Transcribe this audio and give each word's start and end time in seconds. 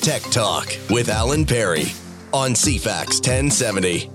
Tech 0.00 0.22
Talk 0.30 0.74
with 0.88 1.10
Alan 1.10 1.44
Perry 1.44 1.84
on 2.32 2.52
CFAX 2.52 3.20
1070. 3.20 4.08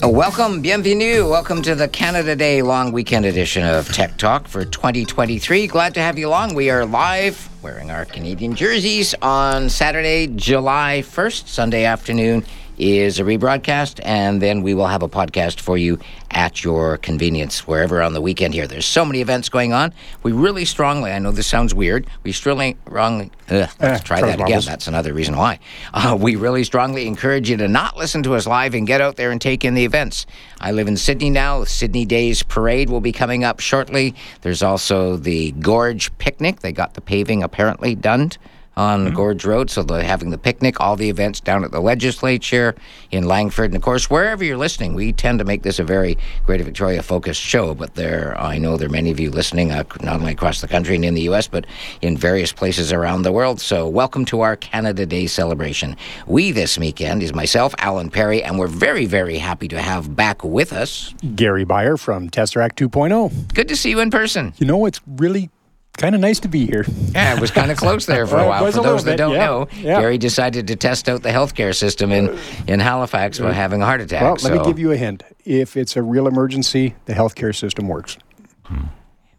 Uh, 0.00 0.08
Welcome, 0.08 0.62
bienvenue. 0.62 1.28
Welcome 1.28 1.60
to 1.62 1.74
the 1.74 1.88
Canada 1.88 2.36
Day 2.36 2.62
long 2.62 2.92
weekend 2.92 3.24
edition 3.24 3.64
of 3.64 3.88
Tech 3.92 4.16
Talk 4.16 4.46
for 4.46 4.64
2023. 4.64 5.66
Glad 5.66 5.94
to 5.94 6.00
have 6.00 6.20
you 6.20 6.28
along. 6.28 6.54
We 6.54 6.70
are 6.70 6.86
live 6.86 7.48
wearing 7.62 7.90
our 7.90 8.04
Canadian 8.04 8.54
jerseys 8.54 9.12
on 9.22 9.68
Saturday, 9.68 10.28
July 10.28 11.02
1st, 11.04 11.48
Sunday 11.48 11.84
afternoon 11.84 12.44
is 12.78 13.18
a 13.18 13.22
rebroadcast, 13.22 14.00
and 14.04 14.40
then 14.40 14.62
we 14.62 14.74
will 14.74 14.86
have 14.86 15.02
a 15.02 15.08
podcast 15.08 15.60
for 15.60 15.76
you 15.76 15.98
at 16.30 16.64
your 16.64 16.96
convenience 16.96 17.66
wherever 17.66 18.02
on 18.02 18.14
the 18.14 18.20
weekend 18.20 18.54
here. 18.54 18.66
There's 18.66 18.86
so 18.86 19.04
many 19.04 19.20
events 19.20 19.48
going 19.48 19.72
on. 19.72 19.92
We 20.22 20.32
really 20.32 20.64
strongly, 20.64 21.12
I 21.12 21.18
know 21.18 21.30
this 21.30 21.46
sounds 21.46 21.74
weird, 21.74 22.06
we 22.22 22.32
strongly, 22.32 22.76
wrongly, 22.86 23.30
ugh, 23.50 23.68
let's 23.80 24.04
try 24.04 24.20
try 24.20 24.36
that 24.36 24.40
again. 24.40 24.62
That's 24.64 24.88
another 24.88 25.12
reason 25.12 25.36
why. 25.36 25.58
Uh, 25.92 26.16
we 26.18 26.36
really 26.36 26.64
strongly 26.64 27.06
encourage 27.06 27.50
you 27.50 27.56
to 27.58 27.68
not 27.68 27.96
listen 27.96 28.22
to 28.24 28.34
us 28.34 28.46
live 28.46 28.74
and 28.74 28.86
get 28.86 29.00
out 29.00 29.16
there 29.16 29.30
and 29.30 29.40
take 29.40 29.64
in 29.64 29.74
the 29.74 29.84
events. 29.84 30.26
I 30.60 30.72
live 30.72 30.88
in 30.88 30.96
Sidney 30.96 31.30
now. 31.30 31.64
Sidney 31.64 32.04
Days 32.04 32.42
Parade 32.42 32.90
will 32.90 33.00
be 33.00 33.12
coming 33.12 33.44
up 33.44 33.60
shortly. 33.60 34.14
There's 34.40 34.62
also 34.62 35.16
the 35.16 35.52
Gorge 35.52 36.16
Picnic. 36.18 36.60
They 36.60 36.72
got 36.72 36.94
the 36.94 37.00
paving 37.00 37.42
apparently 37.42 37.94
done 37.94 38.30
on 38.76 39.12
Gorge 39.12 39.44
Road, 39.44 39.70
so 39.70 39.82
they're 39.82 40.02
having 40.02 40.30
the 40.30 40.38
picnic, 40.38 40.80
all 40.80 40.96
the 40.96 41.10
events 41.10 41.40
down 41.40 41.64
at 41.64 41.72
the 41.72 41.80
legislature 41.80 42.74
in 43.10 43.24
Langford, 43.24 43.66
and 43.66 43.76
of 43.76 43.82
course 43.82 44.08
wherever 44.08 44.42
you're 44.44 44.56
listening. 44.56 44.94
We 44.94 45.12
tend 45.12 45.38
to 45.40 45.44
make 45.44 45.62
this 45.62 45.78
a 45.78 45.84
very 45.84 46.16
Greater 46.46 46.64
Victoria 46.64 47.02
focused 47.02 47.40
show, 47.40 47.74
but 47.74 47.94
there 47.94 48.38
I 48.40 48.58
know 48.58 48.76
there 48.76 48.88
are 48.88 48.90
many 48.90 49.10
of 49.10 49.20
you 49.20 49.30
listening, 49.30 49.72
uh, 49.72 49.84
not 50.02 50.20
only 50.20 50.32
across 50.32 50.60
the 50.60 50.68
country 50.68 50.94
and 50.94 51.04
in 51.04 51.14
the 51.14 51.22
U.S., 51.22 51.46
but 51.48 51.66
in 52.00 52.16
various 52.16 52.52
places 52.52 52.92
around 52.92 53.22
the 53.22 53.32
world. 53.32 53.60
So 53.60 53.88
welcome 53.88 54.24
to 54.26 54.40
our 54.40 54.56
Canada 54.56 55.04
Day 55.06 55.26
celebration. 55.26 55.96
We 56.26 56.52
this 56.52 56.78
weekend 56.78 57.22
is 57.22 57.34
myself, 57.34 57.74
Alan 57.78 58.10
Perry, 58.10 58.42
and 58.42 58.58
we're 58.58 58.68
very, 58.68 59.06
very 59.06 59.38
happy 59.38 59.68
to 59.68 59.80
have 59.80 60.16
back 60.16 60.42
with 60.44 60.72
us. 60.72 61.14
Gary 61.34 61.64
Beyer 61.64 61.96
from 61.96 62.30
Tesseract 62.30 62.76
2.0. 62.76 63.54
Good 63.54 63.68
to 63.68 63.76
see 63.76 63.90
you 63.90 64.00
in 64.00 64.10
person. 64.10 64.54
You 64.58 64.66
know, 64.66 64.86
it's 64.86 65.00
really 65.06 65.50
kind 65.98 66.14
of 66.14 66.20
nice 66.20 66.40
to 66.40 66.48
be 66.48 66.66
here. 66.66 66.84
Yeah, 67.14 67.34
it 67.34 67.40
was 67.40 67.50
kind 67.50 67.70
of 67.70 67.76
close 67.76 68.06
there 68.06 68.26
for 68.26 68.38
a 68.38 68.46
while. 68.48 68.70
For 68.70 68.80
a 68.80 68.82
those 68.82 69.04
that 69.04 69.12
bit, 69.12 69.16
don't 69.18 69.32
yeah, 69.34 69.46
know, 69.46 69.68
yeah. 69.76 70.00
Gary 70.00 70.18
decided 70.18 70.66
to 70.68 70.76
test 70.76 71.08
out 71.08 71.22
the 71.22 71.28
healthcare 71.30 71.74
system 71.74 72.12
in, 72.12 72.36
in 72.66 72.80
Halifax 72.80 73.38
by 73.38 73.52
having 73.52 73.82
a 73.82 73.84
heart 73.84 74.00
attack. 74.00 74.22
Well, 74.22 74.32
let 74.32 74.40
so, 74.40 74.54
me 74.58 74.64
give 74.64 74.78
you 74.78 74.92
a 74.92 74.96
hint. 74.96 75.22
If 75.44 75.76
it's 75.76 75.96
a 75.96 76.02
real 76.02 76.26
emergency, 76.26 76.94
the 77.06 77.12
healthcare 77.14 77.54
system 77.54 77.88
works. 77.88 78.16
Hmm. 78.64 78.84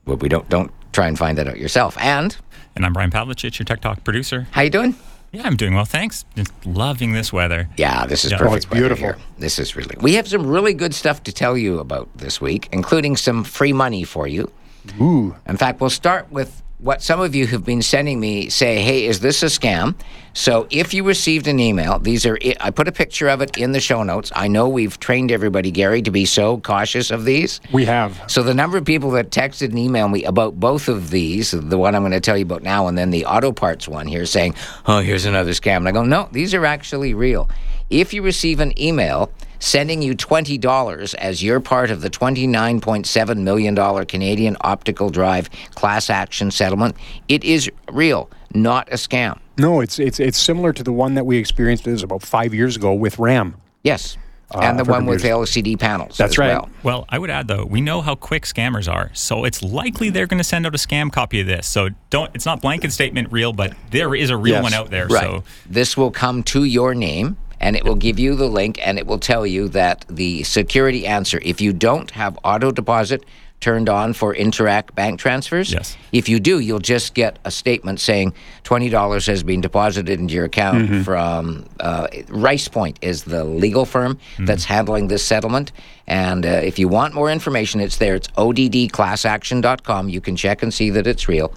Well, 0.05 0.17
we 0.17 0.29
don't 0.29 0.47
don't 0.49 0.71
try 0.91 1.07
and 1.07 1.17
find 1.17 1.37
that 1.37 1.47
out 1.47 1.57
yourself. 1.57 1.97
And 1.99 2.35
And 2.75 2.85
I'm 2.85 2.93
Brian 2.93 3.09
Pavlich, 3.11 3.43
your 3.57 3.65
Tech 3.65 3.81
Talk 3.81 4.03
producer. 4.03 4.47
how 4.51 4.61
you 4.61 4.69
doing? 4.69 4.95
Yeah, 5.31 5.41
I'm 5.45 5.55
doing 5.55 5.73
well, 5.73 5.85
thanks. 5.85 6.25
Just 6.35 6.51
loving 6.63 7.13
this 7.13 7.33
weather. 7.33 7.67
Yeah, 7.77 8.05
this 8.05 8.23
is 8.23 8.29
Yeah. 8.31 8.37
perfect. 8.37 8.51
Oh, 8.53 8.55
it's 8.55 8.65
beautiful. 8.67 9.03
here. 9.05 9.17
This 9.39 9.57
is 9.57 9.75
really. 9.75 9.95
We 9.99 10.13
have 10.13 10.27
some 10.27 10.45
really 10.45 10.75
good 10.75 10.93
stuff 10.93 11.23
to 11.23 11.31
tell 11.31 11.57
you 11.57 11.79
about 11.79 12.07
this 12.15 12.39
week, 12.39 12.69
including 12.71 13.15
some 13.17 13.43
free 13.43 13.73
money 13.73 14.03
for 14.03 14.27
you. 14.27 14.51
Ooh. 14.99 15.35
In 15.47 15.57
fact, 15.57 15.81
we'll 15.81 15.89
start 15.89 16.31
with 16.31 16.63
what 16.83 17.01
some 17.01 17.21
of 17.21 17.33
you 17.33 17.47
have 17.47 17.63
been 17.63 17.81
sending 17.81 18.19
me 18.19 18.49
say, 18.49 18.81
hey, 18.81 19.05
is 19.05 19.21
this 19.21 19.41
a 19.41 19.45
scam? 19.45 19.95
So 20.33 20.67
if 20.69 20.93
you 20.93 21.05
received 21.05 21.47
an 21.47 21.57
email, 21.59 21.97
these 21.97 22.25
are, 22.25 22.37
I 22.59 22.71
put 22.71 22.89
a 22.89 22.91
picture 22.91 23.29
of 23.29 23.41
it 23.41 23.55
in 23.57 23.71
the 23.71 23.79
show 23.79 24.03
notes. 24.03 24.33
I 24.35 24.49
know 24.49 24.67
we've 24.67 24.99
trained 24.99 25.31
everybody, 25.31 25.71
Gary, 25.71 26.01
to 26.01 26.11
be 26.11 26.25
so 26.25 26.57
cautious 26.57 27.09
of 27.09 27.23
these. 27.23 27.61
We 27.71 27.85
have. 27.85 28.21
So 28.27 28.43
the 28.43 28.53
number 28.53 28.77
of 28.77 28.83
people 28.83 29.11
that 29.11 29.29
texted 29.29 29.69
and 29.69 29.75
emailed 29.75 30.11
me 30.11 30.25
about 30.25 30.59
both 30.59 30.89
of 30.89 31.09
these, 31.09 31.51
the 31.51 31.77
one 31.77 31.95
I'm 31.95 32.01
going 32.01 32.11
to 32.11 32.19
tell 32.19 32.37
you 32.37 32.43
about 32.43 32.63
now, 32.63 32.87
and 32.87 32.97
then 32.97 33.11
the 33.11 33.25
auto 33.25 33.53
parts 33.53 33.87
one 33.87 34.07
here, 34.07 34.25
saying, 34.25 34.55
"Oh, 34.85 34.99
here's 34.99 35.25
another 35.25 35.51
scam," 35.51 35.77
and 35.77 35.87
I 35.87 35.91
go, 35.91 36.03
"No, 36.03 36.27
these 36.33 36.53
are 36.53 36.65
actually 36.65 37.13
real." 37.13 37.49
If 37.89 38.13
you 38.13 38.23
receive 38.23 38.59
an 38.59 38.77
email 38.81 39.31
sending 39.63 40.01
you 40.01 40.13
twenty 40.13 40.57
dollars 40.57 41.13
as 41.15 41.41
you're 41.41 41.59
part 41.61 41.89
of 41.89 42.01
the 42.01 42.09
twenty-nine 42.09 42.81
point 42.81 43.07
seven 43.07 43.43
million 43.43 43.73
dollar 43.73 44.03
Canadian 44.05 44.57
optical 44.61 45.09
drive 45.09 45.49
class 45.75 46.09
action 46.09 46.51
settlement, 46.51 46.95
it 47.29 47.43
is 47.43 47.71
real, 47.91 48.29
not 48.53 48.87
a 48.91 48.95
scam. 48.95 49.39
No, 49.57 49.79
it's 49.81 49.99
it's 49.99 50.19
it's 50.19 50.37
similar 50.37 50.73
to 50.73 50.83
the 50.83 50.91
one 50.93 51.13
that 51.15 51.25
we 51.25 51.37
experienced 51.37 51.87
it 51.87 51.91
was 51.91 52.03
about 52.03 52.23
five 52.23 52.53
years 52.53 52.75
ago 52.75 52.93
with 52.93 53.19
RAM. 53.19 53.55
Yes, 53.83 54.17
uh, 54.53 54.59
and 54.59 54.79
the 54.79 54.85
for 54.85 54.91
one 54.91 55.05
with 55.05 55.21
computers. 55.21 55.49
LCD 55.51 55.79
panels. 55.79 56.17
That's 56.17 56.33
as 56.33 56.37
right. 56.37 56.47
Well. 56.53 56.69
Well, 56.83 57.05
I 57.09 57.19
would 57.19 57.29
add 57.29 57.47
though, 57.47 57.63
we 57.65 57.79
know 57.81 58.01
how 58.01 58.15
quick 58.15 58.43
scammers 58.43 58.91
are, 58.91 59.11
so 59.13 59.45
it's 59.45 59.61
likely 59.61 60.09
they're 60.09 60.25
going 60.27 60.37
to 60.39 60.43
send 60.43 60.65
out 60.65 60.73
a 60.73 60.77
scam 60.77 61.11
copy 61.11 61.39
of 61.41 61.47
this. 61.47 61.67
So 61.67 61.89
don't. 62.09 62.33
It's 62.35 62.45
not 62.45 62.61
blanket 62.61 62.91
statement 62.91 63.31
real, 63.31 63.53
but 63.53 63.73
there 63.91 64.15
is 64.15 64.29
a 64.31 64.37
real 64.37 64.55
Yes. 64.55 64.63
one 64.63 64.73
out 64.73 64.89
there. 64.89 65.07
Right. 65.07 65.21
So 65.23 65.43
This 65.69 65.95
will 65.95 66.11
come 66.11 66.41
to 66.43 66.63
your 66.63 66.93
name 66.95 67.37
and 67.59 67.75
it 67.75 67.83
will 67.83 67.95
give 67.95 68.19
you 68.19 68.35
the 68.35 68.47
link 68.47 68.79
and 68.85 68.97
it 68.99 69.07
will 69.07 69.19
tell 69.19 69.45
you 69.45 69.67
that 69.69 70.05
the 70.09 70.43
security 70.43 71.05
answer, 71.07 71.39
if 71.43 71.61
you 71.61 71.73
don't 71.73 72.11
have 72.11 72.37
auto 72.43 72.71
deposit 72.71 73.23
turned 73.59 73.87
on 73.87 74.11
for 74.11 74.35
Interac 74.35 74.93
bank 74.93 75.17
transfers, 75.21 75.71
Yes. 75.71 75.95
if 76.11 76.27
you 76.27 76.41
do, 76.41 76.59
you'll 76.59 76.79
just 76.79 77.13
get 77.13 77.39
a 77.45 77.51
statement 77.51 78.01
saying 78.01 78.33
$20 78.65 79.25
has 79.27 79.41
been 79.43 79.61
deposited 79.61 80.19
into 80.19 80.33
your 80.33 80.43
account 80.43 81.05
from 81.05 81.65
uh, 81.79 82.07
Rice 82.27 82.67
Point 82.67 82.99
is 83.01 83.23
the 83.23 83.45
legal 83.45 83.85
firm 83.85 84.19
that's 84.39 84.65
handling 84.65 85.07
this 85.07 85.25
settlement. 85.25 85.71
And 86.07 86.45
uh, 86.45 86.49
if 86.49 86.77
you 86.77 86.89
want 86.89 87.13
more 87.13 87.31
information, 87.31 87.79
it's 87.79 87.95
there. 87.99 88.15
It's 88.15 88.27
oddclassaction.com. 88.29 90.09
You 90.09 90.19
can 90.21 90.35
check 90.35 90.61
and 90.63 90.73
see 90.73 90.89
that 90.89 91.07
it's 91.07 91.27
real. 91.29 91.53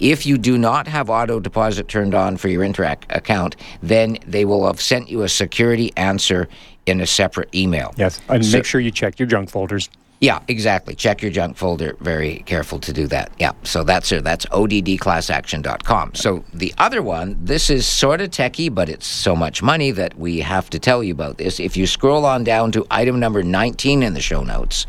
If 0.00 0.26
you 0.26 0.38
do 0.38 0.58
not 0.58 0.88
have 0.88 1.08
auto 1.10 1.38
deposit 1.40 1.86
turned 1.88 2.14
on 2.14 2.36
for 2.38 2.48
your 2.48 2.64
Interac 2.64 3.04
account, 3.10 3.54
then 3.82 4.18
they 4.26 4.44
will 4.44 4.66
have 4.66 4.80
sent 4.80 5.08
you 5.10 5.22
a 5.22 5.28
security 5.28 5.92
answer 5.96 6.48
in 6.86 7.00
a 7.00 7.06
separate 7.06 7.54
email. 7.54 7.92
Yes. 7.96 8.20
And 8.28 8.44
So- 8.44 8.56
make 8.58 8.64
sure 8.64 8.80
you 8.80 8.90
check 8.90 9.18
your 9.18 9.28
junk 9.28 9.50
folders. 9.50 9.88
Yeah, 10.22 10.40
exactly. 10.48 10.94
Check 10.94 11.22
your 11.22 11.30
junk 11.30 11.56
folder. 11.56 11.96
Very 12.00 12.42
careful 12.44 12.78
to 12.80 12.92
do 12.92 13.06
that. 13.06 13.30
Yeah. 13.38 13.52
So 13.62 13.84
that's 13.84 14.12
it. 14.12 14.22
That's 14.22 14.44
oddclassaction.com. 14.46 16.14
So 16.14 16.44
the 16.52 16.74
other 16.76 17.02
one, 17.02 17.38
this 17.42 17.70
is 17.70 17.86
sort 17.86 18.20
of 18.20 18.28
techie, 18.30 18.74
but 18.74 18.90
it's 18.90 19.06
so 19.06 19.34
much 19.34 19.62
money 19.62 19.90
that 19.92 20.18
we 20.18 20.40
have 20.40 20.68
to 20.70 20.78
tell 20.78 21.02
you 21.02 21.12
about 21.12 21.38
this. 21.38 21.58
If 21.58 21.74
you 21.76 21.86
scroll 21.86 22.26
on 22.26 22.44
down 22.44 22.70
to 22.72 22.86
item 22.90 23.18
number 23.18 23.42
19 23.42 24.02
in 24.02 24.12
the 24.12 24.20
show 24.20 24.42
notes, 24.42 24.86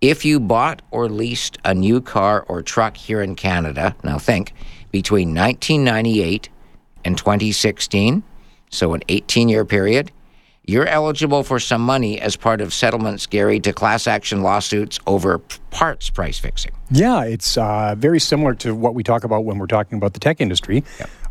if 0.00 0.24
you 0.24 0.40
bought 0.40 0.82
or 0.90 1.08
leased 1.08 1.58
a 1.64 1.74
new 1.74 2.00
car 2.00 2.44
or 2.48 2.62
truck 2.62 2.96
here 2.96 3.20
in 3.20 3.34
Canada, 3.34 3.94
now 4.02 4.18
think, 4.18 4.52
between 4.90 5.34
1998 5.34 6.48
and 7.04 7.16
2016, 7.16 8.22
so 8.70 8.94
an 8.94 9.02
18 9.08 9.48
year 9.48 9.64
period, 9.64 10.10
you're 10.64 10.86
eligible 10.86 11.42
for 11.42 11.58
some 11.58 11.82
money 11.82 12.20
as 12.20 12.36
part 12.36 12.60
of 12.60 12.72
settlements, 12.72 13.26
Gary, 13.26 13.60
to 13.60 13.72
class 13.72 14.06
action 14.06 14.42
lawsuits 14.42 14.98
over 15.06 15.38
parts 15.70 16.10
price 16.10 16.38
fixing. 16.38 16.72
Yeah, 16.90 17.24
it's 17.24 17.56
uh, 17.56 17.94
very 17.98 18.20
similar 18.20 18.54
to 18.56 18.74
what 18.74 18.94
we 18.94 19.02
talk 19.02 19.24
about 19.24 19.44
when 19.44 19.58
we're 19.58 19.66
talking 19.66 19.98
about 19.98 20.12
the 20.14 20.20
tech 20.20 20.40
industry. 20.40 20.84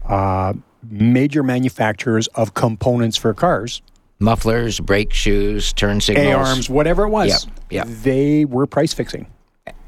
Uh, 0.06 0.54
major 0.90 1.44
manufacturers 1.44 2.28
of 2.28 2.54
components 2.54 3.18
for 3.18 3.34
cars, 3.34 3.82
Mufflers, 4.20 4.80
brake 4.82 5.14
shoes, 5.14 5.72
turn 5.74 6.02
signals. 6.02 6.48
Arms, 6.48 6.70
whatever 6.70 7.06
it 7.06 7.10
was, 7.10 7.48
Yeah, 7.70 7.84
yeah. 7.86 7.94
they 8.04 8.44
were 8.44 8.68
price 8.68 8.94
fixing, 8.94 9.26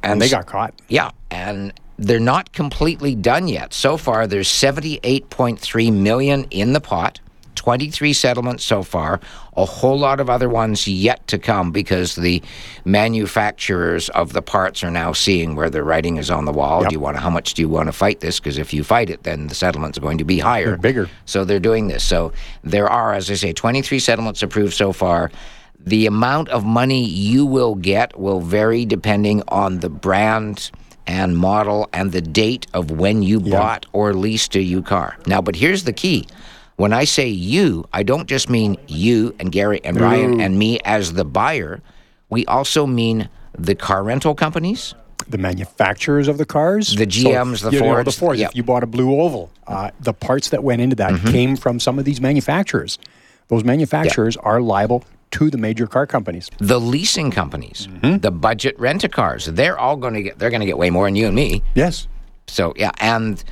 and 0.04 0.22
they 0.22 0.30
got 0.30 0.46
caught. 0.46 0.74
Yeah, 0.88 1.12
and 1.30 1.74
they're 1.98 2.20
not 2.20 2.54
completely 2.54 3.14
done 3.14 3.50
yet. 3.50 3.74
So 3.74 3.98
far, 3.98 4.28
there's 4.28 4.48
78.3 4.48 5.92
million 5.94 6.46
in 6.50 6.72
the 6.72 6.80
pot. 6.80 7.20
23 7.62 8.12
settlements 8.14 8.64
so 8.64 8.82
far, 8.82 9.20
a 9.56 9.66
whole 9.66 10.00
lot 10.00 10.20
of 10.20 10.32
other 10.32 10.50
ones 10.50 10.88
yet 10.88 11.28
to 11.28 11.38
come 11.38 11.72
because 11.72 12.16
the 12.16 12.42
manufacturers 12.86 14.10
of 14.10 14.34
the 14.34 14.42
parts 14.42 14.84
are 14.84 14.90
now 14.90 15.14
seeing 15.14 15.56
where 15.56 15.70
the 15.70 15.84
writing 15.84 16.18
is 16.18 16.32
on 16.32 16.46
the 16.46 16.52
wall. 16.52 16.82
Yep. 16.82 16.90
Do 16.90 16.94
you 16.96 17.00
want 17.00 17.18
to, 17.18 17.22
how 17.22 17.30
much 17.30 17.54
do 17.54 17.62
you 17.62 17.70
want 17.70 17.86
to 17.86 17.92
fight 17.92 18.20
this? 18.20 18.40
Because 18.40 18.58
if 18.58 18.74
you 18.74 18.84
fight 18.84 19.12
it, 19.12 19.22
then 19.22 19.46
the 19.46 19.54
settlement's 19.54 20.00
are 20.00 20.02
going 20.02 20.18
to 20.18 20.24
be 20.24 20.40
higher. 20.40 20.70
They're 20.70 20.78
bigger. 20.78 21.10
So 21.26 21.46
they're 21.46 21.60
doing 21.60 21.88
this. 21.88 22.04
So 22.04 22.34
there 22.64 22.90
are, 22.90 23.14
as 23.14 23.30
I 23.30 23.36
say, 23.36 23.54
23 23.54 24.00
settlements 24.00 24.42
approved 24.42 24.74
so 24.74 24.92
far. 24.92 25.30
The 25.80 26.08
amount 26.08 26.50
of 26.50 26.66
money 26.66 27.06
you 27.06 27.46
will 27.46 27.76
get 27.76 28.20
will 28.20 28.42
vary 28.42 28.86
depending 28.86 29.44
on 29.50 29.82
the 29.82 29.90
brand 29.90 30.72
and 31.06 31.38
model 31.38 31.90
and 31.94 32.12
the 32.12 32.22
date 32.22 32.66
of 32.74 32.90
when 32.90 33.22
you 33.22 33.40
bought 33.40 33.86
or 33.94 34.16
leased 34.16 34.56
a 34.56 34.64
U 34.64 34.82
car. 34.82 35.16
Now, 35.28 35.44
but 35.44 35.56
here's 35.56 35.84
the 35.84 35.94
key. 35.94 36.28
When 36.82 36.94
I 36.94 37.04
say 37.04 37.28
you, 37.28 37.86
I 37.94 38.02
don't 38.02 38.28
just 38.28 38.50
mean 38.50 38.76
you 38.88 39.36
and 39.40 39.52
Gary 39.52 39.80
and 39.84 40.02
Ryan 40.02 40.42
and 40.42 40.58
me 40.58 40.80
as 40.84 41.14
the 41.14 41.24
buyer. 41.24 41.80
We 42.32 42.44
also 42.48 42.88
mean 42.88 43.30
the 43.56 43.76
car 43.76 44.02
rental 44.04 44.34
companies, 44.34 44.96
the 45.28 45.38
manufacturers 45.38 46.28
of 46.28 46.40
the 46.40 46.46
cars, 46.46 46.96
The 46.96 47.06
GMs, 47.06 47.62
the 47.62 47.70
you 47.72 47.80
know, 47.82 47.98
the 47.98 48.12
Fords, 48.12 48.18
Fords. 48.18 48.40
yep. 48.40 48.50
If 48.50 48.56
you 48.56 48.64
bought 48.64 48.82
a 48.82 48.88
blue 48.88 49.22
oval, 49.22 49.52
uh, 49.68 49.92
the 50.00 50.14
parts 50.14 50.50
that 50.50 50.64
went 50.64 50.82
into 50.82 50.96
Mm-hmm. 50.96 51.24
that 51.26 51.32
came 51.32 51.56
from 51.56 51.80
some 51.80 52.00
of 52.00 52.06
these 52.06 52.20
manufacturers. 52.20 52.98
Those 53.50 53.64
manufacturers 53.64 54.36
are 54.38 54.60
liable 54.60 55.04
to 55.38 55.52
the 55.52 55.60
major 55.60 55.86
car 55.86 56.08
companies. 56.08 56.50
the 56.58 56.80
leasing 56.80 57.30
companies, 57.30 57.88
the 58.02 58.32
budget 58.32 58.74
rent 58.80 59.04
a 59.04 59.10
cars. 59.10 59.46
They're 59.46 59.78
all 59.78 59.98
going 59.98 60.16
to 60.16 60.24
get. 60.24 60.40
They're 60.40 60.50
going 60.50 60.62
to 60.62 60.66
get 60.66 60.80
way 60.80 60.90
more 60.90 61.06
than 61.06 61.16
you 61.16 61.28
and 61.28 61.36
me. 61.36 61.62
Yes, 61.76 62.08
So 62.48 62.74
yeah, 62.76 62.92
and 63.00 63.44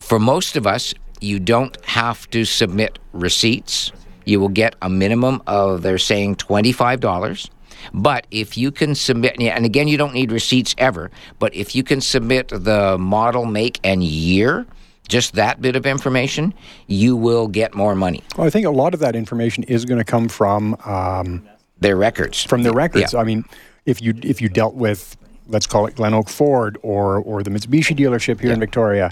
for 0.00 0.18
most 0.18 0.56
of 0.56 0.66
us, 0.66 0.92
you 1.20 1.38
don't 1.38 1.76
have 1.84 2.28
to 2.30 2.44
submit 2.44 2.98
receipts. 3.12 3.92
You 4.24 4.40
will 4.40 4.48
get 4.48 4.74
a 4.82 4.88
minimum 4.90 5.42
of, 5.46 5.82
they're 5.82 5.98
saying, 5.98 6.36
$25. 6.36 7.50
But 7.94 8.26
if 8.30 8.58
you 8.58 8.70
can 8.70 8.94
submit, 8.94 9.40
and 9.40 9.64
again, 9.64 9.88
you 9.88 9.96
don't 9.96 10.12
need 10.14 10.32
receipts 10.32 10.74
ever, 10.78 11.10
but 11.38 11.54
if 11.54 11.74
you 11.74 11.82
can 11.82 12.00
submit 12.00 12.48
the 12.48 12.98
model, 12.98 13.46
make, 13.46 13.78
and 13.84 14.02
year, 14.02 14.66
just 15.08 15.34
that 15.34 15.62
bit 15.62 15.76
of 15.76 15.86
information, 15.86 16.52
you 16.86 17.16
will 17.16 17.48
get 17.48 17.74
more 17.74 17.94
money. 17.94 18.22
Well, 18.36 18.46
I 18.46 18.50
think 18.50 18.66
a 18.66 18.70
lot 18.70 18.94
of 18.94 19.00
that 19.00 19.16
information 19.16 19.64
is 19.64 19.84
going 19.84 19.98
to 19.98 20.04
come 20.04 20.28
from 20.28 20.76
um, 20.84 21.48
Their 21.80 21.96
records. 21.96 22.44
from 22.44 22.62
their 22.62 22.72
records. 22.74 23.14
Yeah. 23.14 23.20
I 23.20 23.24
mean, 23.24 23.44
if 23.86 24.02
you 24.02 24.12
if 24.22 24.42
you 24.42 24.48
dealt 24.50 24.74
with 24.74 25.16
let's 25.46 25.66
call 25.66 25.86
it 25.86 25.94
Glen 25.94 26.12
Oak 26.12 26.28
Ford 26.28 26.76
or 26.82 27.16
or 27.20 27.42
the 27.42 27.48
Mitsubishi 27.50 27.96
dealership 27.96 28.40
here 28.40 28.52
in 28.52 28.60
Victoria, 28.60 29.10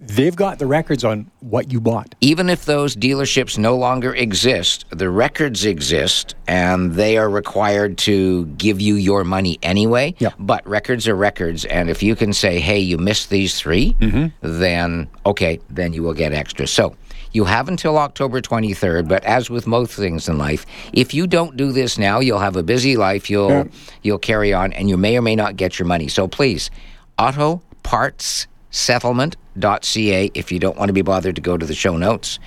they've 0.00 0.34
got 0.36 0.58
the 0.58 0.66
records 0.66 1.04
on 1.04 1.30
what 1.40 1.70
you 1.70 1.80
bought. 1.80 2.14
even 2.20 2.48
if 2.48 2.64
those 2.64 2.96
dealerships 2.96 3.58
no 3.58 3.76
longer 3.76 4.14
exist, 4.14 4.84
the 4.90 5.10
records 5.10 5.64
exist 5.64 6.34
and 6.46 6.94
they 6.94 7.18
are 7.18 7.28
required 7.28 7.98
to 7.98 8.46
give 8.56 8.80
you 8.80 8.94
your 8.94 9.24
money 9.24 9.58
anyway. 9.62 10.14
Yep. 10.18 10.34
But 10.38 10.66
records 10.66 11.06
are 11.06 11.14
records. 11.14 11.64
And 11.66 11.90
if 11.90 12.02
you 12.02 12.16
can 12.16 12.32
say, 12.32 12.60
hey, 12.60 12.78
you 12.78 12.98
missed 12.98 13.30
these 13.30 13.58
3 13.58 13.92
mm-hmm. 14.00 14.26
then 14.60 15.08
okay, 15.26 15.60
then 15.68 15.92
you 15.92 16.02
will 16.02 16.14
get 16.14 16.32
extra. 16.32 16.66
So 16.66 16.96
you 17.32 17.44
have 17.44 17.68
until 17.68 17.96
October 17.98 18.40
23rd, 18.40 19.06
but 19.06 19.22
as 19.24 19.50
with 19.50 19.66
most 19.66 19.92
things 19.92 20.28
in 20.28 20.38
life, 20.38 20.66
if 20.92 21.14
you 21.14 21.26
don't 21.26 21.56
do 21.56 21.70
this 21.72 21.96
now, 21.98 22.18
you'll 22.20 22.40
have 22.40 22.56
a 22.56 22.62
busy 22.62 22.96
life, 22.96 23.30
you'll 23.30 23.50
Yeah. 23.50 23.64
you'll 24.02 24.18
carry 24.18 24.52
on 24.52 24.72
and 24.72 24.88
you 24.88 24.96
may 24.96 25.16
or 25.16 25.22
may 25.22 25.36
not 25.36 25.56
get 25.56 25.78
your 25.78 25.86
money. 25.86 26.08
So 26.08 26.26
please, 26.26 26.70
auto 27.18 27.62
parts 27.82 28.46
settlement.ca 28.70 30.30
if 30.34 30.52
you 30.52 30.58
don't 30.58 30.76
want 30.76 30.88
to 30.88 30.92
be 30.92 31.02
bothered 31.02 31.36
to 31.36 31.42
go 31.42 31.56
to 31.56 31.66
the 31.66 31.74
show 31.74 31.96
notes. 31.96 32.38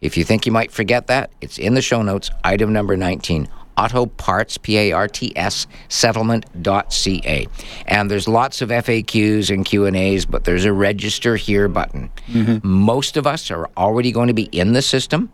If 0.00 0.16
you 0.16 0.24
think 0.24 0.46
you 0.46 0.52
might 0.52 0.72
forget 0.72 1.06
that, 1.06 1.30
it's 1.40 1.58
in 1.58 1.74
the 1.74 1.82
show 1.82 2.02
notes, 2.02 2.30
item 2.42 2.72
number 2.72 2.96
19. 2.96 3.48
Auto 3.78 4.06
Parts, 4.06 4.58
P 4.58 4.76
A 4.78 4.92
R 4.92 5.08
T 5.08 5.32
S, 5.36 5.66
settlement.ca. 5.88 7.46
And 7.86 8.10
there's 8.10 8.28
lots 8.28 8.60
of 8.60 8.68
FAQs 8.68 9.50
and 9.50 9.64
Q&As, 9.64 10.26
but 10.26 10.44
there's 10.44 10.64
a 10.64 10.72
register 10.72 11.36
here 11.36 11.68
button. 11.68 12.10
Mm-hmm. 12.28 12.66
Most 12.66 13.16
of 13.16 13.26
us 13.26 13.50
are 13.50 13.70
already 13.76 14.12
going 14.12 14.28
to 14.28 14.34
be 14.34 14.44
in 14.44 14.72
the 14.72 14.82
system, 14.82 15.30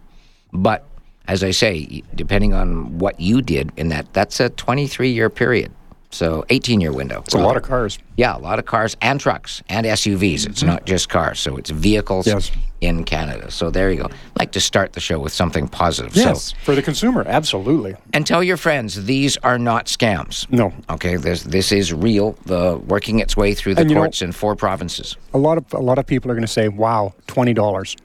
but 0.52 0.84
as 1.26 1.44
I 1.44 1.50
say, 1.50 2.02
depending 2.14 2.54
on 2.54 2.98
what 2.98 3.20
you 3.20 3.42
did 3.42 3.70
in 3.76 3.88
that, 3.88 4.12
that's 4.14 4.40
a 4.40 4.48
23 4.50 5.10
year 5.10 5.28
period. 5.28 5.72
So 6.10 6.44
18 6.48 6.80
year 6.80 6.92
window. 6.92 7.20
It's 7.20 7.34
a 7.34 7.38
lot 7.38 7.56
of 7.56 7.62
cars. 7.62 7.98
Yeah, 8.16 8.36
a 8.36 8.38
lot 8.38 8.58
of 8.58 8.64
cars 8.64 8.96
and 9.02 9.20
trucks 9.20 9.62
and 9.68 9.86
SUVs. 9.86 10.46
It's 10.46 10.60
mm-hmm. 10.60 10.66
not 10.66 10.86
just 10.86 11.08
cars, 11.08 11.38
so 11.38 11.56
it's 11.56 11.70
vehicles 11.70 12.26
Yes. 12.26 12.50
in 12.80 13.04
Canada. 13.04 13.50
So 13.50 13.70
there 13.70 13.90
you 13.90 13.98
go. 13.98 14.04
I'd 14.06 14.38
like 14.38 14.52
to 14.52 14.60
start 14.60 14.94
the 14.94 15.00
show 15.00 15.18
with 15.18 15.32
something 15.32 15.68
positive. 15.68 16.16
Yes, 16.16 16.44
So, 16.44 16.56
for 16.64 16.74
the 16.74 16.82
consumer, 16.82 17.24
absolutely. 17.26 17.94
and 18.14 18.26
tell 18.26 18.42
your 18.42 18.56
friends 18.56 19.04
these 19.04 19.36
are 19.38 19.58
not 19.58 19.86
scams. 19.86 20.50
No. 20.50 20.72
Okay, 20.88 21.16
this 21.16 21.42
this 21.42 21.72
is 21.72 21.92
real. 21.92 22.36
The 22.46 22.78
working 22.86 23.18
its 23.18 23.36
way 23.36 23.54
through 23.54 23.74
the 23.74 23.82
And 23.82 23.90
you 23.90 23.94
know- 23.94 24.02
courts 24.02 24.22
in 24.22 24.32
four 24.32 24.56
provinces. 24.56 25.16
A 25.34 25.38
lot 25.38 25.58
of 25.58 25.64
a 25.74 25.78
lot 25.80 25.98
of 25.98 26.06
people 26.06 26.30
are 26.30 26.34
going 26.34 26.46
to 26.46 26.52
say, 26.52 26.68
"Wow, 26.68 27.12
twenty 27.26 27.52
dollars." 27.52 27.96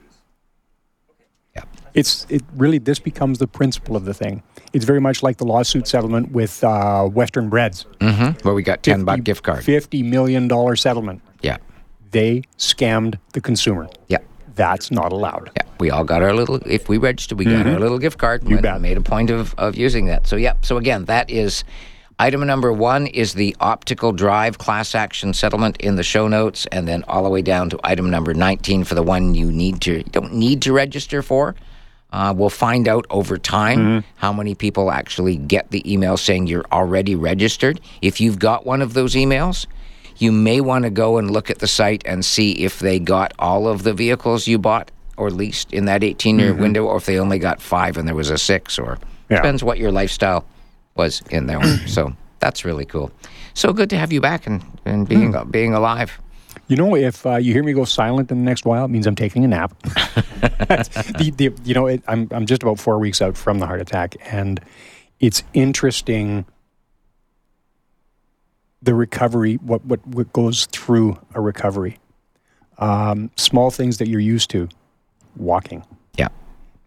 It's 1.94 2.26
it 2.30 2.42
really 2.56 2.80
this 2.80 3.00
becomes 3.00 3.40
the 3.40 3.48
principle 3.48 3.96
of 3.96 4.06
the 4.06 4.14
thing. 4.14 4.42
It's 4.74 4.86
very 4.86 5.00
much 5.00 5.22
like 5.22 5.38
the 5.38 5.46
lawsuit 5.46 5.88
settlement 5.88 6.32
with 6.32 6.64
uh, 6.64 7.06
Western 7.06 7.50
Breads. 7.50 7.86
Mm-hmm. 8.00 8.46
Where 8.48 8.56
we 8.56 8.64
got 8.64 8.82
ten 8.82 9.06
buck 9.06 9.24
gift 9.24 9.44
card. 9.44 9.64
Fifty 9.64 10.02
million 10.02 10.48
dollar 10.48 10.76
settlement. 10.76 11.22
Yeah. 11.42 11.58
They 12.12 12.44
scammed 12.58 13.20
the 13.34 13.42
consumer. 13.42 13.90
Yeah. 14.08 14.20
That's 14.56 14.92
not 14.92 15.12
allowed. 15.12 15.50
Yeah, 15.56 15.64
we 15.80 15.90
all 15.90 16.04
got 16.04 16.22
our 16.22 16.34
little. 16.34 16.60
If 16.68 16.88
we 16.88 17.00
registered, 17.00 17.40
we 17.40 17.46
got 17.46 17.66
our 17.66 17.80
little 17.80 17.98
gift 17.98 18.20
card. 18.20 18.42
Mm-hmm. 18.42 18.52
You 18.52 18.62
bet. 18.62 18.82
Made 18.82 18.98
a 18.98 19.02
point 19.02 19.32
of, 19.32 19.56
of 19.58 19.76
using 19.76 20.06
that. 20.06 20.28
So 20.28 20.36
yeah. 20.36 20.54
So 20.62 20.78
again, 20.78 21.06
that 21.06 21.30
is 21.32 21.64
item 22.20 22.46
number 22.46 22.72
one 22.72 23.08
is 23.08 23.34
the 23.34 23.56
optical 23.60 24.12
drive 24.12 24.60
class 24.60 24.94
action 24.94 25.34
settlement 25.34 25.78
in 25.78 25.96
the 25.96 26.04
show 26.04 26.28
notes, 26.28 26.68
and 26.72 26.88
then 26.88 27.04
all 27.08 27.24
the 27.24 27.30
way 27.30 27.42
down 27.42 27.72
to 27.72 27.80
item 27.84 28.12
number 28.12 28.36
nineteen 28.36 28.84
for 28.84 28.94
the 28.94 29.02
one 29.02 29.34
you 29.34 29.52
need 29.52 29.82
to 29.82 30.04
don't 30.04 30.34
need 30.34 30.62
to 30.64 30.74
register 30.74 31.24
for. 31.24 31.56
Uh, 32.14 32.32
we'll 32.36 32.50
find 32.50 32.88
out 32.88 33.06
over 33.10 33.38
time 33.38 33.80
Mm-hmm. 33.80 34.08
how 34.18 34.32
many 34.32 34.54
people 34.56 34.92
actually 34.92 35.36
get 35.36 35.72
the 35.72 35.82
email 35.92 36.16
saying 36.16 36.46
you're 36.48 36.66
already 36.72 37.16
registered. 37.16 37.82
If 38.02 38.22
you've 38.22 38.38
got 38.40 38.66
one 38.66 38.82
of 38.84 38.94
those 38.94 39.16
emails, 39.16 39.66
you 40.18 40.32
may 40.32 40.62
want 40.62 40.84
to 40.84 40.92
go 40.92 41.18
and 41.18 41.32
look 41.32 41.50
at 41.50 41.58
the 41.60 41.68
site 41.68 42.04
and 42.06 42.24
see 42.24 42.52
if 42.64 42.80
they 42.80 43.00
got 43.00 43.34
all 43.40 43.68
of 43.68 43.82
the 43.84 43.94
vehicles 43.94 44.48
you 44.48 44.60
bought 44.60 44.92
or 45.18 45.32
leased 45.32 45.74
in 45.74 45.86
that 45.86 46.04
18 46.04 46.38
year 46.40 46.54
window, 46.54 46.86
or 46.86 46.98
if 46.98 47.06
they 47.08 47.20
only 47.20 47.40
got 47.40 47.60
five 47.62 47.98
and 47.98 48.08
there 48.08 48.16
was 48.16 48.30
a 48.30 48.38
six, 48.38 48.78
or 48.80 48.98
Yeah. 49.30 49.38
depends 49.38 49.64
what 49.64 49.78
your 49.80 49.92
lifestyle 49.92 50.46
was 50.96 51.22
in 51.32 51.48
there. 51.48 51.62
so 51.88 52.14
that's 52.40 52.64
really 52.64 52.86
cool. 52.86 53.12
So 53.56 53.74
good 53.74 53.90
to 53.90 53.98
have 53.98 54.12
you 54.14 54.22
back 54.22 54.46
and, 54.48 54.64
and 54.86 55.08
being 55.08 55.34
being 55.52 55.74
alive. 55.74 56.20
You 56.68 56.78
know, 56.78 56.96
if 56.96 57.26
uh, 57.26 57.36
you 57.36 57.54
hear 57.54 57.64
me 57.64 57.74
go 57.74 57.84
silent 57.86 58.32
in 58.32 58.40
the 58.40 58.44
next 58.46 58.66
while, 58.66 58.86
it 58.86 58.88
means 58.88 59.06
I'm 59.06 59.16
taking 59.16 59.44
a 59.44 59.48
nap. 59.48 59.78
the, 59.84 61.34
the, 61.36 61.54
you 61.64 61.74
know, 61.74 61.88
it, 61.88 62.02
I'm 62.08 62.28
I'm 62.32 62.46
just 62.46 62.64
about 62.64 62.80
four 62.80 63.00
weeks 63.00 63.22
out 63.22 63.36
from 63.38 63.60
the 63.60 63.66
heart 63.68 63.82
attack, 63.82 64.16
and 64.32 64.60
it's 65.20 65.44
interesting 65.54 66.46
the 68.82 68.94
recovery, 68.96 69.56
what 69.56 69.84
what 69.86 70.06
what 70.08 70.32
goes 70.34 70.66
through 70.68 71.20
a 71.34 71.42
recovery. 71.42 71.98
Um, 72.80 73.30
small 73.36 73.70
things 73.70 73.98
that 74.00 74.08
you're 74.08 74.20
used 74.20 74.50
to, 74.52 74.68
walking, 75.38 75.86
Yeah, 76.18 76.30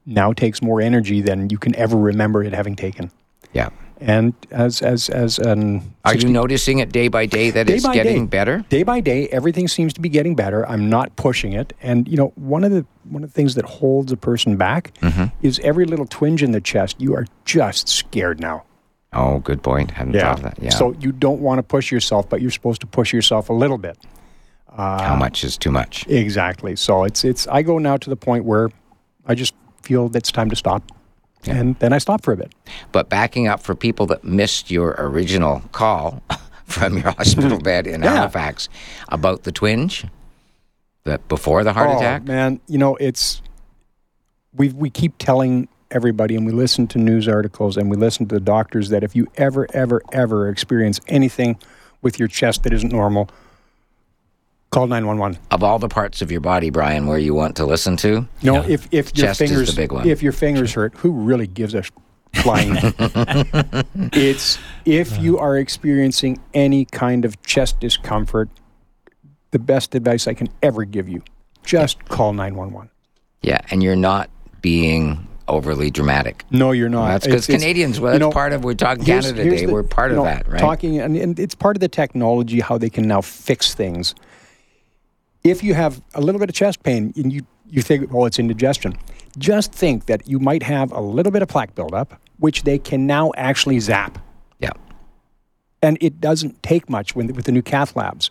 now 0.05 0.33
takes 0.33 0.61
more 0.61 0.81
energy 0.81 1.21
than 1.21 1.49
you 1.49 1.59
can 1.59 1.77
ever 1.77 1.97
remember 1.97 2.43
it 2.43 2.53
having 2.53 2.77
taken. 2.77 3.11
yeah. 3.53 3.69
And 3.99 4.35
as 4.51 4.83
as 4.83 5.09
as 5.09 5.39
an 5.39 5.95
Are 6.05 6.15
you 6.15 6.29
noticing 6.29 6.81
it 6.81 6.93
day 6.93 7.09
by 7.09 7.25
day 7.25 7.51
that 7.51 7.71
it's 7.71 7.83
by 7.83 7.95
getting 7.95 8.27
day. 8.27 8.31
better? 8.31 8.65
Day 8.69 8.83
by 8.83 9.01
day, 9.01 9.27
everything 9.29 9.69
seems 9.69 9.95
to 9.95 10.01
be 10.03 10.11
getting 10.11 10.35
better. 10.35 10.69
I'm 10.69 10.91
not 10.91 11.17
pushing 11.17 11.53
it, 11.55 11.73
and 11.81 12.07
you 12.07 12.17
know, 12.17 12.33
one 12.35 12.63
of 12.63 12.73
the 12.73 12.85
one 13.05 13.25
of 13.25 13.31
the 13.31 13.35
things 13.35 13.55
that 13.55 13.65
holds 13.65 14.13
a 14.13 14.17
person 14.17 14.57
back 14.57 14.93
Mm-hmm. 15.01 15.25
is 15.47 15.59
every 15.61 15.87
little 15.87 16.07
twinge 16.07 16.43
in 16.43 16.53
the 16.53 16.61
chest. 16.61 17.01
You 17.01 17.15
are 17.15 17.25
just 17.47 17.89
scared 17.89 18.39
now. 18.39 18.65
Oh, 19.15 19.39
good 19.39 19.63
point. 19.63 19.93
Hadn't 19.93 20.13
thought 20.13 20.39
of 20.39 20.43
that. 20.43 20.59
Yeah. 20.61 20.71
So 20.71 20.93
you 21.01 21.11
don't 21.13 21.41
want 21.41 21.59
to 21.59 21.63
push 21.63 21.91
yourself, 21.91 22.29
but 22.29 22.43
you're 22.43 22.51
supposed 22.51 22.83
to 22.83 22.87
push 22.87 23.15
yourself 23.15 23.49
a 23.49 23.55
little 23.55 23.79
bit. 23.79 23.97
how 24.77 25.17
much 25.17 25.43
is 25.43 25.57
too 25.57 25.71
much? 25.71 26.07
Exactly. 26.07 26.77
So 26.77 27.05
it's 27.05 27.25
it's. 27.25 27.47
I 27.49 27.63
go 27.63 27.79
now 27.79 27.97
to 27.97 28.11
the 28.11 28.17
point 28.17 28.45
where 28.45 28.69
I 29.27 29.35
just 29.35 29.55
feel 29.83 30.09
that 30.11 30.19
it's 30.19 30.33
time 30.33 30.51
to 30.51 30.57
stop, 30.57 30.83
and 31.49 31.79
then 31.79 31.93
I 31.93 31.99
stopped 31.99 32.25
for 32.25 32.33
a 32.33 32.37
bit. 32.37 32.53
But 32.93 33.09
backing 33.09 33.49
up 33.49 33.61
for 33.61 33.75
people 33.75 34.07
that 34.07 34.25
missed 34.25 34.71
your 34.71 34.95
original 34.99 35.63
call 35.73 36.23
from 36.65 36.99
your 36.99 37.13
hospital 37.13 37.59
bed 37.63 37.87
in 37.87 38.03
Yeah. 38.03 38.15
Halifax 38.15 38.69
about 39.09 39.45
the 39.45 39.53
twinge, 39.53 40.05
that 41.05 41.27
before 41.29 41.65
the 41.65 41.73
heart 41.73 41.91
oh, 41.91 41.99
attack. 41.99 42.25
man, 42.25 42.61
you 42.67 42.79
know 42.79 42.97
it's 42.97 43.43
we 44.55 44.71
we 44.71 44.91
keep 44.91 45.17
telling 45.19 45.69
everybody, 45.91 46.35
and 46.35 46.45
we 46.47 46.53
listen 46.53 46.87
to 46.89 46.99
news 46.99 47.29
articles, 47.29 47.77
and 47.77 47.91
we 47.91 47.97
listen 47.97 48.27
to 48.27 48.35
the 48.35 48.41
doctors 48.41 48.89
that 48.91 49.05
if 49.05 49.15
you 49.15 49.27
ever, 49.37 49.67
ever, 49.73 50.03
ever 50.13 50.49
experience 50.49 51.01
anything 51.09 51.57
with 52.03 52.19
your 52.19 52.29
chest 52.29 52.65
that 52.65 52.73
isn't 52.73 52.93
normal, 52.93 53.29
call 54.77 54.87
nine 54.87 55.07
one 55.07 55.17
one. 55.17 55.39
Of 55.51 55.63
all 55.63 55.79
the 55.79 55.89
parts 55.89 56.21
of 56.21 56.31
your 56.31 56.43
body, 56.43 56.69
Brian, 56.69 57.07
where 57.07 57.17
you 57.19 57.33
want 57.33 57.57
to 57.57 57.65
listen 57.65 57.97
to, 57.99 58.29
No, 58.43 58.63
if 58.63 58.87
if 58.93 59.17
your 59.17 59.29
Chest 59.29 59.41
is 59.41 59.49
the 59.51 59.55
fingers 59.57 59.75
big 59.75 59.91
one. 59.93 60.07
if 60.07 60.23
your 60.23 60.33
fingers 60.33 60.75
hurt, 60.75 60.93
who 60.99 61.13
really 61.13 61.47
gives 61.47 61.75
a 61.75 61.83
flying? 62.35 62.77
it's 64.13 64.59
if 64.85 65.17
you 65.19 65.39
are 65.39 65.57
experiencing 65.57 66.39
any 66.53 66.85
kind 66.85 67.25
of 67.25 67.41
chest 67.43 67.81
discomfort. 67.81 68.51
The 69.53 69.61
best 69.61 69.95
advice 69.95 70.27
I 70.29 70.35
can 70.35 70.49
ever 70.63 70.85
give 70.85 71.09
you: 71.09 71.23
just 71.65 72.05
call 72.11 72.35
nine 72.35 72.55
one 72.57 72.73
one. 72.73 72.91
yeah, 73.41 73.61
and 73.71 73.83
you're 73.83 73.97
not 73.97 74.29
being 74.61 75.27
overly 75.49 75.89
dramatic. 75.91 76.45
No, 76.51 76.73
you're 76.73 76.91
not. 76.91 77.07
That's 77.09 77.25
because 77.27 77.45
It's- 77.45 77.49
it's- 77.49 77.63
Canadians, 77.63 77.99
well, 78.01 78.13
you 78.13 78.19
that's 78.19 78.29
know, 78.29 78.33
part 78.33 78.53
of, 78.53 78.65
we're 78.65 78.75
talking 78.75 79.05
here's- 79.05 79.25
Canada 79.27 79.45
here's 79.45 79.61
Day, 79.61 79.67
the- 79.67 79.73
we're 79.73 79.85
part 79.85 80.11
you 80.11 80.19
of 80.19 80.25
know, 80.25 80.31
that, 80.31 80.47
right? 80.51 80.61
Talking, 80.61 80.99
and, 80.99 81.17
and 81.17 81.39
it's 81.39 81.55
part 81.55 81.77
of 81.77 81.81
the 81.81 81.89
technology 81.89 82.59
how 82.61 82.77
they 82.77 82.91
can 82.91 83.07
now 83.09 83.21
fix 83.23 83.73
things. 83.73 84.15
If 85.45 85.63
you 85.63 85.75
have 85.75 86.03
a 86.15 86.21
little 86.21 86.39
bit 86.39 86.49
of 86.49 86.55
chest 86.55 86.83
pain 86.83 87.13
and 87.17 87.33
you, 87.33 87.47
you 87.69 87.83
think, 87.83 88.11
oh, 88.13 88.25
it's 88.25 88.39
indigestion, 88.39 88.97
just 89.39 89.73
think 89.73 90.07
that 90.07 90.27
you 90.29 90.39
might 90.39 90.63
have 90.63 90.93
a 90.93 91.01
little 91.01 91.33
bit 91.33 91.43
of 91.43 91.49
plaque 91.49 91.75
buildup, 91.75 92.21
which 92.39 92.63
they 92.65 92.79
can 92.79 93.07
now 93.07 93.33
actually 93.37 93.79
zap. 93.81 94.19
yeah. 94.59 94.71
And 95.83 95.99
it 96.01 96.21
doesn't 96.21 96.63
take 96.63 96.89
much 96.91 97.15
when, 97.15 97.29
with 97.35 97.45
the 97.45 97.53
new 97.53 97.63
cath 97.63 97.95
labs. 97.97 98.31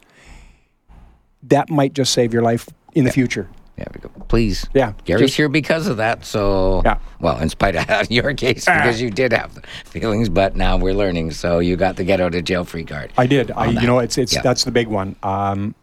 That 1.43 1.69
might 1.69 1.93
just 1.93 2.12
save 2.12 2.33
your 2.33 2.41
life 2.41 2.67
in 2.93 3.05
the 3.05 3.12
future. 3.12 3.47
There 3.77 3.88
we 3.93 4.00
go. 4.01 4.09
Please. 4.29 4.65
Yeah, 4.74 4.93
Gary's 5.03 5.21
just- 5.27 5.35
here 5.38 5.50
because 5.50 5.88
of 5.88 5.97
that. 5.97 6.25
So, 6.25 6.81
Yeah. 6.85 6.97
well, 7.19 7.38
in 7.39 7.50
spite 7.50 7.75
of 7.75 8.09
your 8.12 8.33
case, 8.33 8.65
because 8.65 9.00
you 9.01 9.09
did 9.12 9.31
have 9.33 9.53
the 9.53 9.62
feelings, 9.85 10.27
but 10.29 10.55
now 10.55 10.77
we're 10.77 10.93
learning. 10.93 11.31
So 11.31 11.59
you 11.59 11.75
got 11.75 11.97
the 11.97 12.03
get 12.03 12.19
out 12.21 12.33
of 12.35 12.43
jail 12.45 12.63
free 12.65 12.85
card. 12.85 13.12
I 13.17 13.27
did. 13.27 13.51
I, 13.51 13.67
you 13.67 13.85
know, 13.85 14.00
it's 14.00 14.17
it's 14.17 14.33
Yeah. 14.33 14.41
that's 14.41 14.63
the 14.63 14.71
big 14.71 14.88
one. 14.88 15.15
Um, 15.24 15.75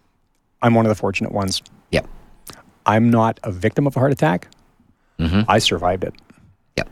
I'm 0.62 0.74
one 0.74 0.86
of 0.86 0.90
the 0.90 0.94
fortunate 0.94 1.32
ones. 1.32 1.62
Yep. 1.90 2.08
I'm 2.86 3.10
not 3.10 3.38
a 3.42 3.52
victim 3.52 3.86
of 3.86 3.96
a 3.96 3.98
heart 3.98 4.12
attack. 4.12 4.48
Mm-hmm. 5.18 5.42
I 5.48 5.58
survived 5.58 6.04
it. 6.04 6.14
Yep. 6.76 6.88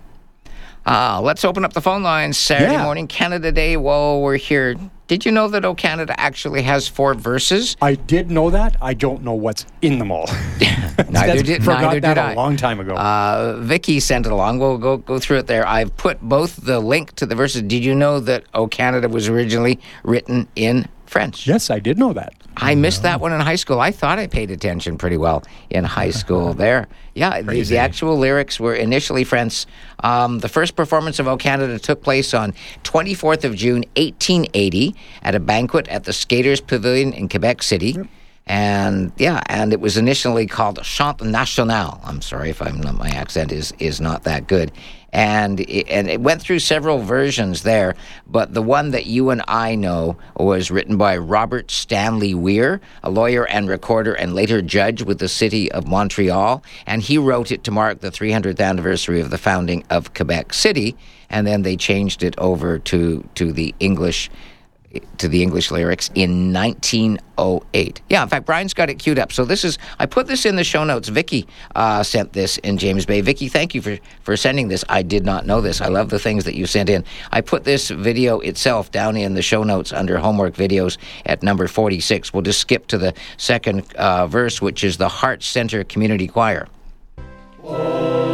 Uh, 0.87 1.21
let's 1.23 1.45
open 1.45 1.65
up 1.65 1.73
the 1.73 1.81
phone 1.81 2.03
lines. 2.03 2.37
Saturday 2.37 2.73
Yeah. 2.73 2.85
morning, 2.85 3.07
Canada 3.07 3.51
Day. 3.53 3.77
While 3.77 4.21
we're 4.23 4.37
here, 4.37 4.77
did 5.09 5.25
you 5.27 5.33
know 5.33 5.49
that 5.49 5.65
O 5.65 5.75
Canada 5.75 6.19
actually 6.19 6.63
has 6.63 6.87
four 6.87 7.15
verses? 7.15 7.77
I 7.83 7.95
did 7.95 8.31
know 8.31 8.51
that. 8.51 8.77
I 8.81 8.95
don't 8.95 9.23
know 9.23 9.35
what's 9.35 9.67
in 9.83 9.99
them 9.99 10.11
all. 10.13 10.27
Neither 11.11 11.43
did, 11.43 11.65
forgot 11.65 11.83
neither 11.83 12.01
that 12.01 12.15
did 12.15 12.19
I. 12.19 12.33
a 12.33 12.37
long 12.37 12.57
time 12.57 12.79
ago. 12.79 12.95
Uh, 12.95 13.57
Vicky 13.61 14.01
sent 14.01 14.27
it 14.27 14.33
along. 14.33 14.59
We'll 14.59 14.79
go 14.79 14.99
go 14.99 15.19
through 15.19 15.39
it 15.39 15.47
there. 15.47 15.67
I've 15.67 15.97
put 15.97 16.21
both 16.21 16.57
the 16.57 16.79
link 16.79 17.15
to 17.17 17.27
the 17.27 17.35
verses. 17.35 17.63
Did 17.63 17.85
you 17.85 17.95
know 17.95 18.21
that 18.21 18.45
O 18.55 18.67
Canada 18.69 19.09
was 19.09 19.27
originally 19.29 19.81
written 20.05 20.47
in 20.57 20.87
French? 21.11 21.47
yes, 21.47 21.71
I 21.71 21.81
did 21.81 21.99
know 21.99 22.13
that. 22.13 22.33
I 22.57 22.75
missed 22.75 23.03
that 23.03 23.21
one 23.21 23.33
in 23.33 23.41
high 23.41 23.57
school. 23.57 23.81
I 23.81 23.91
thought 23.91 24.19
I 24.19 24.27
paid 24.27 24.51
attention 24.51 24.97
pretty 24.97 25.17
well 25.17 25.43
in 25.71 25.85
high 25.85 26.11
school 26.11 26.55
there. 26.65 26.87
Yeah, 27.15 27.43
the, 27.43 27.63
the 27.63 27.79
actual 27.79 28.17
lyrics 28.17 28.61
were 28.61 28.75
initially 28.75 29.25
French. 29.25 29.67
Um, 30.05 30.39
the 30.39 30.49
first 30.49 30.77
performance 30.77 31.19
of 31.19 31.27
O 31.27 31.37
Canada 31.37 31.79
took 31.79 32.03
place 32.03 32.33
on 32.33 32.53
24th 32.85 33.45
of 33.45 33.57
June, 33.57 33.85
1880, 33.97 34.95
at 35.23 35.35
a 35.35 35.41
banquet 35.41 35.89
at 35.89 36.05
the 36.05 36.13
Skaters 36.13 36.61
Pavilion 36.61 37.13
in 37.13 37.29
Quebec 37.29 37.63
City. 37.63 37.97
And 38.47 39.13
yeah, 39.17 39.43
and 39.47 39.73
it 39.73 39.81
was 39.81 39.97
initially 39.97 40.47
called 40.47 40.83
Chant 40.83 41.23
National. 41.23 42.01
I'm 42.05 42.21
sorry 42.21 42.51
if 42.51 42.61
I'm 42.61 42.81
not, 42.81 42.97
my 42.97 43.09
accent 43.09 43.53
is 43.53 43.73
is 43.79 44.01
not 44.01 44.25
that 44.25 44.49
good. 44.49 44.73
And 45.13 45.61
it, 45.61 45.89
and 45.89 46.09
it 46.09 46.21
went 46.21 46.41
through 46.41 46.61
several 46.61 46.99
versions 46.99 47.63
there, 47.63 47.97
but 48.27 48.55
the 48.55 48.63
one 48.63 48.93
that 48.93 49.07
you 49.07 49.31
and 49.31 49.43
I 49.49 49.75
know 49.75 50.17
was 50.37 50.71
written 50.71 50.97
by 50.97 51.17
Robert 51.17 51.71
Stanley 51.71 52.35
Weir, 52.35 52.81
a 53.03 53.11
lawyer 53.11 53.47
and 53.47 53.69
recorder 53.69 54.15
and 54.15 54.35
later 54.35 54.63
judge 54.63 55.03
with 55.03 55.19
the 55.19 55.29
city 55.29 55.71
of 55.73 55.87
Montreal, 55.87 56.63
and 56.87 57.03
he 57.03 57.19
wrote 57.19 57.51
it 57.51 57.65
to 57.65 57.71
mark 57.71 58.01
the 58.01 58.11
300th 58.11 58.61
anniversary 58.61 59.21
of 59.21 59.31
the 59.31 59.39
founding 59.39 59.85
of 59.91 60.15
Quebec 60.15 60.53
City, 60.53 60.97
and 61.29 61.47
then 61.47 61.63
they 61.63 61.77
changed 61.77 62.23
it 62.23 62.35
over 62.39 62.79
to 62.79 63.29
to 63.35 63.53
the 63.53 63.75
English 63.81 64.31
to 65.19 65.29
the 65.29 65.43
English 65.43 65.71
lyrics 65.71 66.11
in 66.15 66.53
1908. 66.53 68.01
Yeah, 68.09 68.23
in 68.23 68.29
fact, 68.29 68.47
Brian's 68.47 68.75
got 68.75 68.91
it 68.91 68.99
queued 68.99 69.19
up. 69.19 69.33
So 69.33 69.45
this 69.45 69.65
is 69.65 69.79
I 69.99 70.07
put 70.07 70.27
this 70.27 70.45
in 70.45 70.57
the 70.57 70.65
show 70.65 70.85
notes. 70.85 71.09
Vicky 71.09 71.47
uh, 71.75 72.03
sent 72.03 72.33
this 72.33 72.59
in 72.59 72.79
James 72.79 73.07
Bay. 73.07 73.21
Vicky, 73.21 73.49
thank 73.49 73.75
you 73.75 73.83
for 73.83 73.99
for 74.23 74.37
sending 74.37 74.69
this. 74.69 74.85
I 74.89 75.03
did 75.03 75.25
not 75.25 75.47
know 75.47 75.61
this. 75.61 75.81
I 75.81 75.89
love 75.89 76.11
the 76.11 76.19
things 76.19 76.45
that 76.45 76.55
you 76.55 76.67
sent 76.67 76.91
in. 76.91 77.05
I 77.31 77.41
put 77.41 77.65
this 77.65 77.91
video 77.91 78.41
itself 78.41 78.91
down 78.91 79.17
in 79.17 79.35
the 79.35 79.43
show 79.43 79.63
notes 79.63 79.93
under 79.93 80.19
homework 80.19 80.55
videos 80.55 80.99
at 81.27 81.43
number 81.43 81.69
46. 81.69 82.33
We'll 82.33 82.43
just 82.43 82.61
skip 82.61 82.87
to 82.89 82.99
the 82.99 83.15
second 83.37 83.95
uh, 83.95 84.27
verse, 84.27 84.61
which 84.61 84.83
is 84.83 84.97
the 84.97 85.09
Heart 85.09 85.43
Center 85.43 85.85
Community 85.85 86.27
Choir. 86.27 86.67
Pines 87.63 88.30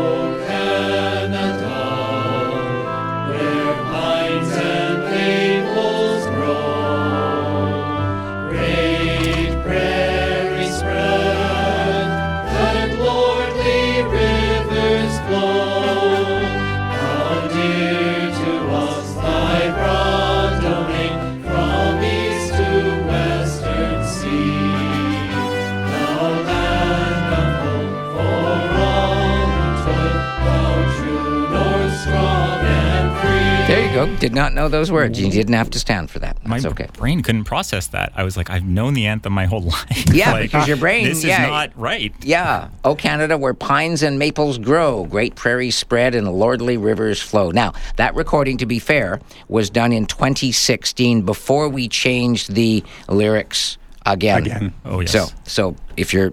go. 33.96 34.16
Did 34.16 34.34
not 34.34 34.54
know 34.54 34.68
those 34.68 34.90
words. 34.92 35.18
You 35.20 35.30
didn't 35.30 35.54
have 35.54 35.70
to 35.70 35.78
stand 35.78 36.10
for 36.10 36.18
that. 36.20 36.44
My 36.46 36.58
That's 36.60 36.72
okay. 36.72 36.88
brain 36.92 37.22
couldn't 37.22 37.44
process 37.44 37.86
that. 37.88 38.12
I 38.14 38.22
was 38.24 38.36
like, 38.36 38.50
I've 38.50 38.64
known 38.64 38.94
the 38.94 39.06
anthem 39.06 39.32
my 39.32 39.46
whole 39.46 39.62
life. 39.76 40.14
Yeah, 40.14 40.32
Like, 40.32 40.42
because 40.50 40.68
your 40.68 40.76
brain- 40.76 41.04
This 41.04 41.24
yeah. 41.24 41.44
is 41.44 41.48
not 41.48 41.72
right. 41.76 42.14
Yeah. 42.22 42.68
Oh, 42.84 42.94
Canada, 42.94 43.36
where 43.38 43.54
pines 43.54 44.02
and 44.02 44.18
maples 44.18 44.58
grow, 44.58 45.04
great 45.04 45.34
prairies 45.34 45.76
spread, 45.76 46.14
and 46.14 46.30
lordly 46.32 46.76
rivers 46.76 47.20
flow. 47.20 47.50
Now, 47.50 47.72
that 47.96 48.14
recording, 48.14 48.58
to 48.58 48.66
be 48.66 48.78
fair, 48.78 49.20
was 49.48 49.70
done 49.70 49.92
in 49.92 50.06
2016 50.06 51.22
before 51.22 51.68
we 51.68 51.88
changed 51.88 52.54
the 52.54 52.82
lyrics 53.08 53.78
again. 54.06 54.46
Again. 54.46 54.74
Oh, 54.84 55.00
yes. 55.00 55.12
So, 55.12 55.26
so 55.44 55.76
if 55.96 56.12
you're, 56.12 56.32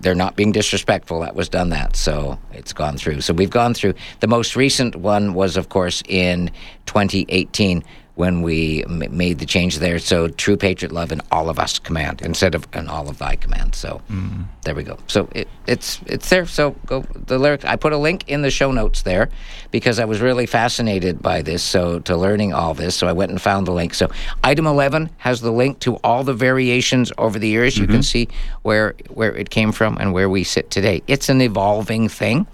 they're 0.00 0.14
not 0.14 0.36
being 0.36 0.52
disrespectful. 0.52 1.20
That 1.20 1.34
was 1.34 1.48
done 1.48 1.70
that, 1.70 1.96
so 1.96 2.38
it's 2.52 2.72
gone 2.72 2.96
through. 2.96 3.20
So 3.20 3.32
we've 3.32 3.50
gone 3.50 3.74
through. 3.74 3.94
The 4.20 4.26
most 4.26 4.56
recent 4.56 4.96
one 4.96 5.34
was, 5.34 5.56
of 5.56 5.68
course, 5.68 6.02
in 6.08 6.50
2018 6.86 7.82
when 8.14 8.42
we 8.42 8.84
m- 8.84 9.16
made 9.16 9.38
the 9.38 9.46
change 9.46 9.78
there. 9.78 9.98
So 9.98 10.28
true 10.28 10.56
patriot 10.56 10.92
love 10.92 11.10
and 11.10 11.20
all 11.32 11.50
of 11.50 11.58
us 11.58 11.78
command 11.78 12.22
instead 12.22 12.54
of 12.54 12.66
an 12.72 12.88
all 12.88 13.08
of 13.08 13.18
thy 13.18 13.36
command. 13.36 13.74
So 13.74 14.00
mm-hmm. 14.10 14.42
there 14.62 14.74
we 14.74 14.84
go. 14.84 14.98
So 15.08 15.28
it, 15.32 15.48
it's 15.66 16.00
it's 16.06 16.28
there. 16.30 16.46
So 16.46 16.72
go 16.86 17.02
the 17.26 17.38
lyrics. 17.38 17.64
I 17.64 17.76
put 17.76 17.92
a 17.92 17.98
link 17.98 18.28
in 18.28 18.42
the 18.42 18.50
show 18.50 18.70
notes 18.70 19.02
there 19.02 19.30
because 19.70 19.98
I 19.98 20.04
was 20.04 20.20
really 20.20 20.46
fascinated 20.46 21.20
by 21.20 21.42
this. 21.42 21.62
So 21.62 21.98
to 22.00 22.16
learning 22.16 22.52
all 22.52 22.74
this, 22.74 22.94
so 22.94 23.06
I 23.06 23.12
went 23.12 23.30
and 23.30 23.40
found 23.40 23.66
the 23.66 23.72
link. 23.72 23.94
So 23.94 24.10
item 24.42 24.66
eleven 24.66 25.10
has 25.18 25.40
the 25.40 25.52
link 25.52 25.80
to 25.80 25.96
all 25.96 26.22
the 26.24 26.34
variations 26.34 27.12
over 27.18 27.38
the 27.38 27.48
years. 27.48 27.76
You 27.76 27.86
can 27.86 27.96
mm-hmm. 27.96 28.02
see 28.02 28.28
where 28.62 28.94
where 29.08 29.34
it 29.34 29.50
came 29.50 29.72
from 29.72 29.98
and 29.98 30.12
where 30.12 30.28
we 30.28 30.44
sit 30.44 30.70
today. 30.70 31.02
It's 31.06 31.28
an 31.28 31.40
evolving 31.40 32.08
thing. 32.08 32.46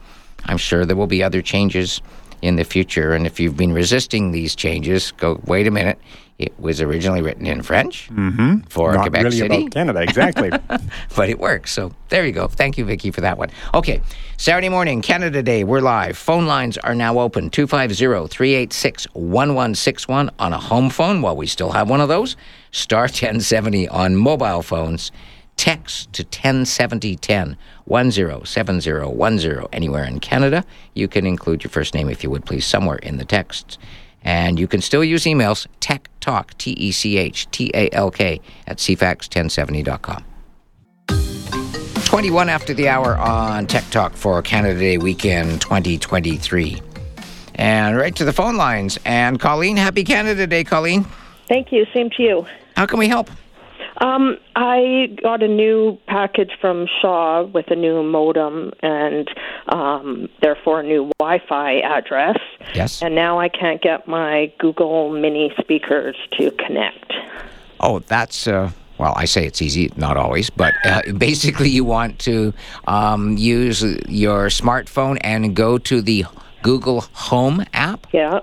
I'm 0.46 0.56
sure 0.56 0.86
there 0.86 0.96
will 0.96 1.06
be 1.06 1.22
other 1.22 1.42
changes 1.42 2.00
in 2.42 2.56
the 2.56 2.64
future. 2.64 3.12
And 3.12 3.26
if 3.26 3.38
you've 3.40 3.56
been 3.56 3.72
resisting 3.72 4.32
these 4.32 4.54
changes, 4.54 5.12
go, 5.12 5.40
wait 5.44 5.66
a 5.66 5.70
minute. 5.70 5.98
It 6.38 6.58
was 6.58 6.80
originally 6.80 7.20
written 7.20 7.46
in 7.46 7.60
French 7.60 8.08
mm-hmm. 8.10 8.60
for 8.60 8.94
Not 8.94 9.02
Quebec 9.02 9.24
really 9.24 9.36
City, 9.36 9.56
about 9.56 9.72
Canada, 9.72 10.00
exactly. 10.00 10.50
but 11.16 11.28
it 11.28 11.38
works. 11.38 11.70
So 11.70 11.92
there 12.08 12.24
you 12.24 12.32
go. 12.32 12.48
Thank 12.48 12.78
you, 12.78 12.86
Vicky, 12.86 13.10
for 13.10 13.20
that 13.20 13.36
one. 13.36 13.50
Okay, 13.74 14.00
Saturday 14.38 14.70
morning, 14.70 15.02
Canada 15.02 15.42
Day. 15.42 15.64
We're 15.64 15.82
live. 15.82 16.16
Phone 16.16 16.46
lines 16.46 16.78
are 16.78 16.94
now 16.94 17.18
open 17.18 17.50
250 17.50 18.28
386 18.28 19.04
1161 19.12 20.30
on 20.38 20.52
a 20.54 20.58
home 20.58 20.88
phone 20.88 21.20
while 21.20 21.36
we 21.36 21.46
still 21.46 21.72
have 21.72 21.90
one 21.90 22.00
of 22.00 22.08
those. 22.08 22.36
Star 22.70 23.02
1070 23.02 23.88
on 23.88 24.16
mobile 24.16 24.62
phones. 24.62 25.12
Text 25.60 26.14
to 26.14 26.22
107010 26.22 27.58
107010 27.84 29.68
anywhere 29.74 30.04
in 30.04 30.18
Canada. 30.18 30.64
You 30.94 31.06
can 31.06 31.26
include 31.26 31.62
your 31.62 31.70
first 31.70 31.92
name, 31.92 32.08
if 32.08 32.24
you 32.24 32.30
would 32.30 32.46
please, 32.46 32.64
somewhere 32.64 32.96
in 32.96 33.18
the 33.18 33.26
text. 33.26 33.78
And 34.22 34.58
you 34.58 34.66
can 34.66 34.80
still 34.80 35.04
use 35.04 35.24
emails, 35.24 35.66
tech 35.80 36.08
talk, 36.20 36.56
T 36.56 36.70
E 36.70 36.92
C 36.92 37.18
H 37.18 37.46
T 37.50 37.70
A 37.74 37.90
L 37.92 38.10
K, 38.10 38.40
at 38.66 38.78
cfax1070.com. 38.78 40.24
21 42.06 42.48
after 42.48 42.72
the 42.72 42.88
hour 42.88 43.18
on 43.18 43.66
Tech 43.66 43.84
Talk 43.90 44.14
for 44.14 44.40
Canada 44.40 44.80
Day 44.80 44.96
weekend 44.96 45.60
2023. 45.60 46.80
And 47.56 47.98
right 47.98 48.16
to 48.16 48.24
the 48.24 48.32
phone 48.32 48.56
lines. 48.56 48.98
And 49.04 49.38
Colleen, 49.38 49.76
happy 49.76 50.04
Canada 50.04 50.46
Day, 50.46 50.64
Colleen. 50.64 51.04
Thank 51.48 51.70
you. 51.70 51.84
Same 51.92 52.08
to 52.16 52.22
you. 52.22 52.46
How 52.76 52.86
can 52.86 52.98
we 52.98 53.08
help? 53.08 53.28
Um, 54.00 54.38
I 54.56 55.14
got 55.22 55.42
a 55.42 55.48
new 55.48 55.98
package 56.06 56.52
from 56.60 56.86
Shaw 57.00 57.42
with 57.42 57.70
a 57.70 57.76
new 57.76 58.02
modem 58.02 58.72
and 58.82 59.28
um, 59.68 60.28
therefore 60.40 60.80
a 60.80 60.82
new 60.82 61.10
Wi-Fi 61.18 61.80
address. 61.80 62.38
Yes. 62.74 63.02
And 63.02 63.14
now 63.14 63.38
I 63.38 63.50
can't 63.50 63.82
get 63.82 64.08
my 64.08 64.50
Google 64.58 65.10
Mini 65.10 65.52
speakers 65.60 66.16
to 66.38 66.50
connect. 66.52 67.12
Oh, 67.80 67.98
that's, 67.98 68.46
uh, 68.46 68.70
well, 68.96 69.12
I 69.16 69.26
say 69.26 69.46
it's 69.46 69.60
easy, 69.60 69.92
not 69.96 70.16
always, 70.16 70.48
but 70.48 70.72
uh, 70.84 71.02
basically 71.18 71.68
you 71.68 71.84
want 71.84 72.18
to 72.20 72.54
um, 72.86 73.36
use 73.36 73.82
your 74.08 74.46
smartphone 74.46 75.18
and 75.22 75.54
go 75.54 75.76
to 75.76 76.00
the 76.00 76.24
Google 76.62 77.02
Home 77.12 77.64
app. 77.74 78.06
Yeah, 78.12 78.40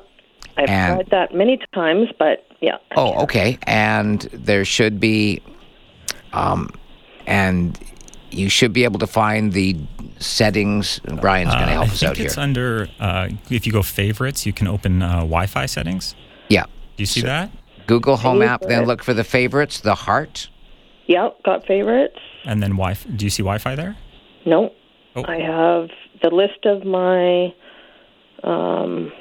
I've 0.55 0.69
And- 0.69 0.95
tried 0.97 1.09
that 1.09 1.33
many 1.35 1.59
times, 1.73 2.09
but 2.19 2.46
yeah. 2.61 2.77
Oh, 2.95 3.23
okay. 3.23 3.57
And 3.63 4.21
there 4.33 4.65
should 4.65 4.99
be, 4.99 5.41
um, 6.33 6.69
and 7.25 7.77
you 8.31 8.49
should 8.49 8.73
be 8.73 8.83
able 8.83 8.99
to 8.99 9.07
find 9.07 9.53
the 9.53 9.75
settings. 10.19 10.99
Brian's 11.21 11.53
going 11.53 11.67
to 11.67 11.71
Uh, 11.71 11.75
help 11.75 11.89
I 11.89 11.91
us 11.91 12.03
out 12.03 12.17
here. 12.17 12.25
it's 12.25 12.37
under, 12.37 12.87
uh, 12.99 13.29
if 13.49 13.65
you 13.65 13.71
go 13.71 13.81
favorites, 13.83 14.45
you 14.45 14.53
can 14.53 14.67
open 14.67 15.01
uh, 15.01 15.17
Wi 15.21 15.45
Fi 15.47 15.65
settings. 15.65 16.15
yeah. 16.49 16.63
Do 16.95 17.03
you 17.03 17.05
see 17.05 17.21
that? 17.21 17.51
Google 17.85 18.17
Home 18.17 18.41
use 18.41 18.49
app, 18.49 18.61
then 18.61 18.85
look 18.85 19.03
for 19.03 19.13
the 19.13 19.23
favorites, 19.23 19.79
the 19.81 19.93
heart. 19.95 20.49
Yeah, 21.05 21.29
got 21.45 21.65
favorites. 21.67 22.17
And 22.43 22.61
then 22.61 22.71
Wi-Fi. 22.71 23.09
Do 23.11 23.23
you 23.25 23.29
see 23.29 23.43
Wi 23.43 23.59
Fi 23.59 23.75
there? 23.75 23.95
No, 24.45 24.73
Oh. 25.15 25.23
I 25.25 25.37
have 25.39 25.89
the 26.21 26.29
list 26.35 26.65
of 26.65 26.83
my. 26.85 27.53
Um, 28.43 29.11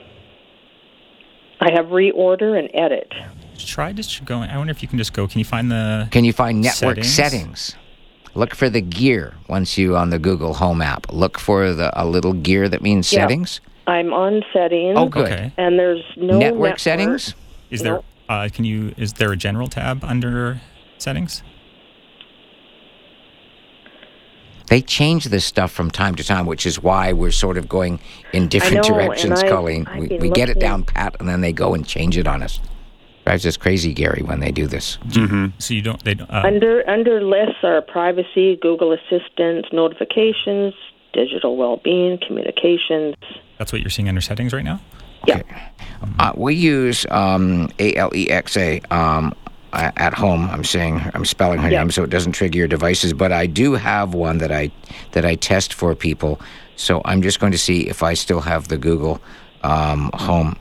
I 1.61 1.71
have 1.73 1.87
reorder 1.87 2.59
and 2.59 2.69
edit. 2.75 3.13
Try 3.59 3.93
just 3.93 4.25
going. 4.25 4.51
I 4.51 4.59
wonder 4.59 4.71
if 4.71 4.83
you 4.83 4.89
can 4.89 4.99
just 4.99 5.13
go. 5.13 5.27
Can 5.27 5.39
you 5.39 5.45
find 5.45 5.71
the. 5.71 6.09
Can 6.11 6.25
you 6.25 6.33
find 6.33 6.61
network 6.61 7.03
Settings. 7.05 7.13
settings? 7.15 7.77
Look 8.35 8.55
for 8.55 8.69
the 8.69 8.83
gear 8.83 9.35
once 9.49 9.79
you 9.79 9.97
on 9.97 10.11
the 10.11 10.19
Google 10.19 10.55
Home 10.55 10.83
app. 10.83 11.11
Look 11.11 11.39
for 11.39 11.73
the 11.73 11.91
a 12.01 12.05
little 12.05 12.35
gear 12.35 12.69
that 12.69 12.83
means 12.83 13.11
Yeah. 13.13 13.21
settings. 13.23 13.61
I'm 13.87 14.13
on 14.13 14.43
settings. 14.53 14.95
Oh, 14.99 15.09
good. 15.09 15.33
Okay. 15.33 15.53
And 15.57 15.79
there's 15.79 16.03
no 16.17 16.39
network, 16.39 16.79
settings. 16.79 17.35
Is 17.71 17.83
there? 17.83 17.95
Nope. 17.95 18.05
Uh, 18.29 18.49
can 18.53 18.65
you? 18.65 18.93
Is 18.97 19.15
there 19.15 19.33
a 19.33 19.37
general 19.37 19.69
tab 19.69 20.05
under 20.05 20.61
settings? 20.99 21.43
They 24.69 24.83
change 24.83 25.27
this 25.27 25.45
stuff 25.45 25.71
from 25.71 25.91
time 25.91 26.15
to 26.17 26.25
time, 26.25 26.47
which 26.47 26.67
is 26.67 26.83
why 26.83 27.13
we're 27.13 27.31
sort 27.31 27.57
of 27.57 27.69
going 27.69 28.01
in 28.33 28.49
different 28.49 28.89
know, 28.89 28.95
directions, 28.95 29.43
I- 29.43 29.49
Colleen. 29.49 29.87
I've 29.87 29.99
We, 30.11 30.19
we 30.19 30.31
get 30.31 30.49
it 30.49 30.59
down 30.59 30.85
pat, 30.85 31.17
and 31.21 31.29
then 31.29 31.41
they 31.41 31.53
go 31.53 31.75
and 31.75 31.87
change 31.87 32.17
it 32.19 32.27
on 32.27 32.43
us. 32.43 32.59
Drives 33.25 33.45
us 33.47 33.57
crazy, 33.57 33.93
Gary, 33.93 34.23
when 34.25 34.39
they 34.41 34.53
do 34.53 34.67
this. 34.69 34.99
So 35.59 35.75
you 35.75 35.83
don't. 35.83 36.03
They 36.05 36.15
don't- 36.15 36.31
uh, 36.31 36.43
Under 36.45 36.89
under 36.89 37.23
lists 37.23 37.63
are 37.63 37.81
privacy, 37.83 38.57
Google 38.63 38.93
Assistant, 38.93 39.67
notifications, 39.73 40.75
digital 41.13 41.57
well-being, 41.57 42.19
communications. 42.27 43.15
that's 43.59 43.73
what 43.73 43.81
you're 43.81 43.91
seeing 43.91 44.09
under 44.09 44.21
settings 44.21 44.53
right 44.53 44.65
now. 44.65 44.81
Yeah. 45.27 45.43
Uh, 46.21 46.33
we 46.37 46.55
use 46.55 47.05
um, 47.11 47.69
ALEXA 47.79 48.93
um, 48.93 49.33
a- 49.46 49.46
at 49.77 50.15
home. 50.15 50.49
I'm 50.51 50.65
saying 50.65 51.01
I'm 51.15 51.25
spelling 51.25 51.59
her 51.61 51.71
Yeah. 51.71 51.81
name 51.81 51.91
so 51.91 52.03
it 52.03 52.11
doesn't 52.11 52.33
trigger 52.33 52.59
your 52.59 52.69
devices, 52.69 53.13
but 53.13 53.33
I 53.33 53.47
do 53.47 53.75
have 53.75 54.15
one 54.15 54.39
that 54.39 54.51
I 54.53 54.71
that 55.13 55.25
I 55.25 55.35
test 55.37 55.75
for 55.75 55.95
people. 55.95 56.41
So 56.77 57.01
I'm 57.05 57.23
just 57.23 57.41
going 57.41 57.53
to 57.53 57.59
see 57.59 57.89
if 57.89 58.03
I 58.03 58.15
still 58.15 58.41
have 58.41 58.69
the 58.69 58.77
Google 58.79 59.21
um, 59.63 60.11
Home 60.15 60.57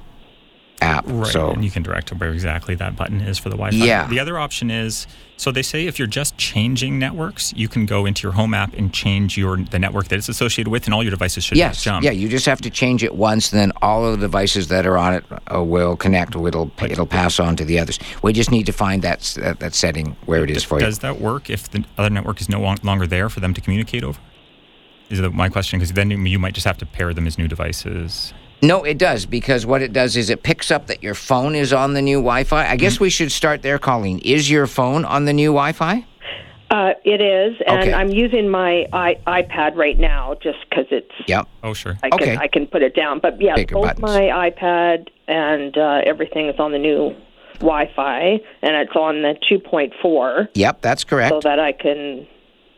app. 0.81 1.05
Right. 1.07 1.31
So 1.31 1.51
and 1.51 1.63
you 1.63 1.71
can 1.71 1.83
direct 1.83 2.07
to 2.07 2.15
where 2.15 2.31
exactly 2.31 2.75
that 2.75 2.95
button 2.95 3.21
is 3.21 3.37
for 3.37 3.49
the 3.49 3.55
Wi-Fi. 3.55 3.77
Yeah. 3.85 4.07
The 4.07 4.19
other 4.19 4.37
option 4.37 4.69
is 4.69 5.07
so 5.37 5.51
they 5.51 5.61
say 5.61 5.85
if 5.87 5.99
you're 5.99 6.07
just 6.07 6.37
changing 6.37 6.97
networks, 6.99 7.53
you 7.55 7.67
can 7.67 7.85
go 7.85 8.05
into 8.05 8.23
your 8.23 8.31
home 8.33 8.53
app 8.53 8.73
and 8.73 8.93
change 8.93 9.37
your 9.37 9.57
the 9.57 9.79
network 9.79 10.07
that 10.09 10.17
it's 10.17 10.29
associated 10.29 10.69
with, 10.71 10.85
and 10.85 10.93
all 10.93 11.03
your 11.03 11.11
devices 11.11 11.43
should 11.43 11.57
Yes, 11.57 11.83
jump. 11.83 12.03
yeah. 12.03 12.11
You 12.11 12.29
just 12.29 12.45
have 12.45 12.61
to 12.61 12.69
change 12.69 13.03
it 13.03 13.15
once, 13.15 13.51
and 13.51 13.59
then 13.59 13.71
all 13.81 14.05
of 14.05 14.19
the 14.19 14.25
devices 14.27 14.67
that 14.69 14.85
are 14.85 14.97
on 14.97 15.13
it 15.13 15.25
uh, 15.53 15.63
will 15.63 15.95
connect. 15.97 16.35
It'll 16.35 16.71
it'll 16.81 17.05
pass 17.05 17.39
on 17.39 17.55
to 17.57 17.65
the 17.65 17.79
others. 17.79 17.99
We 18.21 18.33
just 18.33 18.51
need 18.51 18.65
to 18.67 18.73
find 18.73 19.01
that 19.01 19.21
that, 19.41 19.59
that 19.59 19.73
setting 19.73 20.15
where 20.25 20.43
it 20.43 20.51
is 20.51 20.63
for 20.63 20.79
you. 20.79 20.85
Does 20.85 20.99
that 20.99 21.19
work 21.19 21.49
if 21.49 21.69
the 21.69 21.83
other 21.97 22.09
network 22.09 22.39
is 22.41 22.49
no 22.49 22.59
longer 22.83 23.07
there 23.07 23.29
for 23.29 23.39
them 23.39 23.53
to 23.53 23.61
communicate 23.61 24.03
over? 24.03 24.19
Is 25.09 25.19
that 25.19 25.31
my 25.33 25.49
question? 25.49 25.79
Because 25.79 25.93
then 25.93 26.09
you 26.25 26.39
might 26.39 26.53
just 26.53 26.65
have 26.65 26.77
to 26.79 26.85
pair 26.85 27.13
them 27.13 27.27
as 27.27 27.37
new 27.37 27.47
devices. 27.47 28.33
No, 28.65 28.83
it 28.83 28.97
does 28.97 29.25
because 29.25 29.65
what 29.65 29.81
it 29.81 29.93
does 29.93 30.17
is 30.17 30.29
it 30.29 30.43
picks 30.43 30.71
up 30.71 30.87
that 30.87 31.03
your 31.03 31.13
phone 31.13 31.55
is 31.55 31.71
on 31.71 31.93
the 31.93 32.01
new 32.01 32.17
Wi-Fi. 32.17 32.61
I 32.61 32.65
Mm-hmm. 32.69 32.77
guess 32.77 32.99
we 32.99 33.09
should 33.09 33.31
start 33.31 33.61
there, 33.61 33.77
Colleen. 33.77 34.19
Is 34.19 34.49
your 34.49 34.65
phone 34.67 35.05
on 35.05 35.25
the 35.25 35.33
new 35.33 35.49
Wi-Fi? 35.49 36.05
Uh, 36.71 36.93
it 37.03 37.21
is, 37.21 37.55
and 37.67 37.79
Okay. 37.81 37.93
I'm 37.93 38.09
using 38.09 38.49
my 38.49 38.87
I- 38.91 39.17
iPad 39.27 39.75
right 39.75 39.97
now 39.99 40.33
just 40.41 40.57
because 40.67 40.85
it's 40.89 41.11
Yep. 41.27 41.47
Oh, 41.63 41.73
sure. 41.73 41.97
I 42.01 42.09
can 42.09 42.19
Okay. 42.21 42.37
I 42.37 42.47
can 42.47 42.65
put 42.65 42.81
it 42.81 42.95
down. 42.95 43.19
But 43.19 43.39
yeah, 43.39 43.53
Bigger 43.55 43.75
both 43.75 43.83
buttons. 43.83 44.01
my 44.01 44.21
iPad 44.49 45.09
and 45.27 45.77
uh, 45.77 46.01
everything 46.05 46.49
is 46.49 46.59
on 46.59 46.71
the 46.71 46.79
new 46.79 47.15
Wi-Fi, 47.59 48.39
and 48.63 48.75
it's 48.75 48.95
on 48.95 49.21
the 49.21 49.35
2.4, 49.49 50.49
Yep, 50.55 50.81
that's 50.81 51.03
correct. 51.05 51.29
so 51.33 51.39
that 51.41 51.59
I 51.59 51.71
can, 51.71 52.27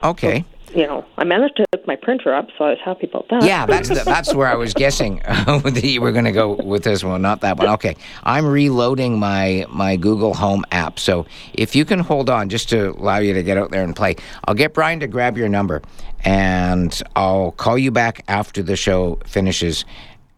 Okay. 0.04 0.44
You 0.76 0.86
know, 0.86 1.06
I 1.18 1.24
managed 1.24 1.56
to 1.58 1.66
hook 1.74 1.88
my 1.88 1.96
printer 1.96 2.34
up, 2.34 2.48
so 2.58 2.66
I 2.66 2.70
was 2.72 2.80
happy 2.84 3.08
about 3.08 3.28
that. 3.30 3.44
Yeah, 3.44 3.66
that's 3.66 3.90
the, 3.90 4.04
that's 4.04 4.34
where 4.34 4.48
I 4.48 4.56
was 4.56 4.74
guessing 4.74 5.18
that 5.26 5.82
you 5.84 6.02
were 6.02 6.12
going 6.12 6.26
to 6.26 6.32
go 6.32 6.54
with 6.54 6.84
this 6.84 7.04
one, 7.04 7.22
not 7.22 7.42
that 7.42 7.58
one. 7.58 7.68
Okay, 7.70 7.96
I'm 8.24 8.46
reloading 8.46 9.18
my 9.20 9.66
my 9.70 9.96
Google 9.96 10.34
Home 10.34 10.66
app. 10.72 11.00
So 11.00 11.26
if 11.54 11.76
you 11.76 11.86
can 11.86 12.00
hold 12.00 12.30
on, 12.30 12.50
just 12.50 12.70
to 12.70 12.92
allow 12.92 13.18
you 13.18 13.34
to 13.34 13.44
get 13.44 13.58
out 13.58 13.72
there 13.72 13.84
and 13.84 13.96
play, 13.96 14.16
I'll 14.46 14.56
get 14.56 14.74
Brian 14.74 15.00
to 15.00 15.08
grab 15.08 15.38
your 15.38 15.50
number, 15.50 15.82
and 16.24 17.02
I'll 17.16 17.52
call 17.52 17.78
you 17.78 17.92
back 17.92 18.24
after 18.28 18.62
the 18.62 18.76
show 18.76 19.20
finishes. 19.26 19.86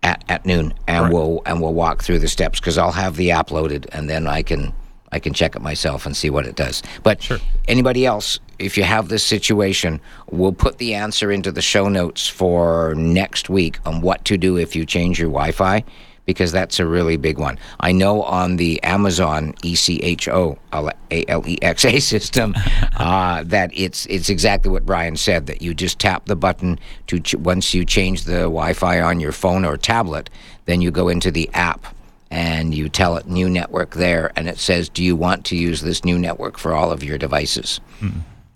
At, 0.02 0.24
at 0.30 0.46
noon, 0.46 0.74
and 0.88 1.04
Right. 1.04 1.14
we'll 1.14 1.42
and 1.46 1.62
we'll 1.62 1.74
walk 1.74 2.04
through 2.04 2.20
the 2.20 2.30
steps 2.30 2.62
because 2.62 2.78
I'll 2.78 2.94
have 2.94 3.18
the 3.18 3.32
app 3.32 3.52
loaded, 3.52 3.90
and 3.92 4.10
then 4.10 4.28
I 4.28 4.44
can 4.44 4.72
I 5.12 5.20
can 5.20 5.34
check 5.34 5.56
it 5.56 5.62
myself 5.62 6.06
and 6.06 6.16
see 6.16 6.30
what 6.30 6.46
it 6.46 6.56
does. 6.56 6.84
But 7.04 7.22
Sure. 7.24 7.40
anybody 7.68 8.06
else, 8.06 8.40
if 8.60 8.78
you 8.78 8.84
have 8.84 9.10
this 9.10 9.24
situation, 9.24 10.00
we'll 10.32 10.52
put 10.54 10.78
the 10.78 10.94
answer 10.94 11.32
into 11.32 11.52
the 11.52 11.62
show 11.62 11.88
notes 11.90 12.28
for 12.28 12.94
next 12.96 13.50
week 13.50 13.80
on 13.86 14.02
what 14.02 14.24
to 14.26 14.38
do 14.38 14.58
if 14.58 14.76
you 14.76 14.86
change 14.86 15.20
your 15.20 15.30
Wi 15.30 15.52
Fi, 15.52 15.84
because 16.26 16.52
that's 16.52 16.80
a 16.80 16.86
really 16.86 17.18
big 17.18 17.40
one. 17.40 17.58
I 17.80 17.92
know 17.92 18.22
on 18.22 18.58
the 18.58 18.82
Amazon 18.84 19.56
ECHO, 19.64 20.60
A 20.74 21.26
L 21.28 21.44
E 21.48 21.58
X 21.62 21.86
A 21.86 22.00
system, 22.14 22.54
uh, 22.98 23.44
that 23.48 23.72
it's, 23.74 24.06
it's 24.08 24.30
exactly 24.30 24.70
what 24.70 24.86
Brian 24.86 25.16
said 25.18 25.48
that 25.48 25.62
you 25.64 25.74
just 25.74 25.98
tap 25.98 26.26
the 26.26 26.36
button 26.36 26.80
to 27.08 27.20
ch- 27.20 27.34
once 27.36 27.74
you 27.74 27.84
change 27.84 28.26
the 28.26 28.42
Wi 28.42 28.74
Fi 28.74 29.02
on 29.02 29.20
your 29.20 29.32
phone 29.32 29.66
or 29.66 29.76
tablet, 29.78 30.30
then 30.66 30.82
you 30.82 30.92
go 30.92 31.08
into 31.08 31.32
the 31.32 31.50
app 31.54 31.96
and 32.32 32.74
you 32.74 32.90
tell 32.90 33.18
it 33.18 33.28
new 33.28 33.50
network 33.50 33.96
there, 33.96 34.32
and 34.36 34.48
it 34.48 34.58
says, 34.60 34.90
Do 34.90 35.04
you 35.04 35.16
want 35.16 35.46
to 35.46 35.56
use 35.56 35.82
this 35.82 36.04
new 36.06 36.18
network 36.20 36.58
for 36.58 36.74
all 36.74 36.92
of 36.92 37.04
your 37.04 37.18
devices? 37.18 37.80
Hmm. 38.00 38.10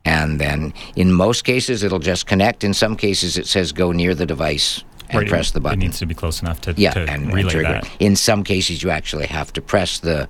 And 0.05 0.39
then 0.39 0.73
in 0.95 1.13
most 1.13 1.43
cases, 1.45 1.81
it'll 1.81 1.99
just 1.99 2.25
connect. 2.27 2.63
In 2.63 2.73
some 2.73 2.95
cases, 2.97 3.37
it 3.37 3.47
says, 3.47 3.71
Go 3.71 3.91
near 3.91 4.13
the 4.13 4.25
device 4.25 4.83
and 5.09 5.19
Right, 5.21 5.29
press 5.29 5.51
the 5.51 5.59
button. 5.59 5.81
It 5.81 5.85
needs 5.85 5.99
to 5.99 6.05
be 6.05 6.13
close 6.15 6.41
enough 6.41 6.61
to, 6.61 6.73
yeah, 6.77 6.91
to 6.91 7.01
and, 7.01 7.23
and 7.25 7.33
relay 7.33 7.51
trigger. 7.51 7.73
that. 7.81 7.89
In 7.99 8.15
some 8.15 8.43
cases, 8.43 8.83
you 8.83 8.89
actually 8.89 9.27
have 9.27 9.53
to 9.53 9.61
press 9.61 9.99
the 9.99 10.27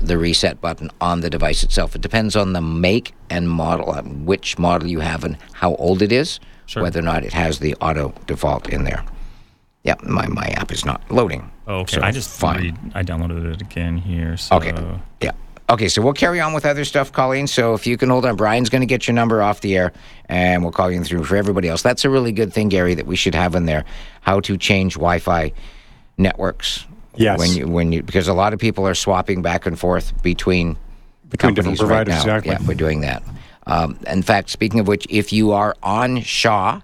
the 0.00 0.18
reset 0.18 0.60
button 0.60 0.90
on 1.00 1.20
the 1.20 1.30
device 1.30 1.62
itself. 1.62 1.94
It 1.94 2.00
depends 2.02 2.34
on 2.34 2.52
the 2.52 2.60
make 2.60 3.14
and 3.30 3.48
model, 3.48 3.92
which 3.94 4.58
model 4.58 4.88
you 4.88 4.98
have, 4.98 5.22
and 5.22 5.36
how 5.52 5.76
old 5.76 6.02
it 6.02 6.10
is, 6.10 6.40
Sure. 6.66 6.82
whether 6.82 6.98
or 6.98 7.02
not 7.02 7.24
it 7.24 7.32
has 7.32 7.60
the 7.60 7.76
auto 7.76 8.12
default 8.26 8.68
in 8.68 8.82
there. 8.82 9.04
Yeah, 9.84 9.94
my, 10.02 10.26
my 10.26 10.46
app 10.56 10.72
is 10.72 10.84
not 10.84 11.00
loading. 11.12 11.48
Oh, 11.66 11.80
okay. 11.80 11.96
So, 11.96 12.02
I 12.02 12.10
just 12.10 12.28
fine. 12.30 12.60
read, 12.62 12.76
I 12.94 13.02
downloaded 13.02 13.54
it 13.54 13.62
again 13.62 13.96
here. 13.96 14.36
So 14.36 14.56
Okay. 14.56 14.72
Yeah. 15.20 15.32
Okay, 15.70 15.88
so 15.88 16.02
we'll 16.02 16.12
carry 16.12 16.40
on 16.40 16.52
with 16.52 16.66
other 16.66 16.84
stuff, 16.84 17.10
Colleen. 17.10 17.46
So 17.46 17.72
if 17.72 17.86
you 17.86 17.96
can 17.96 18.10
hold 18.10 18.26
on, 18.26 18.36
Brian's 18.36 18.68
going 18.68 18.82
to 18.82 18.86
get 18.86 19.06
your 19.08 19.14
number 19.14 19.42
off 19.42 19.62
the 19.62 19.74
air, 19.78 19.92
and 20.28 20.62
we'll 20.62 20.72
call 20.72 20.90
you 20.90 21.02
through 21.02 21.24
for 21.24 21.36
everybody 21.36 21.68
else. 21.68 21.80
That's 21.80 22.04
a 22.04 22.10
really 22.10 22.32
good 22.32 22.52
thing, 22.52 22.68
Gary, 22.68 22.94
that 22.94 23.06
we 23.06 23.16
should 23.16 23.34
have 23.34 23.54
in 23.54 23.64
there: 23.64 23.86
how 24.20 24.40
to 24.40 24.58
change 24.58 24.94
Wi-Fi 24.94 25.52
networks. 26.18 26.86
Yes. 27.16 27.38
When 27.38 27.52
you 27.52 27.66
when 27.68 27.92
you 27.92 28.02
because 28.02 28.28
a 28.28 28.34
lot 28.34 28.52
of 28.52 28.58
people 28.58 28.86
are 28.86 28.94
swapping 28.94 29.40
back 29.40 29.64
and 29.66 29.78
forth 29.78 30.12
between 30.22 30.76
Between 31.30 31.54
different 31.54 31.56
companies 31.56 31.80
right 31.80 31.86
providers, 32.06 32.12
now. 32.26 32.36
exactly. 32.36 32.52
Yeah, 32.52 32.68
we're 32.68 32.74
doing 32.74 33.00
that. 33.02 33.22
Um, 33.66 33.98
in 34.06 34.20
fact, 34.22 34.50
speaking 34.50 34.80
of 34.80 34.86
which, 34.88 35.06
if 35.08 35.32
you 35.32 35.52
are 35.52 35.74
on 35.82 36.20
Shaw, 36.20 36.80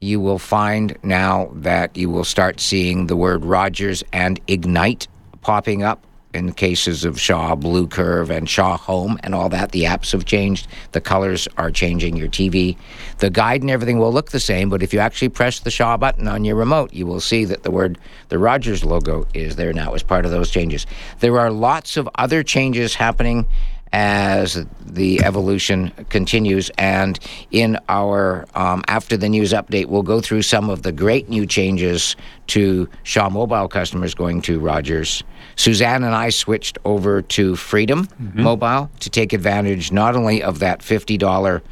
you 0.00 0.20
will 0.20 0.38
find 0.38 0.96
now 1.02 1.50
that 1.54 1.96
you 1.96 2.08
will 2.08 2.24
start 2.24 2.60
seeing 2.60 3.06
the 3.06 3.16
word 3.16 3.44
Rogers 3.44 4.04
and 4.12 4.40
Ignite 4.46 5.08
popping 5.40 5.82
up 5.82 6.04
in 6.34 6.52
cases 6.52 7.04
of 7.04 7.18
Shaw 7.18 7.54
Blue 7.54 7.86
Curve 7.86 8.30
and 8.30 8.48
Shaw 8.48 8.76
Home 8.76 9.18
and 9.22 9.34
all 9.34 9.48
that. 9.48 9.72
The 9.72 9.84
apps 9.84 10.12
have 10.12 10.24
changed. 10.24 10.68
The 10.92 11.00
colors 11.00 11.48
are 11.56 11.70
changing. 11.70 12.16
Your 12.16 12.28
TV, 12.28 12.76
the 13.18 13.30
guide 13.30 13.62
and 13.62 13.70
everything 13.70 13.98
will 13.98 14.12
look 14.12 14.30
the 14.30 14.38
same. 14.38 14.68
But 14.68 14.82
if 14.82 14.92
you 14.92 15.00
actually 15.00 15.30
press 15.30 15.60
the 15.60 15.70
Shaw 15.70 15.96
button 15.96 16.28
on 16.28 16.44
your 16.44 16.54
remote, 16.54 16.92
you 16.92 17.06
will 17.06 17.20
see 17.20 17.44
that 17.46 17.62
the 17.62 17.70
word 17.70 17.98
the 18.28 18.38
Rogers 18.38 18.84
logo 18.84 19.26
is 19.34 19.56
there 19.56 19.72
now 19.72 19.94
as 19.94 20.02
part 20.02 20.24
of 20.24 20.30
those 20.30 20.50
changes. 20.50 20.86
There 21.20 21.38
are 21.38 21.50
lots 21.50 21.96
of 21.96 22.08
other 22.16 22.42
changes 22.42 22.94
happening 22.94 23.46
as 23.92 24.66
the 24.84 25.22
evolution 25.24 25.92
continues. 26.08 26.70
And 26.78 27.18
in 27.50 27.78
our 27.88 28.46
um, 28.54 28.82
after 28.88 29.16
the 29.16 29.28
news 29.28 29.52
update, 29.52 29.86
we'll 29.86 30.02
go 30.02 30.20
through 30.20 30.42
some 30.42 30.70
of 30.70 30.82
the 30.82 30.92
great 30.92 31.28
new 31.28 31.46
changes 31.46 32.16
to 32.48 32.88
Shaw 33.02 33.28
Mobile 33.28 33.68
customers 33.68 34.14
going 34.14 34.42
to 34.42 34.58
Rogers. 34.58 35.22
Suzanne 35.56 36.04
and 36.04 36.14
I 36.14 36.30
switched 36.30 36.78
over 36.84 37.22
to 37.22 37.56
Freedom 37.56 38.08
Mobile 38.34 38.90
to 39.00 39.10
take 39.10 39.32
advantage 39.32 39.92
not 39.92 40.16
only 40.16 40.42
of 40.42 40.58
that 40.60 40.82
fifty 40.82 41.16
dollar. 41.16 41.62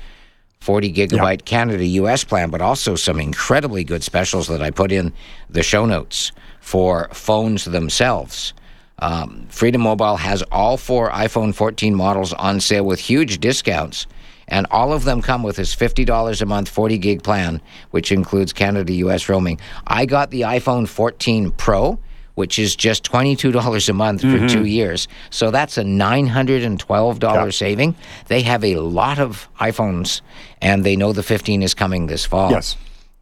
40 0.61 0.93
gigabyte 0.93 1.45
Canada 1.45 1.85
US 1.85 2.25
plan, 2.25 2.51
but 2.51 2.61
also 2.61 2.97
some 2.97 3.21
incredibly 3.21 3.85
good 3.85 4.03
specials 4.03 4.49
that 4.49 4.63
I 4.63 4.73
put 4.73 4.91
in 4.91 5.13
the 5.49 5.63
show 5.63 5.87
notes 5.87 6.33
for 6.61 7.09
phones 7.13 7.67
themselves. 7.67 8.53
Um, 8.99 9.47
Freedom 9.51 9.81
Mobile 9.83 10.17
has 10.17 10.43
all 10.51 10.77
four 10.77 11.11
iPhone 11.11 11.55
14 11.55 11.95
models 11.95 12.33
on 12.33 12.61
sale 12.61 12.85
with 12.85 12.99
huge 12.99 13.39
discounts, 13.41 14.07
and 14.49 14.67
all 14.71 14.93
of 14.93 15.05
them 15.05 15.21
come 15.21 15.43
with 15.43 15.57
this 15.57 15.75
$50 15.75 16.41
a 16.41 16.47
month 16.47 16.69
40 16.69 16.97
gig 16.99 17.23
plan, 17.23 17.61
which 17.91 18.11
includes 18.11 18.53
Canada 18.53 18.93
US 18.95 19.29
roaming. 19.29 19.61
I 19.87 20.07
got 20.07 20.31
the 20.31 20.43
iPhone 20.43 20.89
14 20.89 21.51
Pro, 21.53 21.99
which 22.37 22.59
is 22.59 22.75
just 22.77 23.03
$22 23.05 23.89
a 23.89 23.93
month 23.93 24.21
for 24.23 24.47
two 24.49 24.65
years. 24.67 25.09
So 25.31 25.51
that's 25.51 25.79
a 25.79 25.83
$912 25.85 27.23
Yeah. 27.23 27.51
saving. 27.51 27.95
They 28.29 28.43
have 28.43 28.63
a 28.65 28.77
lot 28.77 29.19
of 29.19 29.49
iPhones, 29.61 30.21
and 30.63 30.85
they 30.85 30.97
know 30.97 31.13
the 31.13 31.23
15 31.23 31.63
is 31.63 31.75
coming 31.75 32.07
this 32.07 32.25
fall. 32.25 32.51
Yes. 32.51 32.77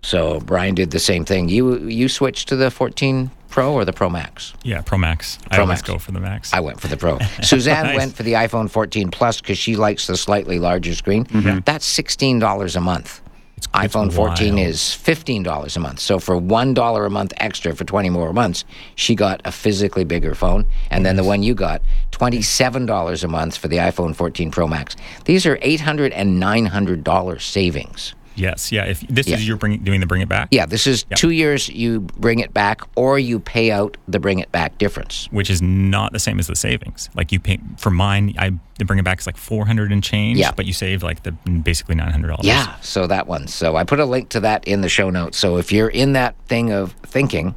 So 0.04 0.38
Brian 0.40 0.74
did 0.74 0.90
the 0.90 0.98
same 1.00 1.24
thing. 1.24 1.48
You 1.48 1.86
you 1.88 2.08
switched 2.08 2.48
to 2.48 2.56
the 2.56 2.70
14 2.70 3.30
Pro 3.48 3.72
or 3.72 3.84
the 3.84 3.92
Pro 3.92 4.10
Max? 4.10 4.52
Yeah, 4.62 4.82
Pro 4.82 4.98
Max. 4.98 5.38
I 5.50 5.54
Pro 5.56 5.64
always 5.64 5.78
Max. 5.78 5.82
go 5.88 5.98
for 5.98 6.12
the 6.12 6.20
Max. 6.20 6.52
I 6.52 6.60
went 6.60 6.78
for 6.80 6.88
the 6.88 6.96
Pro. 6.96 7.18
Suzanne 7.42 7.86
Nice. 7.86 7.96
went 7.96 8.14
for 8.14 8.22
the 8.22 8.34
iPhone 8.34 8.68
14 8.70 9.10
Plus 9.10 9.40
because 9.40 9.56
she 9.56 9.76
likes 9.76 10.06
the 10.06 10.16
slightly 10.16 10.58
larger 10.58 10.94
screen. 10.94 11.24
Mm-hmm. 11.26 11.60
That's 11.64 11.86
sixteen 11.86 12.38
dollars 12.38 12.76
a 12.76 12.80
month. 12.80 13.22
It's, 13.56 13.68
iPhone 13.68 14.12
14 14.12 14.58
is 14.58 14.92
fifteen 14.92 15.42
dollars 15.42 15.76
a 15.76 15.80
month. 15.80 16.00
So 16.00 16.18
for 16.18 16.36
one 16.36 16.74
dollar 16.74 17.06
a 17.06 17.10
month 17.10 17.32
extra 17.38 17.74
for 17.74 17.84
twenty 17.84 18.10
more 18.10 18.32
months, 18.34 18.64
she 18.96 19.14
got 19.14 19.40
a 19.46 19.52
physically 19.52 20.04
bigger 20.04 20.34
phone. 20.34 20.66
And 20.90 21.06
then 21.06 21.16
the 21.16 21.24
one 21.24 21.42
you 21.42 21.54
got, 21.54 21.80
twenty-seven 22.10 22.84
dollars 22.84 23.24
a 23.24 23.28
month 23.28 23.56
for 23.56 23.68
the 23.68 23.76
iPhone 23.78 24.14
14 24.14 24.50
Pro 24.50 24.66
Max. 24.66 24.96
These 25.24 25.46
are 25.46 25.58
eight 25.62 25.80
hundred 25.80 26.12
and 26.12 26.38
nine 26.38 26.66
hundred 26.66 27.04
dollars 27.04 27.44
savings. 27.44 28.14
Yes, 28.34 28.72
yeah. 28.72 28.84
If 28.84 29.00
this 29.08 29.26
Yeah. 29.28 29.36
is 29.36 29.46
your 29.46 29.56
bring, 29.56 29.78
doing 29.84 30.00
the 30.00 30.06
bring 30.06 30.20
it 30.22 30.28
back, 30.28 30.48
Yeah, 30.50 30.66
this 30.66 30.86
is 30.86 31.04
Yeah. 31.10 31.16
two 31.16 31.30
years 31.30 31.68
you 31.68 32.00
bring 32.00 32.38
it 32.40 32.52
back, 32.54 32.80
or 32.96 33.18
you 33.18 33.38
pay 33.40 33.70
out 33.70 33.96
the 34.08 34.18
bring 34.18 34.38
it 34.38 34.50
back 34.52 34.78
difference. 34.78 35.28
which 35.30 35.50
is 35.50 35.60
not 35.62 36.12
the 36.12 36.18
same 36.18 36.38
as 36.38 36.46
the 36.46 36.56
savings. 36.56 37.10
Like 37.14 37.32
you 37.32 37.40
pay 37.40 37.58
for 37.78 37.90
mine, 37.90 38.34
I 38.38 38.52
the 38.78 38.84
bring 38.84 38.98
it 38.98 39.04
back 39.04 39.20
is 39.20 39.26
like 39.26 39.36
four 39.36 39.66
hundred 39.66 39.92
and 39.92 40.02
change. 40.02 40.38
Yeah. 40.38 40.50
but 40.56 40.66
you 40.66 40.72
save 40.72 41.02
like 41.02 41.22
the 41.22 41.32
basically 41.32 41.94
nine 41.94 42.10
hundred 42.10 42.28
dollars. 42.28 42.44
Yeah, 42.46 42.74
so 42.80 43.06
that 43.06 43.26
one. 43.26 43.46
So 43.46 43.76
I 43.76 43.84
put 43.84 44.00
a 44.00 44.04
link 44.04 44.28
to 44.30 44.40
that 44.40 44.64
in 44.66 44.80
the 44.80 44.88
show 44.88 45.10
notes. 45.10 45.38
So 45.38 45.56
if 45.58 45.70
you're 45.72 45.88
in 45.88 46.12
that 46.14 46.34
thing 46.48 46.72
of 46.72 46.92
thinking, 47.06 47.54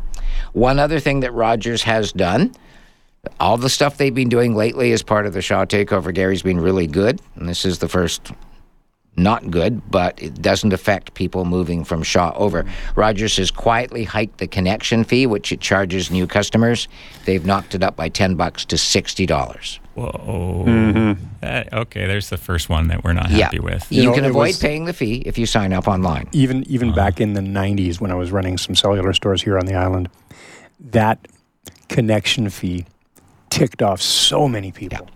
one 0.54 0.80
other 0.80 1.00
thing 1.00 1.22
that 1.22 1.34
Rogers 1.34 1.84
has 1.84 2.12
done, 2.12 2.52
all 3.40 3.58
the 3.58 3.70
stuff 3.70 3.98
they've 3.98 4.14
been 4.14 4.30
doing 4.30 4.56
lately 4.56 4.92
as 4.92 5.02
part 5.04 5.26
of 5.26 5.34
the 5.34 5.42
Shaw 5.42 5.66
takeover, 5.66 6.14
Gary's 6.14 6.44
been 6.44 6.60
really 6.60 6.88
good. 6.88 7.20
And 7.36 7.50
this 7.50 7.66
is 7.66 7.80
the 7.80 7.88
first 7.90 8.32
not 9.18 9.50
good, 9.50 9.82
but 9.90 10.22
it 10.22 10.42
doesn't 10.42 10.74
affect 10.74 11.16
people 11.16 11.44
moving 11.44 11.84
from 11.84 12.04
Shaw 12.04 12.32
over. 12.36 12.66
Rogers 12.96 13.36
has 13.38 13.50
quietly 13.52 14.04
hiked 14.04 14.38
the 14.38 14.48
connection 14.48 15.04
fee, 15.04 15.26
which 15.26 15.52
it 15.52 15.60
charges 15.60 16.12
new 16.12 16.28
customers. 16.28 16.88
They've 17.26 17.44
knocked 17.46 17.74
it 17.74 17.82
up 17.84 17.96
by 17.96 18.10
10 18.10 18.36
bucks 18.36 18.64
to 18.66 18.76
$60. 18.76 19.80
Whoa. 19.96 20.64
Mm-hmm. 20.68 21.24
That- 21.42 21.74
okay, 21.74 22.06
there's 22.06 22.30
the 22.30 22.38
first 22.38 22.70
one 22.70 22.88
that 22.90 23.04
we're 23.04 23.14
not 23.14 23.32
Yeah. 23.32 23.46
happy 23.46 23.60
with. 23.60 23.92
You, 23.92 24.04
You 24.04 24.10
know, 24.10 24.16
can 24.16 24.26
avoid 24.26 24.48
was- 24.50 24.60
paying 24.60 24.86
the 24.86 24.94
fee 24.94 25.24
if 25.26 25.40
you 25.40 25.48
sign 25.48 25.74
up 25.74 25.88
online. 25.88 26.28
even 26.32 26.64
even 26.70 26.90
uh-huh. 26.90 26.96
back 26.96 27.20
in 27.20 27.34
the 27.34 27.42
90s 27.42 28.00
when 28.00 28.12
I 28.12 28.16
was 28.16 28.32
running 28.32 28.58
some 28.60 28.76
cellular 28.76 29.14
stores 29.14 29.42
here 29.42 29.58
on 29.58 29.66
the 29.66 29.74
island, 29.74 30.10
that 30.80 31.28
connection 31.90 32.50
fee 32.52 32.86
ticked 33.50 33.82
off 33.82 34.00
so 34.02 34.48
many 34.48 34.72
people. 34.72 35.08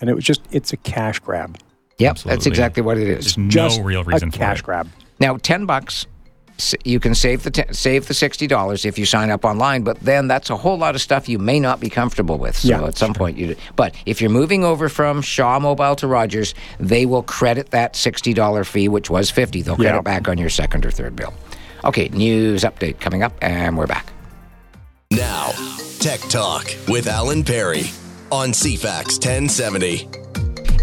And 0.00 0.08
it 0.08 0.14
was 0.14 0.24
just 0.24 0.40
it's 0.50 0.72
a 0.72 0.78
cash 0.78 1.18
grab. 1.18 1.58
Yep, 2.00 2.18
that's 2.18 2.46
exactly 2.46 2.82
what 2.82 2.98
it 2.98 3.08
is. 3.08 3.34
There's 3.36 3.76
no 3.78 3.82
real 3.82 4.02
reason 4.04 4.28
a 4.28 4.32
for 4.32 4.38
cash 4.38 4.58
it. 4.60 4.64
grab. 4.64 4.88
Now, 5.20 5.36
ten 5.36 5.66
bucks, 5.66 6.06
you 6.84 6.98
can 7.00 7.14
save 7.14 7.42
the 7.42 7.50
t- 7.50 7.62
save 7.72 8.06
the 8.08 8.14
sixty 8.14 8.46
dollars 8.46 8.84
if 8.84 8.98
you 8.98 9.06
sign 9.06 9.30
up 9.30 9.44
online. 9.44 9.82
But 9.82 10.00
then 10.00 10.26
that's 10.28 10.50
a 10.50 10.56
whole 10.56 10.76
lot 10.78 10.94
of 10.94 11.00
stuff 11.00 11.28
you 11.28 11.38
may 11.38 11.60
not 11.60 11.78
be 11.80 11.88
comfortable 11.88 12.38
with. 12.38 12.56
So 12.56 12.68
Yeah, 12.68 12.84
at 12.84 12.96
some 12.98 13.14
point, 13.14 13.36
you. 13.38 13.54
But 13.76 13.94
if 14.06 14.20
you're 14.20 14.30
moving 14.30 14.64
over 14.64 14.88
from 14.88 15.22
Shaw 15.22 15.58
Mobile 15.58 15.94
to 15.96 16.06
Rogers, 16.06 16.54
they 16.78 17.06
will 17.06 17.22
credit 17.22 17.70
that 17.70 17.96
sixty 17.96 18.32
dollar 18.34 18.64
fee, 18.64 18.88
which 18.88 19.08
was 19.10 19.30
fifty. 19.30 19.62
They'll 19.62 19.76
credit 19.76 19.96
Yeah. 19.96 20.00
back 20.02 20.28
on 20.28 20.38
your 20.38 20.50
second 20.50 20.84
or 20.86 20.90
third 20.90 21.14
bill. 21.16 21.32
Okay, 21.84 22.08
news 22.10 22.62
update 22.62 23.00
coming 23.00 23.22
up, 23.22 23.32
and 23.40 23.76
we're 23.78 23.86
back. 23.86 24.06
Now, 25.10 25.50
Tech 25.98 26.20
Talk 26.28 26.66
with 26.88 27.06
Alan 27.08 27.42
Perry 27.42 27.84
on 28.30 28.50
CFAX 28.50 29.18
1070. 29.18 30.08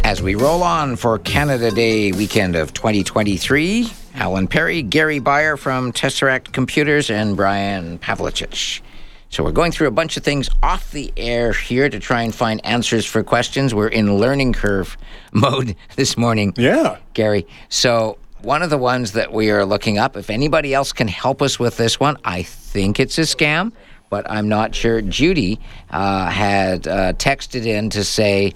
As 0.08 0.22
we 0.22 0.36
roll 0.36 0.64
on 0.64 0.96
for 0.96 1.20
Canada 1.20 1.70
Day 1.70 2.14
weekend 2.14 2.56
of 2.56 2.72
2023, 2.72 3.90
Alan 4.16 4.48
Perry, 4.48 4.82
Gary 4.82 5.20
Beyer 5.20 5.58
from 5.58 5.92
Tesseract 5.92 6.54
Computers, 6.54 7.10
and 7.10 7.36
Brian 7.36 8.00
Pavlicich. 8.00 8.80
So 9.28 9.44
we're 9.44 9.52
going 9.52 9.74
through 9.74 9.90
a 9.90 9.92
bunch 9.92 10.16
of 10.16 10.24
things 10.24 10.50
off 10.64 10.92
the 10.92 11.12
air 11.18 11.52
here 11.52 11.90
to 11.90 12.00
try 12.00 12.22
and 12.22 12.34
find 12.34 12.66
answers 12.66 13.06
for 13.06 13.22
questions. 13.22 13.76
We're 13.76 13.90
in 13.90 14.18
learning 14.18 14.54
curve 14.54 14.98
mode 15.34 15.76
this 15.98 16.16
morning. 16.16 16.54
Yeah. 16.56 17.00
Gary. 17.14 17.46
So 17.68 18.18
one 18.44 18.62
of 18.62 18.70
the 18.70 18.78
ones 18.78 19.12
that 19.12 19.34
we 19.34 19.52
are 19.52 19.66
looking 19.66 19.98
up, 19.98 20.16
if 20.16 20.30
anybody 20.30 20.74
else 20.74 20.94
can 20.94 21.10
help 21.10 21.42
us 21.42 21.60
with 21.60 21.76
this 21.76 22.00
one, 22.00 22.16
I 22.24 22.44
think 22.44 23.02
it's 23.02 23.18
a 23.18 23.24
scam, 23.24 23.74
but 24.10 24.26
I'm 24.32 24.48
not 24.48 24.74
sure. 24.74 25.02
Judy 25.02 25.60
uh, 25.90 26.30
had 26.30 26.88
uh, 26.88 27.12
texted 27.12 27.66
in 27.66 27.90
to 27.90 28.06
say, 28.06 28.54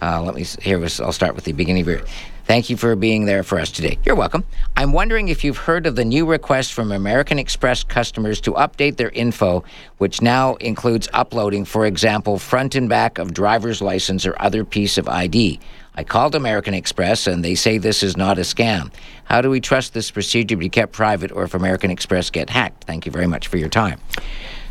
uh, 0.00 0.22
let 0.22 0.34
me 0.34 0.44
here. 0.60 0.78
Was, 0.78 1.00
I'll 1.00 1.12
start 1.12 1.34
with 1.34 1.44
the 1.44 1.52
beginning 1.52 1.82
of 1.82 1.88
your. 1.88 2.00
Thank 2.44 2.70
you 2.70 2.76
for 2.76 2.94
being 2.94 3.24
there 3.24 3.42
for 3.42 3.58
us 3.58 3.72
today. 3.72 3.98
You're 4.04 4.14
welcome. 4.14 4.44
I'm 4.76 4.92
wondering 4.92 5.28
if 5.28 5.42
you've 5.42 5.56
heard 5.56 5.84
of 5.84 5.96
the 5.96 6.04
new 6.04 6.24
request 6.26 6.74
from 6.74 6.92
American 6.92 7.40
Express 7.40 7.82
customers 7.82 8.40
to 8.42 8.52
update 8.52 8.98
their 8.98 9.08
info, 9.08 9.64
which 9.98 10.22
now 10.22 10.54
includes 10.56 11.08
uploading, 11.12 11.64
for 11.64 11.86
example, 11.86 12.38
front 12.38 12.76
and 12.76 12.88
back 12.88 13.18
of 13.18 13.34
driver's 13.34 13.82
license 13.82 14.24
or 14.24 14.40
other 14.40 14.64
piece 14.64 14.96
of 14.96 15.08
ID. 15.08 15.58
I 15.96 16.04
called 16.04 16.34
American 16.34 16.74
Express 16.74 17.26
and 17.26 17.44
they 17.44 17.56
say 17.56 17.78
this 17.78 18.02
is 18.02 18.16
not 18.16 18.38
a 18.38 18.42
scam. 18.42 18.92
How 19.24 19.40
do 19.40 19.50
we 19.50 19.60
trust 19.60 19.94
this 19.94 20.10
procedure 20.10 20.48
to 20.48 20.56
be 20.56 20.68
kept 20.68 20.92
private 20.92 21.32
or 21.32 21.42
if 21.44 21.54
American 21.54 21.90
Express 21.90 22.30
get 22.30 22.50
hacked? 22.50 22.84
Thank 22.84 23.06
you 23.06 23.12
very 23.12 23.26
much 23.26 23.48
for 23.48 23.56
your 23.56 23.70
time. 23.70 23.98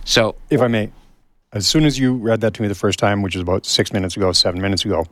So, 0.05 0.35
If 0.49 0.61
I 0.61 0.67
may, 0.67 0.91
as 1.55 1.65
soon 1.65 1.85
as 1.85 1.97
you 1.97 2.13
read 2.13 2.41
that 2.41 2.53
to 2.53 2.61
me 2.61 2.67
the 2.67 2.75
first 2.75 2.99
time, 2.99 3.21
which 3.21 3.35
is 3.35 3.41
about 3.41 3.65
six 3.65 3.93
minutes 3.93 4.17
ago, 4.17 4.33
seven 4.33 4.61
minutes 4.61 4.83
ago, 4.83 5.05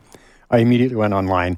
I 0.50 0.58
immediately 0.58 0.94
went 0.94 1.14
online. 1.14 1.56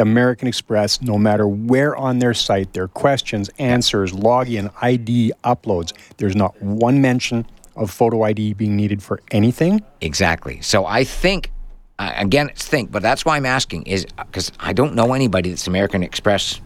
American 0.00 0.48
Express, 0.48 1.02
no 1.02 1.18
matter 1.18 1.46
where 1.46 1.94
on 1.94 2.18
their 2.18 2.32
site, 2.32 2.72
their 2.72 2.88
questions, 2.88 3.50
answers, 3.58 4.12
login, 4.12 4.72
ID, 4.80 5.32
uploads, 5.44 5.92
there's 6.16 6.34
not 6.34 6.60
one 6.60 7.00
mention 7.02 7.46
of 7.76 7.90
photo 7.90 8.22
ID 8.22 8.54
being 8.54 8.74
needed 8.74 9.02
for 9.02 9.20
anything. 9.30 9.82
Exactly. 10.00 10.60
So 10.62 10.86
I 10.86 11.04
think, 11.04 11.52
uh, 11.98 12.12
again, 12.16 12.50
think, 12.56 12.90
but 12.90 13.02
that's 13.02 13.24
why 13.26 13.36
I'm 13.36 13.46
asking 13.46 13.82
is 13.84 14.06
because 14.16 14.50
I 14.58 14.72
don't 14.72 14.94
know 14.94 15.12
anybody 15.12 15.50
that's 15.50 15.66
American 15.66 16.02
Express 16.02 16.60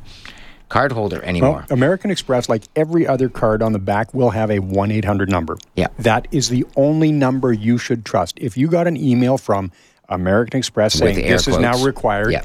card 0.68 0.92
holder 0.92 1.22
anymore. 1.22 1.64
Well, 1.68 1.76
American 1.76 2.10
Express, 2.10 2.48
like 2.48 2.64
every 2.74 3.06
other 3.06 3.28
card 3.28 3.62
on 3.62 3.72
the 3.72 3.78
back, 3.78 4.12
will 4.14 4.30
have 4.30 4.50
a 4.50 4.58
1 4.58 4.90
800 4.90 5.30
number. 5.30 5.58
Yeah. 5.76 5.88
That 5.98 6.26
is 6.32 6.48
the 6.48 6.66
only 6.76 7.12
number 7.12 7.52
you 7.52 7.78
should 7.78 8.04
trust. 8.04 8.38
If 8.40 8.56
you 8.56 8.68
got 8.68 8.86
an 8.86 8.96
email 8.96 9.38
from 9.38 9.70
American 10.08 10.58
Express 10.58 11.00
With 11.00 11.14
saying 11.14 11.28
this 11.30 11.48
is 11.48 11.58
now 11.58 11.82
required, 11.84 12.32
Yeah. 12.32 12.44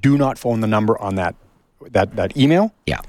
do 0.00 0.16
not 0.18 0.38
phone 0.38 0.60
the 0.60 0.66
number 0.66 1.00
on 1.00 1.16
that, 1.16 1.34
that, 1.90 2.16
that 2.16 2.36
email. 2.36 2.72
yeah. 2.86 3.00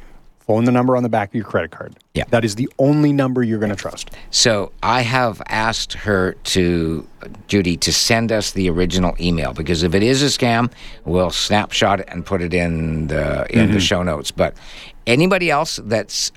Phone 0.48 0.66
the 0.66 0.72
number 0.72 0.98
on 0.98 1.04
the 1.04 1.10
back 1.10 1.30
of 1.30 1.36
your 1.36 1.46
credit 1.46 1.72
card. 1.72 1.96
Yeah. 2.14 2.24
That 2.30 2.44
is 2.44 2.56
the 2.56 2.70
only 2.80 3.14
number 3.14 3.44
you're 3.44 3.60
going 3.60 3.70
to 3.70 3.76
trust. 3.76 4.12
So 4.32 4.72
I 4.84 5.02
have 5.02 5.42
asked 5.48 5.94
her 5.94 6.34
to, 6.34 7.08
Judy, 7.48 7.78
to 7.78 7.94
send 7.94 8.32
us 8.32 8.52
the 8.52 8.70
original 8.70 9.16
email 9.20 9.54
because 9.54 9.84
if 9.84 9.94
it 9.94 10.04
is 10.04 10.22
a 10.24 10.26
scam, 10.26 10.72
we'll 11.06 11.30
snapshot 11.30 12.02
it 12.02 12.10
and 12.10 12.26
put 12.26 12.42
it 12.42 12.54
in 12.54 13.08
the 13.08 13.46
in 13.52 13.68
the 13.68 13.74
mm-hmm. 13.74 13.78
show 13.80 14.04
notes. 14.04 14.32
But 14.32 14.56
anybody 15.08 15.50
else 15.50 15.80
that's 15.84 16.32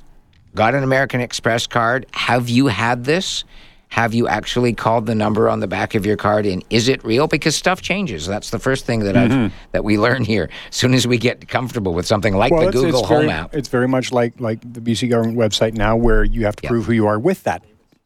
got 0.54 0.74
an 0.74 0.84
American 0.84 1.20
Express 1.20 1.66
card, 1.66 2.06
have 2.12 2.48
you 2.48 2.68
had 2.68 3.04
this? 3.04 3.44
Have 3.94 4.12
you 4.12 4.26
actually 4.26 4.72
called 4.72 5.06
the 5.06 5.14
number 5.14 5.48
on 5.48 5.60
the 5.60 5.68
back 5.68 5.94
of 5.94 6.04
your 6.04 6.16
card 6.16 6.46
and 6.46 6.64
is 6.68 6.88
it 6.88 7.04
real? 7.04 7.28
Because 7.28 7.54
stuff 7.54 7.80
changes. 7.80 8.26
That's 8.26 8.50
the 8.50 8.58
first 8.58 8.86
thing 8.86 9.04
that 9.04 9.16
I've 9.16 9.30
mm-hmm. 9.30 9.54
that 9.70 9.84
we 9.84 9.98
learn 9.98 10.24
here. 10.24 10.50
As 10.68 10.74
soon 10.74 10.94
as 10.94 11.06
we 11.06 11.16
get 11.16 11.46
comfortable 11.46 11.94
with 11.94 12.04
something 12.04 12.34
like 12.34 12.50
the 12.50 12.66
it's, 12.66 12.72
Google 12.72 13.02
it's 13.02 13.08
Home 13.08 13.20
very, 13.20 13.30
app. 13.30 13.54
It's 13.54 13.68
very 13.68 13.86
much 13.86 14.10
like 14.10 14.40
like 14.40 14.60
the 14.62 14.80
BC 14.80 15.10
government 15.10 15.38
website 15.38 15.74
now, 15.74 15.94
where 15.94 16.24
you 16.24 16.44
have 16.44 16.56
to 16.56 16.64
Yeah. 16.64 16.70
prove 16.70 16.86
who 16.86 16.92
you 16.92 17.06
are 17.06 17.20
with 17.20 17.44
that 17.44 17.62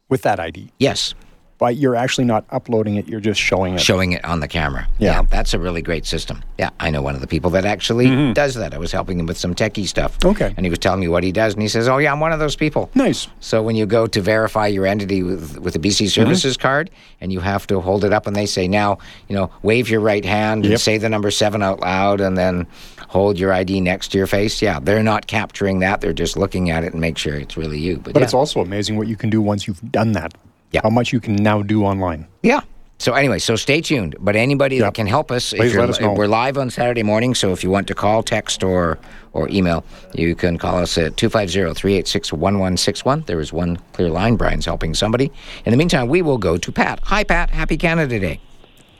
with 0.09 0.21
that 0.21 0.39
ID. 0.39 0.71
Yes. 0.77 1.15
But 1.59 1.75
you're 1.75 1.95
actually 1.95 2.23
not 2.25 2.45
uploading 2.49 2.95
it; 2.95 3.07
you're 3.07 3.19
just 3.19 3.39
showing 3.39 3.75
it. 3.75 3.81
showing 3.81 4.13
it 4.13 4.23
on 4.25 4.39
the 4.39 4.47
camera. 4.47 4.87
Yeah. 4.97 5.21
that's 5.29 5.53
a 5.53 5.59
really 5.59 5.81
great 5.81 6.05
system. 6.05 6.41
Yeah, 6.57 6.69
I 6.79 6.89
know 6.89 7.01
one 7.01 7.15
of 7.15 7.21
the 7.21 7.27
people 7.27 7.49
that 7.51 7.65
actually 7.65 8.33
does 8.33 8.55
that. 8.55 8.73
I 8.73 8.77
was 8.77 8.91
helping 8.91 9.19
him 9.19 9.25
with 9.25 9.37
some 9.37 9.53
techie 9.53 9.85
stuff. 9.87 10.17
Mm-hmm. 10.19 10.29
Okay. 10.29 10.53
And 10.55 10.65
he 10.65 10.69
was 10.69 10.79
telling 10.79 11.01
me 11.01 11.07
what 11.09 11.23
he 11.23 11.31
does, 11.31 11.53
and 11.53 11.61
he 11.61 11.67
says, 11.67 11.87
"Oh 11.87 11.97
yeah, 11.97 12.11
I'm 12.13 12.19
one 12.21 12.31
of 12.31 12.39
those 12.39 12.55
people." 12.55 12.89
Nice. 12.95 13.27
So 13.41 13.61
when 13.61 13.75
you 13.75 13.85
go 13.85 14.07
to 14.07 14.21
verify 14.21 14.67
your 14.67 14.85
entity 14.87 15.21
with 15.21 15.59
with 15.59 15.75
a 15.75 15.79
BC 15.79 15.99
Mm-hmm. 15.99 16.21
Services 16.21 16.55
card, 16.57 16.89
and 17.21 17.31
you 17.33 17.41
have 17.41 17.67
to 17.67 17.81
hold 17.81 18.05
it 18.05 18.13
up, 18.13 18.25
and 18.25 18.35
they 18.35 18.45
say, 18.45 18.67
"Now, 18.67 18.97
you 19.27 19.35
know, 19.35 19.51
wave 19.61 19.89
your 19.89 19.99
right 19.99 20.23
hand 20.23 20.65
and 20.65 20.79
say 20.79 20.97
the 20.97 21.09
number 21.09 21.29
seven 21.29 21.61
out 21.61 21.81
loud, 21.81 22.21
and 22.21 22.37
then 22.37 22.67
hold 23.09 23.37
your 23.37 23.51
ID 23.51 23.81
next 23.81 24.09
to 24.13 24.17
your 24.17 24.27
face." 24.27 24.61
Yeah, 24.61 24.79
they're 24.79 25.03
not 25.03 25.27
capturing 25.27 25.79
that; 25.79 25.99
they're 25.99 26.13
just 26.13 26.37
looking 26.37 26.69
at 26.69 26.85
it 26.85 26.93
and 26.93 27.01
make 27.01 27.17
sure 27.17 27.35
it's 27.35 27.57
really 27.57 27.79
you. 27.79 27.97
But, 27.97 28.13
But 28.13 28.19
yeah. 28.21 28.23
it's 28.23 28.33
also 28.33 28.61
amazing 28.61 28.95
what 28.97 29.07
you 29.09 29.17
can 29.17 29.29
do 29.29 29.41
once 29.41 29.67
you've 29.67 29.81
done 29.91 30.13
that. 30.13 30.33
Yeah. 30.71 30.81
How 30.83 30.89
much 30.89 31.11
you 31.13 31.19
can 31.19 31.35
now 31.35 31.61
do 31.63 31.83
online. 31.83 32.27
Yeah. 32.43 32.61
So 32.99 33.13
anyway, 33.13 33.39
so 33.39 33.55
stay 33.55 33.79
tuned. 33.79 34.15
But 34.19 34.35
anybody 34.35 34.79
that 34.79 34.93
can 34.93 35.07
help 35.07 35.31
us, 35.31 35.53
if 35.53 35.59
Please 35.59 35.75
let 35.75 35.89
us 35.89 36.01
know. 36.01 36.13
we're 36.13 36.27
live 36.27 36.57
on 36.57 36.69
Saturday 36.69 37.01
morning. 37.01 37.33
So 37.33 37.53
if 37.53 37.63
you 37.63 37.69
want 37.69 37.87
to 37.87 37.95
call, 37.95 38.23
text, 38.23 38.61
or 38.63 38.99
or 39.31 39.47
email, 39.49 39.85
you 40.13 40.35
can 40.35 40.57
call 40.57 40.79
us 40.79 40.97
at 40.97 41.15
250-386-1161. 41.15 43.25
There 43.25 43.39
is 43.39 43.53
one 43.53 43.77
clear 43.93 44.09
line. 44.09 44.35
Brian's 44.35 44.65
helping 44.65 44.93
somebody. 44.93 45.31
In 45.65 45.71
the 45.71 45.77
meantime, 45.77 46.09
we 46.09 46.21
will 46.21 46.37
go 46.37 46.57
to 46.57 46.71
Pat. 46.71 46.99
Hi, 47.03 47.23
Pat. 47.23 47.49
Happy 47.51 47.77
Canada 47.77 48.19
Day. 48.19 48.39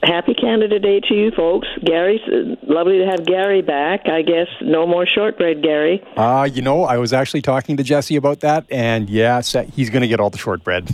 happy 0.02 0.32
Canada 0.34 0.78
Day 0.78 1.00
to 1.00 1.14
you 1.14 1.30
folks. 1.32 1.68
Gary's 1.84 2.22
uh, 2.28 2.54
lovely 2.66 2.98
to 2.98 3.06
have 3.06 3.26
Gary 3.26 3.60
back. 3.60 4.08
I 4.08 4.22
guess 4.22 4.46
no 4.62 4.86
more 4.86 5.04
shortbread, 5.04 5.62
Gary. 5.62 6.02
Uh, 6.16 6.48
you 6.50 6.62
know, 6.62 6.84
I 6.84 6.96
was 6.96 7.12
actually 7.12 7.42
talking 7.42 7.76
to 7.76 7.82
Jesse 7.82 8.16
about 8.16 8.40
that, 8.40 8.64
and 8.70 9.10
yeah, 9.10 9.42
he's 9.74 9.90
going 9.90 10.00
to 10.02 10.08
get 10.08 10.20
all 10.20 10.30
the 10.30 10.38
shortbread. 10.38 10.88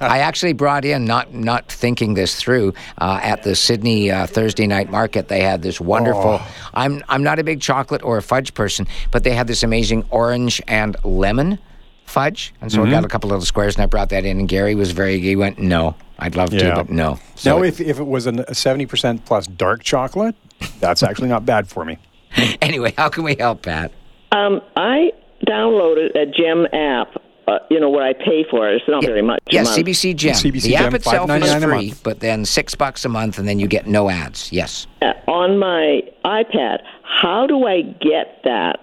I 0.00 0.18
actually 0.20 0.52
brought 0.52 0.84
in, 0.84 1.04
not 1.04 1.32
not 1.34 1.70
thinking 1.70 2.14
this 2.14 2.34
through, 2.36 2.74
uh, 2.98 3.20
at 3.22 3.42
the 3.42 3.54
Sidney 3.56 4.10
uh, 4.10 4.26
Thursday 4.26 4.66
night 4.66 4.90
market. 4.90 5.28
They 5.28 5.40
had 5.40 5.62
this 5.62 5.80
wonderful. 5.80 6.40
I'm 6.74 7.02
I'm 7.08 7.22
not 7.22 7.38
a 7.38 7.44
big 7.44 7.60
chocolate 7.60 8.02
or 8.02 8.16
a 8.16 8.22
fudge 8.22 8.54
person, 8.54 8.86
but 9.10 9.24
they 9.24 9.32
had 9.32 9.46
this 9.46 9.62
amazing 9.62 10.04
orange 10.10 10.60
and 10.68 10.96
lemon 11.04 11.58
fudge, 12.06 12.54
and 12.60 12.70
so 12.70 12.84
I 12.84 12.90
got 12.90 13.04
a 13.04 13.08
couple 13.08 13.30
little 13.30 13.44
squares, 13.44 13.74
and 13.76 13.82
I 13.82 13.86
brought 13.86 14.10
that 14.10 14.24
in. 14.24 14.38
And 14.38 14.48
Gary 14.48 14.74
was 14.74 14.92
very. 14.92 15.18
He 15.20 15.36
went, 15.36 15.58
"No, 15.58 15.94
I'd 16.18 16.36
love 16.36 16.50
to, 16.50 16.74
but 16.74 16.90
no." 16.90 17.18
So 17.34 17.56
now, 17.58 17.64
if, 17.64 17.80
if 17.80 17.98
it 17.98 18.06
was 18.06 18.26
an- 18.26 18.40
a 18.40 18.52
70% 18.52 19.24
plus 19.24 19.46
dark 19.46 19.82
chocolate, 19.82 20.36
that's 20.80 21.02
actually 21.02 21.28
not 21.28 21.44
bad 21.46 21.66
for 21.68 21.84
me. 21.84 21.98
anyway, 22.62 22.92
how 22.96 23.08
can 23.08 23.24
we 23.24 23.34
help, 23.36 23.62
Pat? 23.62 23.90
Um, 24.32 24.60
I 24.76 25.12
downloaded 25.46 26.14
a 26.14 26.26
Gem 26.26 26.66
app. 26.72 27.20
Uh, 27.46 27.58
you 27.70 27.78
know 27.78 27.90
what 27.90 28.02
I 28.02 28.14
pay 28.14 28.44
for 28.50 28.68
it. 28.70 28.76
It's 28.76 28.88
not 28.88 29.04
very 29.04 29.20
much. 29.22 29.40
a 29.48 29.52
Yes, 29.52 29.66
month. 29.66 29.86
CBC 29.86 30.16
Gem. 30.16 30.34
CBC 30.34 30.62
the 30.62 30.76
app 30.76 30.94
itself 30.94 31.30
is 31.30 31.54
free, 31.62 31.92
but 32.02 32.20
then 32.20 32.44
six 32.44 32.74
bucks 32.74 33.04
a 33.04 33.08
month, 33.08 33.38
and 33.38 33.46
then 33.46 33.58
you 33.58 33.66
get 33.66 33.86
no 33.86 34.08
ads. 34.08 34.50
Yes. 34.52 34.86
Uh, 35.02 35.12
on 35.28 35.58
my 35.58 36.00
iPad. 36.24 36.78
How 37.02 37.46
do 37.46 37.66
I 37.66 37.82
get 37.82 38.40
that 38.44 38.80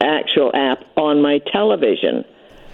actual 0.00 0.50
app 0.54 0.80
on 0.96 1.22
my 1.22 1.38
television? 1.52 2.24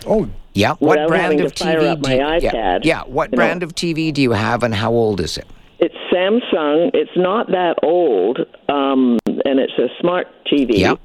Oh, 0.06 0.28
Yeah. 0.54 0.74
What 0.78 1.06
brand 1.08 1.40
of 1.40 1.52
TV? 1.54 1.80
do 1.96 2.08
my 2.08 2.14
you, 2.14 2.20
yeah, 2.20 2.38
iPad, 2.52 2.84
Yeah. 2.84 3.02
What 3.02 3.30
you 3.32 3.36
know. 3.36 3.42
brand 3.42 3.62
of 3.62 3.74
TV 3.74 4.12
do 4.12 4.22
you 4.22 4.32
have, 4.32 4.62
and 4.62 4.74
how 4.74 4.92
old 4.92 5.20
is 5.20 5.36
it? 5.36 5.46
It's 5.80 5.94
Samsung. 6.12 6.90
It's 6.94 7.10
not 7.16 7.48
that 7.48 7.74
old, 7.82 8.38
um, 8.68 9.18
and 9.26 9.58
it's 9.58 9.72
a 9.78 9.88
smart 10.00 10.28
TV. 10.46 10.78
Yep. 10.78 10.98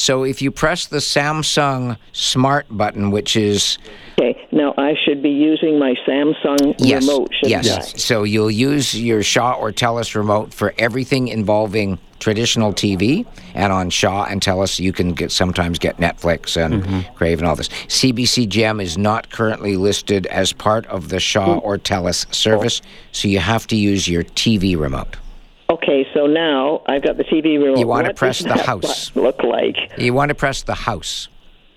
So 0.00 0.24
if 0.24 0.40
you 0.40 0.50
press 0.50 0.86
the 0.86 0.96
Samsung 0.96 1.98
Smart 2.12 2.66
button, 2.70 3.10
which 3.10 3.36
is 3.36 3.76
Okay. 4.18 4.34
Now 4.50 4.72
I 4.78 4.94
should 5.04 5.22
be 5.22 5.28
using 5.28 5.78
my 5.78 5.94
Samsung 6.08 6.74
yes, 6.78 7.06
remote, 7.06 7.28
shouldn't 7.34 7.64
yes. 7.66 8.02
So 8.02 8.22
you'll 8.22 8.50
use 8.50 8.98
your 8.98 9.22
Shaw 9.22 9.52
or 9.54 9.72
Telus 9.72 10.14
remote 10.14 10.54
for 10.54 10.72
everything 10.78 11.28
involving 11.28 11.98
traditional 12.18 12.72
TV, 12.72 13.26
and 13.54 13.72
on 13.72 13.90
Shaw 13.90 14.24
and 14.24 14.40
Telus 14.40 14.80
you 14.80 14.92
can 14.92 15.12
get 15.12 15.30
sometimes 15.32 15.78
get 15.78 15.98
Netflix 15.98 16.56
and 16.56 16.82
Mm-hmm. 16.82 17.14
Crave 17.14 17.38
and 17.38 17.46
all 17.46 17.56
this. 17.56 17.68
CBC 17.68 18.48
Gem 18.48 18.80
is 18.80 18.96
not 18.96 19.30
currently 19.30 19.76
listed 19.76 20.26
as 20.26 20.52
part 20.54 20.86
of 20.86 21.10
the 21.10 21.20
Shaw 21.20 21.56
Mm. 21.56 21.62
or 21.62 21.76
Telus 21.76 22.32
service, 22.34 22.80
so 23.12 23.28
you 23.28 23.38
have 23.38 23.66
to 23.66 23.76
use 23.76 24.08
your 24.08 24.24
TV 24.24 24.78
remote. 24.78 25.16
Okay. 25.70 26.06
So 26.14 26.26
now 26.26 26.82
I've 26.86 27.02
got 27.02 27.16
the 27.16 27.24
TV 27.24 27.62
remote. 27.62 27.78
You 27.78 27.86
wanna 27.86 28.12
press 28.12 28.38
does 28.38 28.48
the 28.48 28.54
that 28.54 28.66
house. 28.66 29.10
Look 29.16 29.42
like 29.42 29.76
You 29.96 30.12
want 30.12 30.28
to 30.30 30.34
press 30.34 30.62
the 30.62 30.74
house, 30.74 31.28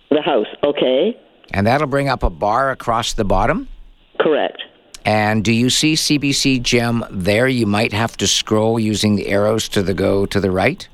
the 0.10 0.22
house. 0.22 0.48
Okay. 0.64 1.18
and 1.52 1.68
that'll 1.68 1.88
bring 1.88 2.10
up 2.10 2.24
a 2.24 2.30
bar 2.30 2.72
across 2.72 3.14
the 3.14 3.24
bottom. 3.26 3.68
Correct. 4.20 4.62
And 5.06 5.44
do 5.44 5.52
you 5.52 5.70
see 5.70 5.94
CBC 5.96 6.62
Gem 6.62 7.04
there? 7.12 7.48
You 7.48 7.66
might 7.66 7.92
have 7.92 8.16
to 8.18 8.28
scroll 8.28 8.80
using 8.80 9.16
the 9.16 9.28
arrows 9.28 9.68
to 9.70 9.84
the 9.84 9.94
go 9.94 10.26
to 10.26 10.40
the 10.40 10.50
right. 10.50 10.88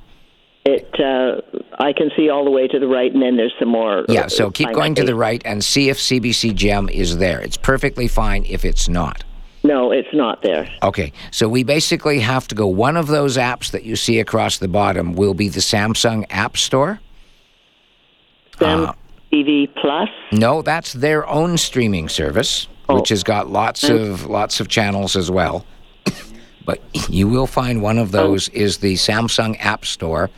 It. 0.65 0.89
Uh, 0.99 1.41
I 1.79 1.93
can 1.93 2.09
see 2.17 2.29
all 2.29 2.43
the 2.43 2.51
way 2.51 2.67
to 2.67 2.79
the 2.79 2.87
right, 2.87 3.13
and 3.13 3.21
then 3.21 3.37
there's 3.37 3.53
some 3.59 3.69
more. 3.69 4.05
Yeah, 4.09 4.21
uh, 4.21 4.29
so 4.29 4.51
keep 4.51 4.73
going 4.73 4.95
to 4.95 5.03
the 5.05 5.15
right 5.15 5.41
and 5.45 5.63
see 5.63 5.89
if 5.89 5.97
CBC 5.97 6.53
Gem 6.55 6.89
is 6.89 7.17
there. 7.17 7.39
It's 7.39 7.55
perfectly 7.55 8.07
fine 8.07 8.45
if 8.45 8.65
it's 8.65 8.89
not. 8.89 9.23
No, 9.63 9.91
it's 9.91 10.13
not 10.13 10.41
there. 10.41 10.69
Okay, 10.83 11.11
so 11.31 11.49
we 11.49 11.63
basically 11.63 12.19
have 12.19 12.47
to 12.47 12.55
go. 12.55 12.65
One 12.67 12.95
of 12.95 13.07
those 13.07 13.37
apps 13.37 13.71
that 13.71 13.83
you 13.83 13.95
see 13.95 14.19
across 14.19 14.57
the 14.57 14.67
bottom 14.69 15.13
will 15.15 15.33
be 15.33 15.49
the 15.49 15.59
Samsung 15.59 16.25
App 16.29 16.55
Store. 16.57 16.99
Sam 18.57 18.85
Uh, 18.85 18.93
TV 19.31 19.67
Plus. 19.81 20.09
No, 20.31 20.61
that's 20.61 20.93
their 20.93 21.27
own 21.27 21.57
streaming 21.57 22.09
service, 22.09 22.67
Oh. 22.87 22.95
which 22.95 23.09
has 23.09 23.23
got 23.23 23.49
lots 23.49 23.83
of 23.83 24.25
lots 24.27 24.59
of 24.59 24.67
channels 24.69 25.15
as 25.15 25.29
well. 25.29 25.65
but 26.65 26.81
you 27.09 27.27
will 27.27 27.47
find 27.47 27.81
one 27.81 27.97
of 27.97 28.11
those 28.11 28.47
is 28.49 28.77
the 28.77 28.93
Samsung 28.95 29.57
App 29.59 29.85
Store, 29.85 30.29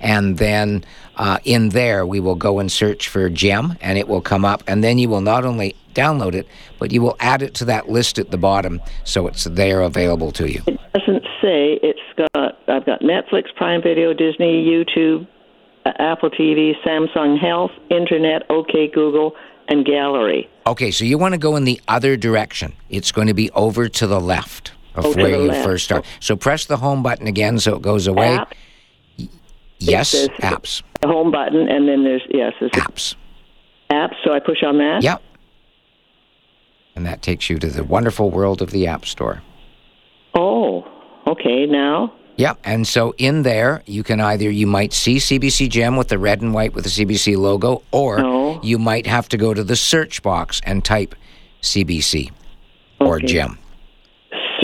and 0.00 0.38
then 0.38 0.84
uh, 1.18 1.38
in 1.44 1.70
there 1.70 2.06
we 2.06 2.20
will 2.20 2.34
go 2.36 2.58
and 2.58 2.70
search 2.70 3.08
for 3.08 3.28
Gem, 3.28 3.76
and 3.80 3.98
it 3.98 4.08
will 4.08 4.20
come 4.20 4.44
up, 4.44 4.62
and 4.66 4.82
then 4.84 4.98
you 4.98 5.08
will 5.08 5.20
not 5.20 5.44
only 5.44 5.74
download 5.94 6.34
it, 6.34 6.46
but 6.78 6.92
you 6.92 7.02
will 7.02 7.16
add 7.20 7.42
it 7.42 7.54
to 7.54 7.64
that 7.66 7.88
list 7.88 8.18
at 8.18 8.30
the 8.30 8.38
bottom, 8.38 8.80
so 9.04 9.26
it's 9.26 9.44
there 9.44 9.80
available 9.82 10.30
to 10.32 10.50
you. 10.50 10.62
It 10.66 10.78
doesn't 10.94 11.24
say. 11.42 11.78
It's 11.82 12.00
got. 12.34 12.58
I've 12.68 12.86
got 12.86 13.00
Netflix, 13.00 13.54
Prime 13.56 13.82
Video, 13.82 14.12
Disney, 14.12 14.64
YouTube, 14.64 15.26
uh, 15.86 15.92
Apple 15.98 16.30
TV, 16.30 16.72
Samsung 16.86 17.38
Health, 17.40 17.70
Internet, 17.90 18.42
OK 18.50 18.88
Google, 18.94 19.34
and 19.68 19.84
Gallery. 19.84 20.48
Okay, 20.66 20.90
so 20.90 21.04
you 21.04 21.18
want 21.18 21.32
to 21.34 21.38
go 21.38 21.56
in 21.56 21.64
the 21.64 21.80
other 21.88 22.16
direction. 22.16 22.74
It's 22.90 23.10
going 23.10 23.26
to 23.28 23.34
be 23.34 23.50
over 23.52 23.88
to 23.88 24.06
the 24.06 24.20
left 24.20 24.72
of 24.94 25.06
Oh, 25.06 25.12
where 25.16 25.30
you 25.30 25.48
left. 25.48 25.64
first 25.64 25.84
start. 25.86 26.04
So 26.20 26.36
press 26.36 26.66
the 26.66 26.76
home 26.76 27.02
button 27.02 27.26
again 27.26 27.58
so 27.58 27.74
it 27.76 27.82
goes 27.82 28.06
away. 28.06 28.34
App, 28.36 28.54
Yes, 29.78 30.10
says- 30.10 30.28
apps. 30.40 30.82
the 31.00 31.08
home 31.08 31.30
button, 31.30 31.68
and 31.68 31.88
then 31.88 32.04
there's 32.04 32.22
yes, 32.30 32.52
there's 32.60 32.72
Apps. 32.72 33.14
app. 33.90 34.10
So 34.24 34.32
I 34.32 34.40
push 34.40 34.62
on 34.64 34.78
that. 34.78 35.02
Yep. 35.02 35.22
And 36.96 37.06
that 37.06 37.22
takes 37.22 37.48
you 37.48 37.58
to 37.60 37.68
the 37.68 37.84
wonderful 37.84 38.30
world 38.30 38.60
of 38.60 38.70
the 38.72 38.86
App 38.88 39.04
Store. 39.06 39.42
Oh, 40.34 40.84
okay. 41.26 41.64
Now, 41.66 42.12
Yep. 42.36 42.58
And 42.64 42.86
so 42.86 43.14
in 43.18 43.42
there, 43.42 43.82
you 43.86 44.04
can 44.04 44.20
either, 44.20 44.48
you 44.48 44.66
might 44.68 44.92
see 44.92 45.16
CBC 45.16 45.68
Gem 45.68 45.96
with 45.96 46.06
the 46.06 46.18
red 46.18 46.40
and 46.40 46.54
white 46.54 46.72
with 46.72 46.84
the 46.84 46.90
CBC 46.90 47.36
logo, 47.36 47.82
or 47.90 48.18
No. 48.18 48.60
you 48.62 48.78
might 48.78 49.08
have 49.08 49.28
to 49.30 49.36
go 49.36 49.52
to 49.52 49.64
the 49.64 49.74
search 49.74 50.22
box 50.22 50.60
and 50.64 50.84
type 50.84 51.16
CBC 51.62 52.30
or 53.00 53.18
Gem. 53.18 53.58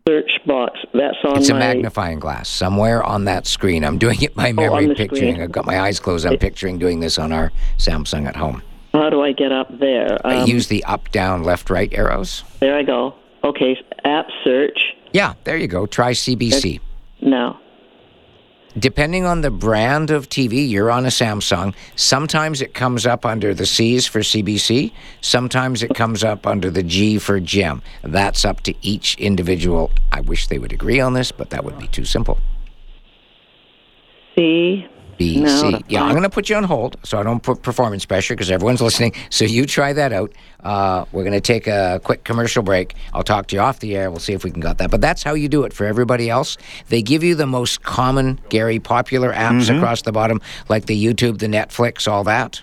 Search 0.06 0.32
box. 0.46 0.78
That's 0.92 1.16
on 1.24 1.38
It's 1.38 1.48
a 1.48 1.54
magnifying 1.54 2.18
glass 2.18 2.46
somewhere 2.48 3.02
on 3.02 3.24
that 3.24 3.46
screen. 3.46 3.82
I'm 3.84 3.96
doing 3.96 4.20
it 4.20 4.34
by 4.34 4.52
memory, 4.52 4.86
the 4.86 4.94
picturing. 4.94 5.32
screen. 5.32 5.42
I've 5.42 5.52
got 5.52 5.64
my 5.64 5.80
eyes 5.80 5.98
closed. 5.98 6.26
I'm 6.26 6.36
picturing 6.36 6.78
doing 6.78 7.00
this 7.00 7.18
on 7.18 7.32
our 7.32 7.50
Samsung 7.78 8.26
at 8.26 8.36
home. 8.36 8.62
How 8.92 9.08
do 9.08 9.22
I 9.22 9.32
get 9.32 9.50
up 9.50 9.68
there? 9.80 10.18
I 10.26 10.36
Um, 10.42 10.46
use 10.48 10.68
the 10.68 10.84
up, 10.84 11.10
down, 11.10 11.42
left, 11.42 11.70
right 11.70 11.90
arrows. 11.94 12.44
there 12.60 12.76
I 12.76 12.82
go. 12.82 13.14
Okay, 13.44 13.78
app 14.04 14.26
search. 14.44 14.78
Yeah, 15.14 15.34
there 15.44 15.56
you 15.56 15.68
go. 15.68 15.86
Try 15.86 16.12
CBC. 16.12 16.80
Now, 17.22 17.58
Depending 18.76 19.24
on 19.24 19.42
the 19.42 19.50
brand 19.52 20.10
of 20.10 20.28
TV, 20.28 20.68
you're 20.68 20.90
on 20.90 21.04
a 21.04 21.08
Samsung. 21.08 21.74
Sometimes 21.94 22.60
it 22.60 22.74
comes 22.74 23.06
up 23.06 23.24
under 23.24 23.54
the 23.54 23.66
C's 23.66 24.06
for 24.06 24.20
CBC. 24.20 24.92
Sometimes 25.20 25.84
it 25.84 25.94
comes 25.94 26.24
up 26.24 26.44
under 26.44 26.70
the 26.70 26.82
G 26.82 27.18
for 27.18 27.38
Gem. 27.38 27.82
That's 28.02 28.44
up 28.44 28.62
to 28.62 28.74
each 28.82 29.16
individual. 29.16 29.92
I 30.10 30.22
wish 30.22 30.48
they 30.48 30.58
would 30.58 30.72
agree 30.72 30.98
on 30.98 31.12
this, 31.12 31.30
but 31.30 31.50
that 31.50 31.64
would 31.64 31.78
be 31.78 31.87
too 31.87 32.04
simple. 32.04 32.38
C. 34.34 34.88
B, 35.16 35.40
No, 35.40 35.61
C. 35.61 35.85
Yeah, 35.88 36.05
I'm 36.05 36.11
going 36.11 36.22
to 36.22 36.31
put 36.31 36.48
you 36.48 36.57
on 36.57 36.64
hold 36.64 36.96
so 37.03 37.18
I 37.18 37.22
don't 37.22 37.42
put 37.42 37.62
performance 37.62 38.05
pressure 38.05 38.35
because 38.35 38.50
everyone's 38.50 38.81
listening. 38.81 39.12
So 39.31 39.44
you 39.44 39.66
try 39.66 39.92
that 39.92 40.12
out. 40.12 40.33
Uh, 40.62 41.05
we're 41.12 41.24
going 41.24 41.35
to 41.35 41.40
take 41.40 41.66
a 41.66 42.00
quick 42.03 42.24
commercial 42.24 42.62
break. 42.62 42.94
I'll 43.12 43.22
talk 43.22 43.48
to 43.48 43.57
you 43.57 43.62
off 43.62 43.81
the 43.81 43.96
air. 43.96 44.11
We'll 44.11 44.20
see 44.20 44.33
if 44.33 44.44
we 44.44 44.50
can 44.50 44.61
got 44.61 44.79
that. 44.79 44.90
But 44.90 45.00
that's 45.00 45.22
how 45.22 45.35
you 45.35 45.48
do 45.48 45.64
it 45.64 45.72
for 45.72 45.85
everybody 45.87 46.31
else. 46.31 46.57
They 46.88 47.03
give 47.03 47.22
you 47.22 47.35
the 47.35 47.46
most 47.46 47.83
common, 47.83 48.40
Gary, 48.48 48.79
popular 48.79 49.33
apps 49.33 49.74
across 49.74 50.03
the 50.03 50.12
bottom, 50.12 50.40
like 50.68 50.87
the 50.87 51.05
YouTube, 51.05 51.38
the 51.38 51.46
Netflix, 51.46 52.09
all 52.11 52.24
that. 52.24 52.62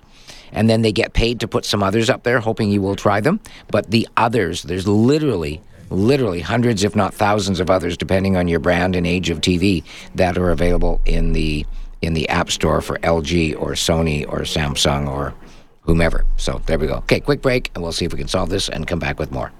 And 0.52 0.70
then 0.70 0.82
they 0.82 0.92
get 0.92 1.14
paid 1.14 1.40
to 1.42 1.48
put 1.48 1.64
some 1.64 1.82
others 1.82 2.10
up 2.10 2.24
there, 2.24 2.40
hoping 2.40 2.72
you 2.72 2.82
will 2.82 2.96
try 2.96 3.22
them. 3.22 3.40
But 3.70 3.92
the 3.92 4.08
others, 4.18 4.64
there's 4.64 4.88
literally 4.88 5.62
literally 5.92 6.40
hundreds, 6.40 6.84
if 6.84 6.96
not 6.96 7.14
thousands, 7.14 7.60
of 7.60 7.70
others, 7.70 7.98
depending 7.98 8.38
on 8.38 8.48
your 8.48 8.60
brand 8.60 8.96
and 8.96 9.06
age 9.06 9.30
of 9.30 9.42
TV, 9.42 9.84
that 10.16 10.38
are 10.38 10.50
available 10.50 11.02
in 11.06 11.34
the 11.34 11.66
in 12.02 12.14
the 12.14 12.28
App 12.30 12.52
Store 12.52 12.82
for 12.82 12.98
LG 13.00 13.60
or 13.60 13.72
Sony 13.72 14.28
or 14.28 14.40
Samsung 14.42 15.08
or 15.10 15.34
whomever. 15.82 16.26
So 16.38 16.62
there 16.66 16.80
we 16.80 16.88
go. 16.88 16.96
Okay, 16.96 17.20
quick 17.20 17.42
break, 17.42 17.72
and 17.76 17.84
we'll 17.84 17.92
see 17.92 18.06
if 18.06 18.14
we 18.14 18.18
can 18.18 18.28
solve 18.28 18.50
this 18.50 18.70
and 18.70 18.88
come 18.88 19.00
back 19.00 19.20
with 19.20 19.32
more. 19.32 19.52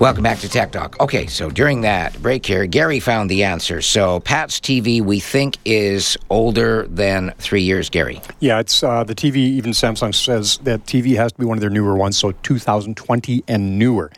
Welcome 0.00 0.24
back 0.24 0.40
to 0.40 0.48
Tech 0.48 0.72
Talk. 0.72 1.00
Okay, 1.00 1.26
so 1.28 1.50
during 1.50 1.82
that 1.82 2.20
break 2.20 2.44
here, 2.44 2.66
Gary 2.66 2.98
found 2.98 3.30
the 3.30 3.44
answer. 3.44 3.80
So 3.80 4.18
Pat's 4.20 4.58
TV, 4.58 5.00
we 5.00 5.20
think, 5.20 5.56
is 5.64 6.18
older 6.30 6.86
than 6.88 7.32
three 7.38 7.62
years, 7.62 7.88
Gary. 7.88 8.20
Yeah, 8.40 8.58
it's 8.58 8.82
uh, 8.82 9.04
the 9.04 9.14
TV. 9.14 9.36
Even 9.36 9.70
Samsung 9.70 10.12
says 10.12 10.58
that 10.58 10.84
TV 10.84 11.14
has 11.16 11.32
to 11.32 11.38
be 11.38 11.46
one 11.46 11.56
of 11.56 11.60
their 11.60 11.70
newer 11.70 11.94
ones, 11.94 12.18
so 12.18 12.32
2020 12.32 13.44
and 13.46 13.78
newer. 13.78 14.10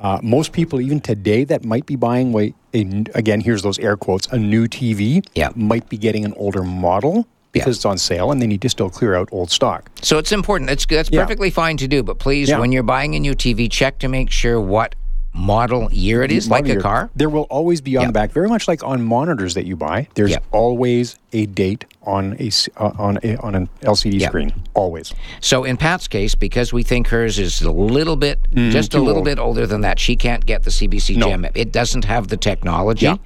Uh, 0.00 0.18
most 0.22 0.52
people, 0.52 0.80
even 0.80 0.98
today, 0.98 1.44
that 1.44 1.62
might 1.62 1.84
be 1.84 1.94
buying, 1.94 2.32
wait, 2.32 2.56
a, 2.74 3.04
again, 3.14 3.40
here's 3.40 3.62
those 3.62 3.78
air 3.78 3.96
quotes, 3.96 4.26
a 4.28 4.38
new 4.38 4.66
TV, 4.66 5.24
Yeah. 5.34 5.50
might 5.54 5.88
be 5.88 5.96
getting 5.96 6.24
an 6.24 6.32
older 6.36 6.62
model 6.62 7.26
because 7.52 7.76
it's 7.76 7.84
on 7.84 7.98
sale 7.98 8.30
and 8.32 8.40
they 8.40 8.46
need 8.46 8.62
to 8.62 8.68
still 8.70 8.88
clear 8.88 9.14
out 9.14 9.28
old 9.30 9.50
stock. 9.50 9.90
So 10.00 10.16
it's 10.18 10.32
important. 10.32 10.70
It's 10.70 10.86
that's 10.86 11.10
Yeah. 11.12 11.20
perfectly 11.22 11.50
fine 11.50 11.76
to 11.78 11.86
do, 11.88 12.02
but 12.02 12.18
please, 12.18 12.48
Yeah. 12.48 12.58
when 12.58 12.72
you're 12.72 12.82
buying 12.82 13.14
a 13.14 13.20
new 13.20 13.34
TV, 13.34 13.68
check 13.68 13.98
to 13.98 14.08
make 14.08 14.30
sure 14.30 14.58
what 14.60 14.94
model 15.34 15.90
year 15.92 16.22
it 16.22 16.30
is, 16.30 16.48
like 16.50 16.68
a 16.68 16.76
car. 16.76 17.10
There 17.16 17.28
will 17.30 17.44
always 17.44 17.80
be 17.80 17.96
on 17.96 18.02
Yeah. 18.02 18.06
the 18.08 18.12
back, 18.12 18.32
very 18.32 18.48
much 18.48 18.68
like 18.68 18.82
on 18.84 19.02
monitors 19.02 19.54
that 19.54 19.64
you 19.66 19.76
buy. 19.76 20.08
There's 20.14 20.32
Yeah. 20.32 20.38
always 20.50 21.18
a 21.32 21.46
date 21.46 21.86
on 22.02 22.36
a 22.38 22.50
uh, 22.76 22.90
on 22.98 23.18
a, 23.22 23.36
on 23.36 23.54
an 23.54 23.68
LCD 23.82 24.18
Yeah. 24.20 24.28
screen. 24.28 24.52
Always. 24.74 25.14
So 25.40 25.64
in 25.64 25.76
Pat's 25.78 26.06
case, 26.08 26.34
because 26.34 26.72
we 26.72 26.82
think 26.82 27.08
hers 27.08 27.38
is 27.38 27.62
a 27.62 27.70
little 27.72 28.16
bit, 28.16 28.40
just 28.54 28.94
a 28.94 28.98
Mm, 28.98 29.04
little 29.04 29.16
old. 29.18 29.24
bit 29.24 29.38
older 29.38 29.66
than 29.66 29.80
that, 29.82 29.98
she 29.98 30.16
can't 30.16 30.44
get 30.44 30.64
the 30.64 30.70
CBC 30.70 31.16
No. 31.16 31.28
Gem. 31.28 31.46
It 31.54 31.72
doesn't 31.72 32.04
have 32.04 32.28
the 32.28 32.36
technology. 32.36 33.06
Yeah. 33.06 33.16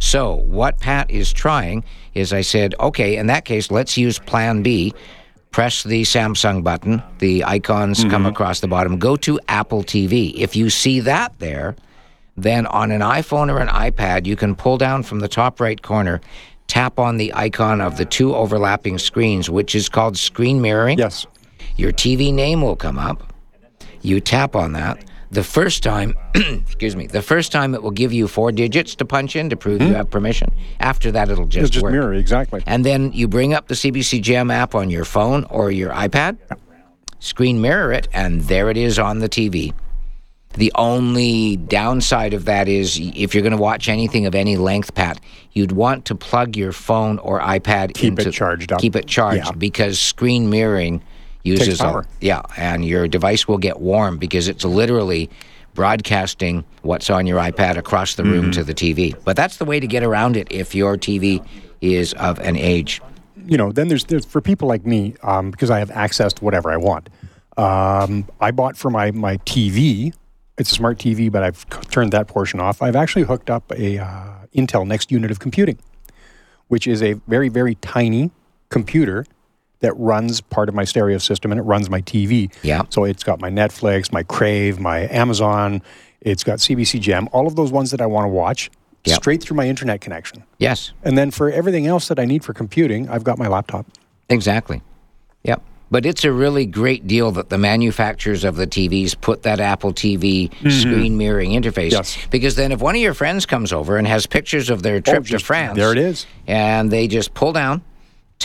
So 0.00 0.34
what 0.46 0.80
Pat 0.80 1.10
is 1.10 1.32
trying 1.32 1.84
is, 2.14 2.32
I 2.32 2.42
said, 2.42 2.74
okay, 2.78 3.16
in 3.16 3.26
that 3.28 3.44
case, 3.44 3.70
let's 3.70 3.96
use 3.96 4.18
Plan 4.18 4.62
B. 4.62 4.92
Press 5.54 5.84
the 5.84 6.02
Samsung 6.02 6.64
button. 6.64 7.00
The 7.20 7.44
icons 7.44 8.00
Mm-hmm. 8.00 8.10
come 8.10 8.26
across 8.26 8.58
the 8.58 8.66
bottom. 8.66 8.98
Go 8.98 9.14
to 9.18 9.38
Apple 9.46 9.84
TV. 9.84 10.34
If 10.34 10.56
you 10.56 10.68
see 10.68 10.98
that 10.98 11.38
there, 11.38 11.76
then 12.36 12.66
on 12.66 12.90
an 12.90 13.02
iPhone 13.02 13.52
or 13.54 13.60
an 13.60 13.68
iPad, 13.68 14.26
you 14.26 14.34
can 14.34 14.56
pull 14.56 14.78
down 14.78 15.04
from 15.04 15.20
the 15.20 15.28
top 15.28 15.60
right 15.60 15.80
corner, 15.80 16.20
tap 16.66 16.98
on 16.98 17.18
the 17.18 17.32
icon 17.34 17.80
of 17.80 17.98
the 17.98 18.04
two 18.04 18.34
overlapping 18.34 18.98
screens, 18.98 19.48
which 19.48 19.76
is 19.76 19.88
called 19.88 20.16
screen 20.18 20.60
mirroring. 20.60 20.98
Yes. 20.98 21.24
Your 21.76 21.92
TV 21.92 22.34
name 22.34 22.60
will 22.60 22.74
come 22.74 22.98
up. 22.98 23.32
You 24.02 24.18
tap 24.18 24.56
on 24.56 24.72
that. 24.72 25.04
The 25.34 25.42
first 25.42 25.82
time, 25.82 26.14
excuse 26.34 26.94
me, 26.94 27.08
the 27.08 27.20
first 27.20 27.50
time 27.50 27.74
it 27.74 27.82
will 27.82 27.90
give 27.90 28.12
you 28.12 28.28
four 28.28 28.52
digits 28.52 28.94
to 28.96 29.04
punch 29.04 29.34
in 29.34 29.50
to 29.50 29.56
prove 29.56 29.82
you 29.82 29.92
have 29.94 30.08
permission. 30.08 30.48
After 30.78 31.10
that, 31.10 31.28
it'll 31.28 31.46
just, 31.46 31.56
Hmm? 31.58 31.64
It's 31.64 31.70
just 31.72 31.82
work. 31.82 31.92
mirror 31.92 32.14
exactly. 32.14 32.62
And 32.66 32.84
then 32.84 33.12
you 33.12 33.26
bring 33.26 33.52
up 33.52 33.66
the 33.66 33.74
CBC 33.74 34.22
Gem 34.22 34.50
app 34.52 34.76
on 34.76 34.90
your 34.90 35.04
phone 35.04 35.42
or 35.50 35.72
your 35.72 35.90
iPad, 35.90 36.36
screen 37.18 37.60
mirror 37.60 37.92
it, 37.92 38.06
and 38.12 38.42
there 38.42 38.70
it 38.70 38.76
is 38.76 38.96
on 38.98 39.18
the 39.18 39.28
TV. 39.28 39.72
The 40.56 40.70
only 40.76 41.56
downside 41.56 42.32
of 42.32 42.44
that 42.44 42.68
is 42.68 42.96
if 43.16 43.34
you're 43.34 43.42
going 43.42 43.56
to 43.56 43.60
watch 43.60 43.88
anything 43.88 44.26
of 44.26 44.36
any 44.36 44.56
length, 44.56 44.94
Pat, 44.94 45.18
you'd 45.50 45.72
want 45.72 46.04
to 46.04 46.14
plug 46.14 46.56
your 46.56 46.70
phone 46.70 47.18
or 47.18 47.40
iPad 47.40 47.94
Keep 47.94 48.20
it 48.20 48.26
into 48.26 48.30
charged 48.30 48.70
up. 48.70 48.80
Keep 48.80 48.94
it 48.94 49.06
charged 49.08 49.46
Yeah. 49.46 49.52
because 49.58 49.98
screen 49.98 50.48
mirroring 50.48 51.02
uses 51.44 51.80
a- 51.80 51.84
power. 51.84 52.06
yeah, 52.20 52.42
and 52.56 52.84
your 52.84 53.06
device 53.08 53.46
will 53.46 53.58
get 53.58 53.80
warm 53.80 54.18
because 54.18 54.48
it's 54.48 54.64
literally 54.64 55.30
broadcasting 55.74 56.64
what's 56.82 57.10
on 57.10 57.26
your 57.26 57.38
iPad 57.40 57.76
across 57.76 58.14
the 58.14 58.22
Mm-hmm. 58.22 58.32
room 58.32 58.50
to 58.52 58.64
the 58.64 58.74
TV. 58.74 59.14
But 59.24 59.36
that's 59.36 59.56
the 59.58 59.64
way 59.64 59.80
to 59.80 59.86
get 59.86 60.02
around 60.02 60.36
it 60.36 60.46
if 60.50 60.74
your 60.74 60.96
TV 60.96 61.44
is 61.80 62.12
of 62.14 62.38
an 62.38 62.56
age. 62.56 63.00
you 63.46 63.58
know, 63.58 63.70
then 63.72 63.88
there's, 63.88 64.04
there's 64.04 64.24
for 64.24 64.40
people 64.40 64.68
like 64.68 64.86
me, 64.86 65.14
um, 65.22 65.50
because 65.50 65.70
I 65.70 65.78
have 65.80 65.90
access 65.90 66.32
to 66.34 66.44
whatever 66.44 66.70
I 66.70 66.78
want. 66.78 67.10
Um, 67.58 68.26
I 68.40 68.50
bought 68.52 68.76
for 68.76 68.88
my, 68.90 69.10
my 69.10 69.36
TV, 69.38 70.14
it's 70.56 70.70
a 70.72 70.74
smart 70.74 70.98
TV, 70.98 71.30
but 71.30 71.42
I've 71.42 71.58
c- 71.58 71.80
turned 71.90 72.12
that 72.12 72.26
portion 72.26 72.58
off. 72.60 72.80
I've 72.80 72.96
actually 72.96 73.24
hooked 73.24 73.50
up 73.50 73.70
a 73.72 73.98
uh, 73.98 74.32
Intel 74.56 74.86
Next 74.86 75.12
Unit 75.12 75.30
of 75.30 75.40
Computing, 75.40 75.78
which 76.68 76.86
is 76.86 77.02
a 77.02 77.14
very, 77.28 77.48
very 77.50 77.74
tiny 77.76 78.30
computer 78.70 79.26
that 79.84 79.92
runs 79.98 80.40
part 80.40 80.68
of 80.70 80.74
my 80.74 80.84
stereo 80.84 81.18
system 81.18 81.52
and 81.52 81.58
it 81.58 81.64
runs 81.64 81.88
my 81.90 82.00
TV. 82.00 82.50
Yeah. 82.62 82.82
So 82.88 83.04
it's 83.04 83.22
got 83.22 83.40
my 83.40 83.50
Netflix, 83.50 84.10
my 84.12 84.22
Crave, 84.22 84.80
my 84.80 85.06
Amazon, 85.10 85.82
it's 86.22 86.42
got 86.42 86.58
CBC 86.58 87.00
Gem, 87.00 87.28
all 87.32 87.46
of 87.46 87.54
those 87.54 87.70
ones 87.70 87.90
that 87.90 88.00
I 88.00 88.06
want 88.06 88.24
to 88.24 88.28
watch 88.30 88.70
Yep. 89.04 89.16
straight 89.16 89.42
through 89.42 89.58
my 89.58 89.68
internet 89.68 90.00
connection. 90.00 90.44
Yes, 90.58 90.92
And 91.02 91.18
then 91.18 91.30
for 91.30 91.50
everything 91.50 91.86
else 91.86 92.08
that 92.08 92.18
I 92.18 92.24
need 92.24 92.42
for 92.42 92.54
computing, 92.54 93.06
I've 93.10 93.22
got 93.22 93.36
my 93.38 93.48
laptop. 93.48 93.84
exactly. 94.30 94.80
Yep. 95.42 95.60
But 95.90 96.06
it's 96.06 96.24
a 96.24 96.32
really 96.32 96.64
great 96.64 97.06
deal 97.06 97.30
that 97.32 97.50
the 97.50 97.58
manufacturers 97.58 98.42
of 98.44 98.56
the 98.56 98.66
TVs 98.66 99.14
put 99.20 99.42
that 99.42 99.60
Apple 99.60 99.92
TV 99.92 100.50
screen 100.72 101.18
mirroring 101.18 101.50
interface. 101.50 101.88
Mm-hmm. 101.92 101.96
Yes. 101.96 102.18
Because 102.30 102.56
then 102.56 102.72
if 102.72 102.80
one 102.80 102.94
of 102.96 103.02
your 103.02 103.12
friends 103.12 103.44
comes 103.44 103.70
over 103.74 103.98
and 103.98 104.08
has 104.08 104.26
pictures 104.26 104.70
of 104.70 104.82
their 104.82 105.02
trip 105.02 105.16
to 105.16 105.20
Oh, 105.20 105.32
just- 105.36 105.44
France, 105.44 105.76
there 105.76 105.92
it 105.92 105.98
is. 105.98 106.24
and 106.46 106.90
they 106.90 107.06
just 107.06 107.34
pull 107.34 107.52
down, 107.52 107.82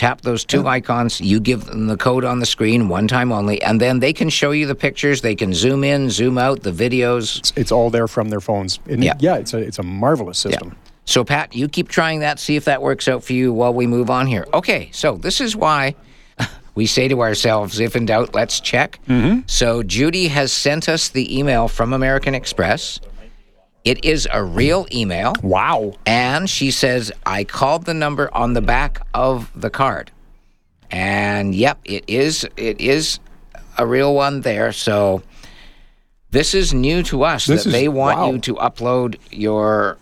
tap 0.00 0.22
those 0.22 0.46
two 0.46 0.66
icons, 0.66 1.20
you 1.20 1.38
give 1.38 1.66
them 1.66 1.86
the 1.86 1.96
code 1.96 2.24
on 2.24 2.38
the 2.38 2.46
screen 2.46 2.88
one 2.88 3.06
time 3.06 3.30
only, 3.30 3.60
and 3.60 3.78
then 3.78 4.00
they 4.00 4.14
can 4.14 4.30
show 4.30 4.50
you 4.50 4.66
the 4.66 4.74
pictures. 4.74 5.20
They 5.20 5.34
can 5.34 5.52
zoom 5.52 5.84
in, 5.84 6.08
zoom 6.08 6.38
out, 6.38 6.62
the 6.62 6.72
videos. 6.72 7.38
It's, 7.38 7.52
it's 7.54 7.70
all 7.70 7.90
there 7.90 8.08
from 8.08 8.30
their 8.30 8.40
phones. 8.40 8.78
And 8.88 9.04
Yeah. 9.04 9.12
yeah, 9.18 9.36
it's 9.36 9.52
a 9.52 9.58
it's 9.58 9.78
a 9.78 9.82
marvelous 9.82 10.38
system. 10.38 10.74
So, 11.04 11.22
Pat, 11.22 11.54
you 11.54 11.68
keep 11.68 11.88
trying 11.88 12.20
that, 12.20 12.38
see 12.38 12.56
if 12.56 12.64
that 12.64 12.80
works 12.80 13.08
out 13.08 13.22
for 13.22 13.34
you 13.34 13.52
while 13.52 13.74
we 13.74 13.86
move 13.86 14.08
on 14.08 14.26
here. 14.26 14.46
Okay, 14.54 14.88
so 14.92 15.16
this 15.16 15.38
is 15.38 15.54
why 15.54 15.94
we 16.74 16.86
say 16.86 17.06
to 17.08 17.20
ourselves, 17.20 17.78
if 17.78 17.94
in 17.94 18.06
doubt, 18.06 18.34
let's 18.34 18.58
check. 18.58 18.98
Mm-hmm. 19.06 19.40
So, 19.48 19.82
Judy 19.82 20.28
has 20.28 20.50
sent 20.50 20.88
us 20.88 21.10
the 21.10 21.38
email 21.38 21.68
from 21.68 21.92
American 21.92 22.34
Express. 22.34 23.00
It 23.84 24.04
is 24.04 24.28
a 24.32 24.42
real 24.44 24.86
email. 24.92 25.32
Wow. 25.42 25.94
And 26.04 26.48
she 26.50 26.70
says, 26.70 27.10
I 27.24 27.44
called 27.44 27.86
the 27.86 27.94
number 27.94 28.32
on 28.34 28.52
the 28.52 28.60
back 28.60 29.00
of 29.14 29.50
the 29.58 29.70
card. 29.70 30.10
And 30.90 31.54
yep, 31.54 31.78
it 31.84 32.04
is 32.08 32.46
it 32.56 32.80
is 32.80 33.20
a 33.78 33.86
real 33.86 34.14
one 34.14 34.40
there. 34.42 34.72
So 34.72 35.22
this 36.30 36.54
is 36.54 36.74
new 36.74 37.02
to 37.04 37.22
us 37.22 37.46
This 37.46 37.64
that 37.64 37.68
is- 37.70 37.72
they 37.72 37.88
want 37.88 38.18
wow. 38.18 38.30
you 38.32 38.38
to 38.40 38.54
upload 38.56 39.16
your 39.30 39.96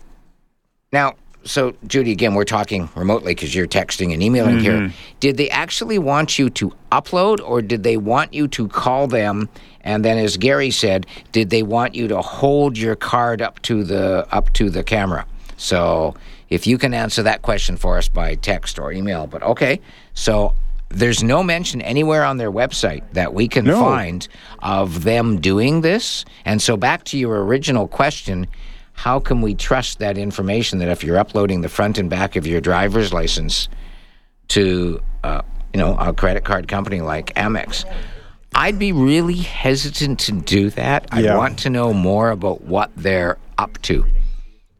now 0.91 1.13
so 1.45 1.73
Judy 1.87 2.11
again 2.11 2.33
we're 2.35 2.43
talking 2.43 2.89
remotely 2.95 3.33
because 3.33 3.55
you're 3.55 3.67
texting 3.67 4.13
and 4.13 4.21
emailing 4.21 4.55
Mm-hmm. 4.57 4.63
here. 4.87 4.93
Did 5.19 5.37
they 5.37 5.49
actually 5.51 5.97
want 5.99 6.37
you 6.37 6.49
to 6.51 6.73
upload 6.91 7.39
or 7.47 7.61
did 7.61 7.83
they 7.83 7.95
want 7.97 8.33
you 8.33 8.47
to 8.49 8.67
call 8.67 9.07
them 9.07 9.47
and 9.89 10.05
then 10.05 10.19
as 10.19 10.37
Gary 10.37 10.69
said, 10.69 11.07
did 11.31 11.49
they 11.49 11.63
want 11.63 11.95
you 11.95 12.07
to 12.09 12.21
hold 12.21 12.77
your 12.77 12.95
card 12.95 13.41
up 13.41 13.59
to 13.63 13.83
the 13.83 14.27
up 14.31 14.53
to 14.53 14.69
the 14.69 14.83
camera? 14.83 15.25
So 15.57 16.13
if 16.49 16.67
you 16.67 16.77
can 16.77 16.93
answer 16.93 17.23
that 17.23 17.41
question 17.41 17.75
for 17.75 17.97
us 17.97 18.07
by 18.07 18.35
text 18.35 18.77
or 18.77 18.91
email, 18.91 19.25
but 19.25 19.41
okay. 19.41 19.81
So 20.13 20.53
there's 20.89 21.23
no 21.23 21.41
mention 21.43 21.81
anywhere 21.81 22.23
on 22.23 22.37
their 22.37 22.51
website 22.51 23.03
that 23.13 23.33
we 23.33 23.47
can 23.47 23.65
No. 23.65 23.79
find 23.79 24.27
of 24.59 25.03
them 25.03 25.39
doing 25.41 25.81
this. 25.81 26.23
And 26.45 26.61
so 26.61 26.77
back 26.77 27.03
to 27.05 27.17
your 27.17 27.43
original 27.43 27.87
question, 27.87 28.45
how 28.93 29.19
can 29.19 29.41
we 29.41 29.55
trust 29.55 29.97
that 29.99 30.17
information 30.19 30.77
that 30.79 30.89
if 30.89 31.03
you're 31.03 31.17
uploading 31.17 31.61
the 31.61 31.69
front 31.69 31.97
and 31.97 32.09
back 32.11 32.35
of 32.35 32.45
your 32.45 32.61
driver's 32.61 33.11
license 33.11 33.69
to 34.49 35.01
uh, 35.23 35.41
you 35.73 35.79
know 35.79 35.95
a 35.97 36.13
credit 36.13 36.43
card 36.43 36.67
company 36.67 37.01
like 37.01 37.33
Amex? 37.35 37.85
I'd 38.59 38.77
be 38.77 38.91
really 38.91 39.35
hesitant 39.37 40.19
to 40.19 40.33
do 40.33 40.69
that. 40.71 41.07
I 41.13 41.21
Yeah. 41.21 41.37
want 41.37 41.57
to 41.59 41.69
know 41.69 41.93
more 41.93 42.29
about 42.29 42.61
what 42.65 42.91
they're 42.97 43.37
up 43.57 43.81
to. 43.83 44.05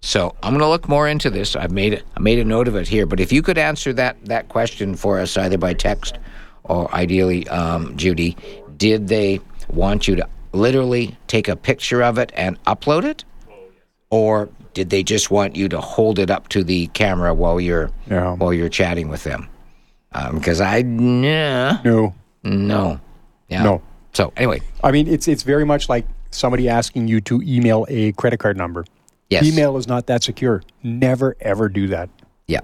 So 0.02 0.36
I'm 0.44 0.52
going 0.52 0.60
to 0.62 0.68
look 0.68 0.90
more 0.90 1.08
into 1.08 1.30
this. 1.30 1.56
I've 1.56 1.72
made 1.72 2.04
I 2.16 2.20
made 2.20 2.40
a 2.40 2.44
note 2.44 2.68
of 2.68 2.76
it 2.76 2.90
here. 2.90 3.06
But 3.06 3.22
if 3.22 3.32
you 3.32 3.42
could 3.42 3.58
answer 3.58 3.94
that 3.94 4.18
that 4.26 4.50
question 4.50 4.96
for 4.96 5.18
us, 5.20 5.38
either 5.38 5.58
by 5.58 5.74
text 5.74 6.20
or 6.66 6.94
ideally, 6.94 7.48
um, 7.48 7.96
Judy, 7.96 8.36
did 8.76 9.08
they 9.08 9.40
want 9.70 10.08
you 10.10 10.16
to 10.18 10.28
literally 10.52 11.16
take 11.28 11.48
a 11.48 11.56
picture 11.56 12.02
of 12.04 12.18
it 12.18 12.32
and 12.36 12.62
upload 12.66 13.06
it, 13.06 13.24
or 14.10 14.50
did 14.74 14.90
they 14.90 15.04
just 15.04 15.32
want 15.32 15.56
you 15.56 15.70
to 15.70 15.80
hold 15.80 16.20
it 16.20 16.30
up 16.30 16.50
to 16.50 16.64
the 16.66 16.88
camera 16.88 17.34
while 17.34 17.62
you're 17.62 17.92
Yeah. 18.10 18.34
while 18.36 18.54
you're 18.54 18.70
chatting 18.70 19.08
with 19.08 19.24
them? 19.24 19.48
Because 20.34 20.60
I 20.60 20.82
nah, 20.82 21.78
No. 21.84 22.14
no, 22.44 23.00
yeah. 23.50 23.64
No. 23.64 23.82
So 24.14 24.34
anyway, 24.38 24.62
I 24.84 24.92
mean, 24.92 25.08
it's 25.08 25.28
it's 25.28 25.44
very 25.44 25.66
much 25.66 25.90
like 25.90 26.06
somebody 26.32 26.70
asking 26.70 27.08
you 27.08 27.22
to 27.22 27.42
email 27.44 27.86
a 27.90 28.12
credit 28.14 28.40
card 28.40 28.58
number. 28.58 28.86
yes, 29.30 29.46
Email 29.46 29.78
is 29.78 29.88
not 29.88 30.08
that 30.08 30.24
secure. 30.24 30.64
Never 30.84 31.36
ever 31.42 31.70
do 31.70 31.88
that. 31.88 32.10
Yeah. 32.48 32.62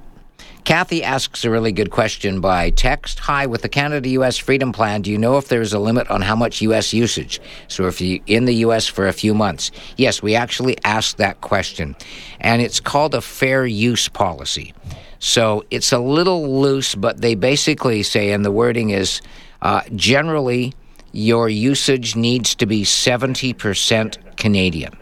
Kathy 0.63 1.04
asks 1.04 1.45
a 1.45 1.52
really 1.52 1.71
good 1.71 1.91
question 1.91 2.41
by 2.41 2.71
text. 2.71 3.19
Hi, 3.19 3.45
with 3.45 3.62
the 3.62 3.69
Canada 3.69 4.10
US 4.10 4.38
Freedom 4.38 4.71
Plan, 4.71 5.04
do 5.04 5.12
you 5.12 5.17
know 5.17 5.38
if 5.38 5.48
there's 5.48 5.74
a 5.74 5.80
limit 5.80 6.10
on 6.10 6.21
how 6.21 6.36
much 6.36 6.62
US 6.62 6.91
usage? 6.91 7.39
So 7.67 7.86
if 7.86 8.02
you're 8.02 8.19
in 8.26 8.45
the 8.45 8.56
US 8.65 8.88
for 8.88 9.08
a 9.08 9.13
few 9.13 9.36
months. 9.36 9.69
Yes, 9.95 10.24
we 10.24 10.34
actually 10.34 10.76
asked 10.84 11.17
that 11.17 11.41
question. 11.41 11.95
And 12.39 12.63
it's 12.63 12.80
called 12.80 13.13
a 13.13 13.21
fair 13.21 13.67
use 13.67 14.10
policy. 14.10 14.74
So 15.19 15.63
it's 15.69 15.91
a 15.91 16.00
little 16.00 16.60
loose, 16.60 16.95
but 16.95 17.21
they 17.21 17.36
basically 17.36 18.02
say, 18.02 18.32
and 18.32 18.43
the 18.43 18.52
wording 18.52 18.89
is 18.89 19.21
uh, 19.65 19.82
generally 19.95 20.71
your 21.12 21.49
usage 21.49 22.15
needs 22.15 22.54
to 22.54 22.67
be 22.67 22.84
70% 22.84 24.38
Canadian. 24.38 24.96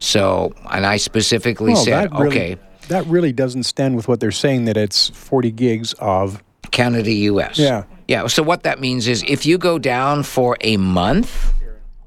So, 0.00 0.52
and 0.68 0.84
I 0.84 0.96
specifically 0.96 1.74
Well, 1.74 1.84
said, 1.84 2.10
that 2.10 2.18
really, 2.18 2.36
okay. 2.36 2.56
That 2.88 3.06
really 3.06 3.32
doesn't 3.32 3.62
stand 3.62 3.94
with 3.94 4.08
what 4.08 4.18
they're 4.18 4.32
saying 4.32 4.64
that 4.64 4.76
it's 4.76 5.10
40 5.10 5.52
gigs 5.52 5.92
of. 6.00 6.42
Canada, 6.72 7.12
US. 7.12 7.58
Yeah. 7.58 7.84
Yeah. 8.08 8.26
So 8.26 8.42
what 8.42 8.64
that 8.64 8.80
means 8.80 9.06
is 9.06 9.22
if 9.28 9.46
you 9.46 9.56
go 9.56 9.78
down 9.78 10.24
for 10.24 10.56
a 10.62 10.76
month, 10.76 11.52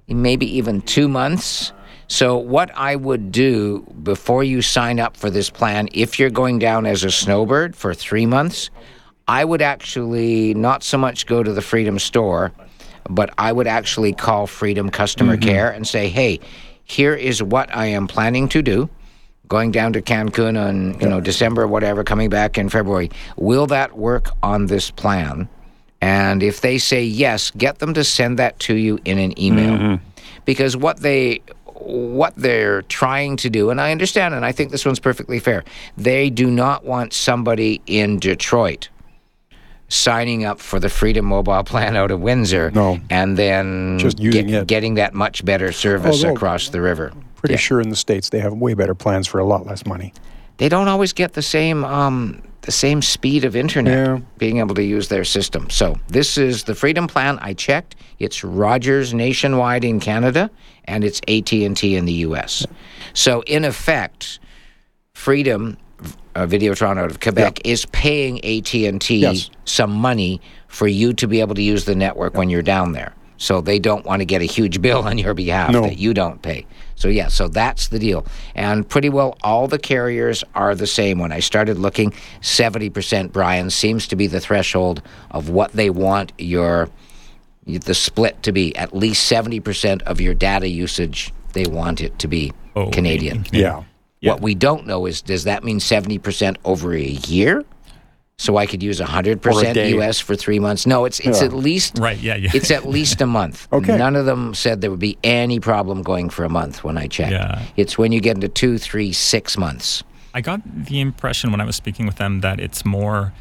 maybe 0.08 0.46
even 0.58 0.82
two 0.82 1.08
months. 1.08 1.72
So 2.08 2.38
what 2.38 2.72
I 2.76 2.98
would 2.98 3.32
do 3.32 3.82
before 4.04 4.44
you 4.44 4.62
sign 4.62 5.00
up 5.00 5.16
for 5.16 5.30
this 5.30 5.50
plan, 5.50 5.88
if 5.94 6.20
you're 6.20 6.30
going 6.30 6.60
down 6.60 6.86
as 6.86 7.04
a 7.06 7.12
snowbird 7.12 7.76
for 7.76 7.94
three 7.94 8.26
months, 8.26 8.70
I 9.28 9.46
would 9.46 9.62
actually 9.62 10.54
not 10.54 10.84
so 10.84 10.98
much 10.98 11.26
go 11.26 11.44
to 11.44 11.54
the 11.54 11.62
Freedom 11.62 11.98
store, 12.00 12.52
but 13.10 13.34
I 13.38 13.52
would 13.52 13.68
actually 13.68 14.14
call 14.14 14.48
Freedom 14.48 14.90
customer 14.90 15.38
mm-hmm. 15.38 15.50
care 15.50 15.72
and 15.72 15.88
say, 15.88 16.10
"Hey, 16.10 16.40
here 16.84 17.14
is 17.14 17.42
what 17.42 17.74
I 17.76 17.88
am 17.88 18.08
planning 18.08 18.50
to 18.50 18.62
do." 18.62 18.90
Going 19.48 19.72
down 19.72 19.94
to 19.94 20.02
Cancun 20.02 20.60
on 20.60 21.00
you 21.00 21.08
know 21.08 21.22
December, 21.22 21.68
whatever, 21.68 22.04
coming 22.04 22.30
back 22.30 22.58
in 22.58 22.70
February. 22.70 23.12
Will 23.38 23.68
that 23.68 23.98
work 23.98 24.30
on 24.42 24.66
this 24.68 24.92
plan? 24.92 25.48
And 26.02 26.44
if 26.44 26.60
they 26.60 26.78
say 26.80 27.04
yes, 27.04 27.52
get 27.52 27.80
them 27.80 27.94
to 27.94 28.04
send 28.04 28.40
that 28.40 28.60
to 28.60 28.76
you 28.76 29.00
in 29.06 29.20
an 29.20 29.40
email. 29.40 29.78
Mm-hmm. 29.78 30.06
Because 30.44 30.76
what 30.76 30.98
they 30.98 31.42
what 31.76 32.34
they're 32.36 32.82
trying 32.84 33.38
to 33.38 33.50
do, 33.50 33.70
and 33.70 33.80
I 33.80 33.92
understand, 33.92 34.34
and 34.34 34.46
I 34.46 34.52
think 34.52 34.72
this 34.72 34.86
one's 34.86 35.00
perfectly 35.00 35.40
fair. 35.40 35.64
They 35.98 36.30
do 36.30 36.50
not 36.50 36.86
want 36.86 37.14
somebody 37.14 37.82
in 37.86 38.20
Detroit 38.20 38.90
signing 39.94 40.44
up 40.46 40.60
for 40.60 40.80
the 40.80 40.90
Freedom 40.90 41.26
Mobile 41.26 41.64
plan 41.64 41.96
out 41.96 42.12
of 42.12 42.20
Windsor, 42.20 42.72
No. 42.74 43.00
and 43.10 43.38
then 43.38 43.98
Just 44.00 44.20
using 44.20 44.50
it. 44.50 44.68
getting 44.68 44.96
that 44.96 45.14
much 45.14 45.46
better 45.46 45.72
service 45.72 46.24
Although- 46.24 46.34
across 46.36 46.70
the 46.70 46.82
river. 46.82 47.14
Pretty 47.36 47.54
Yeah. 47.54 47.60
sure 47.60 47.82
in 47.82 47.90
the 47.90 47.96
states 47.96 48.30
they 48.30 48.40
have 48.40 48.54
way 48.54 48.74
better 48.74 48.96
plans 48.96 49.28
for 49.28 49.40
a 49.40 49.46
lot 49.46 49.66
less 49.66 49.86
money. 49.86 50.14
They 50.58 50.70
don't 50.70 50.88
always 50.88 51.14
get 51.14 51.34
the 51.34 51.42
same 51.42 51.84
um, 51.84 52.42
the 52.62 52.72
same 52.72 53.02
speed 53.02 53.44
of 53.44 53.58
internet 53.58 54.08
Yeah. 54.08 54.20
being 54.38 54.60
able 54.60 54.74
to 54.76 54.84
use 54.84 55.10
their 55.10 55.26
system. 55.26 55.70
So 55.70 55.98
this 56.08 56.38
is 56.38 56.64
the 56.64 56.74
Freedom 56.74 57.08
Plan. 57.08 57.38
I 57.42 57.52
checked. 57.54 57.98
It's 58.20 58.42
Rogers 58.42 59.14
nationwide 59.14 59.84
in 59.84 60.00
Canada, 60.00 60.50
and 60.86 61.04
it's 61.04 61.20
AT 61.28 61.52
and 61.66 61.76
T 61.76 61.98
in 61.98 62.06
the 62.06 62.14
U.S. 62.28 62.66
So 63.14 63.42
in 63.48 63.66
effect, 63.66 64.40
Freedom 65.14 65.78
uh, 66.36 66.46
Videotron 66.46 66.98
out 66.98 67.10
of 67.12 67.20
Quebec 67.20 67.62
is 67.66 67.86
paying 67.88 68.44
AT 68.46 68.74
and 68.74 69.00
T 69.02 69.18
Yes. 69.18 69.50
some 69.66 69.92
money 69.92 70.42
for 70.68 70.88
you 70.88 71.14
to 71.14 71.28
be 71.28 71.40
able 71.40 71.56
to 71.56 71.62
use 71.62 71.86
the 71.86 71.96
network 71.96 72.36
when 72.36 72.50
you're 72.50 72.62
down 72.64 72.92
there. 72.94 73.14
So 73.38 73.60
they 73.62 73.78
don't 73.80 74.06
want 74.06 74.22
to 74.22 74.26
get 74.26 74.42
a 74.42 74.46
huge 74.46 74.82
bill 74.82 75.00
on 75.08 75.18
your 75.18 75.34
behalf 75.34 75.72
No. 75.72 75.82
that 75.82 75.98
you 75.98 76.14
don't 76.14 76.42
pay. 76.42 76.66
So 76.96 77.08
yeah, 77.08 77.28
so 77.28 77.48
that's 77.48 77.88
the 77.90 78.00
deal. 78.00 78.26
And 78.56 78.88
pretty 78.88 79.10
well 79.10 79.38
all 79.44 79.68
the 79.68 79.80
carriers 79.80 80.44
are 80.56 80.76
the 80.76 80.88
same. 80.88 81.20
When 81.20 81.32
I 81.32 81.40
started 81.40 81.78
looking, 81.78 82.14
70% 82.42 83.32
Brian 83.32 83.70
seems 83.70 84.08
to 84.08 84.16
be 84.16 84.28
the 84.28 84.40
threshold 84.40 85.02
of 85.32 85.50
what 85.50 85.72
they 85.74 85.90
want 85.90 86.32
your 86.38 86.90
the 87.66 87.94
split 87.94 88.42
to 88.44 88.52
be. 88.52 88.76
At 88.76 88.96
least 88.96 89.32
70% 89.32 90.02
of 90.04 90.20
your 90.22 90.34
data 90.34 90.68
usage 90.68 91.34
they 91.54 91.66
want 91.66 92.02
it 92.02 92.18
to 92.20 92.28
be 92.28 92.52
Oh, 92.76 92.86
in- 92.86 92.92
Canadian. 92.92 93.38
in 93.38 93.44
Canadian. 93.44 93.86
Yeah. 94.24 94.32
What 94.32 94.42
we 94.42 94.56
don't 94.56 94.88
know 94.88 95.06
is 95.06 95.22
does 95.22 95.44
that 95.44 95.66
mean 95.66 95.80
70% 95.80 96.56
over 96.64 96.94
a 96.94 97.02
year? 97.02 97.66
So 98.38 98.56
I 98.58 98.66
could 98.66 98.82
use 98.82 99.00
100% 99.02 99.74
day. 99.74 99.90
US 100.00 100.20
for 100.20 100.36
3 100.36 100.60
months. 100.60 100.88
No, 100.88 101.04
it's 101.06 101.20
it's 101.20 101.42
Yeah. 101.42 101.48
at 101.48 101.54
least 101.54 102.00
Right, 102.00 102.18
yeah, 102.18 102.36
yeah. 102.38 102.50
It's 102.54 102.72
at 102.72 102.88
least 102.88 103.20
a 103.22 103.26
month. 103.26 103.68
Okay. 103.74 103.98
None 103.98 104.16
of 104.16 104.26
them 104.26 104.54
said 104.54 104.80
there 104.80 104.90
would 104.90 105.00
be 105.12 105.18
any 105.26 105.60
problem 105.60 106.02
going 106.04 106.30
for 106.30 106.46
a 106.46 106.50
month 106.50 106.84
when 106.86 106.98
I 106.98 107.08
checked. 107.08 107.32
Yeah. 107.34 107.62
It's 107.76 107.98
when 107.98 108.12
you 108.14 108.22
get 108.22 108.36
into 108.36 108.48
two, 108.48 108.78
three, 108.78 109.12
six 109.12 109.58
months. 109.58 110.04
I 110.34 110.40
got 110.42 110.62
the 110.66 111.00
impression 111.02 111.52
when 111.52 111.60
I 111.62 111.66
was 111.66 111.76
speaking 111.76 112.06
with 112.06 112.16
them 112.16 112.40
that 112.42 112.60
it's 112.62 112.84
more, 112.86 113.34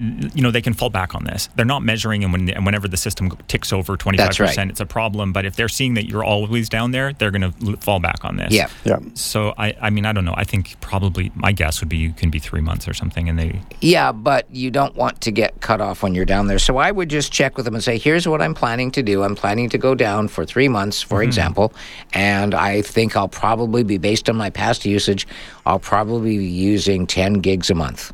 you 0.00 0.42
know, 0.42 0.52
they 0.52 0.62
can 0.62 0.74
fall 0.74 0.90
back 0.90 1.16
on 1.16 1.24
this. 1.24 1.48
They're 1.56 1.64
not 1.64 1.82
measuring, 1.82 2.22
and, 2.22 2.32
when, 2.32 2.48
and 2.50 2.64
whenever 2.64 2.86
the 2.86 2.96
system 2.96 3.36
ticks 3.48 3.72
over 3.72 3.96
25%, 3.96 4.70
it's 4.70 4.78
a 4.78 4.86
problem. 4.86 5.32
But 5.32 5.44
if 5.44 5.56
they're 5.56 5.68
seeing 5.68 5.94
that 5.94 6.06
you're 6.06 6.22
always 6.22 6.68
down 6.68 6.92
there, 6.92 7.12
they're 7.12 7.32
going 7.32 7.52
to 7.52 7.76
fall 7.78 7.98
back 7.98 8.24
on 8.24 8.36
this. 8.36 8.52
Yeah. 8.52 8.68
Yeah. 8.84 9.00
So, 9.14 9.54
I, 9.58 9.76
I 9.80 9.90
mean, 9.90 10.06
I 10.06 10.12
don't 10.12 10.24
know. 10.24 10.34
I 10.36 10.44
think 10.44 10.80
probably 10.80 11.32
my 11.34 11.50
guess 11.50 11.80
would 11.80 11.88
be 11.88 11.96
you 11.96 12.12
can 12.12 12.30
be 12.30 12.38
three 12.38 12.60
months 12.60 12.86
or 12.86 12.94
something, 12.94 13.28
and 13.28 13.36
they, 13.36 13.60
Yeah, 13.80 14.12
but 14.12 14.46
you 14.54 14.70
don't 14.70 14.94
want 14.94 15.20
to 15.22 15.32
get 15.32 15.60
cut 15.62 15.80
off 15.80 16.04
when 16.04 16.14
you're 16.14 16.24
down 16.24 16.46
there. 16.46 16.60
So 16.60 16.76
I 16.76 16.92
would 16.92 17.10
just 17.10 17.32
check 17.32 17.56
with 17.56 17.64
them 17.64 17.74
and 17.74 17.82
say, 17.82 17.98
here's 17.98 18.28
what 18.28 18.40
I'm 18.40 18.54
planning 18.54 18.92
to 18.92 19.02
do. 19.02 19.24
I'm 19.24 19.34
planning 19.34 19.68
to 19.70 19.78
go 19.78 19.96
down 19.96 20.28
for 20.28 20.46
three 20.46 20.68
months, 20.68 21.02
for 21.02 21.16
mm-hmm. 21.16 21.24
example. 21.24 21.72
And 22.12 22.54
I 22.54 22.82
think 22.82 23.16
I'll 23.16 23.26
probably 23.26 23.82
be, 23.82 23.98
based 23.98 24.30
on 24.30 24.36
my 24.36 24.50
past 24.50 24.84
usage, 24.84 25.26
I'll 25.66 25.80
probably 25.80 26.38
be 26.38 26.46
using 26.46 27.04
10 27.04 27.34
gigs 27.40 27.68
a 27.68 27.74
month. 27.74 28.12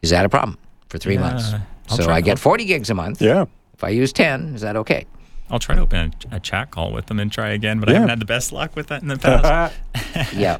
Is 0.00 0.08
that 0.08 0.24
a 0.24 0.30
problem 0.30 0.56
for 0.96 1.02
three 1.02 1.14
Yeah, 1.14 1.20
months? 1.20 1.52
I'll 1.90 1.96
so 1.98 2.10
I 2.10 2.20
get 2.20 2.38
40 2.38 2.64
gigs 2.64 2.90
a 2.90 2.94
month. 2.94 3.20
Yeah. 3.22 3.44
If 3.74 3.84
I 3.84 3.90
use 3.90 4.12
10, 4.12 4.54
is 4.54 4.62
that 4.62 4.76
okay? 4.76 5.06
I'll 5.50 5.58
try 5.58 5.76
to 5.76 5.82
open 5.82 6.14
a, 6.32 6.36
a 6.36 6.40
chat 6.40 6.70
call 6.70 6.92
with 6.92 7.06
them 7.06 7.20
and 7.20 7.30
try 7.30 7.50
again. 7.50 7.78
But 7.78 7.90
I 7.90 7.92
haven't 7.92 8.08
had 8.08 8.20
the 8.20 8.24
best 8.24 8.50
luck 8.52 8.74
with 8.74 8.88
that 8.88 9.02
in 9.02 9.08
the 9.08 9.16
past. 9.18 9.74
yeah. 10.34 10.58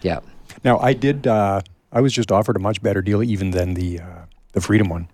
Yeah. 0.00 0.20
now 0.64 0.78
I 0.78 0.92
did. 0.94 1.26
Uh, 1.26 1.60
I 1.92 2.00
was 2.00 2.12
just 2.12 2.32
offered 2.32 2.56
a 2.56 2.58
much 2.58 2.82
better 2.82 3.02
deal 3.02 3.22
even 3.22 3.50
than 3.50 3.74
the 3.74 4.00
uh, 4.00 4.24
the 4.52 4.60
Freedom 4.62 4.88
one. 4.88 5.08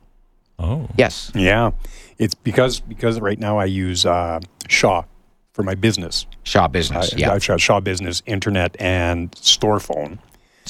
oh, 0.58 0.88
Yes. 0.96 1.32
Yeah, 1.34 1.72
it's 2.18 2.34
because 2.34 2.78
because 2.80 3.18
right 3.20 3.38
now 3.38 3.58
I 3.58 3.64
use 3.64 4.06
uh, 4.06 4.38
Shaw 4.68 5.02
for 5.52 5.64
my 5.64 5.74
business. 5.74 6.26
Shaw 6.44 6.68
Business. 6.68 7.12
I, 7.12 7.16
yeah. 7.16 7.32
I've 7.32 7.42
Shaw 7.42 7.80
Business, 7.80 8.22
Internet, 8.26 8.76
and 8.78 9.34
Store 9.36 9.80
Phone. 9.80 10.20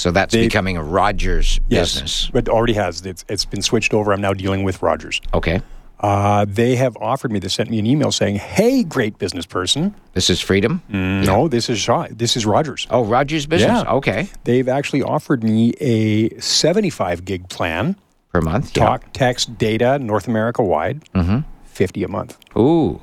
So 0.01 0.11
that's 0.11 0.33
they- 0.33 0.43
becoming 0.45 0.77
a 0.77 0.83
Rogers 0.83 1.61
Yes, 1.69 1.93
business. 1.95 2.31
but 2.33 2.49
already 2.49 2.75
has. 2.75 3.05
It's 3.07 3.25
it's 3.29 3.45
been 3.45 3.63
switched 3.63 3.93
over. 3.95 4.13
I'm 4.13 4.21
now 4.21 4.33
dealing 4.35 4.63
with 4.65 4.83
Rogers. 4.83 5.21
Okay. 5.35 5.61
Uh, 6.03 6.47
they 6.49 6.77
have 6.77 6.97
offered 6.97 7.31
me. 7.31 7.39
They 7.39 7.49
sent 7.49 7.69
me 7.71 7.79
an 7.79 7.85
email 7.85 8.11
saying, 8.11 8.37
"Hey, 8.37 8.83
great 8.85 9.19
business 9.19 9.45
person. 9.45 9.95
This 10.15 10.31
is 10.31 10.41
Freedom? 10.41 10.81
No, 10.89 11.47
this 11.47 11.69
is 11.69 11.79
Shaw. 11.79 12.07
This 12.11 12.37
is 12.39 12.47
Rogers. 12.47 12.87
Oh, 12.91 13.05
Rogers 13.05 13.45
Business. 13.45 13.83
Yeah. 13.85 13.93
Okay. 13.99 14.29
They've 14.45 14.67
actually 14.69 15.03
offered 15.03 15.45
me 15.45 15.75
a 15.79 16.31
75 16.41 17.27
gig 17.27 17.51
plan, 17.51 17.97
Per 18.33 18.41
month. 18.41 18.75
yeah. 18.75 18.87
talk, 18.87 19.13
text, 19.13 19.59
data, 19.59 19.99
North 19.99 20.27
America 20.27 20.63
wide, 20.63 21.05
Mm-hmm. 21.15 21.41
50 21.67 22.03
a 22.05 22.09
month. 22.09 22.39
Ooh. 22.57 22.99